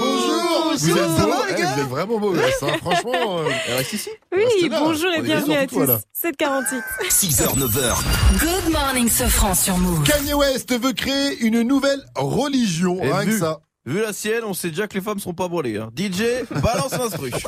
Bonjour 0.00 0.72
Vous 0.72 0.88
êtes 0.90 0.94
beaux, 0.94 1.32
eh, 1.50 1.54
vous 1.62 1.80
êtes 1.80 1.88
vraiment 1.88 2.18
beaux, 2.20 2.34
ça, 2.60 2.66
franchement. 2.80 3.38
euh, 3.40 3.48
Reste 3.76 3.92
ici. 3.94 4.10
Oui, 4.32 4.68
là. 4.68 4.80
bonjour 4.80 5.10
On 5.12 5.18
et 5.18 5.22
bienvenue 5.22 5.48
bien 5.54 5.60
à 5.62 5.66
tous. 5.66 5.84
là. 5.84 5.98
748. 6.12 6.82
6h, 7.10 7.58
9h. 7.58 7.96
Good 8.38 8.72
morning, 8.72 9.08
Sofran 9.08 9.54
sur 9.54 9.76
Move. 9.78 10.04
Kanye 10.04 10.34
West 10.34 10.72
veut 10.80 10.92
créer 10.92 11.38
une 11.40 11.62
nouvelle 11.62 12.04
religion, 12.14 12.98
Et 13.02 13.10
rien 13.12 13.22
vu, 13.24 13.32
que 13.32 13.38
ça. 13.38 13.60
vu 13.84 14.00
la 14.00 14.12
sienne, 14.12 14.44
on 14.44 14.54
sait 14.54 14.68
déjà 14.68 14.86
que 14.86 14.94
les 14.94 15.00
femmes 15.00 15.18
sont 15.18 15.34
pas 15.34 15.48
brûlées. 15.48 15.78
Hein. 15.78 15.90
DJ, 15.96 16.44
balance 16.62 16.92
l'instru. 16.92 17.32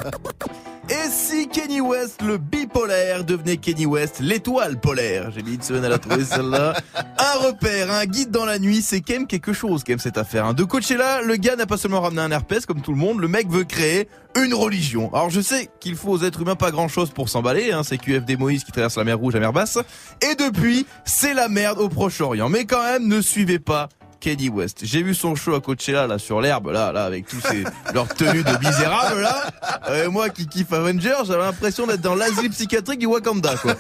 Et 0.89 1.09
si 1.11 1.49
Kenny 1.49 1.81
West, 1.81 2.23
le 2.23 2.39
bipolaire, 2.39 3.25
devenait 3.25 3.57
Kenny 3.57 3.87
West, 3.87 4.19
l'étoile 4.21 4.81
polaire? 4.81 5.31
J'ai 5.31 5.43
mis 5.43 5.55
une 5.55 5.63
semaine 5.63 5.85
à 5.85 5.89
la 5.89 5.99
trouver 5.99 6.25
celle-là. 6.25 6.75
Un 7.19 7.47
repère, 7.47 7.91
un 7.91 8.05
guide 8.05 8.31
dans 8.31 8.45
la 8.45 8.59
nuit, 8.59 8.83
c'est 8.83 9.01
quand 9.01 9.15
même 9.15 9.27
quelque 9.27 9.53
chose, 9.53 9.85
quand 9.85 9.93
même, 9.93 10.01
cette 10.01 10.19
affaire. 10.19 10.45
Hein. 10.45 10.55
De 10.55 10.65
Coachella, 10.65 11.23
le 11.23 11.37
gars 11.37 11.55
n'a 11.55 11.67
pas 11.67 11.77
seulement 11.77 12.01
ramené 12.01 12.21
un 12.21 12.31
herpès, 12.31 12.67
comme 12.67 12.83
tout 12.83 12.91
le 12.91 12.99
monde, 12.99 13.21
le 13.21 13.29
mec 13.29 13.49
veut 13.49 13.65
créer 13.65 14.09
une 14.37 14.55
religion. 14.55 15.13
Alors 15.15 15.31
je 15.31 15.41
sais 15.41 15.71
qu'il 15.81 15.95
faut 15.95 16.11
aux 16.11 16.25
êtres 16.25 16.43
humains 16.43 16.57
pas 16.57 16.71
grand-chose 16.71 17.11
pour 17.11 17.29
s'emballer, 17.29 17.73
hein. 17.73 17.83
c'est 17.85 17.99
QFD 17.99 18.37
Moïse 18.37 18.65
qui 18.65 18.73
traverse 18.73 18.97
la 18.97 19.05
mer 19.05 19.19
Rouge, 19.19 19.35
la 19.35 19.41
mer 19.41 19.53
Basse. 19.53 19.79
Et 20.21 20.35
depuis, 20.35 20.87
c'est 21.05 21.35
la 21.35 21.49
merde 21.49 21.79
au 21.79 21.89
Proche-Orient. 21.89 22.49
Mais 22.49 22.65
quand 22.65 22.83
même, 22.83 23.07
ne 23.07 23.21
suivez 23.21 23.59
pas 23.59 23.89
Kenny 24.23 24.49
West. 24.49 24.83
J'ai 24.85 25.03
vu 25.03 25.17
son 25.17 25.35
show 25.35 25.57
à 25.57 25.61
Coachella 25.61 26.07
là 26.07 26.17
sur 26.17 26.41
l'herbe 26.41 26.71
là 26.71 26.93
là 26.93 27.05
avec 27.05 27.27
tous 27.27 27.41
ces 27.41 27.65
leurs 27.93 28.07
tenues 28.07 28.45
de 28.45 28.57
misérables 28.65 29.21
là. 29.21 29.51
Euh, 29.89 30.11
moi 30.11 30.29
qui 30.29 30.47
kiffe 30.47 30.73
Avengers, 30.73 31.25
j'avais 31.27 31.43
l'impression 31.43 31.89
d'être 31.89 32.01
dans 32.01 32.15
l'asile 32.15 32.49
psychiatrique 32.51 33.01
du 33.01 33.07
Wakanda 33.07 33.57
quoi. 33.57 33.75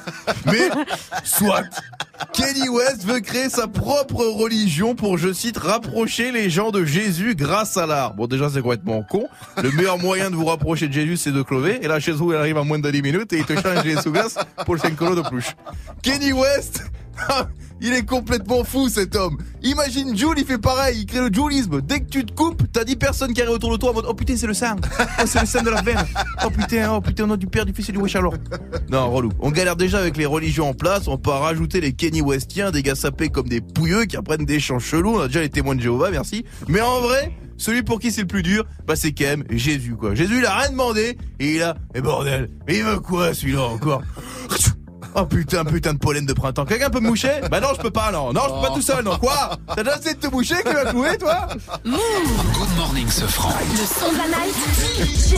Mais 0.47 0.69
soit 1.23 1.63
Kenny 2.33 2.69
West 2.69 3.05
veut 3.05 3.21
créer 3.21 3.51
sa 3.51 3.69
propre 3.69 4.25
religion 4.25 4.97
pour, 4.97 5.17
je 5.17 5.33
cite, 5.33 5.59
rapprocher 5.59 6.33
les 6.33 6.51
gens 6.51 6.71
de 6.71 6.85
Jésus 6.85 7.35
grâce 7.37 7.77
à 7.77 7.87
l'art. 7.87 8.15
Bon, 8.15 8.27
déjà, 8.27 8.49
c'est 8.49 8.63
complètement 8.63 9.03
con. 9.03 9.27
Le 9.63 9.71
meilleur 9.73 9.99
moyen 9.99 10.31
de 10.31 10.37
vous 10.37 10.47
rapprocher 10.47 10.89
de 10.89 10.93
Jésus, 10.93 11.17
c'est 11.17 11.33
de 11.33 11.43
clover. 11.43 11.85
Et 11.85 11.89
là, 11.89 12.01
chez 12.01 12.13
vous, 12.13 12.33
il 12.33 12.37
arrive 12.37 12.57
en 12.59 12.65
moins 12.65 12.79
de 12.79 12.91
10 12.91 13.03
minutes 13.03 13.33
et 13.33 13.39
il 13.39 13.45
te 13.45 13.55
change 13.55 13.85
les 13.85 13.97
sous-glaces 13.97 14.39
pour 14.65 14.75
le 14.75 14.81
5 14.81 14.97
kilos 14.97 15.17
de 15.17 15.29
plus. 15.29 15.55
Kenny 16.03 16.33
West, 16.33 16.85
il 17.83 17.93
est 17.93 18.07
complètement 18.07 18.65
fou, 18.65 18.89
cet 18.89 19.17
homme. 19.17 19.37
Imagine 19.63 20.17
Jules, 20.17 20.39
il 20.39 20.45
fait 20.45 20.59
pareil, 20.59 21.01
il 21.01 21.07
crée 21.07 21.21
le 21.21 21.31
Julisme. 21.33 21.83
Dès 21.83 22.01
que 22.01 22.09
tu 22.09 22.25
te 22.25 22.33
coupes, 22.33 22.63
t'as 22.73 22.85
10 22.85 22.97
personnes 22.97 23.35
qui 23.35 23.43
arrivent 23.43 23.55
autour 23.55 23.73
de 23.73 23.77
toi 23.77 23.91
en 23.91 23.95
mode, 23.95 24.07
oh 24.09 24.15
putain, 24.15 24.37
c'est 24.37 24.47
le 24.47 24.55
sang. 24.55 24.77
Oh, 24.81 25.23
c'est 25.27 25.41
le 25.41 25.47
sang 25.47 25.63
de 25.63 25.71
la 25.71 25.83
veine. 25.83 25.99
Oh 26.45 26.51
putain, 26.51 26.93
oh 26.93 27.01
putain, 27.01 27.25
au 27.25 27.27
nom 27.27 27.37
du 27.37 27.47
Père, 27.47 27.67
du 27.67 27.73
Fils 27.75 27.89
et 27.89 27.93
du 27.93 27.99
Wesh 27.99 28.17
alors. 28.17 28.35
Non, 28.89 29.11
relou. 29.11 29.31
On 29.41 29.51
galère 29.51 29.77
déjà 29.77 29.99
avec 29.99 30.17
les 30.17 30.27
religions 30.27 30.69
en 30.69 30.75
place, 30.75 31.09
on 31.09 31.19
peut 31.19 31.31
rajouter 31.31 31.81
les 31.81 31.93
Kenny 31.93 32.23
Westiens, 32.23 32.71
des 32.71 32.83
gars 32.83 32.95
sapés 32.95 33.29
comme 33.29 33.49
des 33.49 33.61
pouilleux 33.61 34.05
qui 34.05 34.17
apprennent 34.17 34.45
des 34.45 34.61
chants 34.61 34.79
chelous. 34.79 35.17
On 35.17 35.21
a 35.21 35.27
déjà 35.27 35.41
les 35.41 35.51
témoins 35.51 35.75
de 35.75 35.81
Jéhovah, 35.81 36.11
merci. 36.11 36.45
Mais 36.69 36.81
en 36.81 37.01
vrai, 37.01 37.33
celui 37.57 37.83
pour 37.83 38.01
qui 38.01 38.11
c'est 38.11 38.23
le 38.23 38.27
plus 38.27 38.43
dur, 38.43 38.65
bah 38.87 38.97
c'est 38.97 39.13
quand 39.13 39.25
même 39.25 39.45
Jésus 39.51 39.95
quoi. 39.97 40.15
Jésus 40.15 40.39
il 40.39 40.47
a 40.47 40.57
rien 40.57 40.71
demandé 40.71 41.19
et 41.39 41.57
il 41.57 41.63
a, 41.63 41.77
mais 41.95 42.01
bordel, 42.01 42.51
mais 42.67 42.79
il 42.79 42.85
veut 42.85 43.01
quoi 43.01 43.35
celui-là 43.35 43.63
encore? 43.63 44.03
Oh 45.15 45.27
putain, 45.27 45.65
putain 45.65 45.93
de 45.95 45.99
pollen 45.99 46.25
de 46.25 46.33
printemps. 46.33 46.65
Quelqu'un 46.65 46.89
peut 46.89 47.01
me 47.01 47.09
moucher 47.09 47.41
Bah 47.51 47.61
non, 47.61 47.69
je 47.77 47.81
peux 47.81 47.91
pas, 47.91 48.11
non. 48.13 48.33
Non, 48.33 48.41
je 48.49 48.55
peux 48.55 48.69
pas 48.69 48.75
tout 48.75 48.83
seul, 48.83 49.05
non. 49.05 49.19
Quoi 49.19 49.57
T'as 49.69 49.83
déjà 49.83 49.97
essayé 49.99 50.15
de 50.15 50.21
te 50.21 50.29
moucher 50.29 50.57
qui 50.65 50.73
va 50.73 50.87
clouer, 50.87 51.19
toi 51.19 51.49
Good 51.85 52.77
morning, 52.77 53.09
ce 53.09 53.27
franc. 53.27 53.53
Le 53.73 53.77
son 53.77 54.13
de 54.13 54.17
la 54.19 54.27
night. 54.27 54.55
DJ. 54.99 55.35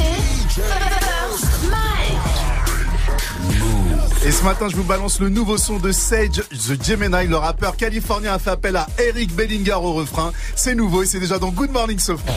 Et 4.26 4.30
ce 4.32 4.42
matin, 4.44 4.68
je 4.70 4.76
vous 4.76 4.84
balance 4.84 5.20
le 5.20 5.28
nouveau 5.28 5.58
son 5.58 5.78
de 5.78 5.92
Sage 5.92 6.42
The 6.50 6.82
Gemini. 6.82 7.26
Le 7.26 7.36
rappeur 7.36 7.76
californien 7.76 8.32
a 8.32 8.38
fait 8.38 8.50
appel 8.50 8.76
à 8.76 8.86
Eric 8.98 9.34
Bellinger 9.34 9.74
au 9.74 9.92
refrain. 9.92 10.32
C'est 10.56 10.74
nouveau 10.74 11.02
et 11.02 11.06
c'est 11.06 11.20
déjà 11.20 11.38
dans 11.38 11.50
Good 11.50 11.72
Morning 11.72 11.98
Sofran. 11.98 12.32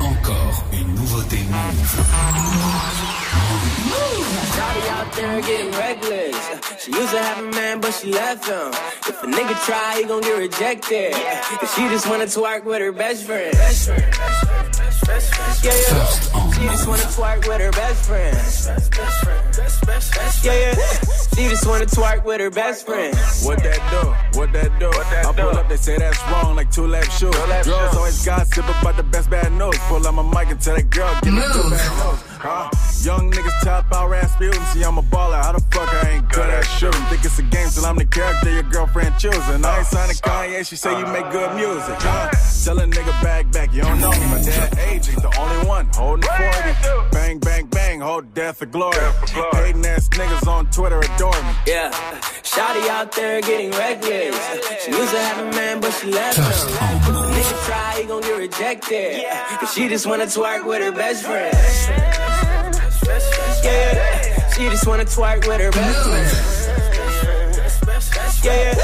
Encore 0.00 0.64
une 0.72 0.94
nouveauté 0.94 1.38
Move. 1.50 3.11
Shawty 5.12 5.24
out 5.24 5.42
there 5.42 5.42
getting 5.42 5.70
reckless. 5.72 6.84
She 6.84 6.92
used 6.92 7.10
to 7.12 7.18
have 7.18 7.44
a 7.44 7.50
man, 7.50 7.80
but 7.80 7.92
she 7.92 8.12
left 8.12 8.46
him. 8.46 8.68
If 9.08 9.22
a 9.22 9.26
nigga 9.26 9.64
try, 9.64 9.98
he 9.98 10.04
gon' 10.04 10.20
get 10.22 10.38
rejected. 10.38 11.14
Cause 11.14 11.74
she 11.74 11.88
just 11.88 12.08
wanna 12.08 12.24
twerk 12.24 12.64
with 12.64 12.80
her 12.80 12.92
best 12.92 13.24
friend. 13.24 13.52
best 13.52 13.86
friend 13.86 14.62
best 15.06 15.64
Yeah, 15.64 15.72
yeah. 15.72 16.52
She 16.52 16.62
just 16.68 16.88
wanna 16.88 17.02
twerk 17.02 17.48
with 17.48 17.60
her 17.60 17.70
best 17.72 18.06
friend. 18.06 18.36
Yeah, 20.44 20.52
yeah. 20.52 20.74
She 21.34 21.48
just 21.48 21.66
wanna 21.66 21.86
twerk 21.86 22.24
with 22.24 22.40
her 22.40 22.50
best 22.50 22.86
friend. 22.86 23.16
What 23.42 23.62
that 23.62 23.80
do? 23.90 24.38
What 24.38 24.52
that 24.52 24.78
do? 24.78 24.90
I 24.90 25.32
pull 25.32 25.58
up, 25.58 25.68
they 25.68 25.76
say 25.76 25.96
that's 25.98 26.22
wrong, 26.28 26.56
like 26.56 26.70
two 26.70 26.86
lap 26.86 27.04
shoes. 27.04 27.34
Girls 27.64 27.96
always 27.96 28.24
gossip 28.24 28.64
about 28.64 28.96
the 28.96 29.02
best 29.02 29.30
bad 29.30 29.52
news. 29.52 29.76
Pull 29.88 30.06
out 30.06 30.14
my 30.14 30.22
mic 30.22 30.50
and 30.50 30.60
tell 30.60 30.76
that 30.76 30.90
girl, 30.90 31.14
give 31.22 31.34
me 31.34 31.42
two 31.52 31.70
bad 31.70 32.12
news. 32.12 32.31
Huh? 32.42 32.68
Young 33.06 33.30
niggas 33.30 33.60
top 33.62 33.86
out 33.94 34.10
Rasputin. 34.10 34.60
See, 34.66 34.82
I'm 34.82 34.98
a 34.98 35.02
baller. 35.02 35.40
How 35.40 35.52
the 35.52 35.60
fuck 35.70 35.88
I 35.94 36.10
ain't 36.10 36.28
good 36.28 36.50
at 36.50 36.62
shooting? 36.62 37.00
Think 37.02 37.24
it's 37.24 37.38
a 37.38 37.42
game 37.44 37.68
till 37.70 37.86
I'm 37.86 37.94
the 37.94 38.04
character 38.04 38.50
your 38.50 38.64
girlfriend 38.64 39.16
choosing. 39.16 39.64
I 39.64 39.78
ain't 39.78 39.86
signing 39.86 40.16
Kanye. 40.16 40.66
She 40.66 40.74
say 40.74 40.98
you 40.98 41.06
make 41.06 41.30
good 41.30 41.54
music. 41.54 41.94
Huh? 42.02 42.30
Tell 42.64 42.80
a 42.80 42.84
nigga 42.84 43.14
back 43.22 43.52
back. 43.52 43.72
You 43.72 43.82
don't 43.82 44.00
know 44.00 44.10
me. 44.10 44.26
My 44.26 44.42
dad 44.42 44.76
age 44.78 45.08
ain't 45.08 45.22
the 45.22 45.32
only 45.38 45.68
one 45.68 45.86
holding 45.94 46.22
the 46.22 46.82
40. 46.90 47.10
Bang, 47.12 47.38
bang, 47.38 47.66
bang. 47.66 48.00
Hold 48.00 48.34
death 48.34 48.56
for 48.56 48.66
glory. 48.66 48.98
Hating 49.54 49.86
ass 49.86 50.08
niggas 50.08 50.48
on 50.48 50.66
Twitter 50.72 50.98
adore 50.98 51.30
me. 51.30 51.54
Yeah, 51.68 51.92
Shotty 52.42 52.88
out 52.88 53.12
there 53.12 53.40
getting 53.40 53.70
reckless. 53.70 54.36
She 54.84 54.90
used 54.90 55.12
to 55.12 55.18
have 55.18 55.46
a 55.46 55.50
man, 55.56 55.80
but 55.80 55.92
she 55.92 56.10
left 56.10 56.38
him. 56.38 56.44
Nigga 56.44 57.66
try, 57.66 58.00
he 58.00 58.04
gon' 58.04 58.20
get 58.20 58.36
rejected. 58.36 59.24
Cause 59.60 59.72
she 59.72 59.88
just 59.88 60.06
wanna 60.06 60.26
twerk 60.26 60.66
with 60.66 60.82
her 60.82 60.92
best 60.92 61.24
friend. 61.24 62.31
She 64.54 64.68
just 64.68 64.86
wanna 64.86 65.04
twerk 65.04 65.46
with 65.48 65.60
her 65.60 65.70
best 65.72 65.98
friend. 66.04 66.62
Yeah, 68.44 68.74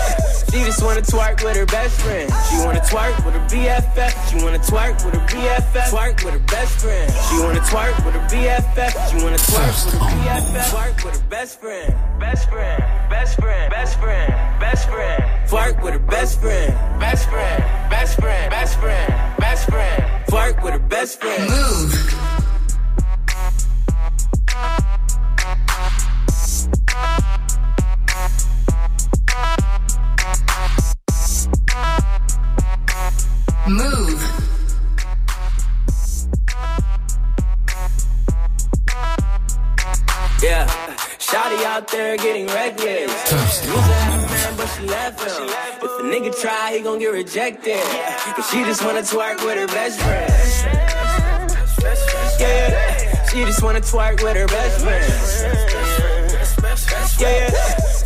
She 0.51 0.65
just 0.65 0.83
wanna 0.83 1.03
twerk 1.03 1.43
with 1.45 1.57
her 1.57 1.67
best 1.67 2.01
friend. 2.01 2.33
She 2.49 2.57
wanna 2.65 2.81
twerk 2.81 3.25
with 3.25 3.35
her 3.35 3.47
BFF. 3.51 4.31
She 4.31 4.37
wanna 4.45 4.59
twerk 4.59 5.05
with 5.05 5.15
her 5.15 5.27
BFF. 5.27 5.91
Twerk 5.91 6.25
with 6.25 6.35
her 6.35 6.47
best 6.47 6.81
friend. 6.81 7.13
She 7.29 7.39
wanna 7.43 7.61
twerk 7.61 8.05
with 8.05 8.15
her 8.15 8.27
BFF. 8.29 8.93
She 9.11 9.17
wanna 9.23 9.37
twerk 9.37 9.85
with 9.85 9.95
her 9.95 10.09
BFF. 10.09 10.71
Twerk 10.71 11.05
with 11.05 11.15
her 11.17 11.29
best 11.29 11.61
friend. 11.61 11.95
Best 12.21 12.49
friend. 12.49 12.85
Best 13.11 13.41
friend. 13.41 13.71
Best 13.71 13.99
friend. 14.01 14.33
Best 14.61 14.89
friend. 14.89 15.25
Twerk 15.49 15.83
with 15.83 15.93
her 15.95 15.99
best 15.99 16.41
friend. 16.41 16.73
Best 17.01 17.29
friend. 17.29 17.65
Best 17.91 18.21
friend. 18.21 18.51
Best 18.51 18.79
friend. 18.79 19.15
Best 19.39 19.65
friend. 19.71 20.05
Twerk 20.29 20.63
with 20.63 20.73
her 20.73 20.79
best 20.79 21.21
friend. 21.21 21.51
Move. 21.51 22.38
She 44.79 44.87
left 44.87 45.21
her 45.21 45.45
If 45.75 45.81
the 45.81 46.05
nigga 46.05 46.41
try 46.41 46.73
he 46.75 46.83
gon' 46.83 46.99
get 46.99 47.09
rejected. 47.09 47.81
Cause 48.35 48.51
she 48.51 48.65
just 48.65 48.85
wanna 48.85 49.01
twerk 49.03 49.45
with 49.45 49.59
her 49.59 49.67
best 49.67 50.01
friend. 50.01 50.33
Yeah, 52.41 53.18
she 53.31 53.45
just 53.45 53.63
wanna 53.63 53.81
twerk 53.81 54.23
with 54.23 54.37
her 54.37 54.47
best 54.47 54.81
friend. 54.81 55.05
Yeah, 57.21 57.29
yeah. 57.29 57.51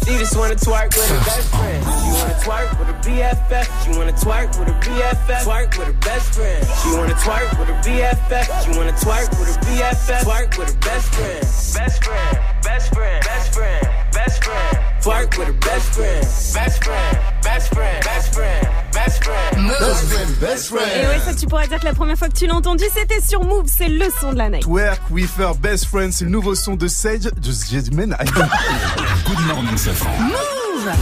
she 0.04 0.18
just 0.18 0.36
wanna 0.36 0.54
twerk 0.54 0.96
with 0.96 1.08
her 1.08 1.18
best 1.24 1.48
friend. 1.54 1.84
She 1.84 2.10
wanna 2.10 2.34
twerk 2.42 2.78
with 2.78 2.88
her 2.88 3.00
BFF. 3.02 3.84
She 3.84 3.98
wanna 3.98 4.12
twerk 4.12 4.58
with 4.58 4.68
her 4.68 4.80
BFF. 4.80 5.44
Twerk 5.44 5.78
with 5.78 5.86
her 5.86 5.92
best 6.00 6.34
friend. 6.34 6.66
She 6.82 6.96
wanna 6.96 7.14
twerk 7.14 7.58
with 7.58 7.68
her 7.68 7.80
BFF. 7.82 8.64
She 8.64 8.78
wanna 8.78 8.92
twerk 8.92 9.30
with 9.38 9.54
her 9.54 9.60
BFF. 9.62 10.22
Twerk 10.24 10.58
with 10.58 10.72
her 10.72 10.80
best 10.80 11.14
friend. 11.14 11.40
Best 11.40 12.04
friend. 12.04 12.38
Best 12.62 12.94
friend. 12.94 13.24
Best 13.24 13.54
friend. 13.54 13.88
Best 14.12 14.44
friend. 14.44 14.91
Twerk 15.02 15.36
with 15.36 15.48
her 15.48 15.52
best 15.54 15.94
friend. 15.94 16.20
Best 16.54 16.84
friend. 16.84 17.18
Best 17.42 17.74
friend. 17.74 18.04
Best 18.04 18.34
friend. 18.34 18.68
Best 18.92 19.24
friend. 19.24 19.68
Best 19.68 20.04
friend, 20.04 20.40
best 20.40 20.68
friend. 20.68 20.88
Et 21.02 21.06
ouais, 21.08 21.18
ça 21.24 21.34
tu 21.34 21.46
pourrais 21.46 21.66
dire 21.66 21.80
que 21.80 21.84
la 21.86 21.94
première 21.94 22.16
fois 22.16 22.28
que 22.28 22.34
tu 22.38 22.46
l'as 22.46 22.54
entendu, 22.54 22.84
c'était 22.94 23.20
sur 23.20 23.42
Move, 23.42 23.64
c'est 23.66 23.88
le 23.88 24.04
son 24.20 24.32
de 24.32 24.38
la 24.38 24.48
night. 24.48 24.62
Twerk 24.62 25.00
with 25.10 25.30
her 25.38 25.54
best 25.56 25.86
friend, 25.86 26.12
c'est 26.12 26.24
le 26.24 26.30
nouveau 26.30 26.54
son 26.54 26.76
de 26.76 26.86
Sage 26.86 27.22
de 27.22 27.30
Jasmine. 27.50 28.16
Good 29.26 29.40
morning, 29.48 29.76
Safran. 29.76 30.10
Move 30.20 30.92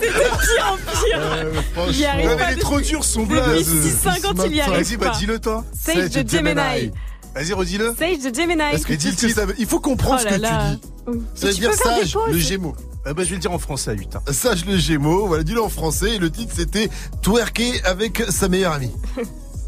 C'est 0.00 0.08
de 0.08 0.12
pire 0.14 0.72
en 0.72 0.76
pire. 0.76 1.90
Il 1.90 1.98
y 2.00 2.04
arrive 2.04 2.26
Non, 2.28 2.36
mais 2.36 2.42
pas 2.42 2.50
il 2.52 2.58
est 2.58 2.60
trop 2.60 2.80
dur 2.80 3.04
son 3.04 3.22
depuis 3.22 3.34
blaze. 3.40 4.04
6,50, 4.04 4.42
il 4.46 4.56
y 4.56 4.60
arrive 4.60 4.84
Vas-y, 4.84 4.96
bah 4.96 5.10
pas. 5.10 5.16
dis-le 5.18 5.38
toi. 5.38 5.64
Sage 5.80 6.10
de 6.10 6.28
Gemini. 6.28 6.90
Vas-y, 7.34 7.52
redis-le. 7.52 7.94
Sage 7.98 8.18
de 8.30 8.34
Gemini. 8.34 8.58
Parce 8.58 8.84
que 8.84 8.92
dis 8.94 9.10
ce 9.12 9.26
que 9.26 9.32
ça 9.32 9.46
veut. 9.46 9.54
Il 9.58 9.66
faut 9.66 9.80
comprendre 9.80 10.20
Oh 10.22 10.28
ce 10.28 10.34
que 10.34 10.40
là. 10.40 10.76
tu 11.06 11.12
dis. 11.18 11.22
Ça 11.34 11.46
veut 11.46 11.52
dire 11.54 11.74
sage, 11.74 12.16
le 12.28 12.38
Gémeaux. 12.38 12.74
Ah 13.04 13.14
bah, 13.14 13.24
je 13.24 13.30
vais 13.30 13.34
le 13.36 13.40
dire 13.40 13.52
en 13.52 13.58
français 13.58 13.90
à 13.90 13.94
8. 13.94 14.16
Hein. 14.16 14.32
Sage 14.32 14.64
le 14.64 14.76
Gémeaux, 14.76 15.26
voilà, 15.26 15.42
dis-le 15.42 15.60
en 15.62 15.68
français. 15.68 16.14
Et 16.14 16.18
le 16.18 16.30
titre 16.30 16.52
c'était 16.56 16.88
Twerker 17.22 17.80
avec 17.84 18.22
sa 18.28 18.48
meilleure 18.48 18.72
amie. 18.74 18.92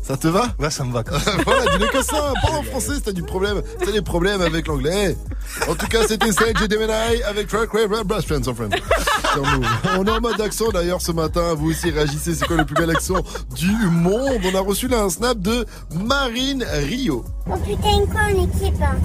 Ça 0.06 0.18
te 0.18 0.28
va 0.28 0.48
Ouais, 0.58 0.70
ça 0.70 0.84
me 0.84 0.92
va. 0.92 1.02
Quand 1.02 1.16
Voilà, 1.46 1.64
dis-le 1.72 1.86
que 1.88 2.02
ça. 2.02 2.32
Pas 2.42 2.52
en 2.52 2.62
français, 2.62 2.96
si 2.96 3.02
t'as 3.02 3.12
du 3.12 3.22
problème. 3.22 3.62
T'as 3.82 3.90
des 3.90 4.02
problèmes 4.02 4.42
avec 4.42 4.66
l'anglais. 4.66 5.16
En 5.66 5.74
tout 5.74 5.86
cas, 5.86 6.06
c'était 6.06 6.30
Sage 6.30 6.50
et 6.62 6.70
Gemini 6.70 7.22
avec 7.26 7.48
Track 7.48 7.70
Rave 7.72 8.04
Brass 8.04 8.26
Friends 8.26 8.46
en 8.46 8.54
friend. 8.54 8.74
Sur 9.32 9.42
Move. 9.42 9.66
On 9.98 10.04
est 10.04 10.10
en 10.10 10.20
mode 10.20 10.40
accent 10.42 10.68
d'ailleurs 10.72 11.00
ce 11.00 11.12
matin. 11.12 11.54
Vous 11.54 11.70
aussi 11.70 11.90
réagissez. 11.90 12.34
C'est 12.34 12.46
quoi 12.46 12.56
le 12.56 12.66
plus 12.66 12.74
bel 12.74 12.90
accent 12.90 13.22
du 13.56 13.70
monde? 13.90 14.40
On 14.44 14.54
a 14.54 14.60
reçu 14.60 14.88
là 14.88 15.02
un 15.04 15.08
snap 15.08 15.38
de 15.38 15.64
Marine 15.94 16.64
Rio. 16.70 17.24
Oh 17.50 17.54
putain, 17.66 18.04
quoi, 18.12 18.22
en 18.24 18.42
équipe 18.44 18.82
hein. 18.82 18.96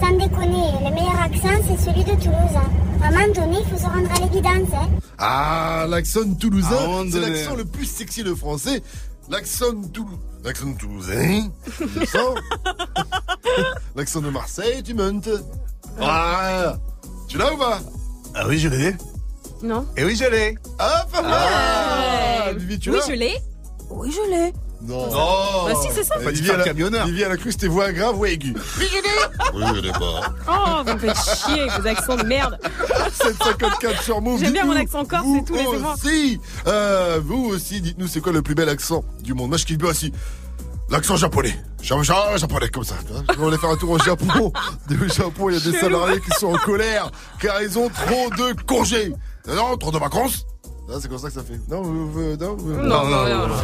Sans 0.00 0.12
déconner, 0.16 0.72
le 0.84 0.90
meilleur 0.94 1.20
accent, 1.22 1.62
c'est 1.68 1.84
celui 1.90 2.02
de 2.04 2.10
Toulouse. 2.12 2.56
hein. 2.56 2.70
À 3.04 3.08
un 3.08 3.10
moment 3.10 3.34
donné, 3.34 3.58
il 3.64 3.70
faut 3.70 3.76
se 3.78 3.84
rendre 3.84 4.08
à 4.16 4.20
l'évidence. 4.20 4.68
Hein. 4.74 4.88
Ah, 5.18 5.86
l'accent 5.88 6.20
toulousain, 6.40 7.04
c'est 7.10 7.20
l'accent 7.20 7.54
le 7.56 7.64
plus 7.64 7.84
sexy 7.86 8.22
de 8.24 8.34
français. 8.34 8.82
L'accent 9.30 9.80
toulouse. 9.92 10.18
L'accent 10.44 10.74
toulousain, 10.74 11.50
tu 11.76 12.06
sens 12.06 12.34
L'accent 13.96 14.20
de 14.20 14.30
Marseille, 14.30 14.82
tu 14.82 14.92
montes. 14.94 15.28
Ah, 16.00 16.76
tu 17.28 17.38
l'as 17.38 17.52
ou 17.54 17.56
pas? 17.56 17.80
Ah 18.34 18.46
oui, 18.48 18.58
je 18.58 18.68
l'ai. 18.68 18.96
Non. 19.62 19.86
Et 19.96 20.04
oui, 20.04 20.16
je 20.16 20.24
l'ai. 20.24 20.56
Ah, 20.78 21.06
pas 21.12 21.22
mal 21.22 22.56
tu 22.80 22.90
Oui, 22.90 22.96
l'as? 22.96 23.06
je 23.06 23.12
l'ai. 23.12 23.36
Oui, 23.90 24.10
je 24.10 24.30
l'ai. 24.30 24.52
Non. 24.84 25.08
Bah 25.66 25.72
si, 25.80 25.88
c'est 25.94 26.02
ça. 26.04 26.16
Pas 26.16 26.32
dit 26.32 26.36
Vivi, 26.40 26.46
faire 26.46 26.54
elle 26.56 26.60
a- 26.60 26.64
camionneur. 26.64 27.06
Vivi, 27.06 27.22
elle 27.22 27.30
a 27.32 27.36
cru 27.36 27.46
que 27.46 27.50
c'était 27.52 27.68
voix 27.68 27.92
grave 27.92 28.18
ou 28.18 28.24
aiguë. 28.26 28.54
Oui, 28.78 28.86
je 28.90 28.96
l'ai 28.96 29.54
Oui, 29.54 29.62
je 29.76 29.80
l'ai 29.80 29.92
pas. 29.92 30.20
Oh, 30.48 30.82
vous 30.84 30.92
me 30.94 30.98
faites 30.98 31.16
chier 31.16 31.60
avec 31.62 31.80
vos 31.80 31.86
accents 31.88 32.16
de 32.16 32.24
merde. 32.24 32.58
754 33.12 34.02
sur 34.02 34.20
Move. 34.20 34.40
J'aime 34.40 34.52
bien 34.52 34.64
mon 34.64 34.76
accent 34.76 35.04
corse, 35.04 35.24
c'est 35.34 35.44
tous 35.44 35.54
les 35.54 35.78
mois. 35.78 35.94
aussi, 35.94 36.40
euh, 36.66 37.20
vous 37.24 37.44
aussi, 37.50 37.80
dites-nous 37.80 38.08
c'est 38.08 38.20
quoi 38.20 38.32
le 38.32 38.42
plus 38.42 38.54
bel 38.54 38.68
accent 38.68 39.04
du 39.20 39.34
monde? 39.34 39.48
Moi, 39.50 39.58
je 39.58 39.66
kiffe 39.66 39.78
bien 39.78 39.90
aussi. 39.90 40.12
L'accent 40.90 41.16
japonais. 41.16 41.56
Ja- 41.82 42.02
ja- 42.02 42.36
japonais, 42.36 42.68
comme 42.68 42.84
ça. 42.84 42.96
On 43.38 43.40
va 43.42 43.48
aller 43.48 43.58
faire 43.58 43.70
un 43.70 43.76
tour 43.76 43.90
au 43.90 43.98
Japon. 43.98 44.26
Au 44.90 45.08
Japon, 45.08 45.48
il 45.48 45.54
y 45.54 45.56
a 45.56 45.60
des 45.72 45.78
salariés 45.78 46.20
qui 46.20 46.30
sont 46.38 46.48
en 46.54 46.58
colère 46.58 47.10
car 47.40 47.62
ils 47.62 47.78
ont 47.78 47.88
trop 47.88 48.28
de 48.30 48.60
congés. 48.64 49.12
Non, 49.48 49.76
trop 49.76 49.90
de 49.90 49.98
vacances. 49.98 50.44
Non, 50.88 50.98
c'est 51.00 51.08
comme 51.08 51.18
ça 51.18 51.28
que 51.28 51.34
ça 51.34 51.42
fait. 51.42 51.58
Non, 51.70 51.80
vous- 51.82 52.10
vous- 52.10 52.36
non, 52.36 52.56
vous- 52.56 52.72
Non, 52.72 53.04
non, 53.08 53.24
non, 53.28 53.46
non. 53.48 53.54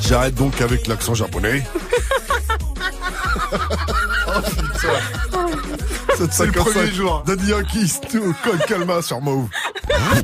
J'arrête 0.00 0.34
donc 0.34 0.60
avec 0.60 0.86
l'accent 0.86 1.14
japonais. 1.14 1.62
putain. 4.40 6.28
C'est 6.30 6.46
le 6.46 6.52
premier 6.52 6.92
jour. 6.92 7.22
Daddy 7.26 7.46
Yankee, 7.46 7.92
tout 8.10 8.34
code 8.44 8.64
Calma 8.66 9.02
sur 9.02 9.20
Move. 9.20 9.48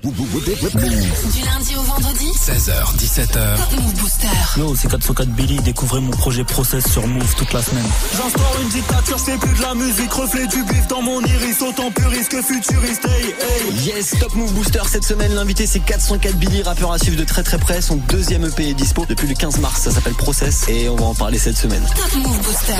Du 0.03 1.43
lundi 1.45 1.77
au 1.77 1.83
vendredi 1.83 2.31
16h, 2.31 2.97
17h. 2.97 3.57
Top 3.57 3.73
Move 3.81 3.95
Booster. 3.95 4.27
Yo, 4.57 4.75
c'est 4.77 4.89
404 4.89 5.29
Billy, 5.31 5.57
découvrez 5.61 6.01
mon 6.01 6.11
projet 6.11 6.45
Process 6.45 6.87
sur 6.91 7.07
Move 7.07 7.35
toute 7.35 7.53
la 7.53 7.63
semaine. 7.63 7.85
J'instaure 8.17 8.57
une 8.63 8.69
dictature, 8.69 9.19
c'est 9.19 9.39
plus 9.39 9.57
de 9.57 9.63
la 9.63 9.75
musique, 9.75 10.13
reflet 10.13 10.47
du 10.47 10.63
bif 10.65 10.87
dans 10.89 11.03
mon 11.03 11.21
iris, 11.21 11.63
autant 11.63 11.91
puriste 11.91 12.31
que 12.31 12.43
futuriste, 12.43 13.05
hey, 13.07 13.35
hey. 13.41 13.75
Yes, 13.85 14.15
Top 14.21 14.35
Move 14.35 14.53
Booster 14.55 14.83
cette 14.87 15.05
semaine, 15.05 15.35
l'invité 15.35 15.67
c'est 15.67 15.81
404 15.81 16.37
Billy, 16.37 16.63
rappeur 16.63 16.93
à 16.93 16.99
suivre 16.99 17.19
de 17.19 17.25
très 17.25 17.43
très 17.43 17.59
près. 17.59 17.81
Son 17.81 17.97
deuxième 17.97 18.45
EP 18.45 18.71
est 18.71 18.75
dispo 18.75 19.05
depuis 19.07 19.27
le 19.29 19.35
15 19.35 19.59
mars, 19.59 19.83
ça 19.83 19.91
s'appelle 19.91 20.15
Process 20.15 20.69
et 20.69 20.89
on 20.89 20.97
va 20.97 21.07
en 21.07 21.15
parler 21.15 21.39
cette 21.39 21.59
semaine. 21.59 21.85
Top 21.97 22.15
Move 22.17 22.43
Booster. 22.43 22.73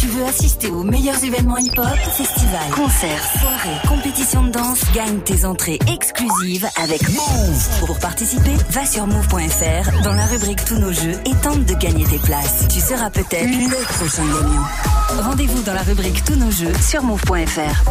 Tu 0.00 0.06
veux 0.08 0.24
assister 0.24 0.63
aux 0.70 0.82
meilleurs 0.82 1.22
événements 1.22 1.58
hip-hop, 1.58 1.96
festivals, 2.16 2.70
concerts, 2.74 3.24
soirées, 3.40 3.88
compétitions 3.88 4.44
de 4.44 4.50
danse 4.50 4.80
Gagne 4.94 5.18
tes 5.20 5.44
entrées 5.44 5.78
exclusives 5.92 6.66
avec 6.82 7.02
Move. 7.08 7.80
Pour 7.86 7.98
participer, 7.98 8.54
va 8.70 8.86
sur 8.86 9.06
move.fr 9.06 10.02
dans 10.02 10.14
la 10.14 10.26
rubrique 10.26 10.64
Tous 10.64 10.78
nos 10.78 10.92
jeux 10.92 11.18
et 11.26 11.34
tente 11.42 11.64
de 11.64 11.74
gagner 11.74 12.04
tes 12.04 12.18
places. 12.18 12.66
Tu 12.68 12.80
seras 12.80 13.10
peut-être 13.10 13.48
le 13.48 13.94
prochain 13.94 14.24
gagnant. 14.24 15.22
Rendez-vous 15.22 15.62
dans 15.62 15.74
la 15.74 15.82
rubrique 15.82 16.24
Tous 16.24 16.36
nos 16.36 16.50
jeux 16.50 16.72
sur 16.80 17.02
move.fr. 17.02 17.90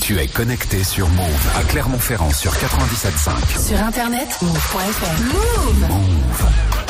Tu 0.00 0.18
es 0.18 0.26
connecté 0.28 0.82
sur 0.82 1.08
Move 1.08 1.48
à 1.56 1.62
Clermont-Ferrand 1.64 2.32
sur 2.32 2.52
97.5. 2.52 3.68
Sur 3.68 3.82
internet, 3.82 4.28
move.fr. 4.42 5.22
Move. 5.24 5.88
¿Cómo 5.88 6.89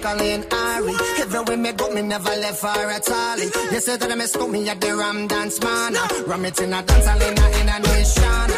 She 0.00 0.06
Jacqueline 0.06 0.44
Ari. 0.52 0.94
Everywhere 1.20 1.56
me 1.56 1.72
go, 1.72 1.88
me 1.92 2.02
never 2.02 2.30
left 2.30 2.62
her 2.62 2.90
at 2.90 3.10
all. 3.10 3.38
You 3.38 3.80
say 3.80 3.96
that 3.96 4.10
I 4.10 4.14
miss 4.14 4.36
me 4.36 4.68
at 4.68 4.80
the 4.80 4.96
Ram 4.96 5.26
Dance 5.26 5.60
Man. 5.60 5.94
Ram 6.26 6.44
it 6.44 6.60
in 6.60 6.72
a 6.72 6.82
dance 6.82 7.06
hall 7.06 7.22
in 7.22 7.38
a, 7.38 7.46
in 7.60 7.68
a 7.68 7.78
nation. 7.78 8.48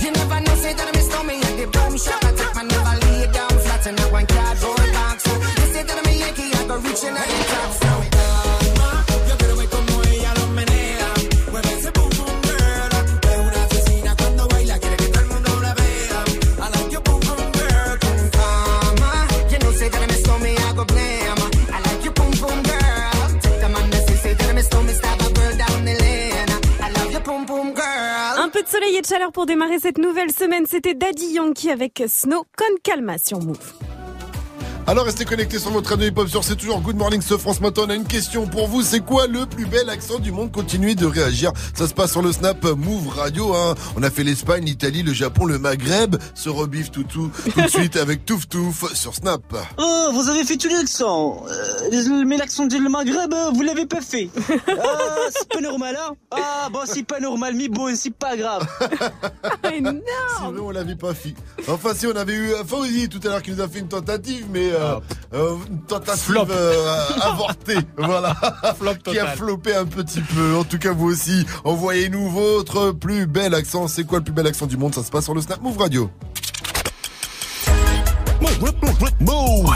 You 0.00 0.10
never 0.12 0.40
know, 0.40 0.54
say 0.56 0.72
that 0.74 0.88
I 0.88 0.92
miss 0.92 1.08
me 1.26 1.36
at 1.42 1.56
the 1.58 1.66
boom 1.66 1.96
shop. 1.98 2.24
I 2.24 2.32
take 2.32 2.54
my 2.54 2.62
never 2.62 3.06
lay 3.06 3.32
down 3.32 3.50
flat 3.50 3.86
in 3.86 3.98
a 3.98 4.02
one 4.12 4.26
cardboard 4.26 4.92
box. 4.92 5.26
You 5.26 5.72
say 5.72 5.82
that 5.82 5.98
I'm 5.98 6.06
a 6.06 6.18
Yankee, 6.18 6.54
I 6.54 6.66
go 6.66 6.76
reaching 6.78 7.16
out 7.16 7.26
the 7.26 7.44
top. 7.48 7.81
Soleil 28.72 28.96
et 28.96 29.02
de 29.02 29.06
chaleur 29.06 29.32
pour 29.32 29.44
démarrer 29.44 29.78
cette 29.78 29.98
nouvelle 29.98 30.32
semaine. 30.32 30.64
C'était 30.66 30.94
Daddy 30.94 31.34
Yankee 31.34 31.70
avec 31.70 32.02
Snow 32.08 32.46
Con 32.56 32.74
Calma 32.82 33.18
sur 33.18 33.38
Move. 33.38 33.81
Alors 34.92 35.06
restez 35.06 35.24
connectés 35.24 35.58
sur 35.58 35.70
votre 35.70 35.88
radio 35.88 36.08
hip-hop 36.08 36.28
sur 36.28 36.44
C'est 36.44 36.54
toujours 36.54 36.82
Good 36.82 36.96
Morning 36.96 37.22
ce 37.22 37.38
France 37.38 37.62
Matin. 37.62 37.84
On 37.86 37.88
a 37.88 37.94
une 37.94 38.04
question 38.04 38.46
pour 38.46 38.68
vous. 38.68 38.82
C'est 38.82 39.00
quoi 39.00 39.26
le 39.26 39.46
plus 39.46 39.64
bel 39.64 39.88
accent 39.88 40.18
du 40.18 40.32
monde? 40.32 40.52
Continuez 40.52 40.94
de 40.94 41.06
réagir. 41.06 41.50
Ça 41.72 41.88
se 41.88 41.94
passe 41.94 42.12
sur 42.12 42.20
le 42.20 42.30
Snap 42.30 42.62
Move 42.62 43.08
Radio. 43.08 43.54
Hein. 43.54 43.74
On 43.96 44.02
a 44.02 44.10
fait 44.10 44.22
l'Espagne, 44.22 44.66
l'Italie, 44.66 45.02
le 45.02 45.14
Japon, 45.14 45.46
le 45.46 45.58
Maghreb. 45.58 46.16
Se 46.34 46.50
rebiffe 46.50 46.90
tout, 46.90 47.04
tout, 47.04 47.30
tout 47.54 47.62
de 47.62 47.68
suite 47.68 47.96
avec 47.96 48.26
Touf 48.26 48.46
Touf 48.50 48.92
sur 48.92 49.14
Snap. 49.14 49.40
Oh, 49.78 50.10
vous 50.12 50.28
avez 50.28 50.44
fait 50.44 50.58
tous 50.58 50.68
les 50.68 50.76
accents. 50.76 51.42
Euh, 51.48 52.24
mais 52.26 52.36
l'accent 52.36 52.66
du 52.66 52.78
Maghreb, 52.78 53.32
euh, 53.32 53.50
vous 53.54 53.62
l'avez 53.62 53.86
pas 53.86 54.02
fait. 54.02 54.28
Ah, 54.68 55.28
c'est 55.30 55.48
pas 55.48 55.62
normal, 55.62 55.96
hein 55.98 56.14
Ah, 56.32 56.68
bon, 56.70 56.80
c'est 56.84 57.06
pas 57.06 57.18
normal, 57.18 57.54
mais 57.56 57.68
bon, 57.68 57.96
c'est 57.96 58.14
pas 58.14 58.36
grave. 58.36 58.66
C'est 59.64 59.80
vrai, 59.80 60.60
on 60.60 60.70
l'avait 60.70 60.96
pas 60.96 61.14
fait. 61.14 61.34
Enfin, 61.68 61.94
si, 61.94 62.06
on 62.06 62.14
avait 62.14 62.34
eu 62.34 62.50
Fauzi 62.66 63.08
tout 63.08 63.20
à 63.24 63.28
l'heure 63.28 63.42
qui 63.42 63.52
nous 63.52 63.60
a 63.60 63.68
fait 63.68 63.78
une 63.78 63.88
tentative, 63.88 64.46
mais 64.50 64.70
euh, 64.72 64.81
euh, 65.34 65.56
une 65.68 65.80
tentative 65.82 66.46
euh, 66.50 66.96
avortée. 67.20 67.78
Voilà. 67.96 68.34
qui 69.04 69.18
a 69.18 69.28
floppé 69.28 69.74
un 69.74 69.84
petit 69.86 70.20
peu. 70.20 70.56
En 70.56 70.64
tout 70.64 70.78
cas, 70.78 70.92
vous 70.92 71.06
aussi, 71.08 71.46
envoyez-nous 71.64 72.30
votre 72.30 72.92
plus 72.92 73.26
bel 73.26 73.54
accent. 73.54 73.88
C'est 73.88 74.04
quoi 74.04 74.18
le 74.18 74.24
plus 74.24 74.32
bel 74.32 74.46
accent 74.46 74.66
du 74.66 74.76
monde? 74.76 74.94
Ça 74.94 75.02
se 75.02 75.10
passe 75.10 75.24
sur 75.24 75.34
le 75.34 75.40
Snap 75.40 75.60
Move 75.60 75.78
Radio. 75.78 76.10
Move. 79.20 79.70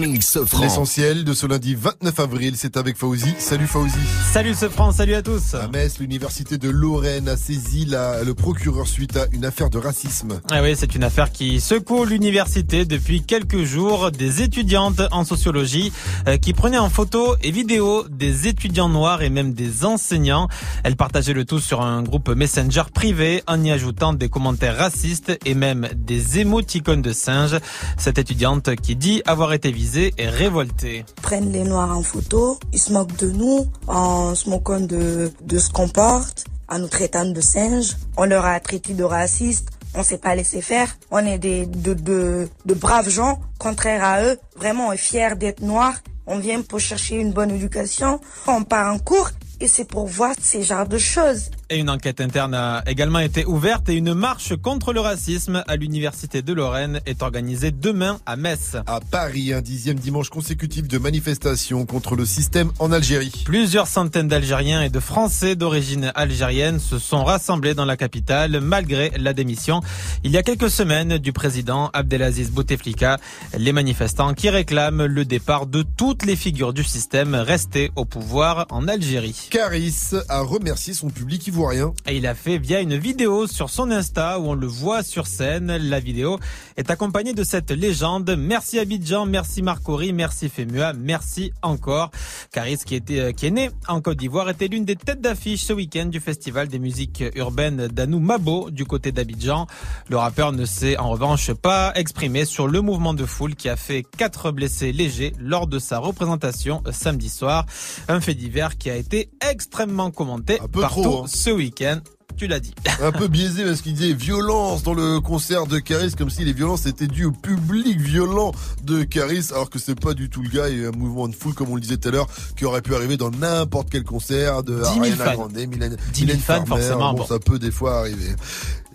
Morning, 0.00 0.20
Sofran. 0.22 0.62
L'essentiel 0.62 1.24
de 1.24 1.34
ce 1.34 1.46
lundi 1.46 1.74
29 1.74 2.18
avril, 2.20 2.54
c'est 2.56 2.76
avec 2.78 2.96
Fauzi. 2.96 3.34
Salut 3.38 3.66
Fauzi. 3.66 3.92
Salut 4.32 4.54
ce 4.54 4.68
France, 4.70 4.96
salut 4.96 5.14
à 5.14 5.20
tous. 5.22 5.54
À 5.54 5.68
Metz, 5.68 5.98
l'université 5.98 6.56
de 6.56 6.70
Lorraine 6.70 7.28
a 7.28 7.36
saisi 7.36 7.84
la- 7.84 8.24
le 8.24 8.32
procureur 8.34 8.86
suite 8.88 9.16
à 9.18 9.26
une 9.32 9.44
affaire 9.44 9.68
de 9.68 9.76
racisme. 9.78 10.40
Ah 10.50 10.62
oui, 10.62 10.74
c'est 10.74 10.94
une 10.94 11.04
affaire 11.04 11.30
qui 11.30 11.60
secoue 11.60 12.04
l'université 12.06 12.86
depuis 12.86 13.22
quelques 13.22 13.62
jours. 13.64 14.10
Des 14.10 14.40
étudiantes 14.42 15.02
en 15.12 15.24
sociologie 15.24 15.92
euh, 16.28 16.38
qui 16.38 16.54
prenaient 16.54 16.78
en 16.78 16.88
photo 16.90 17.36
et 17.42 17.50
vidéo 17.50 18.04
des 18.08 18.48
étudiants 18.48 18.88
noirs 18.88 19.20
et 19.22 19.28
même 19.28 19.52
des 19.52 19.84
enseignants. 19.84 20.48
Elles 20.82 20.96
partageaient 20.96 21.34
le 21.34 21.44
tout 21.44 21.60
sur 21.60 21.82
un 21.82 22.02
groupe 22.02 22.30
Messenger 22.30 22.84
privé 22.94 23.42
en 23.46 23.62
y 23.62 23.70
ajoutant 23.70 24.14
des 24.14 24.30
commentaires 24.30 24.78
racistes 24.78 25.38
et 25.44 25.54
même 25.54 25.88
des 25.94 26.38
émoticônes 26.38 27.02
de 27.02 27.12
singes. 27.12 27.58
Cette 27.98 28.16
étudiante 28.18 28.74
qui 28.76 28.96
dit 28.96 29.20
avoir 29.26 29.52
été 29.52 29.70
visée 29.70 29.89
est 29.96 30.28
révoltée. 30.28 31.04
prennent 31.22 31.52
les 31.52 31.64
noirs 31.64 31.96
en 31.96 32.02
photo, 32.02 32.58
ils 32.72 32.78
se 32.78 32.92
moquent 32.92 33.16
de 33.16 33.30
nous 33.30 33.66
en 33.86 34.34
se 34.34 34.48
moquant 34.48 34.80
de, 34.80 35.32
de 35.42 35.58
ce 35.58 35.70
qu'on 35.70 35.88
porte, 35.88 36.44
en 36.68 36.78
nous 36.78 36.88
traitant 36.88 37.24
de 37.24 37.40
singes. 37.40 37.96
On 38.16 38.24
leur 38.24 38.44
a 38.44 38.58
traité 38.60 38.94
de 38.94 39.04
racistes, 39.04 39.70
on 39.94 40.02
s'est 40.02 40.18
pas 40.18 40.34
laissé 40.34 40.60
faire. 40.62 40.88
On 41.10 41.18
est 41.18 41.38
des 41.38 41.66
de, 41.66 41.94
de, 41.94 42.48
de 42.64 42.74
braves 42.74 43.08
gens, 43.08 43.40
contraires 43.58 44.04
à 44.04 44.22
eux. 44.24 44.38
Vraiment, 44.56 44.88
on 44.88 44.96
fiers 44.96 45.36
d'être 45.36 45.62
noirs. 45.62 45.96
On 46.26 46.38
vient 46.38 46.62
pour 46.62 46.78
chercher 46.78 47.16
une 47.16 47.32
bonne 47.32 47.50
éducation. 47.50 48.20
On 48.46 48.62
part 48.62 48.92
en 48.94 48.98
cours 48.98 49.30
et 49.60 49.68
c'est 49.68 49.84
pour 49.84 50.06
voir 50.06 50.34
ces 50.40 50.62
genres 50.62 50.86
de 50.86 50.98
choses. 50.98 51.50
Et 51.72 51.78
une 51.78 51.88
enquête 51.88 52.20
interne 52.20 52.52
a 52.52 52.82
également 52.88 53.20
été 53.20 53.44
ouverte 53.44 53.88
et 53.88 53.94
une 53.94 54.12
marche 54.12 54.56
contre 54.56 54.92
le 54.92 54.98
racisme 54.98 55.62
à 55.68 55.76
l'université 55.76 56.42
de 56.42 56.52
Lorraine 56.52 57.00
est 57.06 57.22
organisée 57.22 57.70
demain 57.70 58.18
à 58.26 58.34
Metz. 58.34 58.76
À 58.88 58.98
Paris, 58.98 59.52
un 59.52 59.60
dixième 59.60 59.96
dimanche 59.96 60.30
consécutif 60.30 60.88
de 60.88 60.98
manifestation 60.98 61.86
contre 61.86 62.16
le 62.16 62.26
système 62.26 62.72
en 62.80 62.90
Algérie. 62.90 63.44
Plusieurs 63.44 63.86
centaines 63.86 64.26
d'Algériens 64.26 64.82
et 64.82 64.88
de 64.90 64.98
Français 64.98 65.54
d'origine 65.54 66.10
algérienne 66.16 66.80
se 66.80 66.98
sont 66.98 67.22
rassemblés 67.22 67.74
dans 67.74 67.84
la 67.84 67.96
capitale 67.96 68.60
malgré 68.60 69.12
la 69.16 69.32
démission 69.32 69.80
il 70.24 70.32
y 70.32 70.38
a 70.38 70.42
quelques 70.42 70.70
semaines 70.70 71.18
du 71.18 71.32
président 71.32 71.88
Abdelaziz 71.92 72.50
Bouteflika. 72.50 73.18
Les 73.56 73.72
manifestants 73.72 74.34
qui 74.34 74.50
réclament 74.50 75.06
le 75.06 75.24
départ 75.24 75.68
de 75.68 75.84
toutes 75.96 76.24
les 76.24 76.34
figures 76.34 76.72
du 76.72 76.82
système 76.82 77.36
restées 77.36 77.92
au 77.94 78.04
pouvoir 78.04 78.66
en 78.70 78.88
Algérie. 78.88 79.46
Caris 79.52 80.16
a 80.28 80.40
remercié 80.40 80.94
son 80.94 81.10
public 81.10 81.46
ivoirien. 81.46 81.59
Et 82.06 82.16
il 82.16 82.26
a 82.26 82.34
fait 82.34 82.56
via 82.56 82.80
une 82.80 82.96
vidéo 82.96 83.46
sur 83.46 83.68
son 83.68 83.90
Insta 83.90 84.40
où 84.40 84.46
on 84.46 84.54
le 84.54 84.66
voit 84.66 85.02
sur 85.02 85.26
scène. 85.26 85.76
La 85.76 86.00
vidéo 86.00 86.38
est 86.78 86.90
accompagnée 86.90 87.34
de 87.34 87.44
cette 87.44 87.70
légende. 87.70 88.34
Merci 88.38 88.78
Abidjan, 88.78 89.26
merci 89.26 89.60
Marcory, 89.60 90.14
merci 90.14 90.48
Femua, 90.48 90.94
merci 90.94 91.52
encore. 91.60 92.12
Caris 92.50 92.78
qui, 92.86 92.94
était, 92.94 93.20
euh, 93.20 93.32
qui 93.32 93.44
est 93.44 93.50
né 93.50 93.70
en 93.88 94.00
Côte 94.00 94.16
d'Ivoire 94.16 94.48
était 94.48 94.68
l'une 94.68 94.86
des 94.86 94.96
têtes 94.96 95.20
d'affiche 95.20 95.64
ce 95.64 95.74
week-end 95.74 96.06
du 96.06 96.18
festival 96.18 96.68
des 96.68 96.78
musiques 96.78 97.22
urbaines 97.34 97.88
d'Anou 97.88 98.20
Mabo 98.20 98.70
du 98.70 98.86
côté 98.86 99.12
d'Abidjan. 99.12 99.66
Le 100.08 100.16
rappeur 100.16 100.52
ne 100.52 100.64
s'est 100.64 100.96
en 100.96 101.10
revanche 101.10 101.52
pas 101.52 101.92
exprimé 101.94 102.46
sur 102.46 102.68
le 102.68 102.80
mouvement 102.80 103.12
de 103.12 103.26
foule 103.26 103.54
qui 103.54 103.68
a 103.68 103.76
fait 103.76 104.02
quatre 104.16 104.50
blessés 104.50 104.92
légers 104.92 105.34
lors 105.38 105.66
de 105.66 105.78
sa 105.78 105.98
représentation 105.98 106.82
samedi 106.90 107.28
soir. 107.28 107.66
Un 108.08 108.22
fait 108.22 108.34
divers 108.34 108.78
qui 108.78 108.88
a 108.88 108.96
été 108.96 109.28
extrêmement 109.46 110.10
commenté 110.10 110.58
peu 110.70 110.80
partout 110.80 111.02
trop, 111.02 111.22
hein. 111.24 111.26
ce 111.26 111.49
week-end. 111.52 112.00
Tu 112.36 112.46
l'as 112.46 112.60
dit. 112.60 112.72
Un 113.02 113.12
peu 113.12 113.28
biaisé 113.28 113.64
parce 113.64 113.82
qu'il 113.82 113.92
disait 113.92 114.14
violence 114.14 114.82
dans 114.82 114.94
le 114.94 115.20
concert 115.20 115.66
de 115.66 115.78
Caris, 115.78 116.12
comme 116.16 116.30
si 116.30 116.44
les 116.44 116.52
violences 116.54 116.86
étaient 116.86 117.06
dues 117.08 117.26
au 117.26 117.32
public 117.32 118.00
violent 118.00 118.52
de 118.84 119.02
Caris, 119.02 119.48
alors 119.50 119.68
que 119.68 119.78
c'est 119.78 119.98
pas 119.98 120.14
du 120.14 120.30
tout 120.30 120.40
le 120.40 120.48
gars. 120.48 120.68
Il 120.70 120.80
y 120.80 120.84
a 120.86 120.88
un 120.88 120.92
mouvement 120.92 121.28
de 121.28 121.34
foule, 121.34 121.52
comme 121.54 121.68
on 121.70 121.74
le 121.74 121.80
disait 121.82 121.98
tout 121.98 122.08
à 122.08 122.12
l'heure, 122.12 122.28
qui 122.56 122.64
aurait 122.64 122.80
pu 122.82 122.94
arriver 122.94 123.16
dans 123.18 123.30
n'importe 123.30 123.90
quel 123.90 124.04
concert 124.04 124.62
de 124.62 124.76
10 124.76 124.82
000 124.84 124.96
Ariana. 125.02 125.34
Grande, 125.34 125.52
Mylène, 125.52 125.96
10 126.12 126.20
000 126.20 126.26
Mylène 126.28 126.38
fans, 126.40 126.54
Farmer. 126.64 126.66
forcément, 126.68 127.12
Bon, 127.12 127.18
bon. 127.18 127.26
ça 127.26 127.38
peut 127.40 127.58
des 127.58 127.70
fois 127.72 127.98
arriver. 127.98 128.34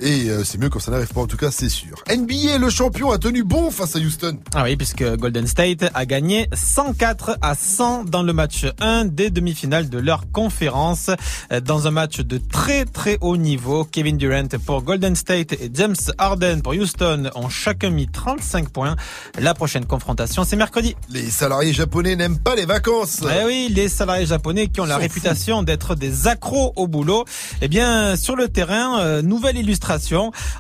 Et 0.02 0.30
euh, 0.30 0.44
c'est 0.44 0.58
mieux 0.60 0.70
quand 0.70 0.80
ça 0.80 0.92
n'arrive 0.92 1.08
pas, 1.08 1.22
en 1.22 1.28
tout 1.28 1.38
cas, 1.38 1.52
c'est 1.52 1.70
sûr. 1.70 2.04
NBA, 2.10 2.58
le 2.58 2.70
champion, 2.70 3.12
a 3.12 3.18
tenu 3.18 3.44
bon 3.44 3.72
face 3.72 3.96
à 3.96 4.00
Houston. 4.00 4.38
Ah 4.54 4.64
oui, 4.64 4.76
puisque 4.76 5.04
Golden 5.16 5.48
State 5.48 5.86
a 5.94 6.06
gagné 6.06 6.50
104 6.54 7.38
à 7.42 7.56
100 7.56 8.04
dans 8.04 8.22
le 8.22 8.34
match 8.34 8.66
1 8.82 9.06
des 9.06 9.30
demi-finales 9.30 9.90
de 9.90 9.98
leur 9.98 10.30
conférence. 10.32 11.10
Euh, 11.54 11.62
Dans 11.62 11.88
un 11.88 11.92
match 11.92 12.20
de 12.20 12.38
très 12.38 12.84
très 12.84 13.18
haut 13.22 13.38
niveau, 13.38 13.86
Kevin 13.86 14.18
Durant 14.18 14.48
pour 14.66 14.82
Golden 14.82 15.16
State 15.16 15.54
et 15.54 15.72
James 15.74 15.96
Harden 16.18 16.62
pour 16.62 16.74
Houston 16.74 17.30
ont 17.34 17.50
chacun 17.50 17.90
mis 17.90 18.08
35 18.08 18.70
points. 18.70 18.98
La 19.40 19.54
prochaine 19.54 19.86
confrontation, 19.86 20.44
c'est 20.44 20.58
mercredi. 20.58 20.96
Les 21.10 21.30
salariés 21.30 21.72
japonais 21.74 22.18
n'aiment 22.18 22.40
pas 22.40 22.56
les 22.56 22.66
vacances. 22.66 23.22
Eh 23.24 23.46
oui, 23.46 23.72
les 23.74 23.88
salariés 23.88 24.26
japonais 24.26 24.68
qui 24.68 24.82
ont 24.82 24.86
la 24.86 24.98
réputation 24.98 25.64
d'être 25.64 25.96
des 25.96 26.28
accros 26.28 26.74
au 26.76 26.88
boulot. 26.88 27.24
Eh 27.62 27.70
bien, 27.70 28.18
sur 28.18 28.36
le 28.36 28.50
terrain, 28.50 29.00
euh, 29.00 29.22
nouvelle 29.22 29.58
illustration. 29.58 29.85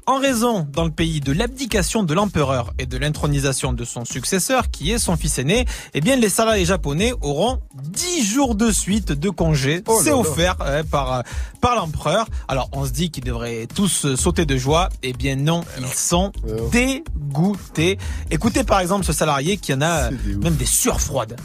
En 0.06 0.20
raison, 0.20 0.68
dans 0.72 0.84
le 0.84 0.92
pays, 0.92 1.20
de 1.20 1.32
l'abdication 1.32 2.04
de 2.04 2.14
l'empereur 2.14 2.74
et 2.78 2.86
de 2.86 2.98
l'intronisation 2.98 3.74
de 3.74 3.84
son 3.84 4.06
successeur, 4.06 4.70
qui 4.70 4.92
est 4.92 5.00
son 5.00 5.18
fils 5.18 5.40
aîné, 5.40 5.66
eh 5.94 6.02
bien, 6.02 6.16
les 6.16 6.30
salariés 6.30 6.66
japonais 6.66 7.14
auront 7.22 7.60
10 7.76 8.26
jours 8.26 8.56
de 8.56 8.72
suite 8.72 9.12
de 9.12 9.30
congé. 9.30 9.84
Oh 9.88 10.00
C'est 10.04 10.12
offert 10.12 10.58
euh, 10.62 10.84
par, 10.84 11.14
euh, 11.14 11.22
par 11.62 11.76
l'empereur. 11.76 12.28
Alors, 12.48 12.70
on 12.72 12.86
se 12.86 12.92
dit 12.92 13.10
qu'ils 13.10 13.24
devraient 13.24 13.68
tous 13.74 14.06
euh, 14.06 14.16
sauter 14.16 14.46
de 14.46 14.58
joie. 14.58 14.90
Eh 15.04 15.14
bien, 15.14 15.36
non, 15.36 15.64
ils 15.80 15.88
sont 15.88 16.32
dégoûtés. 16.72 17.98
Écoutez, 18.30 18.64
par 18.64 18.80
exemple, 18.80 19.06
ce 19.06 19.14
salarié 19.14 19.58
qui 19.58 19.74
en 19.74 19.82
a 19.82 20.12
même 20.12 20.56
des 20.56 20.66
sueurs 20.66 21.02
froides. 21.02 21.36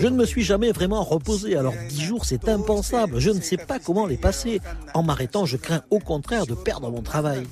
Je 0.00 0.06
ne 0.06 0.16
me 0.16 0.24
suis 0.24 0.42
jamais 0.42 0.72
vraiment 0.72 1.02
reposé, 1.02 1.56
alors 1.56 1.74
10 1.88 2.00
jours 2.00 2.24
c'est 2.24 2.48
impensable, 2.48 3.18
je 3.18 3.30
ne 3.30 3.40
sais 3.40 3.56
pas 3.56 3.78
comment 3.78 4.06
les 4.06 4.16
passer. 4.16 4.60
En 4.94 5.02
m'arrêtant, 5.02 5.44
je 5.46 5.56
crains 5.56 5.82
au 5.90 5.98
contraire 5.98 6.46
de 6.46 6.54
perdre 6.54 6.90
mon 6.90 7.02
travail. 7.02 7.46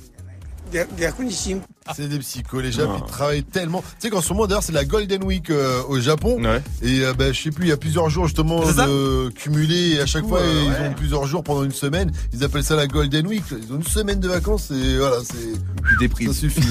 C'est 1.95 2.09
des 2.09 2.19
psychos, 2.19 2.59
les 2.59 2.75
ils 2.75 2.87
travaillent 3.07 3.43
tellement. 3.43 3.81
Tu 3.81 3.87
sais 3.99 4.09
qu'en 4.09 4.21
ce 4.21 4.33
moment, 4.33 4.47
d'ailleurs, 4.47 4.63
c'est 4.63 4.73
la 4.73 4.85
Golden 4.85 5.23
Week 5.23 5.49
euh, 5.49 5.81
au 5.87 5.99
Japon. 5.99 6.41
Et 6.81 7.01
euh, 7.01 7.13
bah, 7.13 7.31
je 7.31 7.41
sais 7.41 7.51
plus, 7.51 7.65
il 7.65 7.69
y 7.69 7.73
a 7.73 7.77
plusieurs 7.77 8.09
jours 8.09 8.27
justement 8.27 8.59
de 8.59 9.29
cumulés. 9.29 9.95
Et 9.95 10.01
à 10.01 10.05
chaque 10.05 10.27
fois, 10.27 10.41
ils 10.41 10.85
ont 10.85 10.93
plusieurs 10.93 11.25
jours 11.25 11.43
pendant 11.43 11.63
une 11.63 11.71
semaine. 11.71 12.11
Ils 12.33 12.43
appellent 12.43 12.63
ça 12.63 12.75
la 12.75 12.87
Golden 12.87 13.27
Week. 13.27 13.43
Ils 13.51 13.73
ont 13.73 13.77
une 13.77 13.83
semaine 13.83 14.19
de 14.19 14.27
vacances 14.27 14.71
et 14.71 14.97
voilà, 14.97 15.17
c'est. 15.23 15.97
Déprime. 15.99 16.33
Ça 16.33 16.39
suffit. 16.39 16.61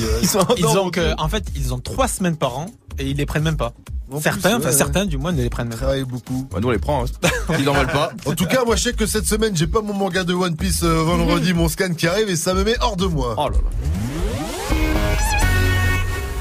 ils, 0.59 0.67
ont 0.67 0.91
en 1.19 1.29
fait, 1.29 1.45
ils 1.57 1.73
ont 1.73 1.79
trois 1.79 2.09
semaines 2.09 2.37
par 2.37 2.59
an 2.59 2.67
et 2.99 3.11
ils 3.11 3.17
les 3.17 3.27
prennent 3.27 3.43
même 3.43 3.57
pas. 3.57 3.73
Certains, 4.21 4.61
certains 4.71 5.05
du 5.05 5.19
moins 5.19 5.33
ne 5.33 5.43
les 5.43 5.51
prennent 5.51 5.69
pas. 5.69 5.77
Travaillent 5.77 6.05
beaucoup. 6.05 6.47
Bah, 6.51 6.59
nous 6.61 6.69
on 6.69 6.71
les 6.71 6.79
prend, 6.79 7.05
hein. 7.05 7.29
ils 7.59 7.65
n'en 7.65 7.73
veulent 7.73 7.87
pas. 7.89 8.13
En 8.25 8.35
tout 8.35 8.47
cas, 8.47 8.65
moi 8.65 8.77
je 8.77 8.85
sais 8.85 8.93
que 8.93 9.05
cette 9.05 9.27
semaine 9.27 9.57
j'ai 9.57 9.67
pas 9.67 9.83
mon 9.83 9.95
manga 9.95 10.23
de 10.23 10.33
One 10.33 10.57
Piece 10.57 10.85
euh, 10.85 11.03
vendredi, 11.03 11.53
mhm. 11.53 11.59
mon 11.59 11.69
scan 11.69 11.93
qui 11.95 12.07
arrive 12.07 12.29
et 12.29 12.37
ça 12.37 12.55
me 12.55 12.63
met 12.63 12.77
hors 12.81 12.97
de 12.97 13.07
moi. 13.07 13.35
Oh 13.37 13.49
là 13.49 13.57
là. 13.57 13.86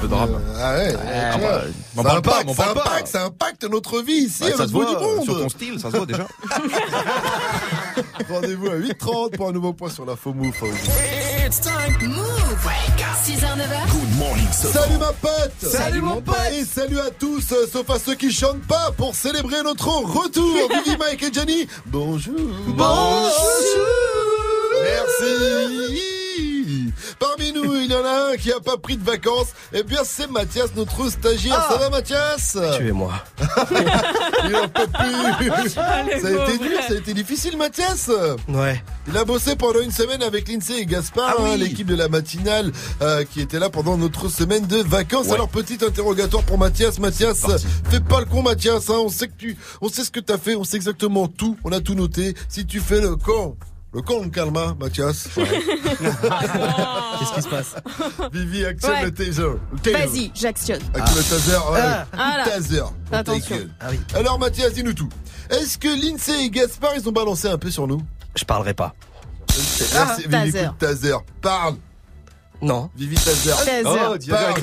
Le 0.02 0.08
drame. 0.08 0.34
Euh, 0.34 0.40
ah 0.62 0.74
ouais, 0.78 0.92
bah, 0.94 1.62
ça 1.96 2.02
parle 2.02 2.22
pas, 2.22 2.30
impacte, 2.30 2.46
m'en 2.46 2.54
ça 2.54 2.62
parle 2.64 2.74
pas. 2.74 2.82
impacte, 2.82 3.08
ça 3.08 3.24
impacte 3.24 3.64
notre 3.64 4.02
vie 4.02 4.12
ici, 4.12 4.42
Ouais, 4.44 4.52
à 4.52 4.56
ça 4.56 4.66
se 4.68 4.72
l'autre 4.72 4.72
bout 4.72 4.82
voit 4.82 4.94
du 5.00 5.16
monde. 5.16 5.24
sur 5.24 5.40
ton 5.40 5.48
style, 5.48 5.80
ça 5.80 5.90
se 5.90 5.96
voit 5.96 6.06
déjà. 6.06 6.26
Rendez-vous 8.30 8.66
à 8.68 8.76
8h30 8.76 9.36
pour 9.36 9.48
un 9.48 9.52
nouveau 9.52 9.72
point 9.72 9.90
sur 9.90 10.04
Move. 10.04 10.54
It's 11.46 11.60
time. 11.60 11.96
Move. 12.08 12.46
6h, 13.26 13.40
9h. 13.40 13.90
Good 13.90 14.18
morning, 14.18 14.46
Salut 14.52 14.98
ma 14.98 15.12
pote 15.12 15.52
Salut, 15.60 16.00
mon 16.00 16.20
pote. 16.20 16.36
Et 16.52 16.64
salut 16.64 17.00
à 17.00 17.10
tous, 17.10 17.50
euh, 17.50 17.66
sauf 17.72 17.90
à 17.90 17.98
ceux 17.98 18.14
qui 18.14 18.30
chantent 18.30 18.64
pas 18.68 18.92
pour 18.96 19.16
célébrer 19.16 19.62
notre 19.64 19.88
retour 19.88 20.54
Vivi, 20.84 20.96
Mike 20.96 21.22
et 21.24 21.32
Jenny, 21.32 21.66
bonjour 21.86 22.34
Merci 24.84 26.25
Parmi 27.18 27.52
nous, 27.52 27.74
il 27.76 27.90
y 27.90 27.94
en 27.94 28.04
a 28.04 28.32
un 28.32 28.36
qui 28.36 28.52
a 28.52 28.60
pas 28.60 28.76
pris 28.76 28.96
de 28.96 29.04
vacances. 29.04 29.48
Eh 29.72 29.82
bien, 29.82 30.00
c'est 30.04 30.30
Mathias, 30.30 30.70
notre 30.76 31.08
stagiaire. 31.10 31.66
Ça 31.70 31.78
va, 31.78 31.88
Mathias? 31.90 32.56
Tuez-moi. 32.76 33.12
Il 34.48 34.54
en 34.56 34.68
peut 34.68 34.86
plus. 34.86 35.70
ça 35.70 35.84
a 35.84 36.02
été 36.02 36.58
dur, 36.58 36.78
ça 36.86 36.94
a 36.94 36.96
été 36.96 37.14
difficile, 37.14 37.56
Mathias. 37.56 38.10
Ouais. 38.48 38.82
Il 39.08 39.16
a 39.16 39.24
bossé 39.24 39.56
pendant 39.56 39.80
une 39.80 39.90
semaine 39.90 40.22
avec 40.22 40.48
Lindsay 40.48 40.80
et 40.80 40.86
Gaspard, 40.86 41.34
Ah 41.38 41.42
oui. 41.42 41.50
hein, 41.52 41.56
l'équipe 41.56 41.86
de 41.86 41.94
la 41.94 42.08
matinale 42.08 42.72
euh, 43.02 43.24
qui 43.24 43.40
était 43.40 43.58
là 43.58 43.70
pendant 43.70 43.96
notre 43.96 44.28
semaine 44.28 44.66
de 44.66 44.78
vacances. 44.78 45.26
Ouais. 45.26 45.34
Alors 45.34 45.48
petit 45.48 45.78
interrogatoire 45.84 46.42
pour 46.44 46.58
Mathias. 46.58 46.98
Mathias, 46.98 47.40
fais 47.90 48.00
pas 48.00 48.20
le 48.20 48.26
con, 48.26 48.42
Mathias. 48.42 48.90
hein. 48.90 48.96
On 48.98 49.08
sait 49.08 49.28
que 49.28 49.34
tu, 49.38 49.56
on 49.80 49.88
sait 49.88 50.04
ce 50.04 50.10
que 50.10 50.20
t'as 50.20 50.38
fait, 50.38 50.54
on 50.56 50.64
sait 50.64 50.76
exactement 50.76 51.28
tout. 51.28 51.56
On 51.64 51.72
a 51.72 51.80
tout 51.80 51.94
noté. 51.94 52.34
Si 52.48 52.66
tu 52.66 52.80
fais 52.80 53.00
le 53.00 53.16
con. 53.16 53.56
Le 53.96 54.02
con, 54.02 54.28
calma, 54.28 54.76
Mathias. 54.78 55.26
Qu'est-ce 55.34 55.54
qui 57.34 57.42
se 57.42 57.48
passe 57.48 57.74
Vivi, 58.30 58.66
actionne 58.66 58.90
Ouais. 58.92 59.04
le 59.04 59.10
taser. 59.10 59.92
Vas-y, 59.92 60.30
j'actionne. 60.34 60.82
Actionne 60.92 61.16
le 61.16 61.22
taser. 61.22 61.56
ouais. 61.56 61.80
Ah. 61.80 62.06
Voilà. 62.12 62.44
taser. 62.44 62.82
Ta 63.10 63.18
Attention. 63.20 63.56
gueule. 63.56 63.70
Alors 64.14 64.38
Mathias, 64.38 64.74
dis-nous 64.74 64.92
tout. 64.92 65.08
Est-ce 65.48 65.78
que 65.78 65.88
Lindsay 65.88 66.44
et 66.44 66.50
Gaspard, 66.50 66.90
ils 66.96 67.08
ont 67.08 67.12
balancé 67.12 67.48
un 67.48 67.56
peu 67.56 67.70
sur 67.70 67.86
nous? 67.86 68.02
Je 68.36 68.44
parlerai 68.44 68.74
pas. 68.74 68.94
Merci, 69.48 69.94
Ah, 69.96 70.14
Vivi, 70.18 70.28
taser. 70.52 70.68
taser. 70.78 71.14
Parle. 71.40 71.76
Non. 72.60 72.90
Vivi 72.96 73.16
Taser. 73.16 73.50
Taser. 73.64 73.82
Oh, 73.86 74.14
parle. 74.28 74.60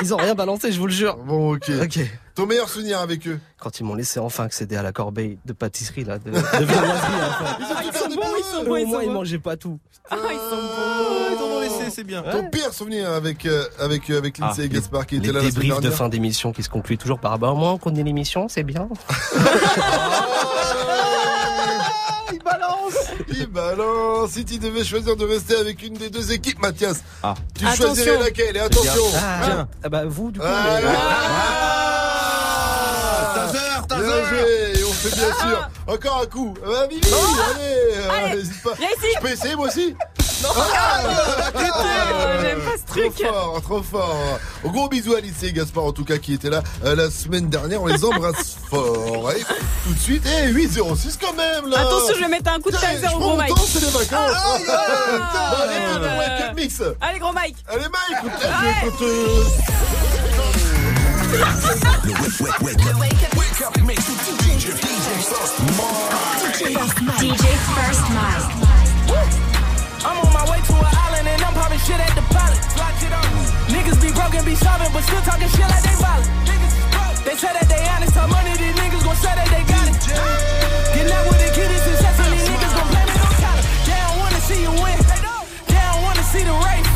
Ils 0.00 0.14
ont 0.14 0.16
rien 0.16 0.34
balancé, 0.34 0.72
je 0.72 0.80
vous 0.80 0.86
le 0.86 0.92
jure. 0.92 1.18
Bon, 1.18 1.54
ok. 1.54 1.70
Ok. 1.82 1.98
Ton 2.40 2.46
meilleur 2.46 2.70
souvenir 2.70 3.00
avec 3.00 3.28
eux 3.28 3.38
Quand 3.58 3.80
ils 3.80 3.84
m'ont 3.84 3.94
laissé 3.94 4.18
enfin 4.18 4.44
accéder 4.44 4.74
à 4.74 4.82
la 4.82 4.92
corbeille 4.92 5.36
de 5.44 5.52
pâtisserie, 5.52 6.04
là, 6.04 6.18
de, 6.18 6.30
de 6.30 6.38
enfin. 6.38 6.48
Ah, 6.62 7.58
ils 7.84 7.92
sont 7.92 8.08
bons, 8.08 8.22
ils 8.38 8.44
sont 8.44 8.62
Au 8.62 8.64
bons, 8.64 8.76
ils 8.76 8.86
moins, 8.86 9.00
sont 9.00 9.06
ils 9.06 9.10
mangeaient 9.12 9.38
pas 9.38 9.56
tout. 9.58 9.78
Ah, 10.10 10.16
ils 10.30 10.38
sont 10.38 10.56
bons. 10.56 11.36
Ils 11.36 11.42
en 11.42 11.46
ont 11.56 11.60
laissé, 11.60 11.90
c'est 11.90 12.02
bien. 12.04 12.22
Ton 12.22 12.48
pire 12.48 12.72
souvenir 12.72 13.10
avec, 13.10 13.44
euh, 13.44 13.66
avec, 13.78 14.08
euh, 14.08 14.16
avec 14.16 14.38
Lindsay 14.38 14.62
Ah, 14.62 14.64
et 14.64 14.68
Gaspard 14.70 15.04
qui 15.06 15.16
étaient 15.16 15.26
là 15.26 15.34
la 15.34 15.40
semaine 15.40 15.52
débriefs 15.52 15.80
de 15.82 15.90
fin 15.90 16.08
d'émission 16.08 16.52
qui 16.54 16.62
se 16.62 16.70
concluent 16.70 16.96
toujours 16.96 17.18
par 17.18 17.38
bah, 17.38 17.48
au 17.50 17.56
moins 17.56 17.72
on 17.72 17.78
connaît 17.78 18.02
l'émission, 18.04 18.48
c'est 18.48 18.62
bien. 18.62 18.88
Il 22.32 22.38
balance 22.42 22.94
Il 23.28 23.46
balance 23.48 24.30
Si 24.30 24.44
tu 24.46 24.58
devais 24.58 24.84
choisir 24.84 25.14
de 25.16 25.24
rester 25.26 25.56
avec 25.56 25.82
une 25.82 25.94
des 25.94 26.08
deux 26.08 26.32
équipes, 26.32 26.60
Mathias, 26.60 27.02
Ah. 27.22 27.34
tu 27.54 27.66
choisirais 27.66 28.18
laquelle? 28.18 28.56
Et 28.56 28.60
attention 28.60 29.02
Ah, 29.16 29.40
tiens. 29.44 29.68
Ah 29.84 29.88
bah 29.90 30.04
vous, 30.06 30.30
du 30.30 30.38
coup. 30.40 30.46
Ah, 30.48 30.78
mais- 30.82 31.79
Bien 33.96 34.84
on 34.86 34.92
fait 34.92 35.16
bien 35.16 35.34
sûr 35.34 35.68
Encore 35.86 36.22
un 36.22 36.26
coup. 36.26 36.54
Ah, 36.64 36.86
Vivi, 36.88 37.06
allez, 37.08 37.62
euh, 37.96 38.10
Allez, 38.10 38.36
n'hésite 38.36 38.62
pas. 38.62 38.70
Je 38.78 39.20
peux 39.20 39.28
essayer 39.32 39.56
moi 39.56 39.66
aussi 39.66 39.96
Non. 40.42 40.48
Ah, 40.56 41.00
Ah, 41.54 42.40
j'aime 42.40 42.60
pas 42.60 42.76
ce 42.76 42.86
truc. 42.86 43.14
Trop 43.14 43.32
fort, 43.32 43.62
trop 43.62 43.82
fort. 43.82 44.38
Gros 44.64 44.88
bisous 44.88 45.14
à 45.14 45.18
et 45.18 45.52
Gaspard 45.52 45.84
en 45.84 45.92
tout 45.92 46.04
cas 46.04 46.18
qui 46.18 46.34
étaient 46.34 46.50
là 46.50 46.62
euh, 46.84 46.94
la 46.94 47.10
semaine 47.10 47.48
dernière, 47.48 47.82
on 47.82 47.86
les 47.86 48.04
embrasse 48.04 48.56
fort. 48.70 49.32
Et 49.32 49.40
tout 49.40 49.94
de 49.94 49.98
suite, 49.98 50.24
et 50.26 50.52
8-06 50.52 51.18
quand 51.20 51.34
même 51.34 51.68
là. 51.68 51.80
Attention, 51.80 52.14
je 52.14 52.20
vais 52.20 52.28
mettre 52.28 52.52
un 52.52 52.60
coup 52.60 52.70
de 52.70 52.76
taser 52.76 53.06
au 53.14 53.18
gros 53.18 53.36
Mike. 53.36 53.52
c'est 53.66 53.80
les 53.80 53.86
vacances. 53.90 54.36
Ah, 54.36 54.56
Tiens, 54.64 54.74
ah, 55.34 55.56
allez, 55.62 55.78
merde. 55.78 56.30
DJ 67.20 67.46
First. 67.70 68.02
I'm 70.02 70.18
on 70.18 70.32
my 70.34 70.42
way 70.50 70.58
to 70.58 70.74
an 70.74 70.90
island 70.90 71.28
and 71.28 71.42
I'm 71.42 71.54
popping 71.54 71.78
shit 71.78 72.00
at 72.00 72.10
the 72.18 72.22
pilot. 72.34 72.58
Niggas 73.70 74.02
be 74.02 74.10
broken, 74.10 74.44
be 74.44 74.56
solving, 74.56 74.90
but 74.92 75.04
still 75.04 75.22
talking 75.22 75.46
shit 75.48 75.70
like 75.70 75.82
they 75.86 75.94
violent. 76.02 76.26
They 77.24 77.36
say 77.36 77.52
that 77.54 77.68
they 77.70 77.86
honest, 77.94 78.14
how 78.18 78.26
money 78.26 78.56
these 78.58 78.74
niggas 78.74 79.04
gon' 79.04 79.14
say 79.14 79.30
that 79.30 79.46
they 79.54 79.62
got 79.70 79.86
it. 79.86 79.94
Getting 80.94 81.12
out 81.14 81.30
with 81.30 81.38
the 81.38 81.50
niggas 81.54 82.74
gon' 82.74 82.88
blame 82.90 83.06
it 83.06 83.22
on 83.22 83.34
talent. 83.38 83.66
They 83.86 83.94
don't 84.02 84.18
wanna 84.18 84.40
see 84.50 84.62
you 84.66 84.72
win. 84.82 84.98
They 85.70 85.78
don't 85.78 86.02
wanna 86.02 86.24
see 86.26 86.42
the 86.42 86.58
race. 86.58 86.89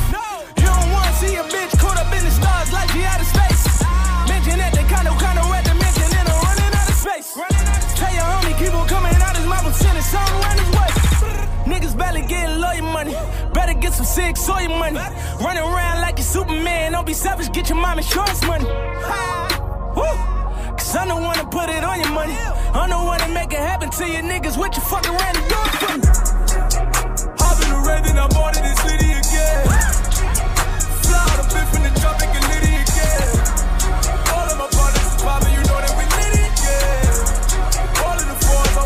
Of 7.19 7.25
space. 7.25 7.45
Tell 7.97 8.13
your 8.13 8.23
homie, 8.23 8.59
keep 8.59 8.75
on 8.75 8.89
coming 8.89 9.15
out 9.15 9.37
his 9.37 9.47
mouth 9.47 9.67
and 9.67 9.75
sending 9.75 10.03
something 10.03 10.35
around 10.41 10.59
his 10.59 10.71
way. 10.71 10.91
Niggas 11.65 11.97
barely 11.97 12.23
getting 12.27 12.61
lawyer 12.61 12.83
money. 12.83 13.15
Better 13.53 13.75
get 13.75 13.93
some 13.93 14.07
sick 14.07 14.37
soy 14.37 14.69
money. 14.69 14.99
Running 15.41 15.63
around 15.63 16.01
like 16.01 16.19
you 16.19 16.25
Superman. 16.25 16.93
Don't 16.93 17.07
be 17.07 17.15
selfish, 17.15 17.51
get 17.51 17.69
your 17.69 17.79
mom 17.79 17.99
insurance 17.99 18.43
money. 18.47 18.65
Woo! 19.97 20.15
Cause 20.77 20.97
I'm 20.97 21.09
the 21.09 21.15
one 21.15 21.37
to 21.39 21.47
put 21.47 21.71
it 21.71 21.85
on 21.85 22.01
your 22.01 22.11
money. 22.11 22.37
I'm 22.75 22.91
the 22.91 22.97
one 22.97 23.21
to 23.21 23.29
make 23.29 23.53
it 23.53 23.61
happen 23.61 23.91
to 23.91 24.07
you 24.07 24.23
niggas. 24.23 24.59
What 24.59 24.77
you 24.77 24.83
fucking 24.83 25.13
ran 25.13 25.37
and 25.37 25.49
do 25.49 25.59
it 25.69 25.75
for 25.81 25.97
me? 25.99 26.07
Hop 27.39 27.63
in 27.63 27.69
the 27.71 27.81
red, 27.87 28.05
then 28.05 28.19
I 28.19 28.27
bought 28.29 28.57
it 28.57 28.65
in 28.65 28.77
city 28.77 29.11
again. 29.13 29.65
Fly 31.03 31.19
out 31.31 31.39
a 31.39 31.55
bit 31.55 31.67
from 31.71 31.83
the 31.85 32.01
tropic 32.01 32.34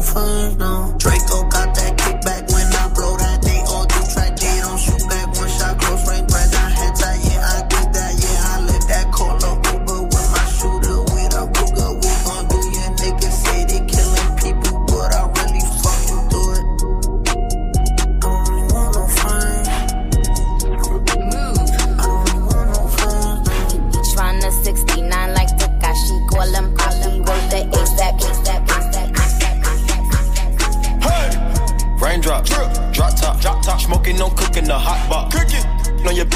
really 0.00 0.14
want 0.14 0.58
no 0.58 0.89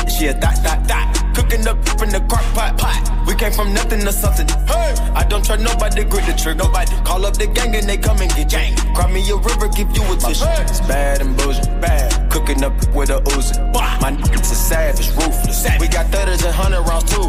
She 0.09 0.27
a 0.29 0.33
dot, 0.33 0.57
dot, 0.63 0.89
dot. 0.89 1.35
Cooking 1.35 1.67
up 1.67 1.77
in 2.01 2.09
the 2.09 2.25
crock 2.29 2.45
pot, 2.55 2.79
pot. 2.79 3.27
We 3.27 3.35
came 3.35 3.53
from 3.53 3.75
nothing 3.75 4.01
to 4.01 4.13
something. 4.13 4.49
Hey, 4.67 4.95
I 5.13 5.25
don't 5.29 5.45
trust 5.45 5.63
nobody, 5.63 6.05
grip 6.05 6.25
the 6.25 6.33
trigger. 6.33 6.65
Nobody 6.65 6.97
call 7.05 7.27
up 7.27 7.37
the 7.37 7.47
gang 7.47 7.75
and 7.77 7.87
they 7.87 7.99
come 7.99 8.19
and 8.23 8.33
get 8.35 8.49
gang. 8.49 8.77
Cry 8.95 9.13
me 9.13 9.29
a 9.31 9.37
river, 9.37 9.69
give 9.69 9.91
you 9.95 10.03
a 10.13 10.17
tissue. 10.17 10.47
It's 10.65 10.81
bad 10.81 11.21
and 11.21 11.37
bullshit, 11.37 11.67
bad. 11.83 12.31
Cooking 12.31 12.65
up 12.65 12.73
with 12.95 13.11
a 13.11 13.21
Uzi. 13.35 13.61
My 14.01 14.13
niggas 14.13 14.53
is 14.53 14.57
savage, 14.57 15.09
ruthless. 15.17 15.67
We 15.79 15.89
got 15.89 16.07
thudders 16.07 16.43
and 16.45 16.55
hundred 16.55 16.83
rounds 16.89 17.13
too. 17.13 17.29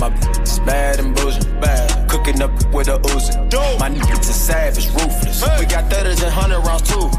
My 0.00 0.08
is 0.40 0.58
bad 0.60 1.00
and 1.00 1.14
bullshit, 1.14 1.60
bad. 1.60 2.08
Cooking 2.08 2.40
up 2.40 2.52
with 2.72 2.88
a 2.88 2.98
Uzi. 3.12 3.36
My 3.78 3.90
niggas 3.90 4.30
is 4.30 4.36
savage, 4.36 4.88
ruthless. 4.88 5.42
We 5.58 5.66
got 5.66 5.90
thudders 5.90 6.22
and 6.22 6.32
hundred 6.32 6.60
rounds 6.60 6.88
too. 6.88 7.10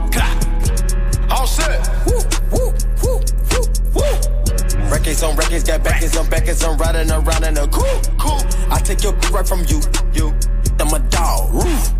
All 1.29 1.45
set. 1.45 1.87
Woo. 2.07 2.30
Records 5.01 5.23
on 5.23 5.35
records, 5.35 5.63
got 5.63 5.83
backers 5.83 6.15
on 6.15 6.29
backers, 6.29 6.63
I'm 6.63 6.77
riding 6.77 7.09
around 7.09 7.43
in 7.43 7.57
a 7.57 7.67
cool, 7.69 8.01
cool. 8.19 8.39
I 8.69 8.79
take 8.83 9.01
your 9.01 9.13
right 9.33 9.47
from 9.47 9.65
you, 9.67 9.81
you. 10.13 10.31
I'm 10.79 10.93
a 10.93 10.99
dog, 11.09 11.53
roof. 11.53 11.93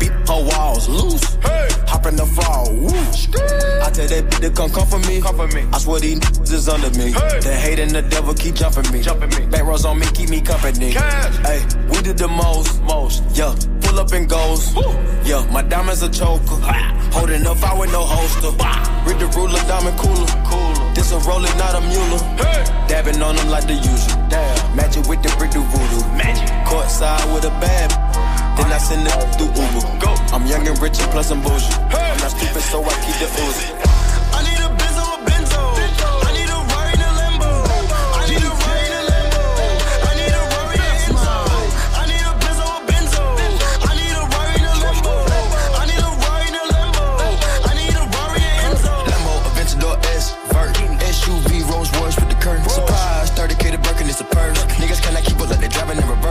Beat 0.00 0.12
her 0.12 0.42
walls 0.48 0.88
loose. 0.88 1.34
Hey. 1.36 1.68
Hop 1.88 2.06
in 2.06 2.16
the 2.16 2.24
fall, 2.24 2.72
woo. 2.72 2.88
I 2.88 3.90
tell 3.90 4.08
that 4.08 4.24
bitch 4.30 4.40
to 4.40 4.50
come 4.50 4.70
comfort 4.70 5.06
me. 5.06 5.20
Comfort 5.20 5.54
me. 5.54 5.66
I 5.74 5.78
swear 5.78 6.00
these 6.00 6.18
niggas 6.20 6.52
is 6.52 6.68
under 6.70 6.90
me. 6.98 7.12
Hey. 7.12 7.40
The 7.40 7.54
hate 7.54 7.78
and 7.80 7.90
the 7.90 8.00
devil 8.00 8.32
keep 8.32 8.54
jumping 8.54 8.90
me. 8.92 9.02
Jumping 9.02 9.28
me. 9.30 9.46
Back 9.50 9.64
rows 9.64 9.84
on 9.84 9.98
me, 9.98 10.06
keep 10.14 10.30
me 10.30 10.40
company. 10.40 10.92
Hey, 10.92 11.60
we 11.90 12.00
did 12.00 12.16
the 12.16 12.28
most, 12.28 12.82
most. 12.82 13.24
Yeah, 13.34 13.54
pull 13.82 14.00
up 14.00 14.10
and 14.12 14.26
goes. 14.26 14.74
Woo. 14.74 14.82
Yeah, 15.24 15.46
my 15.52 15.60
diamonds 15.60 16.02
a 16.02 16.08
choker. 16.08 16.56
Holding 17.12 17.46
up, 17.46 17.62
I 17.62 17.78
with 17.78 17.92
no 17.92 18.04
holster. 18.04 18.52
Read 19.04 19.20
the 19.20 19.26
ruler, 19.36 19.60
diamond 19.68 19.98
cooler. 19.98 20.26
Cooler. 20.48 20.67
A 21.10 21.18
roller, 21.20 21.48
not 21.56 21.74
a 21.74 21.80
mule. 21.80 22.18
Hey. 22.36 22.64
Dabbing 22.86 23.22
on 23.22 23.34
them 23.34 23.48
like 23.48 23.66
the 23.66 23.72
usual. 23.72 24.28
Damn. 24.28 24.76
Magic 24.76 25.08
with 25.08 25.22
the 25.22 25.34
brick 25.38 25.50
do 25.52 25.62
voodoo. 25.62 26.04
Magic. 26.12 26.46
Courtside 26.68 27.32
with 27.32 27.44
a 27.44 27.50
bad. 27.64 27.88
Then 28.58 28.70
I 28.70 28.76
send 28.76 29.08
it 29.08 29.16
through 29.38 29.48
Uber. 29.56 30.04
Go. 30.04 30.12
I'm 30.36 30.44
young 30.46 30.68
and 30.68 30.78
rich 30.82 31.00
and 31.00 31.10
plus 31.10 31.30
I'm 31.30 31.40
bougie. 31.40 31.64
Hey. 31.88 32.12
I'm 32.12 32.18
not 32.18 32.30
stupid, 32.30 32.60
so 32.60 32.84
I 32.84 32.92
keep 33.00 33.16
the 33.16 33.28
Uzi. 33.40 34.07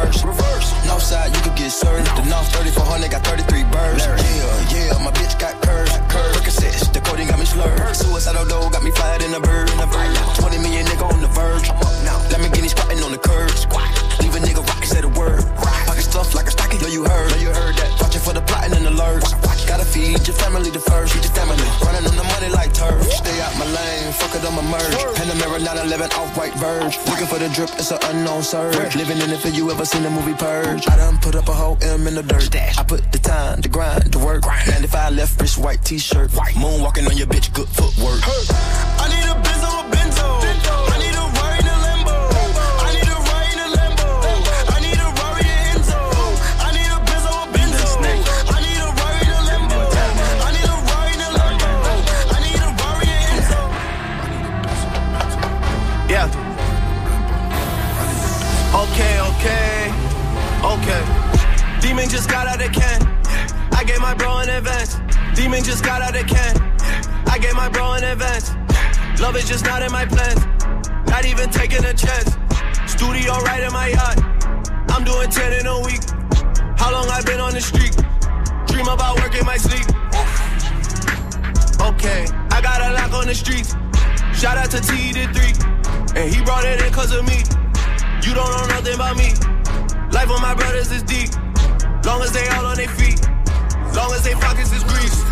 Reverse. 0.08 0.24
Reverse. 0.24 0.88
North 0.88 1.04
side, 1.04 1.36
you 1.36 1.42
could 1.42 1.56
get 1.56 1.72
served. 1.72 2.08
The 2.16 2.26
North 2.30 2.52
3400 2.56 3.12
got 3.12 3.24
33 3.26 3.64
birds. 3.66 4.06
Yeah, 4.06 4.94
yeah, 4.94 5.04
my 5.04 5.12
bitch 5.12 5.40
got 5.40 5.62
curves. 5.62 5.92
Percocets, 6.10 6.92
the 6.94 7.02
coding 7.02 7.28
got 7.28 7.40
me 7.40 7.46
slurred. 7.46 7.96
Suicidal 7.96 8.46
dough 8.46 8.70
got 8.70 8.84
me 8.84 8.92
fired 8.92 9.22
in 9.24 9.34
a 9.34 9.40
bird. 9.40 9.70
In 9.72 9.80
a 9.80 9.88
bird. 9.88 10.16
20 10.36 10.58
million 10.60 10.86
nigga 10.86 11.12
on 11.12 11.22
the 11.22 11.28
verge. 11.28 11.70
Now 12.04 12.18
let 12.32 12.40
me 12.40 12.50
get 12.50 12.62
these 12.62 12.72
squatting 12.72 13.04
on 13.04 13.12
the 13.12 13.18
curb. 13.18 13.50
Leave 14.22 14.36
a 14.36 14.40
nigga 14.40 14.66
rockin' 14.66 14.88
say 14.88 15.02
the 15.02 15.10
word. 15.10 15.44
Pocket 15.86 16.04
stuff 16.04 16.34
like 16.36 16.48
a 16.48 16.52
stocking, 16.52 16.82
know 16.82 16.88
you 16.88 17.04
heard. 17.04 17.32
Know 17.32 17.38
you 17.38 17.50
heard 17.50 17.76
that. 17.76 17.90
Watching 18.02 18.22
for 18.22 18.34
the 18.34 18.42
plotting 18.42 18.74
and 18.74 18.86
alerts. 18.86 19.32
Gotta 19.68 19.86
feed 19.86 20.26
your 20.28 20.36
family 20.36 20.70
the 20.70 20.80
first. 20.80 21.14
Feed 21.14 21.24
your 21.24 21.34
family. 21.34 21.68
Running 21.84 22.06
on 22.08 22.16
the 22.16 22.24
money 22.24 22.50
like 22.50 22.74
turf. 22.74 23.04
Stay 23.12 23.40
out 23.42 23.54
my 23.60 23.66
lane, 23.66 24.14
fuck 24.14 24.34
it, 24.36 24.44
I'ma 24.48 24.62
merge. 24.62 24.96
Panamera 25.18 25.60
911 25.60 26.12
off 26.18 26.38
white 26.38 26.54
verge. 26.56 26.98
Looking 27.10 27.28
for 27.28 27.40
the 27.40 27.50
drip, 27.50 27.70
it's 27.76 27.92
an 27.92 28.00
unknown 28.10 28.44
surge. 28.44 28.96
Living 28.96 29.20
in 29.20 29.30
it 29.30 29.40
for 29.40 29.50
you 29.50 29.70
ever 29.72 29.86
seen 29.86 30.04
the 30.04 30.10
movie 30.10 30.34
Purge. 30.34 30.88
I 30.88 30.96
done 30.98 31.18
put 31.18 31.36
up 31.36 31.48
a 31.50 31.54
whole 31.54 31.78
M 31.82 32.08
in 32.08 32.16
the 32.16 32.24
dirt. 32.24 32.56
I 32.56 32.84
put 32.84 33.12
the 33.12 33.20
time, 33.20 33.62
the 33.62 33.70
grind, 33.70 34.14
the 34.14 34.20
work. 34.20 34.44
95 34.46 35.14
left 35.14 35.42
wrist, 35.42 35.58
white 35.58 35.84
t-shirt. 35.84 36.34
Moon 36.34 36.80
Moonwalking 36.80 37.10
on 37.10 37.18
your 37.18 37.28
bitch, 37.28 37.54
good 37.54 37.68
footwork. 37.68 38.22
I 38.24 39.08
need 39.12 39.28
a 39.28 39.36
Benzo, 39.44 39.70
a 39.82 39.96
Benzo. 39.96 40.87
Okay. 60.88 61.80
Demon 61.82 62.10
just 62.10 62.30
got 62.30 62.48
out 62.48 62.64
of 62.64 62.72
can. 62.72 63.02
I 63.74 63.84
gave 63.84 64.00
my 64.00 64.14
bro 64.14 64.38
an 64.38 64.50
advance. 64.50 64.98
Demon 65.36 65.64
just 65.64 65.84
got 65.84 66.02
out 66.02 66.16
of 66.16 66.26
can. 66.28 66.56
I 67.28 67.38
gave 67.40 67.56
my 67.56 67.70
bro 67.70 67.94
an 67.94 68.04
advance. 68.04 68.56
Love 69.20 69.36
is 69.36 69.48
just 69.48 69.66
not 69.66 69.82
in 69.84 69.92
my 69.92 70.06
plans. 70.06 70.46
Not 71.08 71.26
even 71.26 71.50
taking 71.50 71.84
a 71.84 71.94
chance. 71.94 72.38
Studio 72.86 73.34
right 73.44 73.64
in 73.64 73.72
my 73.74 73.90
yacht. 73.90 74.18
I'm 74.90 75.04
doing 75.04 75.30
10 75.30 75.54
in 75.60 75.68
a 75.68 75.80
week. 75.82 76.02
How 76.78 76.92
long 76.92 77.08
I 77.10 77.22
been 77.26 77.40
on 77.40 77.54
the 77.54 77.62
street? 77.62 77.96
Dream 78.68 78.88
about 78.88 79.20
work 79.20 79.36
in 79.36 79.46
my 79.46 79.58
sleep. 79.58 79.88
Okay, 81.82 82.26
I 82.52 82.62
got 82.62 82.82
a 82.82 82.94
lock 82.94 83.14
on 83.14 83.28
the 83.28 83.36
streets. 83.36 83.76
Shout 84.34 84.58
out 84.58 84.72
to 84.72 84.82
T 84.82 85.12
the 85.14 85.28
three. 85.34 85.54
And 86.20 86.34
he 86.34 86.44
brought 86.44 86.66
it 86.66 86.82
in 86.82 86.92
cause 86.94 87.12
of 87.12 87.26
me. 87.26 87.44
You 88.24 88.34
don't 88.34 88.50
know 88.52 88.68
nothing 88.68 88.96
about 88.96 89.18
me. 89.18 89.57
Life 90.12 90.30
with 90.30 90.42
my 90.42 90.54
brothers 90.56 90.92
is 90.92 91.04
deep. 91.04 91.30
Long 92.06 92.22
as 92.22 92.32
they 92.32 92.48
all 92.50 92.66
on 92.66 92.78
their 92.78 92.88
feet. 92.90 93.20
Long 93.96 94.12
as 94.14 94.24
they 94.24 94.34
pockets 94.34 94.72
is 94.72 94.84
grease. 94.84 95.24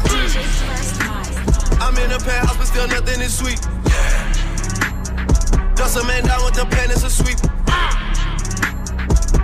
I'm 1.80 1.98
in 1.98 2.12
a 2.12 2.20
penthouse, 2.20 2.58
but 2.58 2.66
still 2.66 2.88
nothing 2.88 3.22
is 3.22 3.38
sweet. 3.38 3.62
Dust 5.76 5.98
a 5.98 6.04
man 6.08 6.24
down 6.26 6.44
with 6.46 6.56
the 6.56 6.66
pen, 6.70 6.90
it's 6.90 7.04
a 7.04 7.10
sweep. 7.10 7.38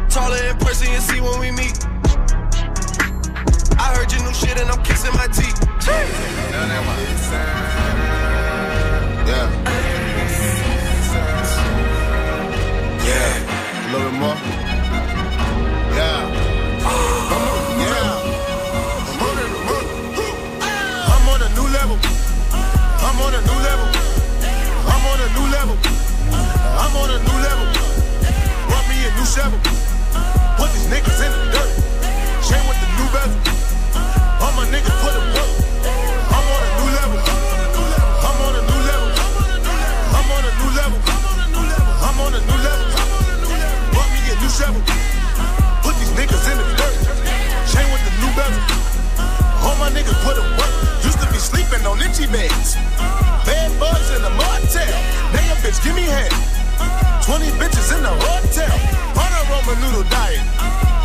Taller 0.09 0.43
in 0.49 0.57
person, 0.57 0.91
you 0.91 0.99
see 0.99 1.21
when 1.21 1.39
we 1.39 1.51
meet. 1.51 1.77
I 3.79 3.95
heard 3.95 4.11
your 4.11 4.23
new 4.23 4.33
shit 4.33 4.59
and 4.59 4.69
I'm 4.69 4.83
kissing 4.83 5.13
my 5.13 5.27
teeth. 5.27 5.59
Yeah. 9.27 9.47
Yeah. 13.05 13.87
A 13.87 13.91
little 13.93 14.11
more. 14.11 14.40
I'm 26.91 26.97
on 26.97 27.07
a 27.07 27.19
new 27.23 27.37
level. 27.39 27.71
Brought 28.67 28.83
me 28.91 28.99
a 29.07 29.11
new 29.15 29.23
shovel. 29.23 29.55
Put 30.59 30.75
these 30.75 30.91
niggas 30.91 31.23
in 31.23 31.31
the 31.31 31.55
dirt. 31.55 31.71
Chain 32.43 32.59
with 32.67 32.75
the 32.83 32.89
new 32.99 33.07
bezel. 33.15 33.39
All 34.43 34.51
my 34.59 34.67
niggas 34.67 34.91
put 34.99 35.15
them 35.15 35.23
work. 35.31 35.55
I'm 35.87 36.43
on 36.51 36.61
a 36.67 36.71
new 36.83 36.91
level. 36.91 37.19
I'm 38.27 38.39
on 38.43 38.53
a 38.59 38.63
new 38.67 38.81
level. 38.91 39.07
I'm 39.07 40.27
on 40.35 40.43
a 40.43 40.51
new 40.51 40.71
level. 40.75 40.99
I'm 42.03 42.17
on 42.27 42.33
a 42.35 42.41
new 42.43 42.59
level. 42.59 42.87
Me 44.11 44.19
a 44.27 44.35
new 44.35 44.51
shovel. 44.51 44.83
Put 45.87 45.95
these 45.95 46.11
niggas 46.19 46.43
in 46.51 46.59
the 46.59 46.67
dirt. 46.75 46.95
Chain 47.71 47.87
with 47.87 48.03
the 48.03 48.11
new. 48.19 48.31
All 49.63 49.79
my 49.79 49.87
niggas 49.95 50.19
put 50.27 50.35
work. 50.59 50.75
Used 51.07 51.23
to 51.23 51.27
be 51.31 51.39
sleeping 51.39 51.87
on 51.87 52.03
itchy 52.03 52.27
beds. 52.27 52.75
Bad 53.47 53.71
bugs 53.79 54.11
in 54.11 54.21
the 54.27 54.33
motel. 54.35 54.91
Now 55.31 55.47
your 55.47 55.55
bitch 55.63 55.79
give 55.79 55.95
me 55.95 56.03
head. 56.03 56.60
20 57.25 57.47
bitches 57.57 57.95
in 57.95 58.03
the 58.03 58.11
hotel. 58.11 58.75
On 59.17 59.29
a 59.29 59.41
Roman 59.51 59.77
noodle 59.81 60.07
diet. 60.09 60.43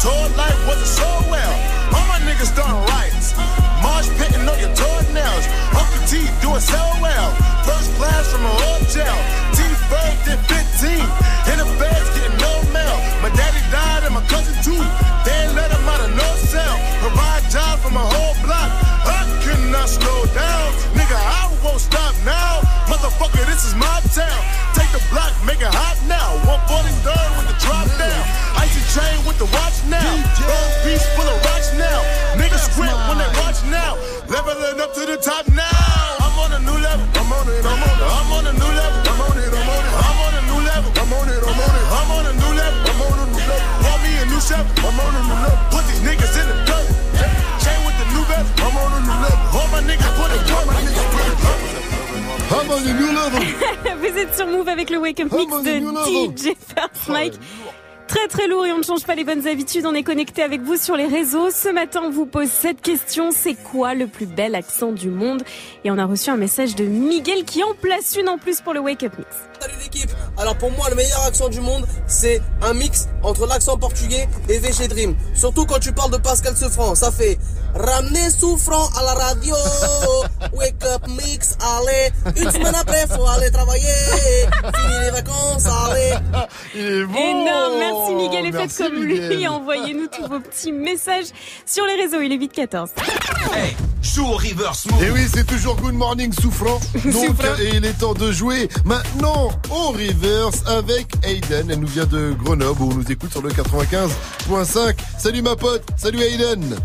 Told 0.01 0.31
life 0.37 0.57
wasn't 0.67 0.87
so 0.87 1.09
well. 1.31 1.55
All 1.95 2.07
my 2.07 2.21
niggas 2.27 2.53
starting 2.53 2.81
riots. 2.93 3.37
Marsh 3.83 4.09
pitting 4.19 4.45
on 4.47 4.59
your 4.61 4.73
toenails. 4.77 5.45
Uncle 5.73 6.03
T 6.09 6.27
doing 6.41 6.61
so 6.61 6.83
well. 7.01 7.29
First 7.65 7.91
class 7.99 8.31
from 8.33 8.45
a 8.45 8.55
hotel. 8.55 9.17
T 9.57 9.63
first 9.91 10.19
did 10.27 10.41
15. 10.47 11.01
In 11.51 11.57
the 11.63 11.69
feds 11.81 12.09
getting 12.15 12.37
no 12.39 12.53
mail. 12.73 12.97
My 13.23 13.31
daddy 13.33 13.63
died 13.73 14.05
and 14.05 14.15
my 14.15 14.25
cousin 14.29 14.57
too. 14.63 14.83
They 15.25 15.41
let 15.59 15.71
him 15.71 15.89
out 15.89 16.01
of 16.01 16.13
no 16.15 16.29
cell. 16.49 16.77
Provide 17.01 17.45
jobs 17.51 17.83
for 17.83 17.91
my 17.91 18.05
whole 18.05 18.37
block. 18.45 18.71
I 19.05 19.25
cannot 19.45 19.89
slow 19.89 20.27
down. 20.35 20.67
Nigga, 20.95 21.17
I 21.17 21.56
won't 21.67 21.83
stop 21.83 22.15
now. 22.23 22.63
Motherfucker, 22.87 23.43
this 23.51 23.67
is 23.67 23.75
my 23.75 23.99
town. 24.15 24.41
Take 24.79 24.91
the 24.95 25.03
block, 25.11 25.35
make 25.43 25.59
it 25.59 25.75
hot 25.75 25.99
now. 26.07 26.39
143rd 26.47 27.31
with 27.35 27.47
the 27.51 27.57
drop 27.59 27.91
down. 27.99 28.23
Icy 28.63 28.83
chain 28.95 29.19
with 29.27 29.39
the 29.43 29.51
watch 29.51 29.83
now. 29.91 30.07
Gold 30.47 30.73
piece 30.87 31.03
full 31.19 31.27
of 31.27 31.39
rocks 31.51 31.75
now. 31.75 31.99
Niggas 32.39 32.71
script 32.71 32.95
when 33.11 33.19
they 33.19 33.31
watch 33.43 33.59
now. 33.67 33.99
Leveling 34.31 34.79
up 34.79 34.95
to 34.95 35.03
the 35.03 35.19
top 35.19 35.51
now. 35.51 36.23
I'm 36.23 36.39
on 36.39 36.55
a 36.55 36.61
new 36.63 36.79
level. 36.79 37.07
I'm 37.19 37.33
on 37.35 37.51
it. 37.51 37.67
I'm 37.67 37.83
on 37.83 37.99
it. 37.99 38.15
I'm 38.15 38.31
on 38.31 38.45
a 38.47 38.55
new 38.55 38.73
level. 38.79 39.01
I'm 39.11 39.21
on 39.27 39.37
it. 39.37 39.51
I'm 39.51 39.67
on 39.67 39.83
it. 39.83 39.95
I'm 40.07 40.19
on 40.23 40.35
a 40.39 40.43
new 40.47 40.61
level. 40.63 40.91
I'm 40.95 41.13
on 41.19 41.27
it. 41.27 41.43
I'm 41.43 41.61
on 41.67 41.75
it. 41.75 41.85
I'm 41.99 42.11
on 42.15 42.25
a 42.31 42.33
new 42.39 42.53
level. 42.55 42.81
I'm 42.87 43.03
on 43.03 43.19
a 43.19 43.27
new 43.27 43.43
level. 43.43 43.83
Want 43.83 44.01
me 44.07 44.11
a 44.23 44.25
new 44.31 44.41
chef? 44.41 44.65
I'm 44.87 44.99
on 45.03 45.13
a 45.19 45.23
new 45.27 45.39
level. 45.43 45.59
Put 45.75 45.83
these 45.91 46.03
niggas 46.07 46.35
in 46.39 46.47
the 46.47 46.66
with 48.39 48.57
the 48.57 48.61
new 48.61 48.61
vest, 48.61 48.61
I'm 48.61 48.77
on 48.77 48.93
a 48.93 49.01
new 49.01 49.17
level. 49.23 49.59
All 49.59 49.69
my 49.69 49.81
niggas 49.83 50.13
put 50.17 50.31
it 50.33 50.43
work, 50.53 50.67
my 50.67 50.73
niggas 50.83 51.09
put 51.13 51.27
it 51.27 51.39
work. 51.45 51.61
I'm 52.49 52.71
on 52.71 52.83
a 52.87 52.95
new 52.95 53.11
level. 53.13 53.43
Vous 53.99 54.19
êtes 54.19 54.35
sur 54.37 54.47
Move 54.47 54.69
avec 54.69 54.91
le 54.91 54.99
Wake 54.99 55.21
Up 55.21 55.33
Mix 55.33 55.63
de 55.63 55.73
DJ 55.81 56.55
First 56.55 57.09
Mike. 57.09 57.35
Très 58.09 58.29
très 58.29 58.47
lourd 58.47 58.65
et 58.67 58.73
on 58.73 58.79
ne 58.79 58.85
change 58.85 59.05
pas 59.05 59.15
les 59.15 59.25
bonnes 59.25 59.47
habitudes. 59.49 59.85
On 59.85 59.95
est 59.95 60.05
connecté 60.05 60.43
avec 60.43 60.63
vous 60.63 60.77
sur 60.77 60.97
les 60.97 61.07
réseaux. 61.07 61.51
Ce 61.51 61.69
matin, 61.69 62.03
on 62.05 62.11
vous 62.11 62.27
pose 62.27 62.49
cette 62.49 62.81
question. 62.81 63.31
C'est 63.33 63.55
quoi 63.55 63.95
le 63.95 64.07
plus 64.07 64.27
bel 64.27 64.55
accent 64.55 64.93
du 64.93 65.09
monde? 65.09 65.43
Et 65.85 65.91
on 65.91 65.99
a 65.99 66.05
reçu 66.05 66.31
un 66.31 66.37
message 66.37 66.77
de 66.77 66.85
Miguel 66.85 67.45
qui 67.45 67.65
en 67.65 67.75
place 67.81 68.17
une 68.17 68.29
en 68.29 68.39
plus 68.39 68.61
pour 68.61 68.75
le 68.75 68.81
Wake 68.81 69.03
Up 69.03 69.13
Mix. 69.19 69.31
Salut 69.61 69.75
l'équipe 69.83 70.11
Alors 70.37 70.57
pour 70.57 70.71
moi 70.71 70.89
le 70.91 70.97
meilleur 70.97 71.23
accent 71.25 71.49
du 71.49 71.61
monde 71.61 71.87
c'est 72.07 72.43
un 72.63 72.75
mix 72.75 73.09
entre 73.23 73.47
l'accent 73.47 73.79
portugais 73.79 74.29
et 74.49 74.59
VG 74.59 74.87
Dream. 74.89 75.17
Surtout 75.35 75.65
quand 75.65 75.79
tu 75.79 75.93
parles 75.93 76.13
de 76.13 76.19
Pascal 76.19 76.55
Sefranc, 76.55 76.95
ça 76.95 77.11
fait 77.11 77.39
Ramener 77.75 78.31
souffrant 78.31 78.89
à 78.99 79.03
la 79.03 79.13
radio 79.15 79.55
Wake 80.55 80.83
up 80.85 81.07
mix, 81.09 81.57
allez 81.61 82.11
Une 82.43 82.51
semaine 82.51 82.75
après 82.75 83.07
faut 83.07 83.27
aller 83.27 83.51
travailler 83.51 83.83
Fini 84.63 84.99
les 85.05 85.11
vacances, 85.11 85.67
allez 85.67 86.15
Il 86.75 86.81
est 86.87 87.05
bon 87.05 87.15
Énorme, 87.19 87.75
merci 87.79 87.96
Miguel 88.17 88.47
et 88.47 88.53
faites 88.53 88.61
Merci, 88.61 88.83
comme 88.83 89.05
Miguel. 89.05 89.37
lui. 89.37 89.47
Envoyez-nous 89.49 90.07
tous 90.09 90.27
vos 90.29 90.41
petits 90.41 90.73
messages 90.73 91.27
sur 91.65 91.85
les 91.87 91.95
réseaux. 91.95 92.21
Il 92.21 92.33
est 92.33 92.39
8-14. 92.39 92.89
Joue 94.03 94.25
au 94.27 94.37
reverse 94.37 94.87
Et 95.03 95.11
oui, 95.11 95.27
c'est 95.33 95.47
toujours 95.47 95.77
Good 95.77 95.95
Morning 95.95 96.33
Souffrant. 96.33 96.81
Donc, 97.05 97.37
et 97.61 97.77
il 97.77 97.85
est 97.85 97.99
temps 97.99 98.15
de 98.15 98.31
jouer 98.31 98.69
maintenant 98.85 99.51
au 99.71 99.89
reverse 99.91 100.63
avec 100.67 101.07
Aiden. 101.25 101.71
Elle 101.71 101.81
nous 101.81 101.87
vient 101.89 102.07
de 102.07 102.35
Grenoble 102.43 102.83
où 102.83 102.91
on 102.93 102.95
nous 102.95 103.11
écoute 103.11 103.33
sur 103.33 103.43
le 103.43 103.51
95.5. 103.51 104.95
Salut 105.19 105.43
ma 105.43 105.57
pote, 105.57 105.83
salut 105.97 106.21
Aiden. 106.21 106.77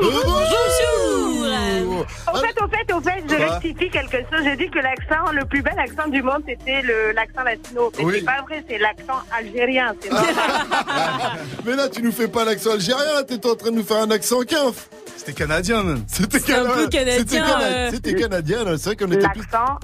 Bonjour 0.00 0.22
Bonjour 0.24 1.41
Au 1.84 2.36
fait, 2.36 2.62
au 2.62 2.68
fait, 2.68 2.92
au 2.92 3.00
fait, 3.00 3.24
je 3.28 3.34
rectifie 3.34 3.90
quelque 3.90 4.16
chose. 4.18 4.42
J'ai 4.44 4.56
dit 4.56 4.70
que 4.70 4.78
l'accent, 4.78 5.32
le 5.32 5.44
plus 5.44 5.62
bel 5.62 5.78
accent 5.78 6.08
du 6.08 6.22
monde, 6.22 6.42
c'était 6.48 6.82
le- 6.82 7.12
l'accent 7.12 7.42
latino. 7.44 7.92
Mais 7.98 8.04
Oui. 8.04 8.14
c'est 8.18 8.24
pas 8.24 8.42
vrai, 8.42 8.64
c'est 8.68 8.78
l'accent 8.78 9.20
algérien. 9.36 9.94
Mais 11.64 11.76
là, 11.76 11.88
tu 11.88 12.02
nous 12.02 12.12
fais 12.12 12.28
pas 12.28 12.44
l'accent 12.44 12.72
algérien, 12.72 13.04
là, 13.14 13.22
t'étais 13.24 13.48
en 13.48 13.56
train 13.56 13.70
de 13.70 13.76
nous 13.76 13.84
faire 13.84 13.98
un 14.02 14.10
accent 14.10 14.40
quinf. 14.42 14.88
C'était 15.16 15.32
canadien 15.34 15.82
même. 15.84 16.04
C'était 16.08 16.26
peu 16.26 16.38
C'était 16.38 16.98
canadien, 16.98 17.44
cana- 17.44 17.62
euh. 17.62 17.90
c'était 17.92 18.14
canadien, 18.14 18.64
là. 18.64 18.76
c'est 18.78 18.86
vrai 18.90 18.96
qu'on 18.96 19.12
était 19.12 19.28
plus. 19.28 19.40
L'accent 19.42 19.78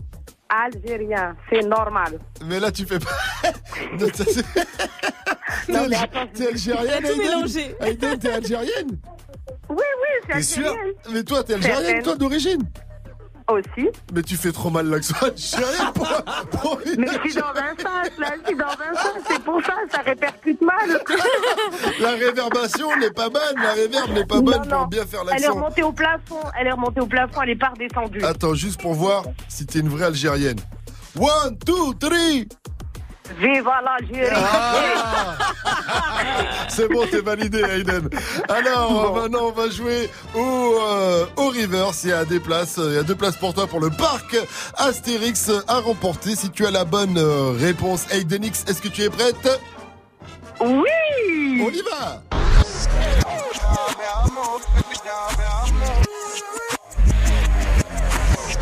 algérien, 0.49 1.37
c'est 1.51 1.63
normal. 1.63 2.19
Mais 2.47 2.59
là, 2.59 2.73
tu 2.73 2.85
fais 2.87 2.99
pas. 2.99 3.11
Non, 3.99 4.07
T'es 4.09 4.25
Non, 5.73 5.87
mais 5.89 5.97
Alg- 5.97 6.03
attends, 6.05 6.27
T'es 6.35 6.49
algérienne. 6.49 7.05
Aiden, 7.81 8.19
t'es 8.19 8.31
algérienne 8.33 8.99
Oui, 9.69 9.77
oui, 9.77 10.27
c'est 10.29 10.33
T'es 10.35 10.43
sûr. 10.43 10.75
Mais 11.13 11.23
toi, 11.23 11.43
t'es 11.45 11.55
algérienne, 11.55 12.03
toi, 12.03 12.17
d'origine 12.17 12.63
Aussi. 13.49 13.89
Mais 14.13 14.23
tu 14.23 14.37
fais 14.37 14.53
trop 14.53 14.71
mal 14.71 14.87
l'accent 14.89 15.15
algérien 15.23 15.93
pour, 15.93 16.07
pour 16.61 16.81
une 16.87 17.01
Mais 17.01 17.07
je 17.25 17.31
suis 17.31 17.35
dans 17.35 17.49
sens, 17.55 18.11
là, 18.19 18.27
je 18.43 18.47
suis 18.49 18.57
dans 18.57 18.69
sens, 18.69 19.23
c'est 19.29 19.43
pour 19.43 19.61
ça, 19.65 19.75
ça 19.91 19.99
répercute 20.03 20.61
mal. 20.61 21.03
La 22.01 22.11
réverbation 22.11 22.89
n'est 22.99 23.11
pas 23.11 23.29
bonne, 23.29 23.57
la 23.57 23.73
réverb 23.73 24.11
n'est 24.13 24.27
pas 24.27 24.41
bonne 24.41 24.69
Non, 24.69 24.79
pour 24.79 24.87
bien 24.89 25.07
faire 25.07 25.21
Elle 25.23 25.29
est 25.29 25.41
l'accent. 25.41 25.55
remontée 25.55 25.83
au 25.83 25.93
plafond, 25.93 26.41
elle 26.59 26.67
est 26.67 26.73
remontée 26.73 27.01
au 27.01 27.07
plafond, 27.07 27.43
elle 27.43 27.51
est 27.51 27.57
pas 27.57 27.69
redescendue. 27.71 28.23
Attends, 28.25 28.55
juste 28.55 28.81
pour 28.81 28.95
voir 28.95 29.25
si 29.49 29.67
t'es 29.67 29.81
une 29.81 29.89
vraie 29.89 30.07
algérienne. 30.07 30.59
One, 31.19 31.59
two, 31.65 31.95
three 31.95 32.49
Viva 33.37 33.81
l'Algérie 33.85 34.31
C'est 36.69 36.89
bon, 36.89 37.07
t'es 37.11 37.21
validé, 37.21 37.61
Aiden. 37.61 38.09
Alors, 38.49 39.17
maintenant, 39.17 39.49
on 39.49 39.53
va 39.53 39.69
jouer 39.71 40.11
au, 40.35 40.79
euh, 40.81 41.27
au 41.37 41.49
reverse. 41.49 42.05
Il 42.05 42.11
y 42.11 42.13
a 42.13 42.25
des 42.25 42.41
places, 42.41 42.79
il 42.83 42.95
y 42.95 42.99
a 42.99 43.03
deux 43.03 43.15
places 43.15 43.37
pour 43.37 43.55
toi 43.55 43.67
pour 43.67 43.81
le 43.81 43.91
parc 43.91 44.37
Astérix 44.77 45.51
à 45.67 45.81
remporter. 45.81 46.37
Si 46.37 46.51
tu 46.51 46.67
as 46.67 46.71
la 46.71 46.85
bonne 46.85 47.19
euh, 47.19 47.53
réponse, 47.59 48.07
Aidenix, 48.13 48.65
est-ce 48.69 48.81
que 48.81 48.89
tu 48.89 49.03
es 49.03 49.11
prête? 49.11 49.61
Oui. 50.61 51.63
On 51.65 51.71
y 51.71 51.83
va. 51.83 52.23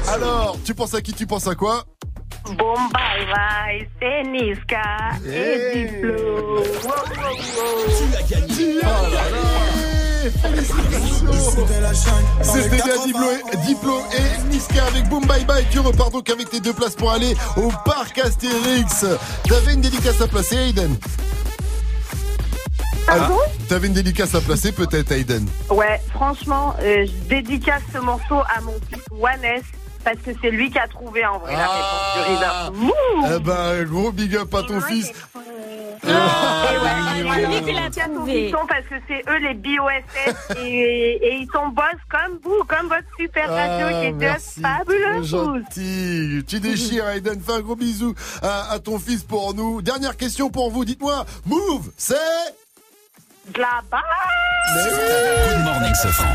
Alors, 0.09 0.57
tu 0.65 0.75
penses 0.75 0.95
à 0.95 1.01
qui? 1.01 1.13
Tu 1.13 1.27
penses 1.27 1.47
à 1.47 1.55
quoi? 1.55 1.85
Bon 2.55 2.75
bye 2.93 3.27
bye, 3.33 3.89
c'est 4.01 4.23
Niska 4.23 5.19
et 5.27 5.87
Diplo. 5.87 6.59
Wow, 6.59 6.63
wow, 6.85 7.35
wow. 7.57 8.27
C'était 12.43 12.77
bien 12.83 13.05
Diplo 13.05 13.27
et, 13.53 13.57
Diplo 13.67 14.01
et 14.13 14.49
Niska 14.51 14.85
avec 14.87 15.09
Boom 15.09 15.25
Bye 15.27 15.45
Bye. 15.45 15.65
Tu 15.71 15.79
repars 15.79 16.11
donc 16.11 16.29
avec 16.31 16.51
tes 16.51 16.61
deux 16.61 16.73
places 16.73 16.95
pour 16.95 17.11
aller 17.13 17.35
au 17.57 17.71
parc 17.85 18.19
Astérix. 18.19 19.05
T'avais 19.49 19.75
une 19.75 19.81
dédicace 19.81 20.21
à 20.21 20.27
placer, 20.27 20.57
Aiden 20.57 20.97
Ah, 23.09 23.29
T'avais 23.69 23.87
une 23.89 23.95
dédicace 23.95 24.35
à 24.35 24.41
placer 24.41 24.73
peut-être, 24.73 25.13
Aiden 25.13 25.47
Ouais, 25.71 26.01
franchement, 26.13 26.75
euh, 26.81 27.07
je 27.07 27.29
dédicace 27.29 27.83
ce 27.93 27.99
morceau 27.99 28.41
à 28.55 28.61
mon 28.63 28.75
fils 28.91 29.03
Wannes 29.11 29.63
parce 30.07 30.19
que 30.25 30.31
c'est 30.41 30.51
lui 30.53 30.71
qui 30.71 30.79
a 30.79 30.87
trouvé 30.87 31.27
en 31.27 31.39
vrai 31.39 31.53
la 31.53 31.67
réponse 31.67 32.15
du 32.15 32.33
River. 32.33 32.87
Wouh 32.87 33.27
Eh 33.37 33.41
ben, 33.41 33.85
gros 33.85 34.13
big 34.13 34.37
up 34.37 34.55
à 34.55 34.63
ton 34.63 34.81
fils. 34.81 35.13
Parce 38.69 38.87
que 38.89 38.95
c'est 39.09 39.23
eux 39.31 39.39
les 39.39 39.55
BOSS 39.55 40.57
et, 40.59 41.19
et 41.23 41.35
ils 41.37 41.49
sont 41.53 41.69
boss 41.69 41.85
comme 42.11 42.39
vous, 42.43 42.65
comme 42.69 42.89
votre 42.89 43.07
super 43.19 43.49
radio 43.49 43.89
qui 43.89 44.07
est 44.07 44.09
Ah, 44.09 44.13
merci. 44.13 44.61
fabuleux. 44.61 45.23
Gentil. 45.23 46.45
Tu 46.47 46.61
déchires, 46.61 47.09
Aiden. 47.09 47.41
Fais 47.41 47.53
un 47.55 47.61
gros 47.61 47.77
bisou 47.77 48.15
à, 48.43 48.73
à 48.73 48.79
ton 48.79 48.99
fils 48.99 49.23
pour 49.25 49.55
nous. 49.55 49.83
Dernière 49.83 50.17
question 50.17 50.51
pour 50.51 50.71
vous. 50.71 50.85
Dites-moi, 50.85 51.25
Move, 51.47 51.91
c'est 51.97 52.15
De 53.55 53.61
la 53.61 53.83
base 53.91 54.03
Good 55.55 55.65
morning, 55.65 55.95
Sofran. 55.95 56.27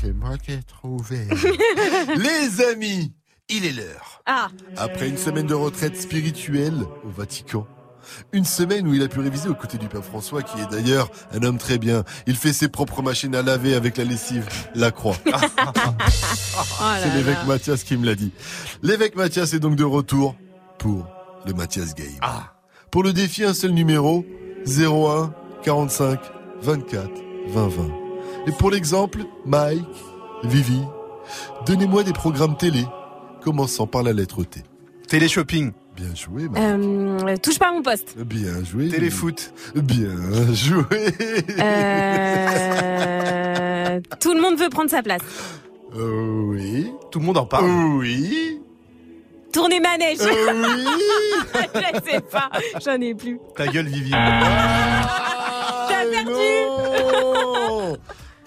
C'est 0.00 0.12
moi 0.12 0.36
qui 0.38 0.52
ai 0.52 0.60
trouvé. 0.62 1.26
Les 2.16 2.64
amis, 2.64 3.12
il 3.48 3.64
est 3.64 3.72
l'heure. 3.72 4.22
Ah, 4.26 4.48
Après 4.76 5.08
une 5.08 5.16
semaine 5.16 5.46
de 5.46 5.54
retraite 5.54 6.00
spirituelle 6.00 6.74
au 7.04 7.08
Vatican. 7.10 7.66
Une 8.32 8.44
semaine 8.44 8.86
où 8.86 8.94
il 8.94 9.02
a 9.02 9.08
pu 9.08 9.20
réviser 9.20 9.48
aux 9.48 9.54
côtés 9.54 9.76
du 9.76 9.88
pape 9.88 10.04
François, 10.04 10.42
qui 10.42 10.58
est 10.60 10.66
d'ailleurs 10.70 11.10
un 11.32 11.42
homme 11.42 11.58
très 11.58 11.78
bien. 11.78 12.04
Il 12.26 12.36
fait 12.36 12.52
ses 12.52 12.68
propres 12.68 13.02
machines 13.02 13.34
à 13.34 13.42
laver 13.42 13.74
avec 13.74 13.96
la 13.96 14.04
lessive, 14.04 14.46
la 14.74 14.90
croix. 14.90 15.16
Oh 16.80 16.84
C'est 17.02 17.14
l'évêque. 17.14 17.44
Mathias 17.46 17.84
qui 17.84 17.96
me 17.96 18.04
l'a 18.04 18.14
dit. 18.16 18.32
L'évêque 18.82 19.14
Mathias 19.14 19.52
est 19.52 19.60
donc 19.60 19.76
de 19.76 19.84
retour 19.84 20.34
pour 20.78 21.06
le 21.46 21.52
Mathias 21.54 21.94
Game. 21.94 22.18
Pour 22.90 23.02
le 23.04 23.12
défi, 23.12 23.44
un 23.44 23.54
seul 23.54 23.70
numéro 23.70 24.24
01 24.68 25.32
45 25.62 26.20
24 26.62 27.10
20 27.48 27.68
20. 27.68 27.82
Et 28.46 28.52
pour 28.52 28.70
l'exemple, 28.70 29.24
Mike, 29.46 29.82
Vivi, 30.44 30.80
donnez-moi 31.66 32.02
des 32.04 32.12
programmes 32.12 32.56
télé, 32.56 32.84
commençant 33.42 33.86
par 33.86 34.02
la 34.02 34.12
lettre 34.12 34.44
T. 34.44 34.62
Télé-shopping. 35.08 35.72
Bien 35.96 36.14
joué, 36.14 36.48
Mike. 36.48 36.62
Euh, 36.62 37.36
touche 37.42 37.58
pas 37.58 37.70
à 37.70 37.72
mon 37.72 37.82
poste. 37.82 38.16
Bien 38.18 38.62
joué. 38.62 38.88
Téléfoot. 38.88 39.52
Bien 39.74 40.52
joué. 40.52 40.84
Euh, 43.98 44.00
tout 44.20 44.34
le 44.34 44.40
monde 44.40 44.58
veut 44.58 44.68
prendre 44.68 44.90
sa 44.90 45.02
place. 45.02 45.22
Euh, 45.96 46.42
oui. 46.44 46.92
Tout 47.10 47.18
le 47.20 47.24
monde 47.24 47.38
en 47.38 47.46
parle. 47.46 47.64
Oui. 47.96 48.57
Tournez 49.52 49.80
manège. 49.80 50.18
Euh, 50.20 50.26
oui. 50.76 50.84
Je 51.74 52.10
sais 52.10 52.20
pas, 52.20 52.50
j'en 52.84 53.00
ai 53.00 53.14
plus. 53.14 53.38
Ta 53.56 53.66
gueule, 53.66 53.86
Vivi. 53.86 54.10
T'as 54.10 56.04
perdu. 56.10 56.30
Non 56.30 57.96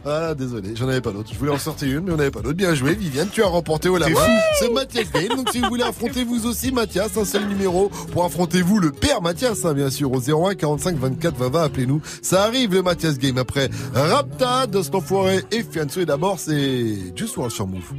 Ah, 0.06 0.34
désolé, 0.36 0.70
j'en 0.76 0.88
avais 0.88 1.02
pas 1.02 1.12
d'autre. 1.12 1.30
Je 1.34 1.38
voulais 1.40 1.52
en 1.52 1.58
sortir 1.58 1.90
une, 1.98 2.06
mais 2.06 2.12
on 2.12 2.18
n'avait 2.18 2.32
pas 2.32 2.42
d'autre. 2.42 2.56
Bien 2.56 2.74
joué, 2.76 2.94
Viviane, 2.94 3.30
tu 3.32 3.44
as 3.44 3.48
remporté 3.48 3.90
au 3.90 3.98
la 3.98 4.10
main 4.10 4.20
ce 4.60 4.66
Mathias 4.72 5.12
Game. 5.12 5.30
Donc, 5.36 5.50
si 5.52 5.60
vous 5.60 5.68
voulez 5.70 5.84
affronter 5.84 6.24
vous 6.24 6.46
aussi 6.46 6.72
Mathias, 6.72 7.18
un 7.18 7.26
seul 7.26 7.46
numéro 7.48 7.90
pour 8.12 8.24
affronter 8.26 8.62
vous, 8.62 8.80
le 8.80 8.92
père 8.92 9.22
Mathias, 9.22 9.66
hein, 9.66 9.74
bien 9.74 9.90
sûr, 9.90 10.12
au 10.12 10.20
01 10.20 10.56
45 10.56 10.98
24 10.98 11.36
20 11.36 11.50
20, 11.50 11.64
appelez-nous. 11.64 12.02
Ça 12.22 12.44
arrive, 12.44 12.74
le 12.74 12.82
Mathias 12.84 13.18
Game. 13.18 13.38
Après 13.38 13.70
Rapta, 13.94 14.68
Dust 14.68 14.94
Enfoiré 14.94 15.42
et 15.52 15.64
Fianso. 15.64 16.00
Et 16.02 16.06
d'abord, 16.06 16.40
c'est 16.40 17.16
Just 17.16 17.38
One 17.38 17.50
sur 17.50 17.68
Move. 17.68 17.92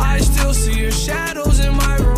I 0.00 0.20
still 0.22 0.52
see 0.54 0.80
your 0.80 0.92
shadows 0.92 1.60
in 1.60 1.72
my 1.72 1.96
room. 2.04 2.17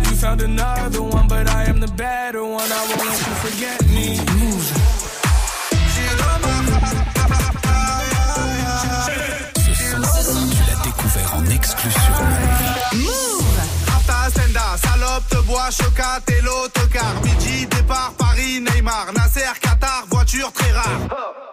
Found 0.21 0.41
another 0.41 1.01
one, 1.01 1.27
but 1.27 1.49
I 1.49 1.63
am 1.63 1.79
the 1.79 1.87
better 1.87 2.43
one. 2.43 2.71
I 2.71 2.81
won't 2.87 3.05
let 3.09 3.19
you 3.27 3.33
forget 3.41 3.79
me. 3.89 4.19
Move. 4.37 4.67
Tu 10.45 10.61
l'as 10.69 10.83
découvert 10.83 11.33
en 11.35 11.45
exclu 11.49 11.89
sur 11.89 12.99
Move. 12.99 13.45
Rata, 13.87 14.29
Senda, 14.29 14.77
salope, 14.77 15.27
te 15.27 15.37
bois, 15.47 15.71
chocat 15.71 16.21
et 16.27 16.41
l'autocar. 16.41 17.15
Midi, 17.23 17.65
départ, 17.65 18.13
Paris, 18.15 18.61
Neymar. 18.61 19.07
Nasser, 19.15 19.59
Qatar, 19.59 20.05
voiture 20.11 20.51
très 20.51 20.71
rare. 20.71 20.99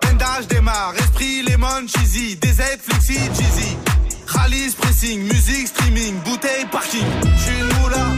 Bendage 0.03 0.47
démarre, 0.47 0.93
esprit, 0.99 1.43
lemon, 1.43 1.87
cheesy. 1.87 2.37
DZ, 2.37 2.63
flexi, 2.83 3.19
cheesy. 3.35 3.79
Rallye, 4.27 4.71
pressing, 4.79 5.23
musique, 5.23 5.69
streaming, 5.69 6.21
bouteille, 6.21 6.67
parking. 6.71 7.07
J'suis 7.39 7.61
une 7.61 7.81
moula. 7.81 8.18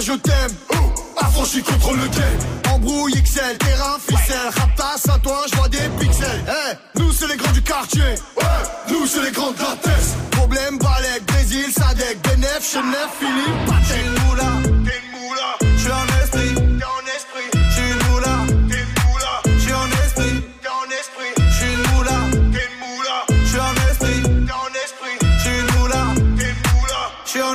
Je 0.00 0.12
t'aime. 0.12 0.52
Oh, 0.72 0.76
affranchi 1.16 1.62
contre 1.62 1.92
le 1.92 2.06
game. 2.08 2.38
Embrouille 2.74 3.22
XL, 3.22 3.56
terrain, 3.58 3.96
ficelle. 3.98 4.50
Raptas 4.56 5.04
à 5.12 5.18
toi, 5.18 5.44
je 5.50 5.56
vois 5.56 5.68
des 5.68 5.88
pixels. 5.98 6.44
Eh, 6.46 6.76
nous 6.98 7.12
c'est 7.12 7.26
les 7.28 7.36
grands 7.36 7.52
du 7.52 7.62
quartier. 7.62 8.02
Ouais, 8.36 8.44
nous 8.90 9.06
c'est 9.06 9.22
les 9.22 9.30
grands 9.30 9.52
de 9.52 9.58
la 9.58 9.76
tête. 9.82 10.14
Problème, 10.32 10.76
Balek, 10.78 11.24
Brésil, 11.26 11.72
Sadek, 11.72 12.20
Benef, 12.22 12.62
Chenef, 12.72 13.08
Philippe, 13.18 13.66
Patek. 13.66 13.86
T'es 13.88 14.00
une 14.06 14.12
moula. 14.26 14.50
T'es 14.84 15.00
une 15.00 15.10
moula. 15.18 15.48
J'suis 15.78 15.92
en 15.92 16.06
esprit, 16.22 16.54
t'es 16.54 16.84
en 16.84 17.06
esprit. 17.16 17.48
J'suis 17.70 17.90
une 17.90 18.02
moula, 18.10 18.34
t'es 18.68 18.80
une 18.82 18.94
moula. 19.06 19.32
J'suis 19.58 19.72
en 19.72 19.88
esprit, 20.04 20.34
t'es 20.62 20.68
en 20.68 20.86
esprit. 21.00 21.32
J'suis 21.50 21.72
une 21.72 21.84
moula, 21.94 22.16
t'es 22.50 22.62
une 22.62 22.76
moula. 22.84 23.16
J'suis 23.44 23.60
en 23.60 23.74
esprit, 23.90 24.20
t'es 24.46 24.52
en 24.52 24.68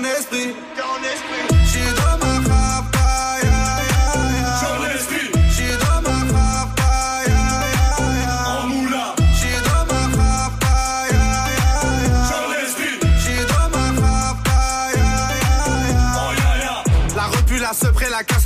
esprit. 0.04 0.50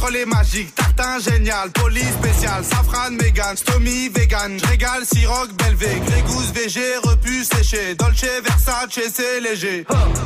Sepré, 0.06 0.16
la 0.16 0.16
casserole 0.16 0.16
est 0.16 0.26
magique. 0.26 0.76
Tartin 0.76 1.20
génial, 1.20 1.70
police 1.72 2.14
spécial, 2.14 2.64
safran, 2.64 3.12
mégan, 3.12 3.56
stomy, 3.56 4.10
vegan. 4.10 4.60
J'régale, 4.60 5.06
siroc, 5.06 5.52
belvé, 5.54 6.00
grégousse, 6.08 6.52
VG, 6.54 6.98
repu, 7.04 7.44
séché. 7.44 7.96
Dolce, 7.96 8.26
Versace, 8.44 9.00
c'est 9.14 9.40
léger. 9.42 9.86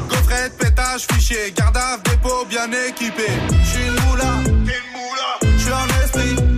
Gaufrette, 0.10 0.58
pétage, 0.58 1.08
fichier, 1.12 1.54
garde 1.56 1.78
à 1.78 1.98
dépôt 2.10 2.46
bien 2.50 2.70
équipé. 2.88 3.28
J'suis 3.64 3.88
une 3.88 4.10
moula, 4.10 4.34
t'es 4.44 4.50
une 4.50 4.92
moula. 4.94 5.58
J'suis 5.58 5.74
en 5.74 6.04
esprit. 6.04 6.50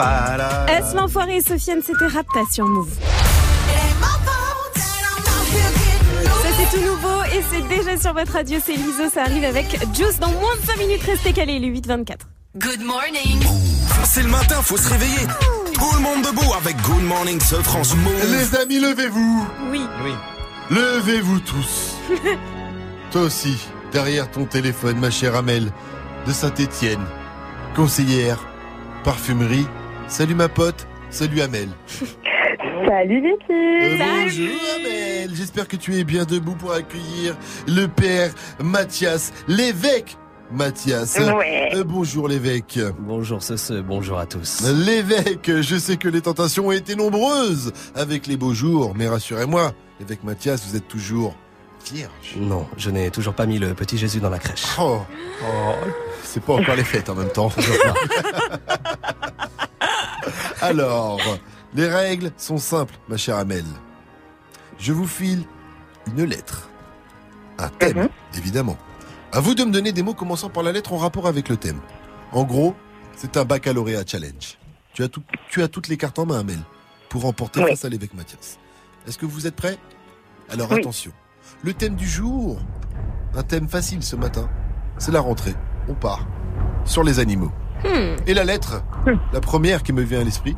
Gims, 0.00 0.94
l'enfoiré 0.94 1.36
et 1.36 1.42
Sofiane, 1.42 1.80
c'était 1.84 2.06
Rapta 2.06 2.40
sur 2.50 2.66
Move. 2.66 2.88
Ça 6.24 6.48
c'est 6.56 6.76
tout 6.76 6.82
nouveau 6.84 7.24
et 7.24 7.42
c'est 7.50 7.68
déjà 7.68 7.98
sur 8.00 8.14
votre 8.14 8.32
radio, 8.32 8.58
c'est 8.64 8.74
Liso, 8.74 9.10
ça 9.12 9.22
arrive 9.22 9.44
avec 9.44 9.66
Juice 9.94 10.18
dans 10.18 10.30
moins 10.30 10.56
de 10.56 10.66
5 10.66 10.78
minutes, 10.78 11.02
restez 11.02 11.32
calés, 11.32 11.58
le 11.58 11.68
8-24. 11.68 12.16
Good 12.56 12.80
morning. 12.82 13.40
C'est 14.04 14.22
le 14.22 14.28
matin, 14.28 14.56
faut 14.62 14.76
se 14.76 14.88
réveiller. 14.88 15.26
Tout 15.74 15.94
le 15.94 16.00
monde 16.00 16.22
debout 16.24 16.52
avec 16.54 16.80
Good 16.82 17.02
Morning 17.02 17.40
ce 17.40 17.56
France 17.56 17.94
Move. 17.94 18.12
Les 18.32 18.56
amis, 18.56 18.80
levez-vous. 18.80 19.46
Oui. 19.70 19.82
Oui. 20.02 20.12
Levez-vous 20.70 21.40
tous. 21.40 21.96
Toi 23.10 23.22
aussi, 23.22 23.56
derrière 23.92 24.30
ton 24.30 24.46
téléphone, 24.46 24.98
ma 24.98 25.10
chère 25.10 25.36
Amel, 25.36 25.70
de 26.26 26.32
Saint-Étienne, 26.32 27.04
conseillère, 27.76 28.38
parfumerie. 29.04 29.66
Salut 30.10 30.34
ma 30.34 30.48
pote, 30.48 30.88
salut 31.08 31.40
Amel. 31.40 31.68
Salut 32.88 33.20
Vicky 33.22 33.52
Euh, 33.52 33.96
bonjour 34.24 34.60
Amel, 34.74 35.30
j'espère 35.34 35.68
que 35.68 35.76
tu 35.76 35.96
es 35.96 36.02
bien 36.02 36.24
debout 36.24 36.56
pour 36.56 36.72
accueillir 36.72 37.36
le 37.68 37.86
père 37.86 38.32
Mathias, 38.58 39.32
l'évêque 39.46 40.16
Mathias. 40.50 41.16
Ouais. 41.16 41.70
Euh, 41.74 41.84
bonjour 41.84 42.26
l'évêque. 42.26 42.80
Bonjour 42.98 43.40
ce, 43.40 43.80
bonjour 43.80 44.18
à 44.18 44.26
tous. 44.26 44.62
L'évêque, 44.84 45.48
je 45.60 45.76
sais 45.76 45.96
que 45.96 46.08
les 46.08 46.22
tentations 46.22 46.66
ont 46.66 46.72
été 46.72 46.96
nombreuses 46.96 47.72
avec 47.94 48.26
les 48.26 48.36
beaux 48.36 48.54
jours, 48.54 48.94
mais 48.96 49.06
rassurez-moi, 49.06 49.72
l'évêque 50.00 50.24
Mathias, 50.24 50.66
vous 50.66 50.76
êtes 50.76 50.88
toujours 50.88 51.36
vierge. 51.92 52.34
Non, 52.36 52.66
je 52.76 52.90
n'ai 52.90 53.10
toujours 53.12 53.34
pas 53.34 53.46
mis 53.46 53.60
le 53.60 53.74
petit 53.74 53.96
Jésus 53.96 54.18
dans 54.18 54.30
la 54.30 54.40
crèche. 54.40 54.64
Oh, 54.80 55.02
oh, 55.44 55.74
c'est 56.24 56.42
pas 56.42 56.54
encore 56.54 56.74
les 56.74 56.84
fêtes 56.84 57.08
en 57.08 57.14
même 57.14 57.30
temps. 57.30 57.52
Alors, 60.60 61.20
les 61.74 61.86
règles 61.88 62.32
sont 62.36 62.58
simples, 62.58 62.94
ma 63.08 63.16
chère 63.16 63.36
Amel. 63.36 63.64
Je 64.78 64.92
vous 64.92 65.06
file 65.06 65.44
une 66.06 66.24
lettre. 66.24 66.68
Un 67.58 67.68
thème, 67.68 68.08
évidemment. 68.36 68.76
À 69.32 69.40
vous 69.40 69.54
de 69.54 69.64
me 69.64 69.70
donner 69.70 69.92
des 69.92 70.02
mots 70.02 70.14
commençant 70.14 70.48
par 70.50 70.62
la 70.62 70.72
lettre 70.72 70.92
en 70.92 70.96
rapport 70.98 71.26
avec 71.26 71.48
le 71.48 71.56
thème. 71.56 71.80
En 72.32 72.44
gros, 72.44 72.74
c'est 73.16 73.36
un 73.36 73.44
baccalauréat 73.44 74.04
challenge. 74.06 74.58
Tu 74.92 75.02
as, 75.02 75.08
tout- 75.08 75.22
tu 75.50 75.62
as 75.62 75.68
toutes 75.68 75.88
les 75.88 75.96
cartes 75.96 76.18
en 76.18 76.26
main, 76.26 76.40
Amel, 76.40 76.58
pour 77.08 77.22
remporter 77.22 77.60
Oui. 77.62 77.70
face 77.70 77.84
à 77.84 77.88
l'évêque 77.88 78.14
Mathias. 78.14 78.58
Est-ce 79.06 79.18
que 79.18 79.26
vous 79.26 79.46
êtes 79.46 79.56
prêts? 79.56 79.78
Alors 80.50 80.70
Oui. 80.70 80.78
attention. 80.80 81.12
Le 81.62 81.74
thème 81.74 81.94
du 81.94 82.08
jour, 82.08 82.58
un 83.34 83.42
thème 83.42 83.68
facile 83.68 84.02
ce 84.02 84.16
matin, 84.16 84.48
c'est 84.98 85.12
la 85.12 85.20
rentrée. 85.20 85.54
On 85.88 85.94
part 85.94 86.26
sur 86.84 87.04
les 87.04 87.18
animaux. 87.18 87.52
Hmm. 87.84 88.16
Et 88.26 88.34
la 88.34 88.44
lettre, 88.44 88.82
la 89.32 89.40
première 89.40 89.82
qui 89.82 89.92
me 89.92 90.02
vient 90.02 90.20
à 90.20 90.24
l'esprit, 90.24 90.56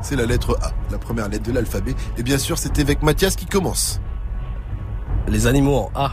c'est 0.00 0.16
la 0.16 0.26
lettre 0.26 0.56
A, 0.62 0.70
la 0.90 0.98
première 0.98 1.28
lettre 1.28 1.44
de 1.44 1.52
l'alphabet. 1.52 1.94
Et 2.16 2.22
bien 2.22 2.38
sûr, 2.38 2.58
c'est 2.58 2.78
évêque 2.78 3.02
Mathias 3.02 3.36
qui 3.36 3.46
commence. 3.46 4.00
Les 5.28 5.46
animaux 5.46 5.76
en 5.76 5.90
A. 5.94 6.12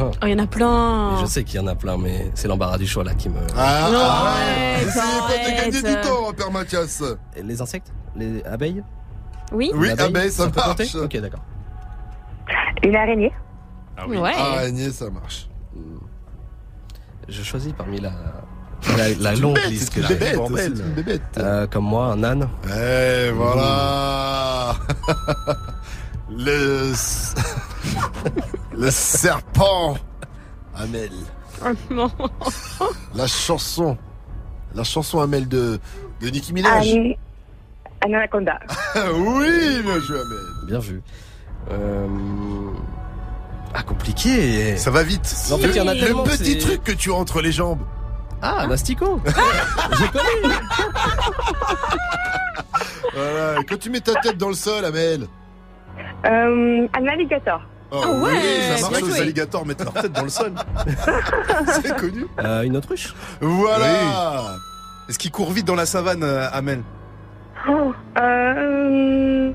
Oh, 0.00 0.10
il 0.22 0.30
y 0.30 0.34
en 0.34 0.38
a 0.38 0.46
plein. 0.46 1.16
Je 1.20 1.26
sais 1.26 1.42
qu'il 1.44 1.60
y 1.60 1.62
en 1.62 1.66
a 1.66 1.74
plein, 1.74 1.98
mais 1.98 2.30
c'est 2.34 2.46
l'embarras 2.48 2.78
du 2.78 2.86
choix 2.86 3.02
là 3.04 3.14
qui 3.14 3.28
me. 3.28 3.38
Ah, 3.56 3.88
Non, 3.92 3.98
ah, 4.00 4.34
arrête, 4.36 4.86
Essayez 4.86 5.20
pas 5.20 5.50
de 5.50 5.56
gagner 5.72 5.82
du 5.94 6.00
temps, 6.00 6.32
Père 6.36 6.50
Mathias. 6.52 7.02
Et 7.36 7.42
Les 7.42 7.60
insectes? 7.60 7.92
Les 8.16 8.42
abeilles? 8.44 8.82
Oui. 9.52 9.70
Oui, 9.74 9.88
L'abeille, 9.88 10.06
abeille, 10.06 10.30
ça 10.30 10.44
compter? 10.46 10.58
marche. 10.84 10.94
Ok, 10.94 11.16
d'accord. 11.18 11.40
Une 12.82 12.96
araignée 12.96 13.32
Ouais. 14.08 14.32
Araignée, 14.34 14.90
ça 14.90 15.10
marche. 15.10 15.48
Je 17.28 17.42
choisis 17.42 17.72
parmi 17.72 18.00
la, 18.00 18.12
la, 18.96 19.08
la 19.18 19.34
longue 19.36 19.54
bête, 19.56 19.68
liste 19.70 19.94
que 19.94 20.02
j'ai. 20.02 20.08
bébête, 20.14 20.36
Bordel. 20.36 20.72
c'est 20.76 20.82
une 20.82 20.92
bébête. 20.94 21.22
Euh, 21.38 21.66
comme 21.66 21.84
moi, 21.84 22.06
un 22.06 22.22
âne. 22.24 22.48
Eh, 22.66 23.30
voilà 23.34 24.74
Le... 26.30 26.90
s- 26.92 27.34
Le 28.76 28.90
serpent 28.90 29.96
Amel. 30.74 31.10
Oh 31.64 31.68
non. 31.90 32.10
La 33.14 33.26
chanson. 33.26 33.96
La 34.74 34.84
chanson 34.84 35.20
Amel 35.20 35.46
de, 35.48 35.78
de 36.20 36.28
Nicki 36.28 36.52
Minaj. 36.52 36.88
An- 36.92 37.12
Anaconda. 38.04 38.58
oui, 39.14 39.82
bien 39.82 40.00
joué 40.00 40.16
Amel. 40.18 40.66
Bien 40.66 40.78
vu. 40.80 41.02
Euh... 41.70 42.06
Ah, 43.74 43.82
compliqué. 43.82 44.76
Ça 44.76 44.90
va 44.90 45.02
vite. 45.02 45.34
En 45.52 45.56
fait, 45.58 45.68
il 45.68 45.76
y 45.76 45.80
en 45.80 45.88
a 45.88 45.94
le 45.94 46.00
tellement 46.00 46.24
petit 46.24 46.58
truc 46.58 46.82
que 46.82 46.92
tu 46.92 47.10
as 47.12 47.14
entre 47.14 47.40
les 47.40 47.52
jambes. 47.52 47.80
Ah, 48.42 48.66
l'asticot. 48.68 49.20
J'ai 49.98 50.08
connu. 50.08 50.54
Voilà. 53.14 53.60
Et 53.60 53.64
Quand 53.64 53.78
tu 53.78 53.90
mets 53.90 54.00
ta 54.00 54.14
tête 54.20 54.36
dans 54.36 54.48
le 54.48 54.54
sol, 54.54 54.84
Amel. 54.84 55.26
Euh, 56.26 56.86
un 56.98 57.06
alligator. 57.06 57.60
Oh, 57.90 58.00
Ah 58.02 58.10
ouais, 58.10 58.30
oui, 58.32 58.78
ça 58.78 58.88
bien 58.88 58.90
marche. 58.90 59.00
joué. 59.04 59.10
Les 59.12 59.20
alligators 59.20 59.66
mettent 59.66 59.84
leur 59.84 59.92
tête 59.92 60.12
dans 60.12 60.22
le 60.24 60.28
sol. 60.30 60.52
C'est 61.82 61.96
connu. 61.96 62.26
Euh, 62.42 62.62
une 62.62 62.76
autruche. 62.76 63.14
Voilà. 63.40 63.86
Est-ce 65.08 65.18
qu'il 65.18 65.30
court 65.30 65.50
vite 65.52 65.66
dans 65.66 65.74
la 65.74 65.84
savane, 65.86 66.22
euh, 66.22 66.48
Amel 66.52 66.82
Oh, 67.68 67.92
euh... 68.18 69.52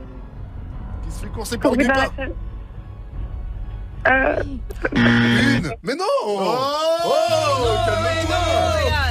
Qui 1.04 1.12
se 1.12 1.20
fait 1.24 1.28
courser 1.30 1.58
par 1.58 1.72
pour 1.72 1.80
le 1.80 1.86
dans 1.88 1.94
la 1.94 2.00
guépard. 2.06 2.14
salle. 2.16 2.34
Euh, 4.08 4.44
Une 4.96 5.74
Mais 5.84 5.96
non 5.96 6.06
Oh, 6.26 6.56
calme-toi. 7.86 8.38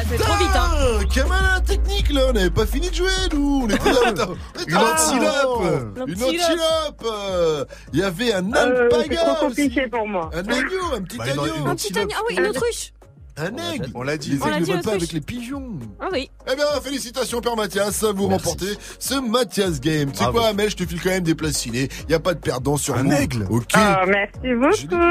C'est 0.09 0.19
trop 0.19 0.37
vite, 0.39 0.49
hein. 0.55 0.71
Quelle 1.13 1.27
malin 1.27 1.61
technique 1.61 2.13
là, 2.13 2.23
on 2.29 2.33
n'avait 2.33 2.51
pas 2.51 2.67
fini 2.67 2.89
de 2.91 2.95
jouer 2.95 3.09
nous, 3.33 3.63
on 3.65 3.69
était 3.69 3.91
là, 3.93 4.13
Une 4.69 4.77
antilope. 4.77 6.07
Une 6.07 6.23
antilope 6.23 7.05
Euh, 7.05 7.65
Il 7.93 7.99
y 7.99 8.03
avait 8.03 8.33
un 8.33 8.53
euh, 8.53 8.89
c'est 8.91 8.97
alpaga 8.97 9.17
trop 9.17 9.31
aussi. 9.33 9.41
compliqué 9.65 9.87
pour 9.89 10.07
moi. 10.07 10.31
Un 10.33 10.39
agneau, 10.41 10.95
un 10.95 11.03
petit 11.03 11.19
Bah, 11.19 11.25
agneau 11.29 11.67
Un 11.67 11.75
petit 11.75 11.99
agneau. 11.99 12.11
Ah 12.17 12.23
oui, 12.29 12.37
une 12.37 12.47
autruche. 12.47 12.93
Un 13.39 13.55
aigle 13.73 13.91
On 13.95 14.03
l'a 14.03 14.17
dit. 14.17 14.31
Les 14.31 14.37
aigles 14.37 14.61
ne 14.61 14.65
volent 14.67 14.83
pas 14.83 14.93
avec 14.93 15.13
les 15.13 15.21
pigeons 15.21 15.79
Ah 16.01 16.07
oui. 16.13 16.31
Eh 16.51 16.55
bien, 16.57 16.65
félicitations 16.83 17.41
Père 17.41 17.57
Mathias, 17.57 18.03
vous 18.05 18.29
Merci. 18.29 18.45
remportez 18.49 18.73
ce 18.99 19.15
Mathias 19.21 19.81
Game. 19.81 20.11
Tu 20.11 20.17
sais 20.19 20.23
Bravo. 20.25 20.39
quoi, 20.39 20.49
Amel, 20.49 20.71
je 20.71 20.77
te 20.77 20.87
file 20.87 21.01
quand 21.03 21.11
même 21.11 21.23
des 21.23 21.35
places 21.35 21.59
ciné. 21.59 21.89
Il 22.03 22.07
n'y 22.09 22.15
a 22.15 22.21
pas 22.21 22.33
de 22.35 22.41
perdant 22.41 22.77
sur 22.77 22.95
Un 22.97 23.11
aigle. 23.11 23.47
Ok. 23.51 23.65
Ah, 23.75 24.05
merci 24.07 24.87
beaucoup. 24.89 25.03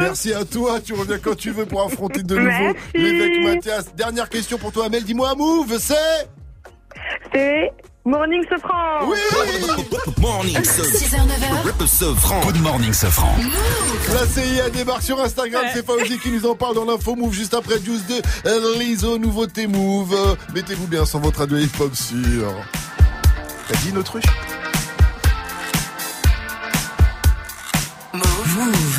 Merci 0.00 0.32
à 0.34 0.44
toi, 0.44 0.80
tu 0.80 0.92
reviens 0.94 1.18
quand 1.18 1.36
tu 1.36 1.50
veux 1.50 1.66
pour 1.66 1.82
affronter 1.82 2.22
de 2.22 2.34
nouveau 2.36 2.48
Merci. 2.48 2.76
l'évêque 2.94 3.42
Mathias. 3.56 3.94
Dernière 3.96 4.28
question 4.28 4.58
pour 4.58 4.70
toi, 4.72 4.86
Amel, 4.86 5.02
dis-moi 5.04 5.34
move, 5.34 5.76
c'est? 5.78 6.28
C'est 7.32 7.72
Morning 8.06 8.44
Sofran. 8.50 9.08
Oui 9.08 9.16
Morning, 10.20 10.56
6h, 10.58 11.16
9h. 11.16 11.86
Sofran. 11.86 12.40
Good 12.42 12.60
morning, 12.60 12.92
Sofran. 12.92 13.34
La 14.12 14.26
CIA 14.26 14.68
débarque 14.68 15.02
sur 15.02 15.18
Instagram, 15.18 15.64
c'est 15.72 15.86
Fauzi 15.86 16.18
qui 16.18 16.30
nous 16.30 16.44
en 16.44 16.54
parle 16.54 16.74
dans 16.74 16.84
l'info 16.84 17.16
Move 17.16 17.32
juste 17.32 17.54
après 17.54 17.80
Juice 17.80 18.04
de 18.06 18.78
Lizzo, 18.78 19.16
nouveauté 19.16 19.66
Move. 19.66 20.36
Mettez-vous 20.54 20.86
bien 20.86 21.06
sur 21.06 21.18
votre 21.20 21.38
radio 21.38 21.56
hip-hop 21.56 21.94
sûr. 21.94 22.52
T'as 23.68 23.76
dit 23.78 23.88
une 23.88 23.98
autruche 23.98 24.24
Mirror, 28.12 28.93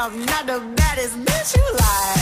I'm 0.00 0.24
not 0.26 0.46
the 0.46 0.60
baddest 0.76 1.18
bitch 1.24 1.56
you 1.56 1.76
like. 1.76 2.17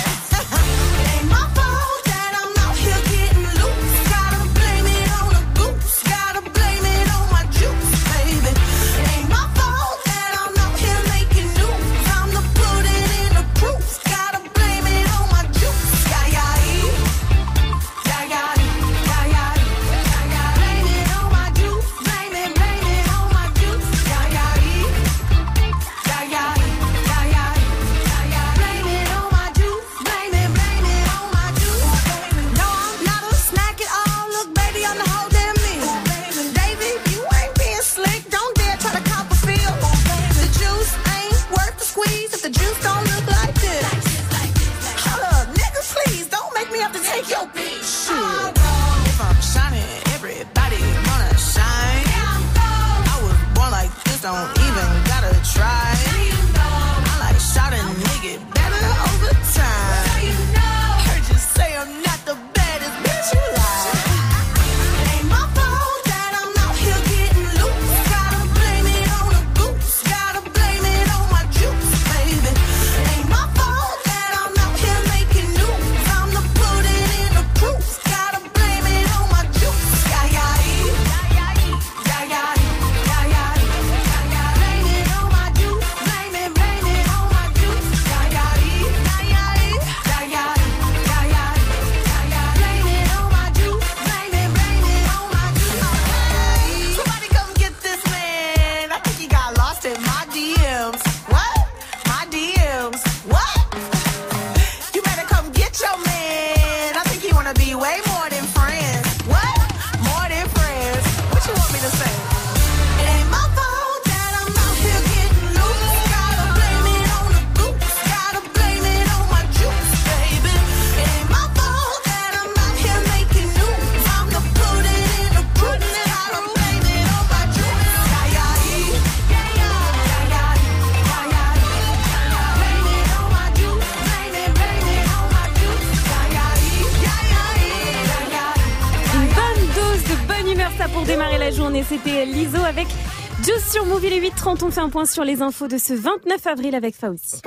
Move. 144.56 144.62
Il 144.62 144.64
est 144.64 144.64
8h30. 144.64 144.64
On 144.64 144.70
fait 144.70 144.80
un 144.80 144.88
point 144.88 145.06
sur 145.06 145.24
les 145.24 145.42
infos 145.42 145.68
de 145.68 145.78
ce 145.78 145.94
29 145.94 146.46
avril 146.46 146.74
avec 146.74 146.96
Fauzi. 146.96 147.40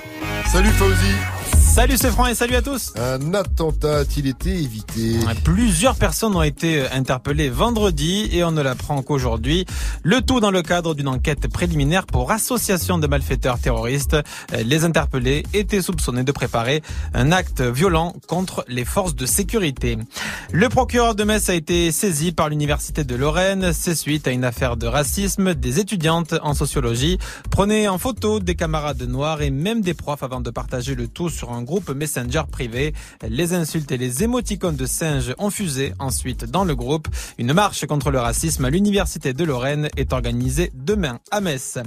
Salut 0.52 0.70
Fauzi. 0.70 1.14
Salut 1.58 1.98
c'est 1.98 2.10
Franck 2.10 2.32
et 2.32 2.36
salut 2.36 2.56
à 2.56 2.62
tous. 2.62 2.94
Un 2.98 3.34
attentat 3.34 4.00
a-t-il 4.00 4.28
été 4.28 4.50
évité? 4.50 5.20
Plusieurs 5.44 5.96
personnes 5.96 6.36
ont 6.36 6.42
été 6.42 6.90
interpellées 6.90 7.50
vendredi 7.50 8.28
et 8.32 8.44
on 8.44 8.52
ne 8.52 8.62
l'apprend 8.62 9.02
qu'aujourd'hui. 9.04 9.66
Le 10.04 10.22
tout 10.22 10.40
dans 10.40 10.52
le 10.52 10.62
cadre 10.62 10.96
d'une 10.96 11.10
enquête 11.10 11.48
préliminaire 11.50 12.06
pour 12.06 12.32
association 12.32 12.98
de 12.98 13.08
malfaiteurs 13.08 13.60
terroristes. 13.60 14.16
Les 14.64 14.86
interpellés 14.86 15.44
étaient 15.54 15.82
soupçonnés 15.82 16.24
de 16.24 16.32
préparer 16.32 16.82
un 17.14 17.34
acte 17.34 17.62
violent 17.62 18.14
contre 18.28 18.64
les 18.70 18.86
forces 18.86 19.14
de 19.16 19.26
sécurité. 19.26 19.98
Le 20.54 20.70
procureur 20.70 21.16
de 21.16 21.26
Metz 21.26 21.50
a 21.50 21.54
été 21.54 21.92
saisi 21.92 22.32
par 22.32 22.48
l'université 22.48 23.04
de 23.04 23.16
Lorraine. 23.16 23.74
C'est 23.74 23.96
suite 23.96 24.26
à 24.28 24.32
une 24.32 24.46
affaire 24.46 24.78
de 24.78 24.88
racisme. 24.88 25.54
Des 25.54 25.80
étudiantes 25.80 26.34
en 26.44 26.54
sociologie 26.54 27.18
prenaient 27.52 27.90
en 27.90 27.98
photo 27.98 28.40
des 28.40 28.56
camarades 28.56 29.02
noirs 29.04 29.42
et 29.42 29.50
même 29.50 29.82
des 29.82 29.94
profs 29.94 30.24
avant 30.24 30.40
de 30.40 30.50
partager 30.50 30.96
le 30.96 31.10
tout 31.10 31.30
sur 31.30 31.52
un 31.52 31.62
groupe 31.62 31.90
Messenger 31.90 32.44
privé. 32.50 32.94
Les 33.28 33.54
insultes 33.54 33.92
et 33.92 33.98
les 33.98 34.24
émoticônes 34.24 34.78
de 34.78 34.86
singes 34.86 35.34
ont 35.40 35.50
fusé 35.50 35.94
ensuite 36.00 36.46
dans 36.46 36.64
le 36.64 36.76
groupe. 36.76 37.10
Une 37.38 37.52
marche 37.52 37.86
contre 37.86 38.12
le 38.12 38.20
racisme 38.20 38.64
à 38.64 38.70
l'université 38.70 39.34
de 39.34 39.44
Lorraine 39.44 39.89
est 39.98 40.14
organisée 40.14 40.72
demain 40.74 41.20
à 41.32 41.42
Metz. 41.42 41.78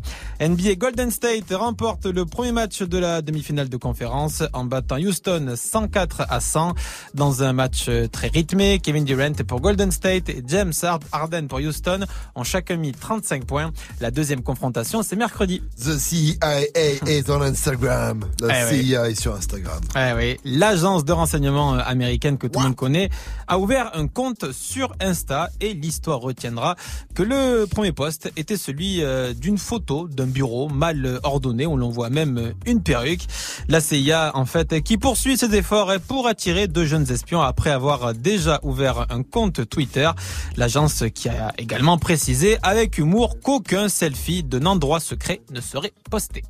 NBA 0.41 0.75
Golden 0.77 1.11
State 1.11 1.53
remporte 1.53 2.07
le 2.07 2.25
premier 2.27 2.53
match 2.53 2.83
de 2.83 2.99
la 2.99 3.23
demi-finale 3.23 3.69
de 3.69 3.77
conférence 3.77 4.43
en 4.53 4.65
battant 4.65 4.97
Houston 4.97 5.55
104 5.57 6.23
à 6.29 6.41
100 6.41 6.75
dans 7.15 7.43
un 7.43 7.53
match 7.53 7.89
très 8.11 8.29
rythmé. 8.29 8.79
Kevin 8.81 9.05
Durant 9.05 9.33
pour 9.47 9.61
Golden 9.61 9.91
State 9.93 10.29
et 10.29 10.43
James 10.47 10.73
Harden 11.13 11.47
pour 11.49 11.59
Houston 11.59 12.01
ont 12.35 12.45
chacun 12.45 12.77
mis 12.77 12.93
35 12.93 13.45
points. 13.45 13.71
La 14.01 14.11
deuxième 14.11 14.43
confrontation, 14.43 15.03
c'est 15.03 15.17
mercredi. 15.17 15.63
The 15.79 15.99
CIA 15.99 16.61
est 16.75 17.29
on 17.31 17.41
Instagram. 17.41 18.25
La 18.41 18.69
Eh 18.69 18.73
oui. 18.73 18.85
CIA 18.85 19.11
est 19.11 19.21
sur 19.21 19.35
Instagram. 19.35 19.81
Eh 19.97 20.13
oui, 20.17 20.37
l'agence 20.45 21.05
de 21.05 21.13
renseignement 21.13 21.73
américaine 21.75 22.39
que 22.39 22.47
tout 22.47 22.59
le 22.59 22.67
monde 22.67 22.77
connaît 22.77 23.11
a 23.47 23.59
ouvert 23.59 23.91
un 23.95 24.07
compte 24.09 24.53
sur 24.53 24.95
Insta 25.01 25.51
et 25.61 25.75
l'histoire 25.75 26.21
retiendra 26.21 26.77
que 27.15 27.23
le 27.23 27.67
premier 27.67 27.92
poste 27.93 28.31
était 28.37 28.57
celui 28.57 29.03
euh, 29.03 29.33
d'une 29.35 29.59
photo 29.59 30.09
d'un 30.09 30.27
bureau 30.27 30.69
mal 30.69 31.05
euh, 31.05 31.21
ordonné 31.23 31.67
où 31.67 31.77
l'on 31.77 31.91
voit 31.91 32.11
même 32.11 32.39
euh, 32.39 32.53
une 32.67 32.83
perruque. 32.83 33.27
La 33.69 33.81
CIA 33.81 34.33
en 34.35 34.45
fait 34.45 34.81
qui 34.83 34.99
poursuit 34.99 35.37
ses 35.37 35.55
efforts 35.55 35.93
pour 36.09 36.27
attirer 36.27 36.69
deux 36.69 36.85
jeunes 36.85 37.11
espions 37.11 37.41
après 37.43 37.71
avoir 37.71 38.15
déjà 38.15 38.61
ouvert 38.63 39.07
un 39.11 39.23
compte 39.23 39.69
Twitter. 39.69 40.11
L'agence 40.57 41.05
qui 41.15 41.29
a 41.29 41.53
également 41.59 41.99
précisé 41.99 42.59
avec 42.63 42.99
humour 42.99 43.39
qu'aucun 43.41 43.89
selfie 43.89 44.43
d'un 44.43 44.67
endroit 44.67 45.01
secret 45.01 45.43
ne 45.53 45.61
serait 45.61 45.93
posté. 46.11 46.43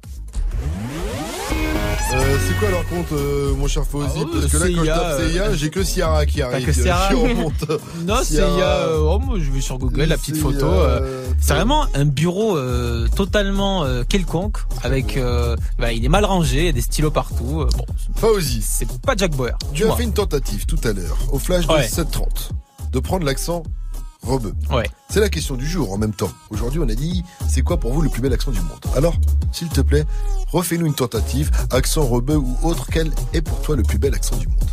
Euh, 2.15 2.37
c'est 2.47 2.59
quoi 2.59 2.71
leur 2.71 2.87
compte, 2.89 3.13
euh, 3.13 3.55
mon 3.55 3.67
cher 3.69 3.85
Fauzi 3.85 4.21
Ah, 4.21 4.25
Parce 4.33 4.47
que 4.53 4.57
là, 4.59 4.67
quand 4.69 4.81
je 4.81 4.85
CIA, 4.85 4.95
tape 4.95 5.31
CIA, 5.31 5.55
j'ai 5.57 5.71
que 5.71 5.83
Ciara 5.85 6.27
qui 6.27 6.43
arrive. 6.43 6.67
que 6.67 6.73
Ciara 6.73 7.09
remonte. 7.15 7.65
Non, 8.07 8.17
c'est 8.23 8.35
il 8.35 8.39
y 8.41 8.41
a. 8.41 8.45
euh, 8.89 8.99
oh, 9.01 9.19
moi, 9.19 9.39
je 9.41 9.51
vais 9.51 9.61
sur 9.61 9.79
Google, 9.79 10.03
la 10.05 10.17
petite 10.19 10.37
photo. 10.37 10.67
c'est 11.41 11.55
vraiment 11.55 11.87
un 11.95 12.05
bureau 12.05 12.59
totalement 13.15 13.85
quelconque, 14.09 14.59
avec. 14.83 15.19
bah, 15.79 15.93
il 15.93 16.05
est 16.05 16.09
mal 16.09 16.25
rangé, 16.25 16.59
il 16.61 16.67
y 16.67 16.69
a 16.69 16.73
des 16.73 16.81
stylos 16.81 17.11
partout. 17.11 17.67
bon, 17.77 17.87
Fauzi. 18.17 18.63
c'est 18.63 18.89
pas 19.01 19.15
Jack 19.17 19.35
Bauer. 19.37 19.53
Tu 19.75 19.85
as 19.89 19.93
fait 19.95 20.05
une 20.05 20.13
tentative 20.13 20.67
tout 20.67 20.79
à 20.85 20.93
l'heure, 20.93 21.17
au 21.31 21.39
flash 21.39 21.67
de 21.67 21.73
Ouais. 21.73 21.87
7.30, 21.87 22.51
de 22.93 22.99
prendre 23.01 23.25
l'accent 23.25 23.63
rebeu. 24.23 24.53
Ouais. 24.71 24.85
C'est 25.09 25.21
la 25.21 25.29
question 25.29 25.57
du 25.57 25.67
jour 25.67 25.93
en 25.93 25.99
même 25.99 26.15
temps. 26.15 26.31
Aujourd'hui, 26.51 26.81
on 26.81 26.89
a 26.89 26.95
dit, 26.95 27.25
c'est 27.49 27.63
quoi 27.63 27.79
pour 27.79 27.93
vous 27.93 28.03
le 28.03 28.09
plus 28.09 28.23
bel 28.23 28.33
accent 28.33 28.51
du 28.51 28.61
monde? 28.61 28.81
Alors, 28.97 29.15
s'il 29.53 29.69
te 29.69 29.81
plaît, 29.81 30.05
refais-nous 30.49 30.87
une 30.87 30.95
tentative, 30.95 31.51
accent 31.71 32.03
rebeu 32.03 32.37
ou 32.37 32.57
autre, 32.63 32.87
quel 32.91 33.11
est 33.33 33.43
pour 33.43 33.61
toi 33.63 33.77
le 33.77 33.83
plus 33.83 33.99
bel 33.99 34.15
accent 34.15 34.37
du 34.37 34.49
monde? 34.49 34.65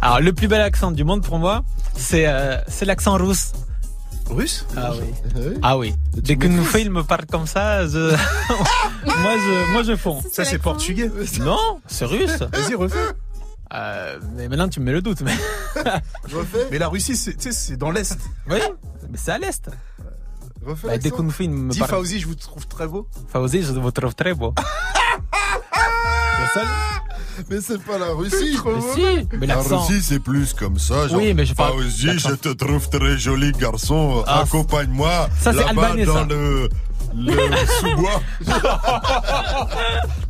Alors, 0.00 0.20
le 0.20 0.32
plus 0.32 0.48
bel 0.48 0.60
accent 0.60 0.90
du 0.90 1.04
monde 1.04 1.22
pour 1.22 1.38
moi, 1.38 1.64
c'est 1.96 2.26
euh, 2.26 2.56
c'est 2.68 2.84
l'accent 2.84 3.16
russe. 3.16 3.52
Russe? 4.28 4.66
Ah 4.76 4.92
oui. 4.94 5.52
Ah 5.62 5.78
oui. 5.78 5.94
Dès 6.14 6.36
que 6.36 6.46
nous 6.46 6.64
fait, 6.64 6.82
il 6.82 6.90
me 6.90 7.02
parle 7.02 7.26
comme 7.26 7.46
ça, 7.46 7.86
je... 7.86 7.98
moi 9.06 9.36
je 9.36 9.72
moi 9.72 9.82
je 9.82 9.96
fonds. 9.96 10.22
Ça, 10.32 10.44
c'est 10.44 10.58
portugais. 10.58 11.10
Non, 11.40 11.80
c'est 11.86 12.04
russe. 12.04 12.38
Vas-y, 12.52 12.74
refais. 12.74 12.96
Euh, 13.74 14.18
mais 14.36 14.48
maintenant 14.48 14.68
tu 14.68 14.80
me 14.80 14.84
mets 14.86 14.92
le 14.92 15.02
doute. 15.02 15.22
Mais, 15.22 15.32
Je 16.28 16.36
refais 16.36 16.66
Mais 16.70 16.78
la 16.78 16.88
Russie, 16.88 17.16
c'est 17.16 17.34
tu 17.34 17.44
sais, 17.44 17.52
c'est 17.52 17.76
dans 17.76 17.90
l'Est. 17.90 18.18
oui, 18.50 18.58
mais 19.10 19.16
c'est 19.18 19.30
à 19.32 19.38
l'est. 19.38 19.70
Refais 20.64 20.86
Bah, 20.88 20.98
dès 20.98 21.08
l'accent. 21.08 21.22
nous 21.24 21.30
fait, 21.30 21.48
me 21.48 21.70
Dis. 21.72 21.78
Fauzi, 21.80 22.20
je 22.20 22.26
vous 22.26 22.34
trouve 22.34 22.66
très 22.68 22.86
beau. 22.86 23.08
Fauzi, 23.32 23.62
je 23.62 23.72
vous 23.72 23.90
trouve 23.90 24.14
très 24.14 24.34
beau. 24.34 24.54
Mais 27.48 27.60
c'est 27.62 27.82
pas 27.82 27.96
la 27.98 28.12
Russie 28.12 28.58
Mais 28.64 28.80
si, 28.94 29.28
mais 29.38 29.46
La 29.46 29.54
l'accent. 29.56 29.80
Russie, 29.80 30.02
c'est 30.02 30.18
plus 30.20 30.52
comme 30.52 30.78
ça. 30.78 31.08
Genre, 31.08 31.18
Oui, 31.18 31.32
mais 31.32 31.46
je 31.46 31.54
parle- 31.54 31.72
Fauzi, 31.82 32.18
je 32.18 32.34
te 32.34 32.50
trouve 32.50 32.88
très 32.90 33.16
joli 33.16 33.52
garçon. 33.52 34.22
Ah, 34.26 34.40
Accompagne-moi 34.42 35.28
ça, 35.40 35.52
c'est 35.52 35.58
là-bas 35.64 35.82
albanais, 35.86 36.04
dans 36.04 36.14
ça. 36.14 36.24
le, 36.28 36.68
le 37.14 37.32
sous-bois. 37.80 38.22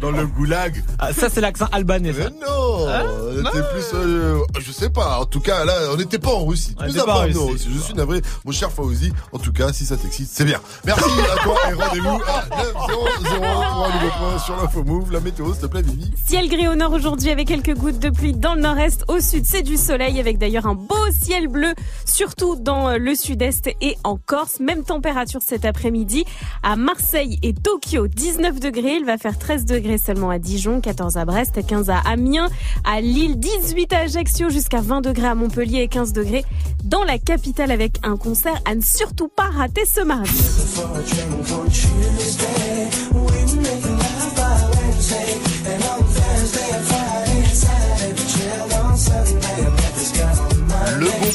dans 0.00 0.10
le 0.10 0.26
goulag. 0.26 0.82
Ah, 0.98 1.12
ça, 1.12 1.28
c'est 1.30 1.40
l'accent 1.40 1.66
albanais, 1.72 2.12
ça. 2.12 2.18
Mais 2.24 2.46
non, 2.46 2.88
Hein 2.88 3.04
on 3.30 3.40
était 3.40 3.62
plus, 3.72 3.84
euh, 3.94 4.38
je 4.58 4.72
sais 4.72 4.90
pas. 4.90 5.18
En 5.20 5.24
tout 5.24 5.40
cas, 5.40 5.64
là, 5.64 5.74
on 5.92 5.96
n'était 5.96 6.18
pas 6.18 6.32
en 6.32 6.44
Russie. 6.44 6.74
On 6.78 6.92
pas 6.92 7.14
en 7.16 7.20
avons- 7.22 7.32
non, 7.40 7.46
Russie. 7.52 7.68
Je 7.72 7.78
suis 7.80 7.94
navré, 7.94 8.20
mon 8.44 8.52
cher 8.52 8.70
Fauzi. 8.72 9.12
En 9.32 9.38
tout 9.38 9.52
cas, 9.52 9.72
si 9.72 9.84
ça 9.86 9.96
t'excite, 9.96 10.28
c'est 10.30 10.44
bien. 10.44 10.60
Merci 10.84 11.04
à 11.32 11.42
toi 11.44 11.54
et 11.70 11.74
rendez-vous 11.74 12.20
à 12.26 12.44
900 12.64 12.72
pour 12.82 13.84
un 13.86 13.94
nouveau 13.94 14.12
point 14.18 14.38
sur 14.38 14.56
l'info 14.56 14.84
move. 14.84 15.12
La 15.12 15.20
météo, 15.20 15.52
s'il 15.52 15.62
te 15.62 15.66
plaît, 15.66 15.82
Vivi. 15.82 16.10
Ciel 16.26 16.48
gris 16.48 16.68
au 16.68 16.74
nord 16.74 16.92
aujourd'hui 16.92 17.30
avec 17.30 17.46
quelques 17.48 17.74
gouttes 17.74 17.98
de 18.00 18.10
pluie 18.10 18.32
dans 18.34 18.54
le 18.54 18.62
nord-est. 18.62 19.04
Au 19.08 19.20
sud, 19.20 19.44
c'est 19.46 19.62
du 19.62 19.76
soleil 19.76 20.18
avec 20.18 20.38
d'ailleurs 20.38 20.66
un 20.66 20.74
beau 20.74 20.96
ciel 21.12 21.48
bleu, 21.48 21.74
surtout 22.04 22.56
dans 22.56 22.96
le 22.96 23.14
sud-est 23.14 23.68
et 23.80 23.96
en 24.04 24.16
Corse. 24.16 24.58
Même 24.60 24.82
température 24.84 25.40
cet 25.46 25.64
après-midi 25.64 26.24
à 26.62 26.71
Marseille 26.76 27.38
et 27.42 27.54
Tokyo, 27.54 28.06
19 28.06 28.60
degrés. 28.60 28.96
Il 28.96 29.04
va 29.04 29.18
faire 29.18 29.38
13 29.38 29.64
degrés 29.64 29.98
seulement 29.98 30.30
à 30.30 30.38
Dijon, 30.38 30.80
14 30.80 31.16
à 31.16 31.24
Brest, 31.24 31.64
15 31.66 31.90
à 31.90 31.98
Amiens, 31.98 32.48
à 32.84 33.00
Lille, 33.00 33.38
18 33.38 33.92
à 33.92 33.98
Ajaccio, 34.00 34.48
jusqu'à 34.50 34.80
20 34.80 35.02
degrés 35.02 35.28
à 35.28 35.34
Montpellier 35.34 35.80
et 35.80 35.88
15 35.88 36.12
degrés 36.12 36.44
dans 36.84 37.04
la 37.04 37.18
capitale 37.18 37.70
avec 37.70 37.98
un 38.02 38.16
concert 38.16 38.60
à 38.64 38.74
ne 38.74 38.80
surtout 38.80 39.28
pas 39.28 39.50
rater 39.50 39.84
ce 39.86 40.00
mardi. 40.02 40.30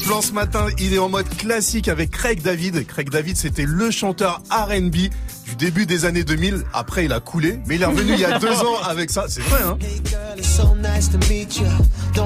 Plan 0.08 0.22
ce 0.22 0.32
matin, 0.32 0.68
il 0.80 0.94
est 0.94 1.00
en 1.00 1.10
mode 1.10 1.28
classique 1.38 1.90
avec 1.90 2.12
Craig 2.12 2.42
David. 2.42 2.88
Craig 2.88 3.10
David, 3.10 3.36
c'était 3.36 3.66
le 3.66 3.92
chanteur 3.92 4.42
R&B 4.50 4.96
du 5.46 5.56
début 5.58 5.86
des 5.86 6.06
années 6.06 6.24
2000. 6.24 6.64
Après, 6.74 7.04
il 7.04 7.12
a 7.12 7.20
coulé, 7.20 7.60
mais 7.66 7.76
il 7.76 7.82
est 7.82 7.86
revenu 7.86 8.14
il 8.14 8.20
y 8.20 8.24
a 8.24 8.40
deux 8.40 8.48
ans 8.66 8.82
avec 8.88 9.12
ça. 9.12 9.26
C'est 9.28 9.42
vrai, 9.42 9.60
hein 9.64 9.78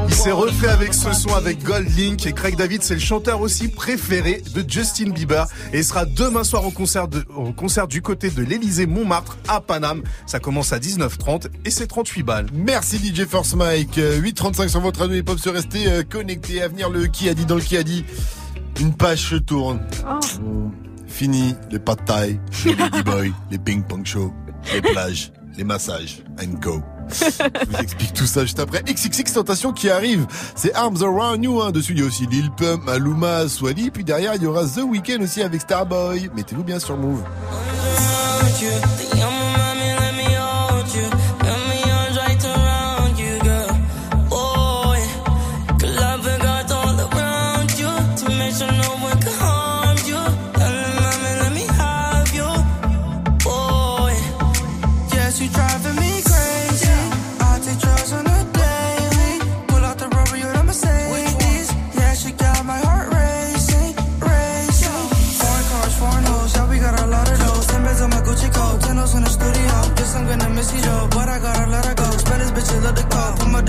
Il 0.09 0.13
s'est 0.15 0.31
refait 0.31 0.67
avec 0.69 0.93
ce 0.93 1.11
son 1.13 1.33
avec 1.35 1.63
Gold 1.63 1.87
Link 1.97 2.25
et 2.25 2.33
Craig 2.33 2.55
David, 2.55 2.81
c'est 2.83 2.93
le 2.93 2.99
chanteur 2.99 3.41
aussi 3.41 3.67
préféré 3.67 4.41
de 4.53 4.63
Justin 4.67 5.09
Bieber 5.11 5.47
et 5.73 5.79
il 5.79 5.83
sera 5.83 6.05
demain 6.05 6.43
soir 6.43 6.65
au 6.65 6.71
concert, 6.71 7.07
de- 7.07 7.25
au 7.35 7.51
concert 7.53 7.87
du 7.87 8.01
côté 8.01 8.29
de 8.29 8.41
l'Elysée 8.41 8.85
Montmartre 8.85 9.37
à 9.47 9.59
Paname. 9.61 10.03
Ça 10.25 10.39
commence 10.39 10.71
à 10.73 10.79
19h30 10.79 11.47
et 11.65 11.71
c'est 11.71 11.87
38 11.87 12.23
balles. 12.23 12.45
Merci 12.53 12.97
DJ 12.97 13.25
First 13.25 13.55
Mike. 13.55 13.97
Euh, 13.97 14.19
8.35 14.21 14.67
sur 14.69 14.79
votre 14.81 15.01
radio 15.01 15.17
hip-hop 15.17 15.39
se 15.39 15.49
rester 15.49 15.87
euh, 15.87 16.03
connecté. 16.03 16.61
À 16.61 16.67
venir 16.67 16.89
le 16.89 17.07
qui 17.07 17.27
a 17.29 17.33
dit 17.33 17.45
dans 17.45 17.55
le 17.55 17.61
qui 17.61 17.77
a 17.77 17.83
dit. 17.83 18.05
Une 18.79 18.93
page 18.93 19.29
se 19.29 19.35
tourne. 19.35 19.79
Mm. 20.39 20.69
Fini 21.07 21.55
les 21.71 21.79
pas 21.79 21.95
de 21.95 22.01
taille, 22.03 22.39
les 22.65 22.75
ladyboys, 22.77 23.33
les 23.51 23.57
ping-pong 23.59 24.05
shows, 24.05 24.33
les 24.73 24.81
plages, 24.81 25.33
les 25.57 25.63
massages, 25.65 26.23
and 26.41 26.53
go. 26.61 26.81
Je 27.09 27.69
vous 27.69 27.77
explique 27.81 28.13
tout 28.13 28.25
ça 28.25 28.41
juste 28.41 28.59
après. 28.59 28.81
XXX 28.83 29.33
Tentation 29.33 29.73
qui 29.73 29.89
arrive. 29.89 30.25
C'est 30.55 30.73
Arms 30.73 31.01
Around 31.01 31.43
You. 31.43 31.61
Hein. 31.61 31.71
Dessus, 31.71 31.93
il 31.93 31.99
y 31.99 32.03
a 32.03 32.05
aussi 32.05 32.25
Lil 32.27 32.51
Pump, 32.51 32.83
Maluma, 32.85 33.47
Swally. 33.47 33.91
Puis 33.91 34.03
derrière, 34.03 34.35
il 34.35 34.43
y 34.43 34.45
aura 34.45 34.65
The 34.65 34.81
Weeknd 34.83 35.21
aussi 35.21 35.41
avec 35.41 35.61
Starboy. 35.61 36.29
Mettez-vous 36.35 36.63
bien 36.63 36.79
sur 36.79 36.97
Move. 36.97 37.23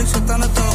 que 0.05 0.09
você 0.09 0.21
tá 0.23 0.37
na 0.37 0.49
tua 0.49 0.72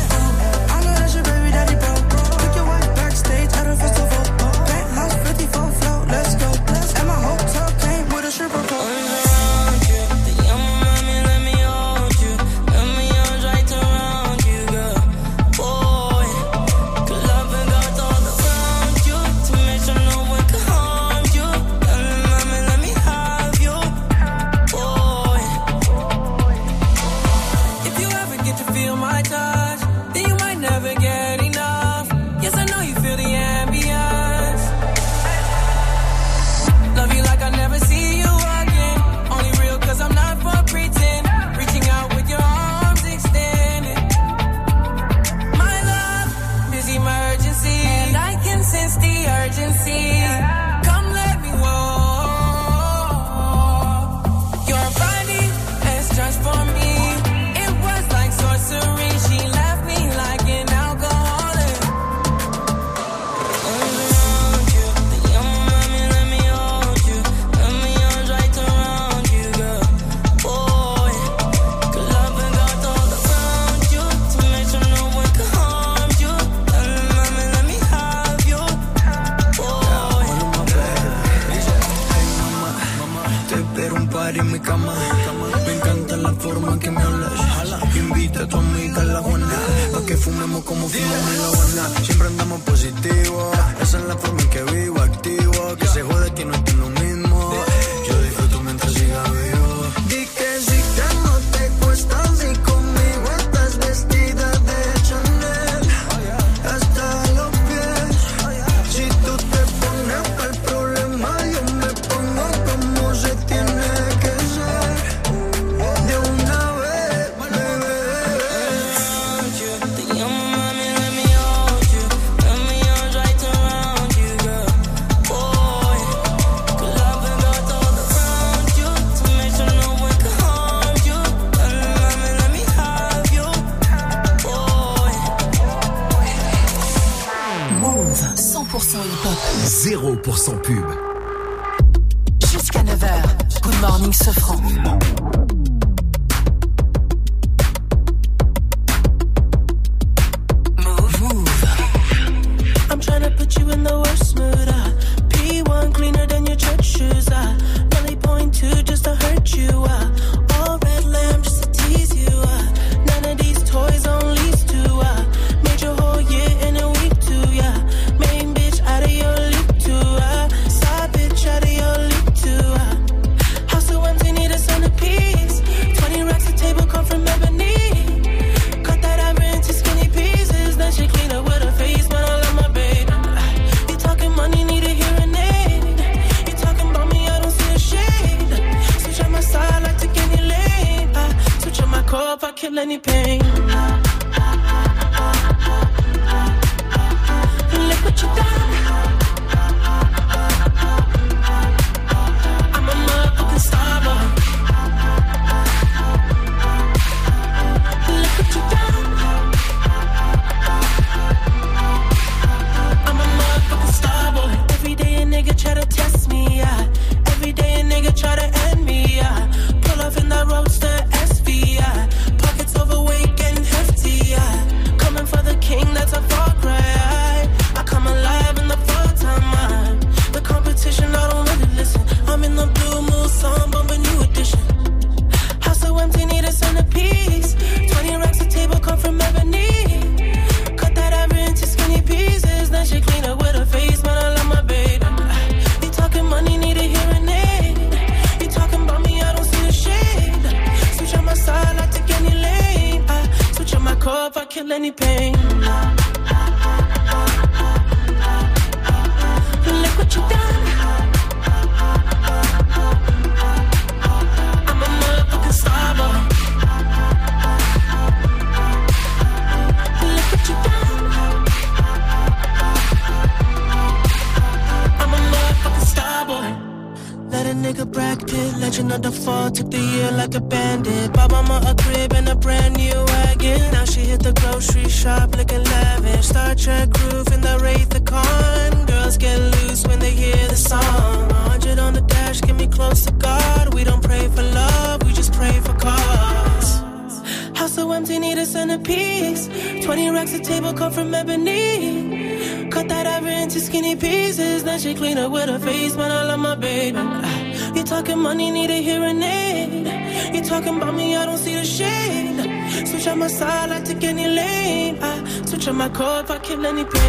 Switch 315.68 315.74
on 315.74 315.78
my 315.78 315.90
car 315.90 316.22
if 316.22 316.32
I 316.32 316.40
kill 316.40 316.66
any 316.66 316.86
pain. 316.86 317.07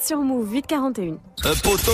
Sur 0.00 0.18
Move, 0.18 0.52
841. 0.52 1.18
Un 1.44 1.54
poteau 1.56 1.92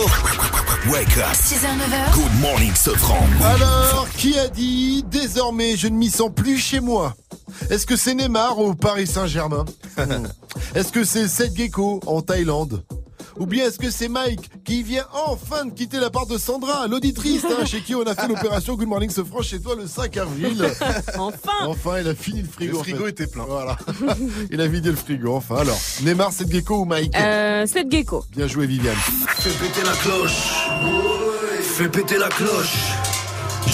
Wake 0.90 1.16
up 1.18 1.32
6h, 1.32 1.66
9h. 1.66 2.14
Good 2.14 2.40
morning, 2.40 2.74
Sofran. 2.74 3.26
Alors, 3.42 4.06
qui 4.16 4.38
a 4.38 4.48
dit 4.48 5.04
désormais 5.10 5.76
je 5.76 5.88
ne 5.88 5.96
m'y 5.96 6.08
sens 6.10 6.30
plus 6.34 6.58
chez 6.58 6.80
moi? 6.80 7.14
Est-ce 7.70 7.86
que 7.86 7.96
c'est 7.96 8.14
Neymar 8.14 8.58
au 8.58 8.74
Paris 8.74 9.06
Saint-Germain? 9.06 9.64
Est-ce 10.74 10.92
que 10.92 11.02
c'est 11.04 11.26
Seth 11.28 11.56
Gecko 11.56 12.00
en 12.06 12.22
Thaïlande? 12.22 12.84
Ou 13.38 13.46
bien 13.46 13.66
est-ce 13.66 13.78
que 13.78 13.90
c'est 13.90 14.08
Mike 14.08 14.50
qui 14.68 14.82
vient 14.82 15.06
enfin 15.14 15.64
de 15.64 15.70
quitter 15.70 15.98
la 15.98 16.10
part 16.10 16.26
de 16.26 16.36
Sandra, 16.36 16.86
l'auditrice, 16.88 17.42
hein, 17.46 17.64
chez 17.64 17.80
qui 17.80 17.94
on 17.94 18.02
a 18.02 18.14
fait 18.14 18.28
l'opération 18.28 18.74
Good 18.74 18.86
Morning 18.86 19.08
ce 19.08 19.24
franc 19.24 19.40
chez 19.40 19.58
toi 19.60 19.74
le 19.74 19.86
5 19.86 20.14
avril 20.18 20.62
Enfin 21.18 21.52
Enfin, 21.66 22.00
il 22.02 22.08
a 22.08 22.14
fini 22.14 22.42
le 22.42 22.48
frigo. 22.48 22.72
Le 22.72 22.78
en 22.78 22.82
frigo 22.82 23.04
fait. 23.04 23.10
était 23.10 23.26
plein. 23.28 23.44
Voilà. 23.48 23.78
il 24.50 24.60
a 24.60 24.66
vidé 24.66 24.90
le 24.90 24.96
frigo, 24.96 25.34
enfin. 25.34 25.56
Alors, 25.56 25.78
Neymar, 26.02 26.32
c'est 26.32 26.50
Gecko 26.52 26.80
ou 26.80 26.84
Mike 26.84 27.14
Euh, 27.16 27.64
c'est 27.66 27.90
Gecko. 27.90 28.26
Bien 28.36 28.46
joué, 28.46 28.66
Viviane. 28.66 28.94
Fais 29.38 29.48
péter 29.50 29.86
la 29.86 29.92
cloche. 29.92 30.68
Fais 31.62 31.88
péter 31.88 32.18
la 32.18 32.28
cloche. 32.28 32.76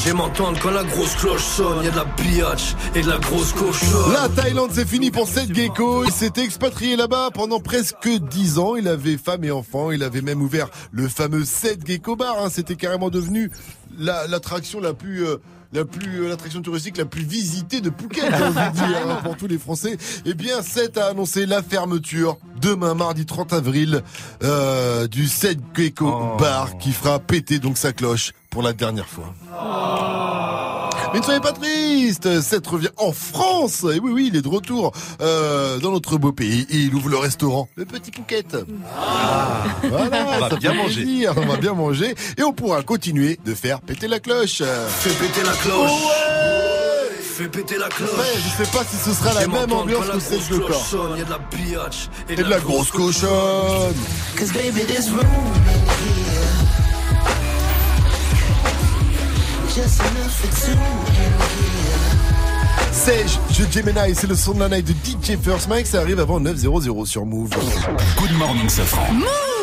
J'aime 0.04 0.20
entendre 0.20 0.58
quand 0.62 0.70
la 0.70 0.84
grosse 0.84 1.14
cloche 1.16 1.42
sonne. 1.42 1.82
Y'a 1.82 1.90
de 1.90 1.96
la 1.96 2.04
biatch 2.04 2.74
et 2.94 3.00
de 3.00 3.08
la 3.08 3.16
grosse 3.18 3.52
cochonne. 3.54 4.12
La 4.12 4.28
Thaïlande, 4.28 4.70
c'est 4.72 4.86
fini 4.86 5.10
pour 5.10 5.26
Seth 5.26 5.54
Gecko. 5.54 6.04
Il 6.04 6.10
s'était 6.12 6.42
expatrié 6.44 6.94
là-bas 6.96 7.30
pendant 7.32 7.58
presque 7.58 8.08
10 8.08 8.58
ans. 8.58 8.76
Il 8.76 8.86
avait 8.86 9.16
femme 9.16 9.44
et 9.44 9.50
enfant. 9.50 9.90
Il 9.92 10.02
avait 10.02 10.20
même 10.20 10.42
ouvert 10.42 10.68
le 10.92 11.08
fameux 11.08 11.44
Seth 11.46 11.86
Gecko 11.86 12.16
Bar. 12.16 12.36
hein. 12.38 12.48
C'était 12.50 12.76
carrément 12.76 13.08
devenu 13.08 13.50
la- 13.98 14.26
l'attraction 14.26 14.78
la, 14.80 14.92
plus... 14.92 15.24
euh, 15.24 15.36
la 15.74 15.84
plus 15.84 16.22
euh, 16.22 16.28
l'attraction 16.28 16.62
touristique 16.62 16.96
la 16.96 17.04
plus 17.04 17.24
visitée 17.24 17.80
de 17.80 17.90
Phuket, 17.90 18.30
dire, 18.30 19.08
hein, 19.08 19.18
pour 19.24 19.36
tous 19.36 19.48
les 19.48 19.58
Français. 19.58 19.98
Eh 20.24 20.34
bien, 20.34 20.62
Seth 20.62 20.96
a 20.96 21.08
annoncé 21.08 21.46
la 21.46 21.62
fermeture 21.62 22.38
demain, 22.60 22.94
mardi 22.94 23.26
30 23.26 23.52
avril, 23.52 24.02
euh, 24.42 25.08
du 25.08 25.26
Seth 25.26 25.58
Gecko 25.74 26.36
Bar 26.38 26.78
qui 26.78 26.92
fera 26.92 27.18
péter 27.18 27.58
donc 27.58 27.76
sa 27.76 27.92
cloche 27.92 28.32
pour 28.50 28.62
la 28.62 28.72
dernière 28.72 29.08
fois. 29.08 29.34
Mais 31.14 31.20
ne 31.20 31.24
soyez 31.24 31.38
pas 31.40 31.52
triste, 31.52 32.40
Seth 32.40 32.66
revient 32.66 32.88
en 32.96 33.12
France. 33.12 33.84
Et 33.84 34.00
oui, 34.00 34.10
oui, 34.12 34.28
il 34.32 34.36
est 34.36 34.42
de 34.42 34.48
retour 34.48 34.90
euh, 35.20 35.78
dans 35.78 35.92
notre 35.92 36.18
beau 36.18 36.32
pays 36.32 36.66
et 36.68 36.76
il 36.76 36.94
ouvre 36.94 37.08
le 37.08 37.18
restaurant, 37.18 37.68
le 37.76 37.84
Petit 37.84 38.10
Pouquette. 38.10 38.56
Voilà, 39.88 40.26
On 40.26 40.40
va 40.40 40.50
ça 40.50 40.56
bien 40.56 40.74
manger. 40.74 41.02
plaisir, 41.04 41.32
on 41.36 41.46
va 41.46 41.56
bien 41.56 41.72
manger 41.74 42.16
et 42.36 42.42
on 42.42 42.52
pourra 42.52 42.82
continuer 42.82 43.38
de 43.44 43.54
faire 43.54 43.80
péter 43.80 44.08
la 44.08 44.18
cloche. 44.18 44.60
Fais 44.88 45.10
péter 45.10 45.42
la 45.46 45.52
cloche. 45.52 45.90
Fais 47.20 47.48
péter 47.48 47.78
la 47.78 47.88
cloche. 47.88 48.10
Ouais, 48.10 48.34
je 48.36 48.64
sais 48.64 48.70
pas 48.76 48.84
si 48.84 48.96
ce 48.96 49.12
sera 49.14 49.34
la 49.34 49.46
même 49.46 49.72
ambiance 49.72 50.06
que 50.08 50.18
celle 50.20 50.58
de 50.58 50.64
corps. 50.64 51.16
Y'a 51.16 51.24
de 51.24 51.30
la 51.30 51.38
biatch 51.38 52.08
Et 52.28 52.34
de 52.36 52.42
la 52.42 52.58
grosse 52.58 52.90
cochonne. 52.90 53.94
Cause 54.36 54.52
baby, 54.52 54.84
this 54.84 55.10
room 55.10 55.24
Je 59.74 59.80
Gemini, 63.72 64.14
c'est 64.14 64.28
le 64.28 64.36
son 64.36 64.54
de 64.54 64.60
la 64.60 64.68
night 64.68 64.86
de 64.86 64.92
DJ 64.92 65.36
First 65.42 65.68
Mike, 65.68 65.88
ça 65.88 66.00
arrive 66.00 66.20
avant 66.20 66.38
9.00 66.38 67.06
sur 67.06 67.26
Move. 67.26 67.50
Good 68.16 68.38
morning, 68.38 68.68
Safran. 68.68 69.12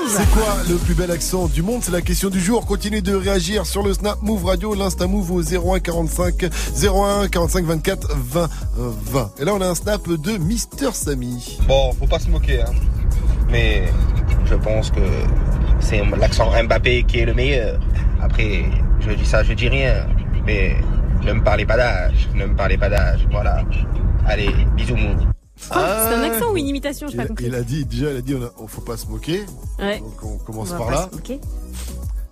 C'est 0.10 0.30
quoi 0.32 0.58
le 0.68 0.76
plus 0.76 0.96
bel 0.96 1.12
accent 1.12 1.48
du 1.48 1.62
monde? 1.62 1.82
C'est 1.82 1.94
la 1.94 2.02
question 2.02 2.30
du 2.30 2.42
jour. 2.42 2.66
Continuez 2.66 3.02
de 3.02 3.16
réagir 3.16 3.66
sur 3.66 3.84
le 3.84 3.94
Snap 3.94 4.22
Move 4.22 4.44
Radio, 4.44 4.76
l'Insta 4.76 5.08
Move 5.08 5.32
au 5.32 5.42
01 5.42 5.80
45 5.80 6.44
01 6.84 7.30
45 7.30 7.64
24 7.64 8.10
20 8.14 8.44
euh, 8.80 8.92
20. 9.06 9.32
Et 9.40 9.46
là, 9.46 9.54
on 9.56 9.62
a 9.62 9.68
un 9.68 9.76
snap 9.76 10.10
de 10.10 10.38
Mister 10.38 10.90
Samy. 10.92 11.58
Bon, 11.70 11.94
faut 11.94 12.08
pas 12.08 12.20
se 12.20 12.28
moquer, 12.28 12.64
hein. 12.64 12.74
Mais 13.50 13.86
je 14.46 14.56
pense 14.56 14.92
que 14.92 15.00
c'est 15.80 16.04
l'accent 16.18 16.52
Mbappé 16.64 17.04
qui 17.04 17.20
est 17.20 17.26
le 17.26 17.34
meilleur. 17.34 17.80
Après, 18.22 18.64
je 19.00 19.12
dis 19.12 19.26
ça, 19.26 19.44
je 19.44 19.54
dis 19.54 19.68
rien. 19.70 20.06
Mais 20.46 20.76
ne 21.24 21.34
me 21.34 21.44
parlez 21.44 21.66
pas 21.66 21.78
d'âge. 21.78 22.30
Ne 22.36 22.46
me 22.46 22.56
parlez 22.56 22.78
pas 22.78 22.90
d'âge. 22.90 23.28
Voilà. 23.32 23.64
Allez, 24.26 24.50
bisous 24.76 24.96
mou. 24.96 25.16
Quoi 25.70 25.82
C'est 26.10 26.16
un 26.16 26.24
accent 26.24 26.52
ou 26.52 26.58
une 26.58 26.68
imitation 26.68 27.08
Je 27.08 27.14
Il 27.14 27.18
pas 27.18 27.24
a, 27.24 27.28
compris. 27.28 27.46
il 27.46 27.56
a 27.56 27.62
dit, 27.62 27.86
déjà, 27.86 28.12
il 28.12 28.18
a 28.18 28.22
dit, 28.22 28.36
on, 28.36 28.44
a- 28.44 28.52
on 28.60 28.68
faut 28.68 28.82
pas 28.82 28.98
se 28.98 29.06
moquer. 29.08 29.42
Ouais. 29.80 30.00
Donc 30.00 30.24
on 30.24 30.38
commence 30.38 30.72
On 30.74 30.78
par 30.78 30.88
pas 30.88 30.92
là. 30.94 31.08
se 31.12 31.16
moquer. 31.16 31.40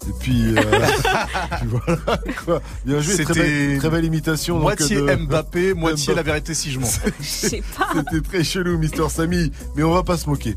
Et 0.09 0.13
puis, 0.19 0.57
euh, 0.57 0.61
puis 1.59 1.67
voilà, 1.67 2.17
quoi. 2.45 2.61
Bien 2.83 2.99
joué, 2.99 3.13
très 3.13 3.25
C'était 3.25 3.39
belle, 3.67 3.77
très 3.77 3.89
belle 3.91 4.05
imitation. 4.05 4.55
donc, 4.55 4.63
Moitié 4.63 4.95
de- 4.95 5.15
Mbappé, 5.15 5.73
moitié 5.75 6.15
la 6.15 6.23
vérité 6.23 6.53
si 6.55 6.71
je 6.71 6.79
mens. 6.79 6.87
sais 7.21 7.61
pas. 7.77 7.89
C'était 7.95 8.21
très 8.27 8.43
chelou, 8.43 8.77
Mister 8.79 9.07
Samy, 9.09 9.51
mais 9.75 9.83
on 9.83 9.91
va 9.93 10.01
pas 10.03 10.17
se 10.17 10.27
moquer. 10.27 10.55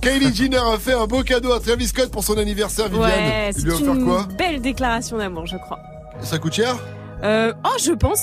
Kylie 0.00 0.32
Jenner 0.34 0.58
a 0.58 0.78
fait 0.78 0.92
un 0.92 1.06
beau 1.06 1.22
cadeau 1.24 1.52
à 1.52 1.58
Travis 1.60 1.88
Scott 1.88 2.10
pour 2.12 2.22
son 2.22 2.38
anniversaire, 2.38 2.88
Viviane. 2.88 3.10
Ouais, 3.10 3.50
Il 3.56 3.64
lui 3.64 3.72
a 3.72 3.74
offert 3.74 4.04
quoi 4.04 4.28
belle 4.38 4.60
déclaration 4.60 5.18
d'amour, 5.18 5.46
je 5.46 5.56
crois. 5.56 5.78
Ça 6.22 6.38
coûte 6.38 6.52
cher 6.54 6.76
Euh, 7.24 7.52
oh, 7.64 7.76
je 7.84 7.92
pense. 7.92 8.20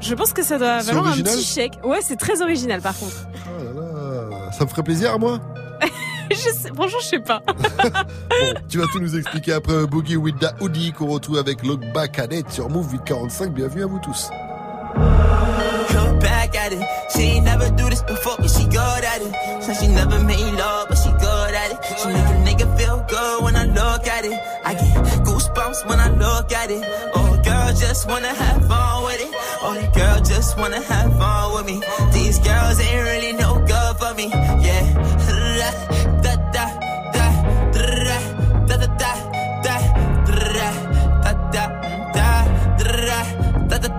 Je 0.00 0.14
pense 0.14 0.32
que 0.32 0.42
ça 0.42 0.58
doit 0.58 0.80
valoir 0.80 1.08
un 1.08 1.16
petit 1.16 1.44
chèque. 1.44 1.74
Ouais, 1.84 2.00
c'est 2.02 2.16
très 2.16 2.40
original 2.42 2.80
par 2.80 2.98
contre. 2.98 3.26
Oh 3.60 3.62
là 3.62 3.72
là, 4.40 4.52
Ça 4.52 4.64
me 4.64 4.70
ferait 4.70 4.82
plaisir 4.82 5.12
à 5.12 5.18
moi 5.18 5.38
je 6.30 6.36
sais, 6.36 6.68
franchement, 6.74 6.98
je 7.00 7.06
sais 7.06 7.18
pas. 7.18 7.42
Bon, 8.40 8.54
tu 8.68 8.78
vas 8.78 8.86
tout 8.92 9.00
nous 9.00 9.16
expliquer 9.16 9.52
après 9.52 9.86
Boogie 9.86 10.16
with 10.16 10.38
the 10.38 10.52
Hoodie 10.60 10.92
qu'on 10.92 11.06
retrouve 11.06 11.38
avec 11.38 11.62
Look 11.62 11.80
Back 11.92 12.18
at 12.18 12.32
It 12.32 12.50
sur 12.50 12.68
Move 12.68 12.90
845. 12.92 13.52
Bienvenue 13.52 13.84
à 13.84 13.86
vous 13.86 13.98
tous. 14.00 14.30
Look 14.96 16.20
back 16.20 16.56
at 16.56 16.72
it. 16.72 16.82
She 17.14 17.20
ain't 17.36 17.44
never 17.44 17.70
do 17.70 17.88
this 17.88 18.02
before, 18.02 18.36
but 18.38 18.50
she 18.50 18.64
good 18.64 19.04
at 19.04 19.20
it. 19.22 19.62
Said 19.62 19.76
she 19.76 19.88
never 19.88 20.18
made 20.24 20.52
love, 20.54 20.88
but 20.88 20.98
she 20.98 21.10
good 21.10 21.54
at 21.54 21.70
it. 21.72 21.78
She 22.00 22.08
make 22.08 22.26
a 22.26 22.64
nigga 22.64 22.76
feel 22.78 23.04
good 23.08 23.42
when 23.44 23.56
I 23.56 23.64
look 23.66 24.06
at 24.06 24.24
it. 24.24 24.38
I 24.64 24.74
get 24.74 25.24
goosebumps 25.24 25.86
when 25.88 26.00
I 26.00 26.10
look 26.10 26.52
at 26.52 26.70
it. 26.70 26.82
Oh, 27.14 27.40
girl, 27.44 27.72
just 27.74 28.08
wanna 28.08 28.34
have 28.34 28.66
fun 28.66 29.04
with 29.04 29.20
it. 29.20 29.34
Oh, 29.62 29.90
girl 29.94 30.20
just 30.24 30.58
wanna 30.58 30.82
have 30.82 31.16
fun 31.18 31.54
with 31.54 31.66
me. 31.66 31.82
These 32.12 32.38
girls 32.40 32.80
ain't 32.80 33.04
really 33.04 33.32
no 33.34 33.58
good 33.66 33.96
for 33.98 34.14
me. 34.14 34.28
Yeah. 34.64 35.23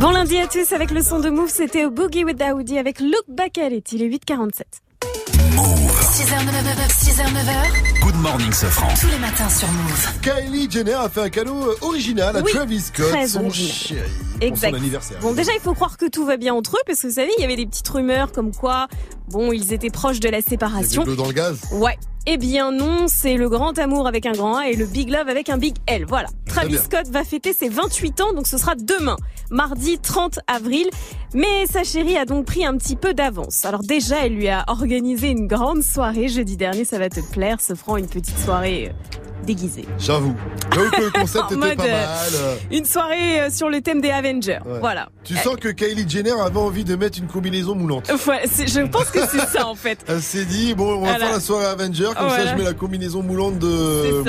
Bon 0.00 0.10
lundi 0.10 0.38
à 0.38 0.46
tous 0.46 0.72
avec 0.72 0.90
le 0.90 1.02
son 1.02 1.20
de 1.20 1.28
Move, 1.30 1.50
c'était 1.50 1.84
au 1.84 1.90
Boogie 1.90 2.24
with 2.24 2.36
Daoudi 2.36 2.78
avec 2.78 3.00
Look 3.00 3.24
Back 3.28 3.58
at 3.58 3.68
It, 3.68 3.92
il 3.92 4.02
est 4.02 4.08
8h47. 4.08 4.62
6h, 6.10 6.34
9h, 6.44 6.88
6h, 6.88 7.24
9h. 7.24 8.00
Good 8.02 8.14
morning, 8.16 8.52
Sofran. 8.52 8.88
Tous 9.00 9.06
les 9.08 9.18
matins 9.18 9.48
sur 9.48 9.68
Move. 9.68 10.08
Kylie 10.22 10.70
Jenner 10.70 10.94
a 10.94 11.08
fait 11.08 11.20
un 11.20 11.28
cadeau 11.28 11.54
euh, 11.70 11.76
original 11.82 12.36
à 12.36 12.40
Oui, 12.40 12.50
Travis 12.52 12.80
Scott, 12.80 13.08
très 13.10 13.28
son 13.28 13.44
original. 13.44 13.72
chéri, 13.72 14.10
pour 14.38 14.42
Exact. 14.48 14.70
son 14.70 14.76
anniversaire. 14.76 15.18
Bon, 15.20 15.32
déjà, 15.32 15.52
il 15.54 15.60
faut 15.60 15.74
croire 15.74 15.96
que 15.96 16.06
tout 16.06 16.24
va 16.24 16.36
bien 16.36 16.54
entre 16.54 16.76
eux, 16.76 16.80
parce 16.86 17.00
que 17.00 17.06
vous 17.06 17.14
savez, 17.14 17.30
il 17.38 17.42
y 17.42 17.44
avait 17.44 17.56
des 17.56 17.66
petites 17.66 17.88
rumeurs 17.88 18.32
comme 18.32 18.52
quoi, 18.54 18.88
bon, 19.30 19.52
ils 19.52 19.72
étaient 19.72 19.90
proches 19.90 20.20
de 20.20 20.28
la 20.28 20.42
séparation. 20.42 21.02
de 21.02 21.08
l'eau 21.08 21.16
dans 21.16 21.26
le 21.26 21.32
gaz. 21.32 21.58
Ouais. 21.72 21.96
Eh 22.26 22.36
bien 22.36 22.70
non, 22.70 23.06
c'est 23.08 23.36
le 23.36 23.48
grand 23.48 23.78
amour 23.78 24.06
avec 24.06 24.26
un 24.26 24.32
grand 24.32 24.58
A 24.58 24.68
et 24.68 24.76
le 24.76 24.84
big 24.84 25.08
love 25.08 25.28
avec 25.28 25.48
un 25.48 25.56
big 25.56 25.74
L. 25.86 26.04
Voilà. 26.06 26.28
Travis. 26.46 26.76
Scott 26.76 27.08
va 27.08 27.24
fêter 27.24 27.54
ses 27.54 27.70
28 27.70 28.20
ans, 28.20 28.32
donc 28.34 28.46
ce 28.46 28.58
sera 28.58 28.74
demain, 28.74 29.16
mardi 29.50 29.98
30 29.98 30.40
avril. 30.46 30.90
Mais 31.32 31.66
sa 31.66 31.82
chérie 31.82 32.18
a 32.18 32.26
donc 32.26 32.44
pris 32.44 32.66
un 32.66 32.76
petit 32.76 32.96
peu 32.96 33.14
d'avance. 33.14 33.64
Alors 33.64 33.82
déjà, 33.82 34.26
elle 34.26 34.34
lui 34.34 34.48
a 34.48 34.64
organisé 34.68 35.28
une 35.28 35.46
grande 35.46 35.82
soirée 35.82 36.28
jeudi 36.28 36.58
dernier, 36.58 36.84
ça 36.84 36.98
va 36.98 37.08
te 37.08 37.20
plaire, 37.20 37.60
se 37.60 37.74
feront 37.74 37.96
une 37.96 38.08
petite 38.08 38.38
soirée 38.38 38.92
euh, 39.40 39.46
déguisée. 39.46 39.86
J'avoue. 39.98 40.34
J'avoue 40.74 40.90
que 40.90 41.00
le 41.02 41.10
concept 41.10 41.44
était 41.52 41.76
pas 41.76 41.84
euh, 41.84 41.88
mal. 41.88 42.30
euh. 42.34 42.56
Une 42.70 42.84
soirée 42.84 43.40
euh, 43.42 43.50
sur 43.50 43.68
le 43.68 43.80
thème 43.80 44.00
des 44.00 44.10
Avengers. 44.10 44.60
Ouais. 44.64 44.78
Voilà. 44.80 45.08
Tu 45.24 45.36
sens 45.36 45.56
que 45.56 45.68
Kylie 45.68 46.08
Jenner 46.08 46.32
avait 46.40 46.58
envie 46.58 46.84
de 46.84 46.96
mettre 46.96 47.18
une 47.18 47.26
combinaison 47.26 47.74
moulante. 47.74 48.10
Ouais, 48.26 48.42
c'est- 48.46 48.66
je 48.66 48.80
pense 48.86 49.10
que 49.10 49.20
c'est 49.26 49.46
ça 49.46 49.66
en 49.66 49.74
fait. 49.74 49.98
Elle 50.08 50.22
s'est 50.22 50.44
dit, 50.44 50.74
bon, 50.74 50.94
on 50.96 51.00
va 51.00 51.08
Voilà. 51.10 51.18
faire 51.26 51.34
la 51.34 51.40
soirée 51.40 51.66
Avenger, 51.66 52.08
comme 52.18 52.30
ça 52.30 52.46
je 52.46 52.54
mets 52.54 52.64
la 52.64 52.74
combinaison 52.74 53.22
moulante 53.22 53.58
de, 53.58 54.22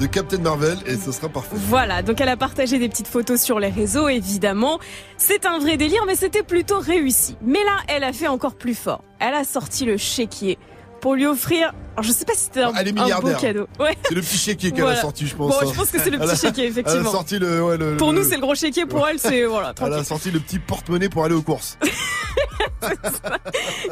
de 0.00 0.06
Captain 0.06 0.38
Marvel 0.38 0.78
et 0.86 0.96
ce 0.96 1.12
sera 1.12 1.28
parfait. 1.28 1.56
Voilà, 1.68 2.02
donc 2.02 2.20
elle 2.20 2.28
a 2.28 2.36
partagé 2.36 2.78
des 2.78 2.88
petites 2.88 3.08
photos 3.08 3.40
sur 3.40 3.58
les 3.60 3.68
réseaux, 3.68 4.08
évidemment. 4.08 4.78
C'est 5.16 5.46
un 5.46 5.58
vrai 5.58 5.76
délire, 5.76 6.02
mais 6.06 6.16
c'était 6.16 6.42
plutôt 6.42 6.78
réussi. 6.80 7.36
Mais 7.42 7.62
là, 7.64 7.76
elle 7.88 8.04
a 8.04 8.12
fait 8.12 8.28
encore 8.28 8.54
plus 8.54 8.74
fort. 8.74 9.02
Elle 9.20 9.34
a 9.34 9.44
sorti 9.44 9.84
le 9.84 9.96
chéquier 9.96 10.58
pour 11.04 11.16
lui 11.16 11.26
offrir. 11.26 11.74
Alors, 11.92 12.02
je 12.02 12.12
sais 12.12 12.24
pas 12.24 12.32
si 12.32 12.44
c'était 12.44 12.62
un, 12.62 12.72
un 12.74 13.20
beau 13.20 13.28
cadeau. 13.38 13.66
Ouais. 13.78 13.94
C'est 14.08 14.14
le 14.14 14.22
petit 14.22 14.38
chéquier 14.38 14.70
qu'elle 14.72 14.84
Voilà. 14.84 14.98
a 14.98 15.02
sorti, 15.02 15.26
je 15.26 15.36
pense. 15.36 15.50
Bon, 15.50 15.58
hein. 15.60 15.70
je 15.70 15.76
pense 15.76 15.90
que 15.90 16.00
c'est 16.00 16.08
le 16.08 16.18
petit 16.18 16.34
chéquier, 16.34 16.64
Elle 16.64 16.70
effectivement. 16.70 17.10
a 17.10 17.12
sorti 17.12 17.38
le, 17.38 17.62
ouais, 17.62 17.76
le- 17.76 17.98
Pour 17.98 18.10
le- 18.12 18.20
nous, 18.20 18.24
c'est 18.26 18.36
le 18.36 18.40
gros 18.40 18.54
chéquier. 18.54 18.86
Pour 18.86 19.06
elle, 19.06 19.18
c'est 19.18 19.44
voilà. 19.44 19.74
Elle 19.82 19.92
a 19.92 20.02
sorti 20.02 20.30
le 20.30 20.40
petit 20.40 20.58
porte-monnaie 20.58 21.10
pour 21.10 21.22
aller 21.22 21.34
aux 21.34 21.42
courses. 21.42 21.76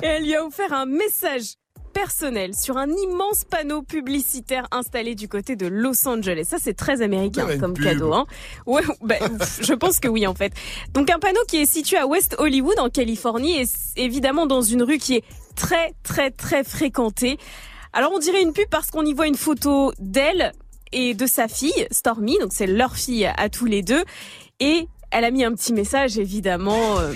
Et 0.02 0.06
elle 0.06 0.24
lui 0.24 0.34
a 0.34 0.44
offert 0.44 0.72
un 0.72 0.86
message 0.86 1.54
personnel 1.92 2.54
sur 2.54 2.78
un 2.78 2.88
immense 2.88 3.44
panneau 3.44 3.82
publicitaire 3.82 4.66
installé 4.70 5.14
du 5.14 5.28
côté 5.28 5.56
de 5.56 5.66
Los 5.66 6.08
Angeles. 6.08 6.46
Ça, 6.48 6.56
c'est 6.58 6.72
très 6.72 7.02
américain 7.02 7.44
Ouais, 7.46 7.58
comme 7.58 7.74
pub. 7.74 7.84
cadeau. 7.84 8.14
Hein. 8.14 8.24
Ouais, 8.66 8.80
ben, 9.02 9.18
je 9.60 9.74
pense 9.74 10.00
que 10.00 10.08
oui, 10.08 10.26
en 10.26 10.34
fait. 10.34 10.54
Donc, 10.94 11.10
un 11.10 11.18
panneau 11.18 11.40
qui 11.46 11.58
est 11.58 11.66
situé 11.66 11.98
à 11.98 12.06
West 12.06 12.36
Hollywood, 12.38 12.78
en 12.78 12.88
Californie, 12.88 13.60
et 13.60 13.66
évidemment 13.96 14.46
dans 14.46 14.62
une 14.62 14.82
rue 14.82 14.96
qui 14.96 15.16
est 15.16 15.24
très, 15.54 15.92
très, 16.02 16.30
très 16.30 16.64
fréquentée. 16.64 17.38
Alors, 17.92 18.12
on 18.14 18.18
dirait 18.18 18.42
une 18.42 18.52
pub 18.52 18.68
parce 18.70 18.90
qu'on 18.90 19.04
y 19.04 19.12
voit 19.14 19.26
une 19.26 19.36
photo 19.36 19.92
d'elle 19.98 20.52
et 20.92 21.14
de 21.14 21.26
sa 21.26 21.48
fille, 21.48 21.86
Stormy. 21.90 22.38
Donc, 22.40 22.50
c'est 22.52 22.66
leur 22.66 22.96
fille 22.96 23.26
à 23.26 23.48
tous 23.48 23.64
les 23.66 23.82
deux. 23.82 24.02
Et 24.60 24.86
elle 25.10 25.24
a 25.24 25.30
mis 25.30 25.44
un 25.44 25.52
petit 25.54 25.72
message, 25.72 26.18
évidemment. 26.18 26.98
euh, 26.98 27.12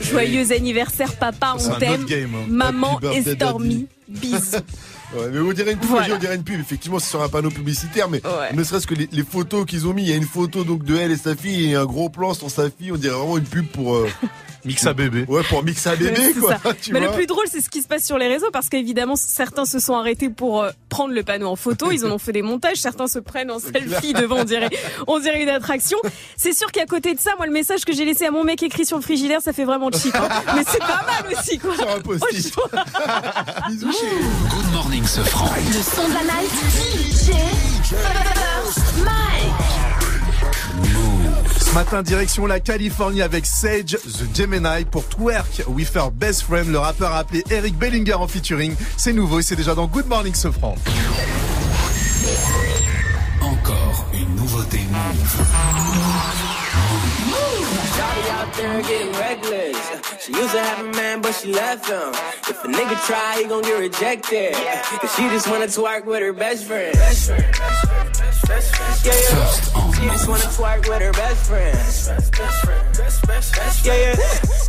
Joyeux 0.00 0.52
anniversaire 0.52 1.14
papa, 1.16 1.56
on 1.58 1.78
t'aime. 1.78 2.04
hein. 2.10 2.44
Maman 2.48 3.00
et 3.12 3.22
Stormy. 3.34 3.86
Bisous. 4.08 4.56
Ouais, 5.16 5.28
mais 5.32 5.38
on 5.38 5.52
dirait 5.52 5.70
une 5.72 5.78
pub, 5.78 5.88
Voilà. 5.88 6.16
on 6.16 6.18
dirait 6.18 6.34
une 6.34 6.42
pub. 6.42 6.58
Effectivement, 6.58 6.98
c'est 6.98 7.10
sur 7.10 7.22
un 7.22 7.28
panneau 7.28 7.48
publicitaire, 7.50 8.08
mais 8.08 8.20
Ouais. 8.26 8.52
ne 8.52 8.64
serait-ce 8.64 8.88
que 8.88 8.94
les, 8.96 9.08
les 9.12 9.22
photos 9.22 9.64
qu'ils 9.64 9.86
ont 9.86 9.94
mis, 9.94 10.02
il 10.02 10.08
y 10.08 10.12
a 10.12 10.16
une 10.16 10.24
photo 10.26 10.64
donc 10.64 10.82
de 10.82 10.96
elle 10.96 11.12
et 11.12 11.16
sa 11.16 11.36
fille 11.36 11.70
et 11.70 11.76
un 11.76 11.84
gros 11.86 12.08
plan 12.10 12.34
sur 12.34 12.50
sa 12.50 12.68
fille. 12.70 12.90
On 12.90 12.96
dirait 12.96 13.14
vraiment 13.14 13.38
une 13.38 13.44
pub 13.44 13.66
pour 13.68 13.94
euh, 13.94 14.10
Mixa 14.66 14.92
bébé. 14.92 15.24
Ouais, 15.28 15.42
pour 15.44 15.62
Mixa 15.62 15.96
bébé, 15.96 16.18
Ouais, 16.18 16.32
c'est 16.34 16.40
quoi. 16.40 16.74
tu 16.80 16.92
Mais 16.92 17.00
le 17.00 17.10
plus 17.12 17.26
drôle, 17.26 17.44
c'est 17.50 17.60
ce 17.60 17.68
qui 17.70 17.82
se 17.82 17.88
passe 17.88 18.04
sur 18.04 18.18
les 18.18 18.28
réseaux 18.28 18.50
parce 18.52 18.68
qu'évidemment, 18.68 19.16
certains 19.16 19.64
se 19.64 19.78
sont 19.78 19.94
arrêtés 19.94 20.28
pour 20.28 20.62
euh, 20.62 20.70
prendre 20.88 21.14
le 21.14 21.22
panneau 21.22 21.46
en 21.48 21.56
photo. 21.56 21.90
Ils 21.92 22.04
en 22.04 22.10
ont 22.10 22.18
fait 22.18 22.32
des 22.32 22.42
montages. 22.42 22.76
Certains 22.78 23.06
se 23.08 23.18
prennent 23.18 23.50
en 23.50 23.58
selfie 23.58 24.12
devant, 24.12 24.38
on 24.40 24.44
dirait, 24.44 24.70
on 25.06 25.18
dirait 25.20 25.42
une 25.42 25.48
attraction. 25.48 25.98
C'est 26.36 26.52
sûr 26.52 26.70
qu'à 26.72 26.86
côté 26.86 27.14
de 27.14 27.20
ça, 27.20 27.30
moi, 27.36 27.46
le 27.46 27.52
message 27.52 27.84
que 27.84 27.92
j'ai 27.92 28.04
laissé 28.04 28.26
à 28.26 28.30
mon 28.30 28.44
mec 28.44 28.62
écrit 28.62 28.84
sur 28.84 28.96
le 28.96 29.02
frigidaire, 29.02 29.40
ça 29.40 29.52
fait 29.52 29.64
vraiment 29.64 29.90
cheap. 29.92 30.14
hein. 30.16 30.28
Mais 30.56 30.62
c'est 30.68 30.78
pas 30.78 31.04
mal 31.06 31.32
aussi, 31.32 31.58
quoi. 31.58 31.74
Sur 31.76 31.88
un 31.90 32.00
post-it. 32.00 32.54
Bisous, 33.68 33.92
chérie. 33.92 34.14
Good 34.50 34.72
morning, 34.72 35.04
Sofran. 35.06 35.48
Le 35.66 35.82
son 35.82 36.08
de 36.08 36.14
la 36.14 36.22
night. 36.22 36.50
DJ 36.92 37.30
First 37.84 39.04
Mike. 39.04 39.35
Ce 39.35 39.35
matin, 41.76 42.02
direction 42.02 42.46
la 42.46 42.58
Californie 42.58 43.20
avec 43.20 43.44
Sage 43.44 43.98
The 44.02 44.34
Gemini 44.34 44.86
pour 44.90 45.06
Twerk 45.10 45.62
with 45.68 45.94
her 45.94 46.10
best 46.10 46.44
friend. 46.44 46.72
Le 46.72 46.78
rappeur 46.78 47.12
a 47.12 47.18
appelé 47.18 47.44
Eric 47.50 47.76
Bellinger 47.76 48.14
en 48.14 48.26
featuring. 48.26 48.74
C'est 48.96 49.12
nouveau 49.12 49.40
et 49.40 49.42
c'est 49.42 49.56
déjà 49.56 49.74
dans 49.74 49.86
Good 49.86 50.06
Morning 50.06 50.34
Sofran. 50.34 50.74
Encore 53.42 54.06
une 54.14 54.36
nouveauté 54.36 54.78
Move. 54.90 55.46
Shawty 57.94 58.30
out 58.30 58.54
there 58.54 58.80
getting 58.80 59.12
reckless. 59.12 59.76
She 60.24 60.32
used 60.32 60.52
to 60.52 60.58
have 60.58 60.80
a 60.80 60.96
man, 60.96 61.20
but 61.20 61.34
she 61.34 61.52
left 61.52 61.90
him. 61.90 62.14
If 62.48 62.64
a 62.64 62.68
nigga 62.68 63.06
try, 63.06 63.42
he 63.42 63.48
gon' 63.48 63.60
get 63.60 63.78
rejected. 63.78 64.54
Cause 64.54 65.14
she 65.14 65.28
just 65.28 65.46
wanna 65.50 65.66
twerk 65.66 66.06
with 66.06 66.20
her 66.20 66.32
best 66.32 66.64
friend. 66.64 66.94
Best 66.94 67.26
friend. 67.26 68.15
Yeah, 68.44 69.12
yeah. 69.12 69.92
She 69.92 70.04
just 70.06 70.28
wanna 70.28 70.44
twerk 70.44 70.88
with 70.88 71.02
her 71.02 71.12
best 71.12 71.46
friend. 71.48 71.78
Yeah, 73.84 73.94
yeah. 73.94 74.16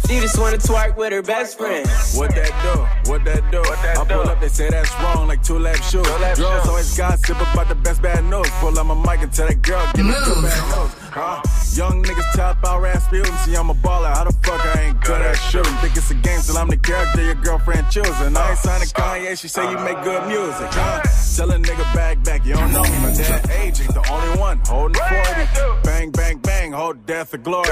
She 0.08 0.20
just 0.20 0.38
wanna 0.40 0.58
twerk 0.58 0.96
with 0.96 1.12
her 1.12 1.22
best 1.22 1.58
friend. 1.58 1.88
What 2.16 2.34
that 2.36 2.54
do? 2.64 3.12
What 3.12 3.26
that 3.26 3.52
do? 3.52 3.62
I 3.62 4.06
pull 4.06 4.30
up, 4.30 4.40
they 4.40 4.48
say 4.48 4.70
that's 4.70 4.94
wrong, 5.02 5.28
like 5.28 5.44
two 5.44 5.60
lap 5.60 5.78
shoes. 5.84 6.08
Girls 6.38 6.68
always 6.68 6.98
gossip 6.98 7.38
about 7.40 7.68
the 7.68 7.76
best 7.76 8.02
bad 8.02 8.24
news. 8.26 8.50
Pull 8.60 8.78
out 8.80 8.86
my 8.86 8.96
mic 8.96 9.22
and 9.24 9.34
tell 9.34 9.48
that 9.48 9.62
girl, 9.62 9.86
give 9.94 10.06
me 10.06 10.14
two 10.26 10.42
bad 10.42 10.78
news. 10.78 11.07
Huh? 11.18 11.42
Young 11.74 12.04
niggas 12.04 12.32
top 12.36 12.64
out 12.64 12.80
Rasputin. 12.82 13.36
See, 13.38 13.56
I'm 13.56 13.72
a 13.72 13.74
baller. 13.74 14.14
How 14.14 14.24
the 14.24 14.32
fuck 14.46 14.64
I 14.76 14.82
ain't 14.84 15.02
good 15.02 15.20
at 15.20 15.34
shooting? 15.34 15.74
Think 15.82 15.98
it's 15.98 16.12
a 16.12 16.14
game 16.14 16.40
till 16.42 16.58
I'm 16.58 16.70
the 16.70 16.78
character 16.78 17.24
your 17.24 17.36
girlfriend 17.36 17.90
choosing. 17.90 18.38
I 18.38 18.50
ain't 18.52 18.60
signing 18.60 18.88
Kanye. 18.90 19.40
She 19.40 19.48
say 19.48 19.70
you 19.70 19.80
make 19.80 20.02
good 20.04 20.28
music. 20.28 20.70
Huh? 20.70 21.02
Tell 21.36 21.52
a 21.52 21.58
nigga 21.58 21.86
back, 21.96 22.24
back. 22.24 22.46
You 22.46 22.54
don't 22.54 22.72
know 22.72 22.84
me, 22.84 22.98
My 23.02 23.14
dad 23.14 23.50
age 23.50 23.82
ain't 23.82 23.94
the 23.94 24.06
only 24.12 24.40
one 24.40 24.60
holding 24.66 25.02
40. 25.02 25.84
Bang, 25.84 26.12
bang, 26.12 26.38
bang. 26.38 26.72
Hold 26.72 27.06
death 27.08 27.30
for 27.30 27.38
glory. 27.38 27.70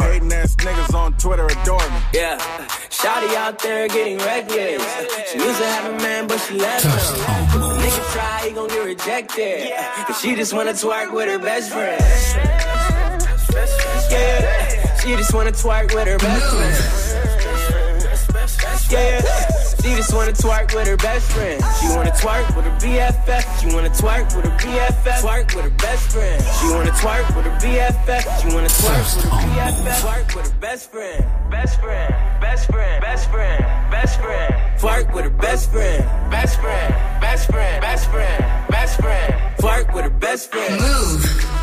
Hating 0.00 0.32
ass 0.32 0.54
niggas 0.56 0.94
on 0.94 1.16
Twitter 1.16 1.46
adore 1.46 1.78
me. 1.78 1.96
Yeah, 2.12 2.38
Shawty 2.90 3.34
out 3.36 3.58
there 3.58 3.88
getting 3.88 4.18
reckless. 4.18 4.82
She 5.30 5.38
used 5.38 5.58
to 5.58 5.66
have 5.66 5.92
a 5.94 5.96
man, 5.98 6.26
but 6.26 6.38
she 6.40 6.54
left 6.58 6.84
him. 6.84 6.92
If 6.92 7.54
a 7.54 7.58
nigga 7.58 8.12
try, 8.12 8.48
he 8.48 8.52
gon' 8.52 8.68
get 8.68 8.84
rejected. 8.84 9.72
Cause 10.06 10.20
she 10.20 10.34
just 10.34 10.52
wanna 10.52 10.72
twerk 10.72 11.12
with 11.12 11.28
her 11.28 11.38
best 11.38 11.70
friend. 11.72 12.81
Yeah, 14.10 14.96
she 15.00 15.16
just 15.16 15.34
wanna 15.34 15.52
twerk 15.52 15.94
with 15.94 16.06
her 16.06 16.18
best 16.18 16.46
friend. 16.50 16.76
Yeah, 18.90 19.20
she 19.80 19.96
just 19.96 20.12
wanna 20.14 20.32
twerk 20.32 20.74
with 20.74 20.86
her 20.86 20.96
best 20.96 21.30
friend. 21.32 21.62
She 21.80 21.88
wanna 21.88 22.10
twerk 22.12 22.54
with 22.54 22.64
her 22.66 22.76
BFF. 22.78 23.60
She 23.60 23.74
wanna 23.74 23.88
twerk 23.90 24.36
with 24.36 24.44
her 24.44 24.56
BFF. 24.58 25.20
Twerk 25.22 25.54
with 25.56 25.64
her 25.64 25.70
best 25.70 26.12
friend. 26.12 26.44
She 26.60 26.68
wanna 26.70 26.90
twerk 26.90 27.36
with 27.36 27.46
her 27.46 27.58
BFF. 27.58 28.22
She 28.40 28.48
wanna 28.54 28.68
twerk 28.68 29.16
with 29.16 29.24
her 29.24 29.38
BFF. 29.40 30.00
Twerk 30.02 30.36
with 30.36 30.46
her 30.52 30.58
best 30.60 30.90
friend. 30.90 31.24
Best 31.50 31.80
friend. 31.80 32.14
Best 32.40 32.66
friend. 32.70 33.00
Best 33.00 33.30
friend. 33.30 33.64
Best 33.90 34.20
friend. 34.20 34.54
Twerk 34.78 35.14
with 35.14 35.24
her 35.24 35.30
best 35.30 35.70
friend. 35.70 36.04
Best 36.30 36.60
friend. 36.60 36.94
Best 37.20 37.46
friend. 37.50 37.80
Best 37.80 38.10
friend. 38.10 38.44
Best 38.68 39.00
friend. 39.00 39.34
Twerk 39.58 39.94
with 39.94 40.04
her 40.04 40.10
best 40.10 40.50
friend. 40.50 40.80
Move. 40.80 41.61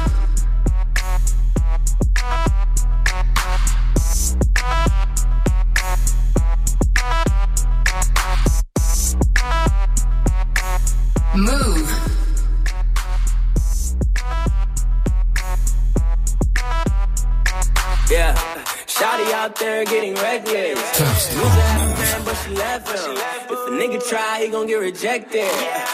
Rejected. 25.00 25.50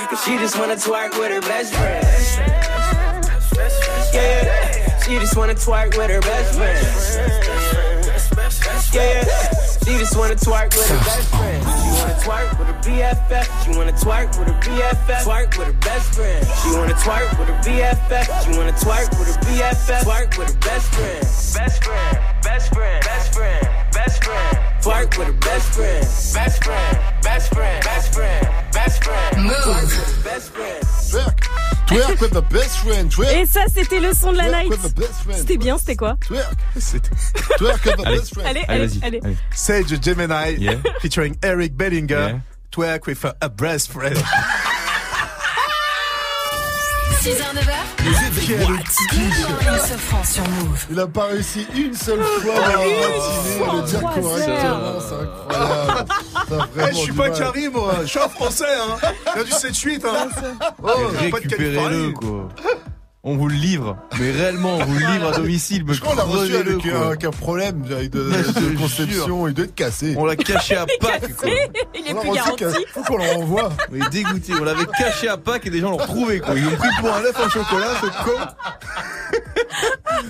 Cause 0.09 0.23
she 0.23 0.37
just 0.37 0.57
wanna 0.57 0.75
twerk 0.75 1.11
with 1.19 1.31
her 1.31 1.41
best 1.41 1.73
friend. 1.73 2.05
Yeah, 4.13 4.64
she 5.05 5.19
just 5.19 5.37
wanna 5.37 5.53
twerk 5.53 5.95
with 5.97 6.09
her 6.09 6.21
best 6.21 6.55
friend. 6.55 6.81
Yeah, 8.91 9.23
she 9.83 9.99
just 9.99 10.17
wanna 10.17 10.33
twerk 10.35 10.75
with 10.75 10.89
her 10.89 10.97
best 10.97 11.29
friend. 11.29 11.63
She 11.63 11.89
wanna 12.01 12.17
twerk 12.25 12.57
with 12.57 12.67
her 12.67 12.79
BFF. 12.81 13.45
She 13.63 13.77
wanna 13.77 13.91
twerk 13.91 14.39
with 14.39 14.47
her 14.47 14.59
BFF. 14.61 15.23
Twerk 15.23 15.57
with 15.59 15.67
her 15.67 15.73
best 15.73 16.15
friend. 16.15 16.47
She 16.63 16.71
wanna 16.71 16.93
twerk 16.93 17.37
with 17.37 17.49
her 17.49 17.61
BFF. 17.61 18.25
She 18.43 18.57
wanna 18.57 18.71
twerk 18.71 19.09
with 19.19 19.27
her 19.29 19.39
BFF. 19.45 20.01
Twerk 20.05 20.37
with 20.39 20.49
her 20.49 20.59
best 20.59 20.93
friend. 20.95 21.21
Best 21.21 21.83
friend. 21.83 22.17
Best 22.41 22.73
friend. 22.73 23.03
Best 23.03 23.33
friend. 23.33 23.67
Best 23.93 24.23
friend. 24.23 24.57
Twerk 24.81 25.17
with 25.19 25.27
her 25.27 25.33
best 25.33 25.73
friend. 25.73 26.01
Best 26.33 26.63
friend. 26.63 26.97
Best 27.21 27.53
friend. 27.53 27.83
Best 27.83 28.13
friend. 28.13 28.47
Best 28.73 29.03
friend. 29.03 29.37
Her 29.37 30.23
best 30.23 30.51
friend. 30.51 30.94
Twerk. 31.11 31.47
Twerk 31.87 32.19
with 32.21 32.31
the 32.31 32.41
best 32.41 32.77
friend. 32.79 33.11
Twerk. 33.11 33.33
Et 33.35 33.45
ça, 33.45 33.61
c'était 33.73 33.99
le 33.99 34.13
son 34.13 34.31
de 34.31 34.37
la 34.37 34.45
Twerk 34.49 34.63
night. 34.63 34.69
with 34.71 34.81
the 34.81 34.95
best 34.99 35.13
friend. 35.23 35.39
C'était 35.39 35.57
bien, 35.57 35.77
c'était 35.77 35.95
quoi 35.95 36.17
Twerk. 36.25 36.55
Twerk 37.57 37.85
with 37.85 37.95
the 37.97 38.05
Allez. 38.05 38.17
best 38.17 38.33
friend. 38.33 38.47
Allez, 38.47 38.65
allez, 38.67 38.89
allez. 39.03 39.21
Sage 39.53 40.01
Gemini 40.01 40.55
Yeah. 40.57 40.75
featuring 40.99 41.35
Eric 41.43 41.75
Bellinger. 41.77 42.15
Yeah. 42.15 42.39
Twerk 42.71 43.05
with 43.07 43.23
a, 43.23 43.35
a 43.41 43.49
breast 43.49 43.91
friend. 43.91 44.17
6h, 47.25 47.41
9h. 47.55 47.73
Quel 48.45 48.59
Morning 48.59 49.79
Sofran 49.79 50.23
sur 50.23 50.43
Move. 50.43 50.85
Il 50.91 50.99
a 50.99 51.07
pas 51.07 51.25
réussi 51.25 51.65
une 51.75 51.95
seule 51.95 52.21
fois 52.21 52.53
dans 52.53 52.61
la 52.61 52.67
matinée 52.77 53.63
à 53.67 53.73
le 53.73 53.81
dire 53.81 54.01
correctement. 54.01 54.99
C'est 54.99 55.15
incroyable. 55.15 56.05
Eh, 56.77 56.93
je 56.93 56.97
suis 56.97 57.13
pas 57.13 57.29
carré, 57.31 57.69
moi. 57.69 57.95
Je 58.03 58.05
suis 58.05 58.19
un 58.19 58.29
français, 58.29 58.65
hein. 58.69 59.09
Il 59.33 59.39
y 59.39 59.41
a 59.41 59.43
du 59.43 59.49
7-8, 59.49 60.05
hein. 60.05 60.27
Oh, 60.83 60.85
pas 60.85 60.93
de 61.01 61.33
Récupérez-le, 61.33 62.11
quoi. 62.11 62.47
On 63.27 63.37
vous 63.37 63.47
le 63.47 63.55
livre, 63.55 63.97
mais 64.19 64.29
réellement, 64.29 64.77
on 64.77 64.85
vous 64.85 64.99
le 64.99 65.05
livre 65.13 65.29
à 65.33 65.35
domicile. 65.35 65.83
Je 65.89 65.99
crois 65.99 66.11
qu'on 66.13 66.17
l'a 66.19 66.23
reçu 66.41 66.55
avec 66.55 66.77
quoi. 66.77 66.91
un, 66.91 67.07
avec 67.07 67.23
un 67.23 67.31
problème 67.31 67.81
de, 67.81 68.07
de- 68.07 68.31
Je 68.31 68.77
conception. 68.77 69.47
Il 69.47 69.55
doit 69.55 69.65
être 69.65 69.73
cassé. 69.73 70.13
On 70.15 70.25
l'a 70.25 70.35
caché 70.35 70.75
à 70.75 70.85
Il 70.87 70.93
est 70.93 70.97
Pâques, 70.99 71.31
il 71.95 72.07
est 72.07 72.11
On 72.11 72.15
l'a 72.15 72.21
plus 72.21 72.29
garanti. 72.35 72.85
Faut 72.93 73.01
qu'on 73.01 73.17
le 73.17 73.23
renvoie. 73.23 73.69
Mais 73.91 73.99
dégoûté, 74.11 74.53
on 74.59 74.63
l'avait 74.63 74.85
caché 74.97 75.27
à 75.27 75.37
Pâques 75.37 75.65
et 75.65 75.71
des 75.71 75.79
gens 75.79 75.89
l'ont 75.89 75.97
retrouvé 75.97 76.39
quoi. 76.39 76.53
Ils 76.55 76.65
l'ont 76.65 76.75
pris 76.75 76.87
pour 76.99 77.09
un 77.11 77.23
œuf 77.23 77.35
en 77.43 77.49
chocolat, 77.49 77.93
ce 77.99 78.05
con. 78.05 78.37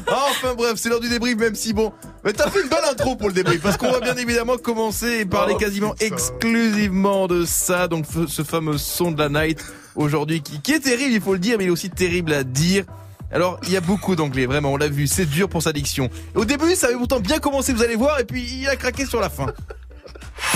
Ah, 0.08 0.26
enfin 0.30 0.54
bref, 0.56 0.74
c'est 0.78 0.88
l'heure 0.88 1.02
du 1.02 1.10
débrief, 1.10 1.36
même 1.38 1.56
si 1.56 1.74
bon. 1.74 1.92
Mais 2.24 2.32
t'as 2.32 2.50
fait 2.50 2.62
une 2.62 2.70
bonne 2.70 2.80
intro 2.90 3.18
pour 3.18 3.28
le 3.28 3.34
débrief, 3.34 3.62
parce 3.62 3.76
qu'on 3.78 3.92
va 3.92 4.00
bien 4.00 4.16
évidemment 4.16 4.56
commencer 4.58 5.20
et 5.20 5.26
parler 5.26 5.54
Oh, 5.56 5.60
quasiment 5.60 5.92
putain. 5.92 6.16
exclusivement 6.16 7.28
de 7.28 7.44
ça, 7.46 7.88
donc 7.90 8.06
ce 8.28 8.44
fameux 8.44 8.78
son 8.78 9.12
de 9.12 9.20
la 9.22 9.28
night 9.30 9.60
aujourd'hui 9.96 10.42
qui, 10.42 10.62
qui 10.62 10.74
est 10.74 10.80
terrible, 10.80 11.12
il 11.12 11.22
faut 11.22 11.34
le 11.34 11.40
dire, 11.40 11.58
mais 11.58 11.66
il 11.66 11.68
est 11.68 11.72
aussi 11.72 11.90
terrible 11.90 12.34
à 12.34 12.44
dire. 12.44 12.86
Alors, 13.32 13.60
il 13.64 13.72
y 13.72 13.78
a 13.78 13.82
beaucoup 13.82 14.16
d'anglais, 14.16 14.46
vraiment, 14.46 14.72
on 14.72 14.78
l'a 14.78 14.88
vu, 14.88 15.08
c'est 15.08 15.26
dur 15.26 15.50
pour 15.50 15.62
sa 15.62 15.74
diction. 15.74 16.10
Au 16.36 16.46
début, 16.46 16.76
ça 16.76 16.88
avait 16.88 16.96
pourtant 16.96 17.20
bien 17.20 17.40
commencé, 17.40 17.74
vous 17.74 17.84
allez 17.84 17.96
voir, 17.96 18.20
et 18.20 18.24
puis 18.24 18.62
il 18.62 18.68
a 18.68 18.76
craqué 18.76 19.06
sur 19.06 19.20
la 19.20 19.30
fin. 19.30 19.48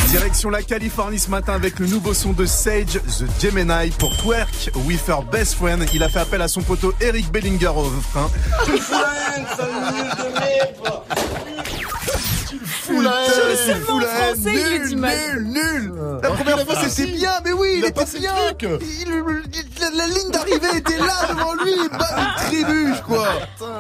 Direction 0.10 0.50
la 0.50 0.62
Californie 0.62 1.20
ce 1.20 1.30
matin 1.30 1.54
avec 1.54 1.80
le 1.80 1.88
nouveau 1.88 2.14
son 2.14 2.34
de 2.34 2.46
Sage, 2.46 3.00
The 3.20 3.42
Gemini, 3.42 3.90
pour 3.98 4.16
Twerk 4.18 4.72
with 4.86 5.08
her 5.08 5.24
best 5.24 5.56
friend. 5.56 5.86
Il 5.94 6.04
a 6.04 6.10
fait 6.10 6.20
appel 6.20 6.42
à 6.42 6.48
son 6.48 6.62
poteau 6.62 6.94
Eric 7.02 7.32
Bellinger 7.32 7.68
au 7.68 7.84
refrain. 7.84 8.30
La 13.02 13.12
haine. 13.26 13.82
français, 13.82 14.36
il 14.46 14.74
est 14.74 14.80
Nul, 14.90 14.98
mal. 14.98 15.14
nul, 15.44 15.48
nul. 15.54 15.94
La 16.24 16.30
première 16.32 16.66
fois 16.66 16.76
c'était 16.88 17.12
bien, 17.12 17.32
mais 17.46 17.52
oui, 17.54 17.76
il, 17.78 17.86
était 17.86 18.06
bien. 18.20 18.34
truc. 18.58 18.82
Il- 18.82 19.10
la, 19.82 19.90
la 19.92 20.08
ligne 20.08 20.32
d'arrivée 20.32 20.78
était 20.78 20.98
là 20.98 21.28
devant 21.30 21.54
lui, 21.64 21.74
bah, 21.98 22.08
une 22.18 22.46
trébuche 22.66 23.02
quoi. 23.08 23.28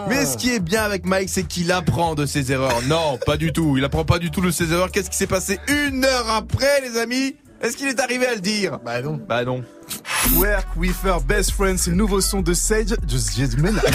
Mais 0.07 0.25
ce 0.25 0.37
qui 0.37 0.53
est 0.53 0.59
bien 0.59 0.83
avec 0.83 1.05
Mike, 1.05 1.29
c'est 1.29 1.43
qu'il 1.43 1.71
apprend 1.71 2.15
de 2.15 2.25
ses 2.25 2.51
erreurs. 2.51 2.81
Non, 2.87 3.17
pas 3.25 3.35
du 3.37 3.51
tout. 3.51 3.75
Il 3.77 3.83
apprend 3.83 4.05
pas 4.05 4.19
du 4.19 4.31
tout 4.31 4.41
de 4.41 4.51
ses 4.51 4.71
erreurs. 4.71 4.91
Qu'est-ce 4.91 5.09
qui 5.09 5.17
s'est 5.17 5.27
passé 5.27 5.59
une 5.67 6.05
heure 6.05 6.29
après, 6.29 6.81
les 6.81 6.97
amis? 6.97 7.35
Est-ce 7.61 7.75
qu'il 7.75 7.87
est 7.89 7.99
arrivé 7.99 8.25
à 8.25 8.33
le 8.35 8.39
dire? 8.39 8.79
Bah 8.85 9.01
non. 9.01 9.19
Bah 9.27 9.43
non. 9.43 9.63
Twerk 10.29 10.67
with 10.77 10.95
her 11.03 11.19
best 11.19 11.51
friend, 11.51 11.77
c'est 11.77 11.89
le 11.89 11.97
nouveau 11.97 12.21
son 12.21 12.41
de 12.41 12.53
Sage, 12.53 12.85
The 12.85 13.17
Gemini. 13.51 13.77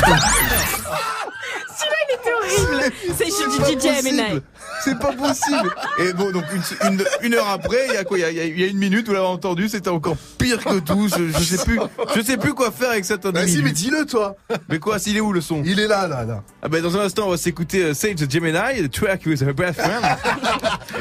Horrible. 2.44 2.92
C'est 3.16 3.24
du 3.26 3.80
DJ. 3.80 4.42
C'est 4.82 4.98
pas 4.98 5.12
possible. 5.12 5.74
Et 5.98 6.12
bon, 6.12 6.30
donc 6.30 6.44
une, 6.52 6.62
une, 6.92 7.04
une 7.22 7.34
heure 7.34 7.48
après, 7.48 7.86
il 7.88 7.94
y 7.94 7.96
a 7.96 8.04
quoi 8.04 8.18
il 8.18 8.22
y 8.22 8.24
a, 8.24 8.30
il 8.44 8.58
y 8.60 8.64
a 8.64 8.66
une 8.66 8.76
minute, 8.78 9.06
vous 9.06 9.14
l'avez 9.14 9.24
entendu, 9.26 9.68
c'était 9.68 9.88
encore 9.88 10.16
pire 10.38 10.62
que 10.62 10.78
tout. 10.80 11.08
Je, 11.08 11.28
je 11.30 11.42
sais 11.44 11.64
plus, 11.64 11.78
je 12.14 12.20
sais 12.20 12.36
plus 12.36 12.54
quoi 12.54 12.70
faire 12.70 12.90
avec 12.90 13.04
cette 13.04 13.26
Bah 13.26 13.46
si, 13.46 13.62
mais 13.62 13.72
dis-le 13.72 14.04
toi. 14.04 14.36
Mais 14.68 14.78
quoi, 14.78 14.98
s'il 14.98 15.16
est 15.16 15.20
où 15.20 15.32
le 15.32 15.40
son? 15.40 15.62
Il 15.64 15.80
est 15.80 15.86
là, 15.86 16.06
là, 16.06 16.24
là. 16.24 16.42
Ah 16.62 16.68
bah 16.68 16.80
dans 16.80 16.96
un 16.96 17.00
instant, 17.00 17.24
on 17.26 17.30
va 17.30 17.36
s'écouter 17.36 17.82
euh, 17.84 17.94
Sage 17.94 18.16
the 18.16 18.30
Gemini, 18.30 18.82
the 18.82 18.90
track 18.90 19.22
with 19.26 19.40
her 19.42 19.54
best 19.54 19.80
friend. 19.80 20.04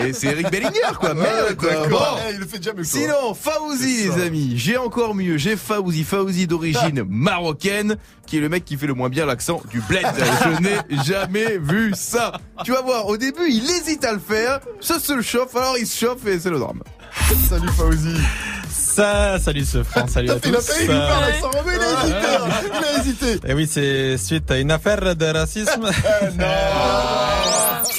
Et 0.05 0.13
c'est 0.13 0.27
Eric 0.27 0.49
Bellinger, 0.51 0.93
quoi. 0.99 1.13
Merde, 1.13 1.55
quoi. 1.57 1.87
Bon. 1.87 1.97
Eh, 2.29 2.33
Il 2.33 2.39
le 2.39 2.45
fait 2.45 2.57
déjà 2.59 2.73
mieux 2.73 2.83
que 2.83 2.89
toi. 2.89 2.99
Sinon, 3.01 3.33
Fauzi, 3.33 4.09
les 4.09 4.21
amis, 4.23 4.53
j'ai 4.55 4.77
encore 4.77 5.15
mieux. 5.15 5.37
J'ai 5.37 5.55
Fauzi, 5.57 6.03
Fauzi 6.03 6.47
d'origine 6.47 7.03
marocaine, 7.09 7.97
qui 8.25 8.37
est 8.37 8.39
le 8.41 8.49
mec 8.49 8.65
qui 8.65 8.77
fait 8.77 8.87
le 8.87 8.93
moins 8.93 9.09
bien 9.09 9.25
l'accent 9.25 9.61
du 9.69 9.81
bled. 9.81 10.05
Je 10.43 10.61
n'ai 10.61 11.03
jamais 11.03 11.57
vu 11.57 11.93
ça. 11.95 12.33
Tu 12.63 12.71
vas 12.71 12.81
voir, 12.81 13.07
au 13.07 13.17
début, 13.17 13.47
il 13.49 13.63
hésite 13.69 14.03
à 14.05 14.13
le 14.13 14.19
faire, 14.19 14.59
ça 14.81 14.99
se 14.99 15.13
le 15.13 15.21
chauffe, 15.21 15.55
alors 15.55 15.77
il 15.77 15.85
se 15.87 16.05
chauffe 16.05 16.25
et 16.25 16.39
c'est 16.39 16.49
le 16.49 16.59
drame. 16.59 16.81
Salut 17.49 17.69
Fauzi. 17.77 18.15
Ça, 18.69 19.39
salut 19.39 19.65
ce 19.65 19.83
France, 19.83 20.11
salut 20.11 20.29
à 20.31 20.35
tous. 20.39 20.49
Il 20.49 20.55
a 20.55 20.61
failli 20.61 20.87
faire 20.87 21.21
l'accent 21.21 21.49
romain, 21.51 21.73
il 21.75 21.81
a 21.81 22.03
hésité. 22.03 22.27
hein. 22.27 22.47
Il 22.65 22.83
a 22.85 22.99
hésité. 22.99 23.39
Et 23.47 23.53
oui, 23.53 23.67
c'est 23.71 24.17
suite 24.17 24.49
à 24.51 24.57
une 24.59 24.71
affaire 24.71 25.15
de 25.15 25.25
racisme. 25.25 25.89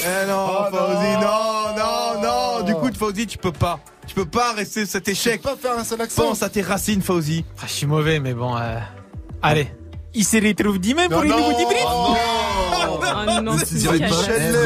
Eh 0.07 0.27
non, 0.29 0.47
Fauzi, 0.71 1.13
non, 1.15 1.77
non, 1.77 2.23
non. 2.23 2.65
Du 2.65 2.75
coup, 2.75 2.91
Fauzi, 2.97 3.27
tu 3.27 3.39
peux 3.39 3.53
pas. 3.53 3.79
Tu 4.07 4.15
peux 4.15 4.25
pas 4.27 4.53
rester 4.53 4.85
cet 4.87 5.09
échec. 5.09 5.41
Pas 5.43 5.57
faire 5.57 5.79
un 5.79 5.85
seul 5.85 6.01
accent. 6.01 6.23
Pense 6.23 6.43
à 6.43 6.49
tes 6.51 6.63
racines, 6.63 7.01
Fauzi. 7.03 7.45
Ah, 7.59 7.65
je 7.67 7.73
suis 7.73 7.87
mauvais, 7.87 8.21
mais 8.21 8.35
bon. 8.35 8.55
euh, 8.57 8.79
Allez, 9.43 9.69
il 10.15 10.25
se 10.25 10.37
retrouve 10.37 10.79
demain 10.79 11.09
pour 11.09 11.25
Non, 11.25 11.39
une 11.39 11.45
nouveau 11.45 11.59
débrief. 11.59 11.83
non. 11.85 12.17
Oh 13.27 13.41
non, 13.43 13.57
c'est 13.59 13.75
Michel. 13.75 14.01
Leb, 14.01 14.11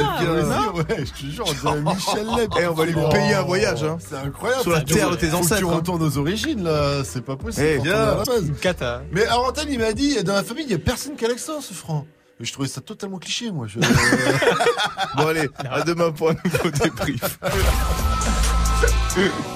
Ah, 0.05 0.19
bien, 0.21 0.33
ouais, 0.75 1.05
je 1.07 1.13
te 1.13 1.31
jure, 1.31 1.45
on 1.47 1.53
dirait 1.53 1.81
Michel 1.95 2.27
Leb. 2.37 2.51
Eh, 2.61 2.67
on 2.67 2.75
va 2.75 2.85
lui 2.85 2.95
payer 3.11 3.35
un 3.35 3.43
voyage, 3.43 3.83
hein. 3.85 3.97
C'est 4.01 4.17
incroyable. 4.17 4.63
Sur 4.63 4.73
la 4.73 4.81
terre 4.83 5.07
tu- 5.11 5.13
de 5.13 5.17
tes 5.21 5.35
ancêtres, 5.35 5.61
Tu 5.61 5.67
hein. 5.67 5.75
retournes 5.77 6.03
aux 6.03 6.19
origines, 6.19 6.63
là. 6.65 7.03
C'est 7.05 7.25
pas 7.25 7.37
possible. 7.37 7.67
Eh. 7.85 8.39
Une 8.47 8.55
cata. 8.57 9.03
Mais 9.13 9.27
Arentin, 9.27 9.63
il 9.69 9.79
m'a 9.79 9.93
dit, 9.93 10.23
dans 10.25 10.35
la 10.35 10.43
famille, 10.43 10.65
il 10.65 10.71
y 10.73 10.75
a 10.75 10.79
personne 10.79 11.15
qui 11.17 11.25
a 11.25 11.29
l'accent, 11.29 11.61
ce 11.61 11.73
franc. 11.75 12.07
Et 12.41 12.45
je 12.45 12.53
trouvais 12.53 12.69
ça 12.69 12.81
totalement 12.81 13.19
cliché, 13.19 13.51
moi. 13.51 13.67
Je... 13.67 13.79
Bon, 15.17 15.27
allez, 15.29 15.49
à 15.71 15.83
demain 15.83 16.11
pour 16.13 16.31
un 16.31 16.35
nouveau 16.45 16.71
débrief. 16.71 17.39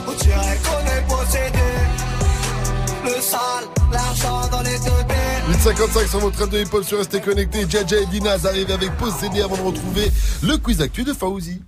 On 0.08 0.12
dirait 0.12 0.58
qu'on 0.64 0.80
est 0.86 1.06
possédé. 1.08 1.58
Le 3.04 3.20
sale, 3.20 3.64
l'argent 3.92 4.48
dans 4.50 4.62
les 4.62 4.78
deux 4.78 5.04
8h55 5.50 6.08
sur 6.08 6.20
votre 6.20 6.38
radio 6.38 6.60
hip-hop 6.60 6.84
sur 6.84 6.98
Restez 6.98 7.20
Connecté. 7.20 7.66
Jaja 7.68 7.98
et 7.98 8.06
Dinaz 8.06 8.46
arrivent 8.46 8.70
avec 8.70 8.92
Possédé 8.96 9.42
avant 9.42 9.56
de 9.56 9.62
retrouver 9.62 10.08
le 10.42 10.56
quiz 10.56 10.80
actu 10.80 11.02
de 11.02 11.12
Fauzi. 11.12 11.60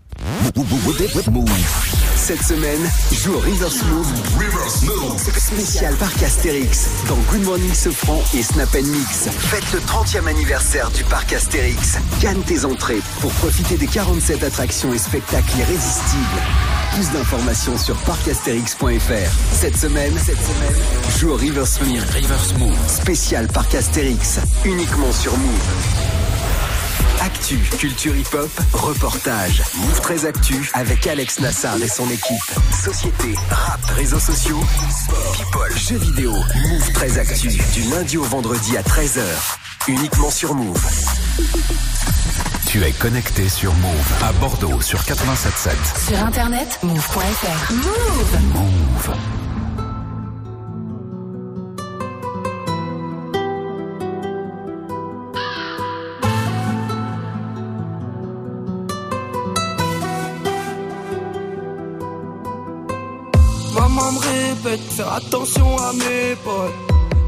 Move. 2.25 2.37
Cette 2.37 2.43
semaine, 2.43 2.91
joue 3.13 3.35
au 3.35 3.39
Reverse 3.39 3.83
Move. 3.85 5.19
Spécial 5.39 5.95
parc 5.97 6.23
Astérix 6.23 6.87
dans 7.07 7.17
Good 7.31 7.45
Morning 7.45 7.75
Sofran 7.75 8.23
et 8.35 8.43
Snap 8.43 8.73
Mix. 8.75 9.29
Faites 9.29 9.73
le 9.73 9.81
30e 9.81 10.27
anniversaire 10.27 10.91
du 10.91 11.05
parc 11.05 11.35
Astérix. 11.35 11.99
Gagne 12.23 12.41
tes 12.43 12.65
entrées 12.65 13.01
pour 13.21 13.31
profiter 13.33 13.77
des 13.77 13.87
47 13.87 14.43
attractions 14.43 14.93
et 14.95 14.99
spectacles 14.99 15.59
irrésistibles. 15.59 16.43
Plus 16.95 17.11
d'informations 17.11 17.77
sur 17.77 17.97
parcastérix.fr. 18.03 19.53
Cette 19.53 19.77
semaine, 19.77 20.15
cette 20.19 20.41
semaine, 20.41 21.19
joue 21.19 21.35
Reverse 21.35 21.81
Move. 21.83 22.05
Reverse 22.15 22.55
Move. 22.55 22.79
Spécial 22.89 23.49
parc 23.49 23.75
Astérix. 23.75 24.39
Uniquement 24.65 25.13
sur 25.13 25.37
Move. 25.37 26.24
Actu, 27.21 27.59
culture 27.79 28.15
hip-hop, 28.17 28.51
reportage. 28.73 29.63
Move 29.77 30.01
13 30.01 30.27
Actu 30.27 30.71
avec 30.75 31.07
Alex 31.07 31.41
Nassar 31.41 31.77
et 31.83 31.89
son 31.89 32.09
équipe. 32.11 32.43
Société, 32.85 33.35
rap, 33.51 33.81
réseaux 33.97 34.19
sociaux, 34.19 34.61
sport, 34.91 35.33
people, 35.33 35.79
jeux 35.79 35.97
vidéo. 35.99 36.33
Move 36.33 36.93
13 36.93 37.19
Actu 37.19 37.49
du 37.49 37.83
lundi 37.91 38.17
au 38.19 38.25
vendredi 38.25 38.77
à 38.77 38.83
13h. 38.83 39.23
Uniquement 39.89 40.31
sur 40.31 40.55
Move. 40.55 40.81
Tu 42.67 42.83
es 42.83 42.93
connecté 42.93 43.49
sur 43.49 43.73
Move 43.75 44.13
à 44.23 44.33
Bordeaux 44.33 44.81
sur 44.81 45.01
87.7. 45.01 46.09
Sur 46.09 46.19
internet, 46.25 46.79
move.fr. 46.83 47.73
Move 47.73 48.43
Move. 48.55 49.44
faire 64.71 65.13
attention 65.13 65.77
à 65.79 65.93
mes 65.93 66.35
potes. 66.43 66.73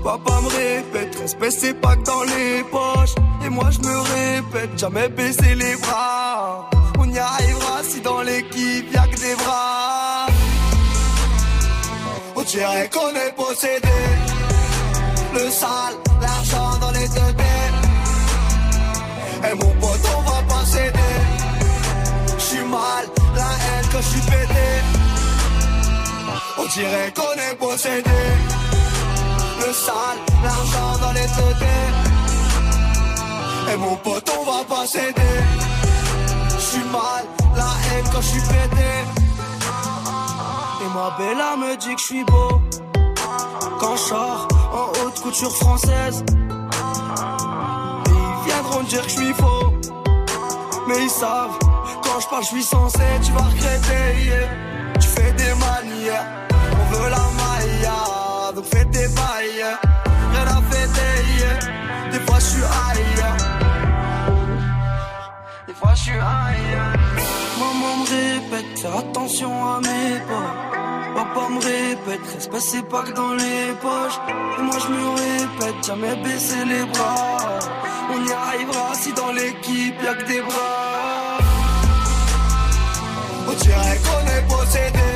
Papa 0.02 0.40
me 0.40 0.48
répète, 0.48 1.16
respect 1.20 1.50
c'est 1.50 1.74
pas 1.74 1.97
que 1.97 2.05
dans 2.05 2.23
les 2.23 2.62
poches. 2.70 3.15
Et 3.44 3.50
moi 3.50 3.68
je 3.70 3.78
me 3.81 3.98
répète, 3.98 4.78
jamais 4.78 5.08
baisser 5.08 5.55
les 5.55 5.76
bras. 5.76 6.70
On 6.98 7.08
y 7.08 7.18
arrivera 7.18 7.82
si 7.82 8.00
dans 8.00 8.23
l'équipe 8.23 8.92
y'a 8.92 9.06
que 9.08 9.16
des 9.16 9.34
bras. 9.34 10.26
On 12.36 12.42
dirait 12.42 12.89
qu'on 12.92 13.10
est 13.10 13.34
possédé. 13.36 13.89
Le 15.34 15.50
sale, 15.50 15.97
l'argent 16.20 16.78
dans 16.81 16.92
les 16.92 17.08
deux 17.08 17.32
têtes. 17.36 17.76
Et 19.50 19.55
mon 19.55 19.73
pote, 19.81 20.00
on 20.16 20.23
va 20.23 20.42
pas 20.48 20.65
céder. 20.65 21.16
J'suis 22.39 22.65
mal, 22.65 23.05
la 23.34 23.42
haine 23.42 23.89
que 23.92 24.00
j'suis 24.02 24.20
pété. 24.20 24.95
On 26.59 26.65
dirait 26.67 27.12
qu'on 27.15 27.35
est 27.35 27.55
possédé. 27.57 28.10
Le 29.59 29.73
sale, 29.73 30.18
l'argent 30.43 30.99
dans 31.01 31.12
les 31.12 31.26
deux 31.36 31.57
Et 33.73 33.76
mon 33.76 33.97
pote, 33.97 34.31
on 34.39 34.44
va 34.44 34.65
pas 34.65 34.86
céder. 34.86 35.36
J'suis 36.59 36.85
mal, 36.91 37.25
la 37.57 37.62
haine 37.62 38.05
quand 38.12 38.23
j'suis 38.23 38.41
pété. 38.41 38.91
Et 40.83 40.89
ma 40.94 41.10
bella 41.18 41.57
me 41.57 41.76
dit 41.76 41.94
que 41.94 42.01
j'suis 42.01 42.25
beau. 42.25 42.60
Quand 43.78 43.97
je 43.97 44.15
en 44.15 45.05
haute 45.05 45.20
couture 45.20 45.55
française. 45.57 46.25
Ils 48.07 48.51
viendront 48.51 48.83
dire 48.85 49.02
que 49.02 49.10
je 49.10 49.17
suis 49.17 49.35
faux. 49.35 49.73
Mais 50.89 51.02
ils 51.02 51.10
savent, 51.10 51.59
quand 52.02 52.20
je 52.20 52.26
parle, 52.28 52.43
je 52.44 52.49
suis 52.49 52.62
censé, 52.62 53.01
tu 53.25 53.33
vas 53.33 53.43
regretter. 53.43 54.25
yeah. 54.25 54.67
Tu 55.01 55.09
fais 55.09 55.33
des 55.33 55.55
manières, 55.55 56.25
on 56.86 56.94
veut 56.94 57.10
la 57.10 57.16
maille, 57.40 58.55
donc 58.55 58.65
fais 58.65 58.84
tes 58.86 59.08
bails. 59.08 59.66
Rien 60.32 60.47
à 60.47 60.62
fêter, 60.70 61.16
des 62.12 62.20
fois 62.20 62.39
je 62.39 62.44
suis 62.44 62.62
ailleurs. 62.62 63.36
Des 65.66 65.74
fois 65.74 65.94
je 65.94 66.02
suis 66.02 66.12
ailleurs. 66.12 66.92
Maman 67.58 67.97
me 67.98 68.05
répète, 68.05 68.78
faire 68.78 68.97
attention 68.98 69.50
à 69.66 69.81
mes 69.81 70.20
pas. 70.28 70.50
Papa 71.15 71.48
me 71.48 71.58
répète, 71.58 72.20
respect 72.34 72.60
c'est 72.60 72.86
pas 72.89 73.02
que 73.02 73.12
dans 73.12 73.32
les 73.32 73.73
poches. 73.81 74.18
Et 74.58 74.62
moi 74.62 74.76
je 74.82 74.89
me 74.92 75.08
répète, 75.23 75.86
jamais 75.86 76.16
baisser 76.16 76.65
les 76.66 76.84
bras. 76.84 77.58
On 78.12 78.24
y 78.24 78.32
arrivera 78.32 78.94
si 78.94 79.12
dans 79.15 79.32
l'équipe 79.32 79.97
y'a 80.02 80.15
que 80.15 80.26
des 80.26 80.40
bras. 80.42 81.39
On 83.48 83.52
dirait 83.52 84.00
qu'on 84.05 84.26
est 84.36 84.47
possédé. 84.48 85.16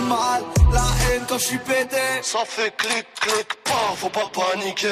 Mal, 0.00 0.42
la 0.72 0.80
haine 0.80 1.22
quand 1.28 1.38
j'suis 1.38 1.58
pété. 1.58 1.96
Ça 2.22 2.40
fait 2.46 2.74
clic, 2.76 3.06
clic, 3.20 3.46
pas, 3.64 3.94
faut 3.96 4.08
pas 4.08 4.30
paniquer. 4.32 4.88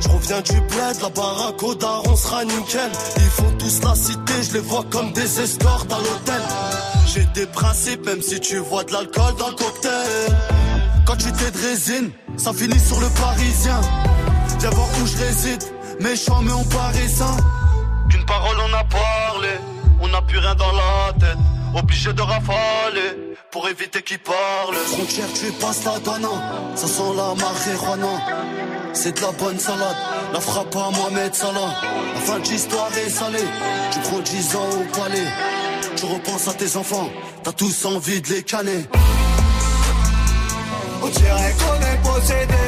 Je 0.00 0.08
reviens 0.08 0.40
du 0.40 0.60
bled, 0.62 0.96
la 1.02 1.08
baraque 1.10 1.62
au 1.62 1.74
daron 1.74 2.16
sera 2.16 2.44
nickel. 2.44 2.90
Ils 3.16 3.22
font 3.22 3.50
tous 3.58 3.80
la 3.82 3.94
cité, 3.94 4.32
je 4.42 4.52
les 4.54 4.60
vois 4.60 4.84
comme 4.90 5.12
des 5.12 5.40
escortes 5.40 5.92
à 5.92 5.98
l'hôtel. 5.98 6.42
J'ai 7.06 7.24
des 7.34 7.46
principes, 7.46 8.04
même 8.06 8.22
si 8.22 8.40
tu 8.40 8.58
vois 8.58 8.84
de 8.84 8.92
l'alcool 8.92 9.34
dans 9.38 9.48
le 9.48 9.54
cocktail. 9.56 10.36
Quand 11.06 11.16
tu 11.16 11.32
t'es 11.32 11.50
de 11.50 11.58
résine, 11.58 12.10
ça 12.36 12.52
finit 12.52 12.78
sur 12.78 13.00
le 13.00 13.08
parisien. 13.20 13.80
Viens 14.60 14.70
voir 14.70 14.88
où 15.02 15.06
je 15.06 15.16
réside, 15.16 15.62
méchant 16.00 16.40
mais 16.42 16.52
on 16.52 16.64
paraît 16.64 17.08
sain. 17.08 17.36
Qu'une 18.10 18.24
parole 18.26 18.56
on 18.68 18.74
a 18.74 18.84
parlé, 18.84 19.48
on 20.00 20.08
n'a 20.08 20.22
plus 20.22 20.38
rien 20.38 20.54
dans 20.54 20.72
la 20.72 21.12
tête. 21.18 21.38
Obligé 21.74 22.12
de 22.12 22.22
rafaler 22.22 23.36
pour 23.52 23.68
éviter 23.68 24.02
qu'ils 24.02 24.18
parlent. 24.18 24.74
Frontière, 24.74 25.32
tu 25.34 25.52
passes 25.52 25.84
la 25.84 25.98
dana, 26.00 26.28
ça 26.74 26.86
sent 26.86 27.12
la 27.16 27.34
marijuana. 27.34 28.14
C'est 28.92 29.16
de 29.16 29.20
la 29.20 29.32
bonne 29.32 29.58
salade, 29.58 29.96
la 30.32 30.40
frappe 30.40 30.74
à 30.74 30.90
Mohamed 30.90 31.34
Salah. 31.34 31.74
La 32.14 32.20
fin 32.20 32.38
de 32.40 32.44
l'histoire 32.48 32.90
est 32.98 33.08
salée, 33.08 33.48
tu 33.92 34.00
prends 34.00 34.18
10 34.18 34.56
ans 34.56 34.68
au 34.80 34.96
palais. 34.98 35.26
Tu 35.96 36.04
repenses 36.06 36.48
à 36.48 36.54
tes 36.54 36.76
enfants, 36.76 37.08
t'as 37.44 37.52
tous 37.52 37.84
envie 37.84 38.20
de 38.20 38.28
les 38.28 38.42
canner. 38.42 38.84
On 41.02 41.08
dirait 41.08 41.54
qu'on 41.58 41.80
est 41.86 42.02
possédé. 42.02 42.64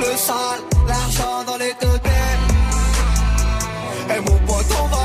Le 0.00 0.16
sale, 0.16 0.60
l'argent 0.88 1.44
dans 1.46 1.56
les 1.56 1.72
deux 1.80 2.00
Et 4.16 4.20
mon 4.20 4.38
pote, 4.46 4.66
on 4.82 4.86
va 4.86 4.99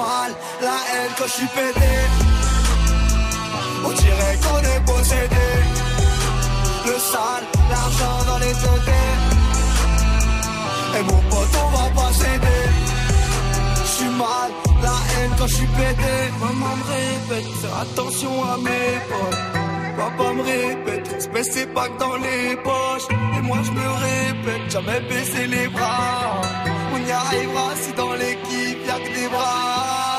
mal, 0.00 0.30
la 0.66 0.78
haine 0.90 1.12
quand 1.18 1.28
j'suis 1.32 1.50
pété. 1.56 1.92
On 3.86 3.92
dirait 4.02 4.36
qu'on 4.42 4.62
est 4.72 4.82
possédé. 4.90 5.48
Le 6.88 6.96
sale, 7.10 7.44
l'argent 7.72 8.18
dans 8.30 8.40
les 8.44 8.54
deux 8.62 8.80
Et 10.96 11.02
mon 11.10 11.20
pote, 11.30 11.54
on 11.64 11.70
va 11.76 11.86
pas 11.98 12.12
céder. 12.20 12.62
J'suis 13.88 14.12
mal, 14.22 14.50
la 14.86 14.96
haine 15.10 15.32
quand 15.38 15.50
j'suis 15.52 15.70
pété. 15.78 16.14
Maman 16.42 16.74
me 16.80 16.84
répète, 16.94 17.60
attention 17.82 18.34
à 18.52 18.56
mes 18.66 18.92
potes. 19.10 19.59
Papa 19.96 20.32
me 20.32 20.42
répète, 20.42 21.08
respect 21.08 21.42
c'est 21.42 21.72
pas 21.74 21.88
que 21.88 21.98
dans 21.98 22.16
les 22.16 22.56
poches. 22.56 23.08
Et 23.38 23.42
moi 23.42 23.58
je 23.62 23.70
me 23.70 23.88
répète, 24.06 24.70
jamais 24.70 25.00
baisser 25.08 25.46
les 25.46 25.68
bras. 25.68 26.42
On 26.94 26.98
y 27.06 27.10
arrivera 27.10 27.74
si 27.76 27.92
dans 27.92 28.12
l'équipe 28.12 28.86
y'a 28.86 28.98
que 28.98 29.14
des 29.14 29.28
bras. 29.28 30.18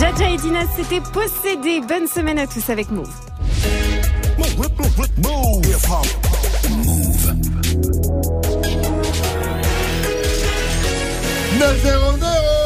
Jaja 0.00 0.30
et 0.30 0.36
Dina, 0.36 0.60
c'était 0.76 1.00
possédé. 1.12 1.80
Bonne 1.86 2.06
semaine 2.06 2.38
à 2.38 2.46
tous 2.46 2.70
avec 2.70 2.90
Move. 2.90 3.12
Move. 5.18 5.58
9 11.58 12.57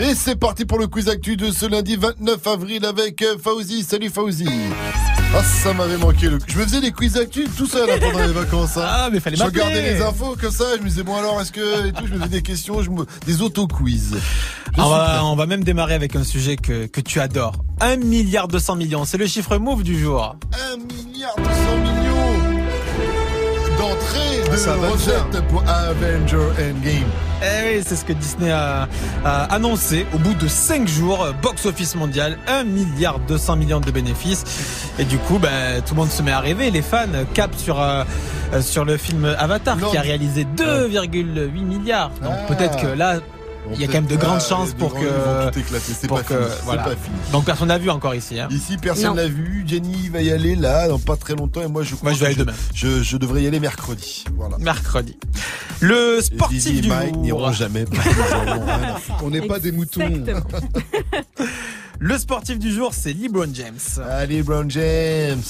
Et 0.00 0.14
c'est 0.14 0.36
parti 0.36 0.64
pour 0.64 0.78
le 0.78 0.86
quiz 0.88 1.08
actu 1.08 1.36
de 1.36 1.50
ce 1.52 1.66
lundi 1.66 1.96
29 1.96 2.46
avril 2.48 2.84
avec 2.84 3.22
euh, 3.22 3.36
Fauzi. 3.42 3.84
Salut 3.84 4.10
Fauzi. 4.10 4.46
Ah, 5.36 5.42
ça 5.42 5.72
m'avait 5.72 5.96
manqué. 5.96 6.28
Le... 6.28 6.38
Je 6.46 6.58
me 6.58 6.64
faisais 6.64 6.80
des 6.80 6.90
quiz 6.92 7.16
actu 7.16 7.44
tout 7.56 7.66
seul 7.66 7.88
hein, 7.88 7.94
pendant 8.00 8.18
les 8.26 8.32
vacances. 8.32 8.76
hein. 8.76 8.84
Ah, 8.86 9.08
mais 9.12 9.20
fallait 9.20 9.36
Je 9.36 9.42
regardais 9.44 9.82
les 9.94 10.02
infos 10.02 10.36
comme 10.40 10.50
ça. 10.50 10.64
Je 10.76 10.82
me 10.82 10.88
disais, 10.88 11.02
bon, 11.04 11.16
alors, 11.16 11.40
est-ce 11.40 11.52
que. 11.52 11.88
Et 11.88 11.92
tout, 11.92 12.06
je 12.06 12.12
me 12.14 12.18
faisais 12.18 12.28
des 12.28 12.42
questions, 12.42 12.82
je 12.82 12.90
me... 12.90 13.04
des 13.26 13.40
auto-quiz. 13.42 14.16
On 14.76 14.88
va, 14.88 15.24
on 15.24 15.36
va 15.36 15.46
même 15.46 15.62
démarrer 15.62 15.94
avec 15.94 16.16
un 16.16 16.24
sujet 16.24 16.56
que, 16.56 16.86
que 16.86 17.00
tu 17.00 17.20
adores. 17.20 17.54
1 17.80 17.96
milliard 17.96 18.48
200 18.48 18.76
millions, 18.76 19.04
c'est 19.04 19.18
le 19.18 19.26
chiffre 19.26 19.56
move 19.58 19.82
du 19.84 19.98
jour. 19.98 20.36
1 20.72 20.76
milliard 20.78 21.34
200 21.36 21.50
millions 21.82 22.03
d'entrées 23.88 24.50
de 24.50 24.56
ça 24.56 24.76
va 24.76 24.88
recettes 24.90 25.46
pour 25.48 25.62
Avenger 25.68 26.36
Endgame. 26.58 27.08
Eh 27.42 27.76
oui, 27.78 27.82
c'est 27.86 27.96
ce 27.96 28.04
que 28.04 28.12
Disney 28.12 28.50
a, 28.50 28.88
a 29.24 29.44
annoncé 29.54 30.06
au 30.14 30.18
bout 30.18 30.34
de 30.34 30.48
5 30.48 30.88
jours, 30.88 31.26
box 31.42 31.66
office 31.66 31.94
mondial, 31.94 32.38
1 32.46 32.64
milliard 32.64 33.18
200 33.20 33.56
millions 33.56 33.80
de 33.80 33.90
bénéfices. 33.90 34.44
Et 34.98 35.04
du 35.04 35.18
coup, 35.18 35.38
ben, 35.38 35.82
tout 35.86 35.94
le 35.94 36.00
monde 36.00 36.10
se 36.10 36.22
met 36.22 36.32
à 36.32 36.40
rêver. 36.40 36.70
Les 36.70 36.82
fans 36.82 37.06
capent 37.34 37.58
sur, 37.58 37.80
euh, 37.80 38.04
euh, 38.54 38.62
sur 38.62 38.84
le 38.84 38.96
film 38.96 39.24
Avatar 39.38 39.76
qui 39.90 39.96
a 39.96 40.00
réalisé 40.00 40.44
2,8 40.56 41.64
milliards. 41.64 42.10
Donc 42.22 42.32
Ah. 42.34 42.46
peut-être 42.48 42.76
que 42.80 42.86
là, 42.86 43.16
il 43.72 43.80
y 43.80 43.84
a 43.84 43.86
quand 43.86 43.94
même 43.94 44.06
de 44.06 44.16
grandes 44.16 44.40
Ah, 44.42 44.48
chances 44.48 44.74
pour 44.74 44.94
que. 44.94 45.50
tout 45.50 45.58
éclater, 45.58 45.92
c'est 45.98 46.06
pour 46.06 46.18
pas 46.18 46.22
que- 46.24 46.34
fini, 46.34 46.50
c'est 46.58 46.64
voilà. 46.64 46.82
pas 46.82 46.90
fini. 46.90 47.16
Donc 47.32 47.44
personne 47.46 47.68
n'a 47.68 47.78
vu 47.78 47.88
encore 47.90 48.14
ici. 48.14 48.38
Hein. 48.38 48.48
Ici, 48.50 48.76
personne 48.76 49.16
l'a 49.16 49.26
vu. 49.28 49.64
Jenny 49.66 50.08
va 50.08 50.20
y 50.22 50.30
aller 50.30 50.54
là, 50.56 50.88
dans 50.88 50.98
pas 50.98 51.16
très 51.16 51.34
longtemps. 51.34 51.62
Et 51.62 51.68
moi, 51.68 51.82
je 51.82 51.94
crois 51.94 52.10
Moi, 52.10 52.12
je 52.14 52.20
vais 52.20 52.26
aller 52.26 52.34
demain. 52.34 52.52
Je, 52.74 53.02
je 53.02 53.16
devrais 53.16 53.42
y 53.42 53.46
aller 53.46 53.60
mercredi. 53.60 54.24
Voilà. 54.36 54.58
Mercredi. 54.58 55.16
Le 55.80 56.18
Et 56.18 56.22
sportif 56.22 56.62
Zizi 56.62 56.78
et 56.78 56.80
du 56.82 56.88
Mike 56.88 57.14
jour. 57.14 57.22
n'iront 57.22 57.52
jamais. 57.52 57.84
On 59.22 59.30
n'est 59.30 59.42
pas 59.46 59.58
des 59.58 59.72
moutons. 59.72 60.24
Le 61.98 62.18
sportif 62.18 62.58
du 62.58 62.72
jour, 62.72 62.92
c'est 62.92 63.12
LeBron 63.12 63.48
James. 63.54 63.78
Allez, 64.10 64.38
LeBron 64.38 64.68
James. 64.68 65.42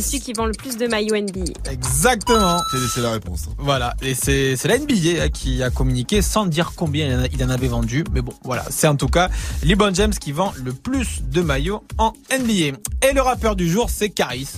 C'est 0.00 0.10
celui 0.10 0.20
qui 0.20 0.32
vend 0.32 0.46
le 0.46 0.52
plus 0.52 0.76
de 0.76 0.86
maillots 0.86 1.16
NBA. 1.16 1.52
Exactement. 1.70 2.60
C'est 2.94 3.00
la 3.00 3.10
réponse. 3.10 3.46
hein. 3.48 3.54
Voilà, 3.58 3.94
et 4.00 4.14
c'est 4.14 4.56
la 4.64 4.78
NBA 4.78 5.28
qui 5.30 5.62
a 5.62 5.70
communiqué 5.70 6.22
sans 6.22 6.46
dire 6.46 6.72
combien 6.76 7.06
il 7.08 7.14
en, 7.14 7.22
a- 7.24 7.26
il 7.26 7.44
en 7.44 7.48
avait 7.50 7.66
vendu, 7.68 8.04
mais 8.12 8.20
bon, 8.22 8.32
voilà, 8.44 8.64
c'est 8.70 8.86
en 8.86 8.94
tout 8.96 9.08
cas 9.08 9.28
LeBron 9.64 9.92
James 9.94 10.12
qui 10.14 10.30
vend 10.32 10.52
le 10.62 10.72
plus 10.72 11.22
de 11.28 11.42
maillots 11.42 11.82
en 11.98 12.12
NBA. 12.30 12.78
Et 13.08 13.12
le 13.12 13.20
rappeur 13.22 13.56
du 13.56 13.68
jour, 13.68 13.90
c'est 13.90 14.10
Caris. 14.10 14.48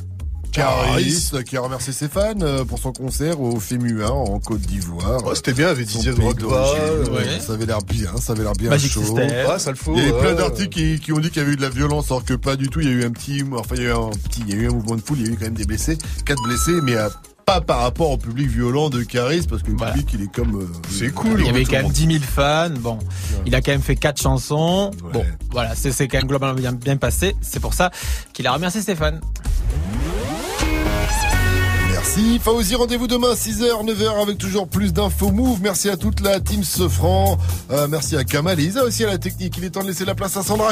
Caris, 0.51 1.31
qui 1.47 1.57
a 1.57 1.61
remercié 1.61 1.93
ses 1.93 2.09
fans 2.09 2.35
euh, 2.43 2.65
pour 2.65 2.79
son 2.79 2.93
concert 2.93 3.41
au 3.41 3.59
FEMUA 3.59 4.11
en 4.11 4.39
Côte 4.41 4.61
d'Ivoire. 4.61 5.23
Oh, 5.25 5.35
c'était 5.35 5.53
bien 5.53 5.69
avec 5.69 5.87
Didier 5.87 6.13
Drogba. 6.13 6.41
d'origine. 6.41 7.15
ouais. 7.15 7.41
Ça 7.41 7.55
avait 7.55 7.67
l'air 7.67 7.83
bien, 7.83 8.17
ça 8.21 8.33
avait 8.33 8.43
l'air 8.43 8.53
bien 8.53 8.71
Magic 8.71 8.93
chaud. 8.93 9.17
Ça 9.59 9.71
le 9.71 9.77
faut, 9.77 9.95
Il 9.97 10.03
y 10.03 10.07
a 10.07 10.09
eu 10.09 10.21
plein 10.21 10.35
d'articles 10.35 10.69
qui, 10.69 11.01
qui 11.01 11.13
ont 11.13 11.19
dit 11.19 11.29
qu'il 11.31 11.43
y 11.43 11.45
avait 11.45 11.53
eu 11.53 11.57
de 11.57 11.63
la 11.63 11.71
violence, 11.71 12.11
alors 12.11 12.25
que 12.25 12.35
pas 12.35 12.57
du 12.57 12.69
tout. 12.69 12.81
Il 12.81 12.87
y 12.87 12.91
a 12.91 12.93
eu 12.93 13.05
un 13.05 13.11
petit, 13.11 13.45
enfin, 13.53 13.75
il 13.77 13.83
y 13.83 13.87
a 13.87 13.91
eu 13.91 13.93
un 13.93 14.11
petit, 14.11 14.41
il 14.47 14.55
y 14.55 14.59
a 14.59 14.63
eu 14.63 14.69
un 14.69 14.73
mouvement 14.73 14.97
de 14.97 15.03
foule, 15.03 15.19
il 15.21 15.27
y 15.27 15.31
a 15.31 15.33
eu 15.33 15.37
quand 15.37 15.45
même 15.45 15.55
des 15.55 15.65
blessés, 15.67 15.99
quatre 16.25 16.43
blessés, 16.43 16.81
mais 16.83 16.95
euh, 16.97 17.09
pas 17.47 17.61
par 17.61 17.81
rapport 17.81 18.11
au 18.11 18.17
public 18.17 18.49
violent 18.49 18.91
de 18.91 19.03
Caris, 19.03 19.47
parce 19.49 19.63
que 19.63 19.71
le 19.71 19.77
public, 19.77 20.09
il 20.15 20.23
est 20.23 20.33
comme. 20.33 20.69
c'est 20.89 21.13
Il 21.39 21.47
y 21.47 21.49
avait 21.49 21.65
quand 21.65 21.83
même 21.83 21.91
10 21.91 22.07
000 22.07 22.19
fans. 22.23 22.71
Bon, 22.79 22.99
il 23.47 23.55
a 23.55 23.61
quand 23.61 23.73
même 23.73 23.83
fait 23.83 23.97
quatre 23.97 24.21
chansons. 24.21 24.91
Bon, 25.13 25.25
voilà, 25.51 25.75
c'est 25.75 26.09
quand 26.09 26.19
même 26.19 26.29
globalement 26.29 26.55
bien, 26.55 26.73
bien 26.73 26.97
passé. 26.97 27.35
C'est 27.41 27.61
pour 27.61 27.75
ça 27.75 27.91
qu'il 28.33 28.47
a 28.47 28.53
remercié 28.53 28.81
Stéphane. 28.81 29.21
Merci. 31.91 32.39
Fauzi, 32.39 32.75
rendez-vous 32.75 33.07
demain 33.07 33.35
6h, 33.35 33.85
9h 33.85 34.23
avec 34.23 34.39
toujours 34.39 34.67
plus 34.67 34.93
d'infos 34.93 35.31
move. 35.31 35.61
Merci 35.63 35.91
à 35.91 35.97
toute 35.97 36.21
la 36.21 36.41
team 36.41 36.65
Sofran. 36.65 37.39
Euh, 37.71 37.87
merci 37.89 38.17
à 38.17 38.25
Kamal 38.25 38.59
et 38.59 38.65
Isa 38.65 38.85
aussi 38.85 39.05
à 39.05 39.09
la 39.09 39.19
technique. 39.19 39.55
Il 39.59 39.65
est 39.65 39.71
temps 39.71 39.83
de 39.83 39.89
laisser 39.89 40.05
la 40.05 40.15
place 40.15 40.37
à 40.37 40.43
Sandra. 40.43 40.69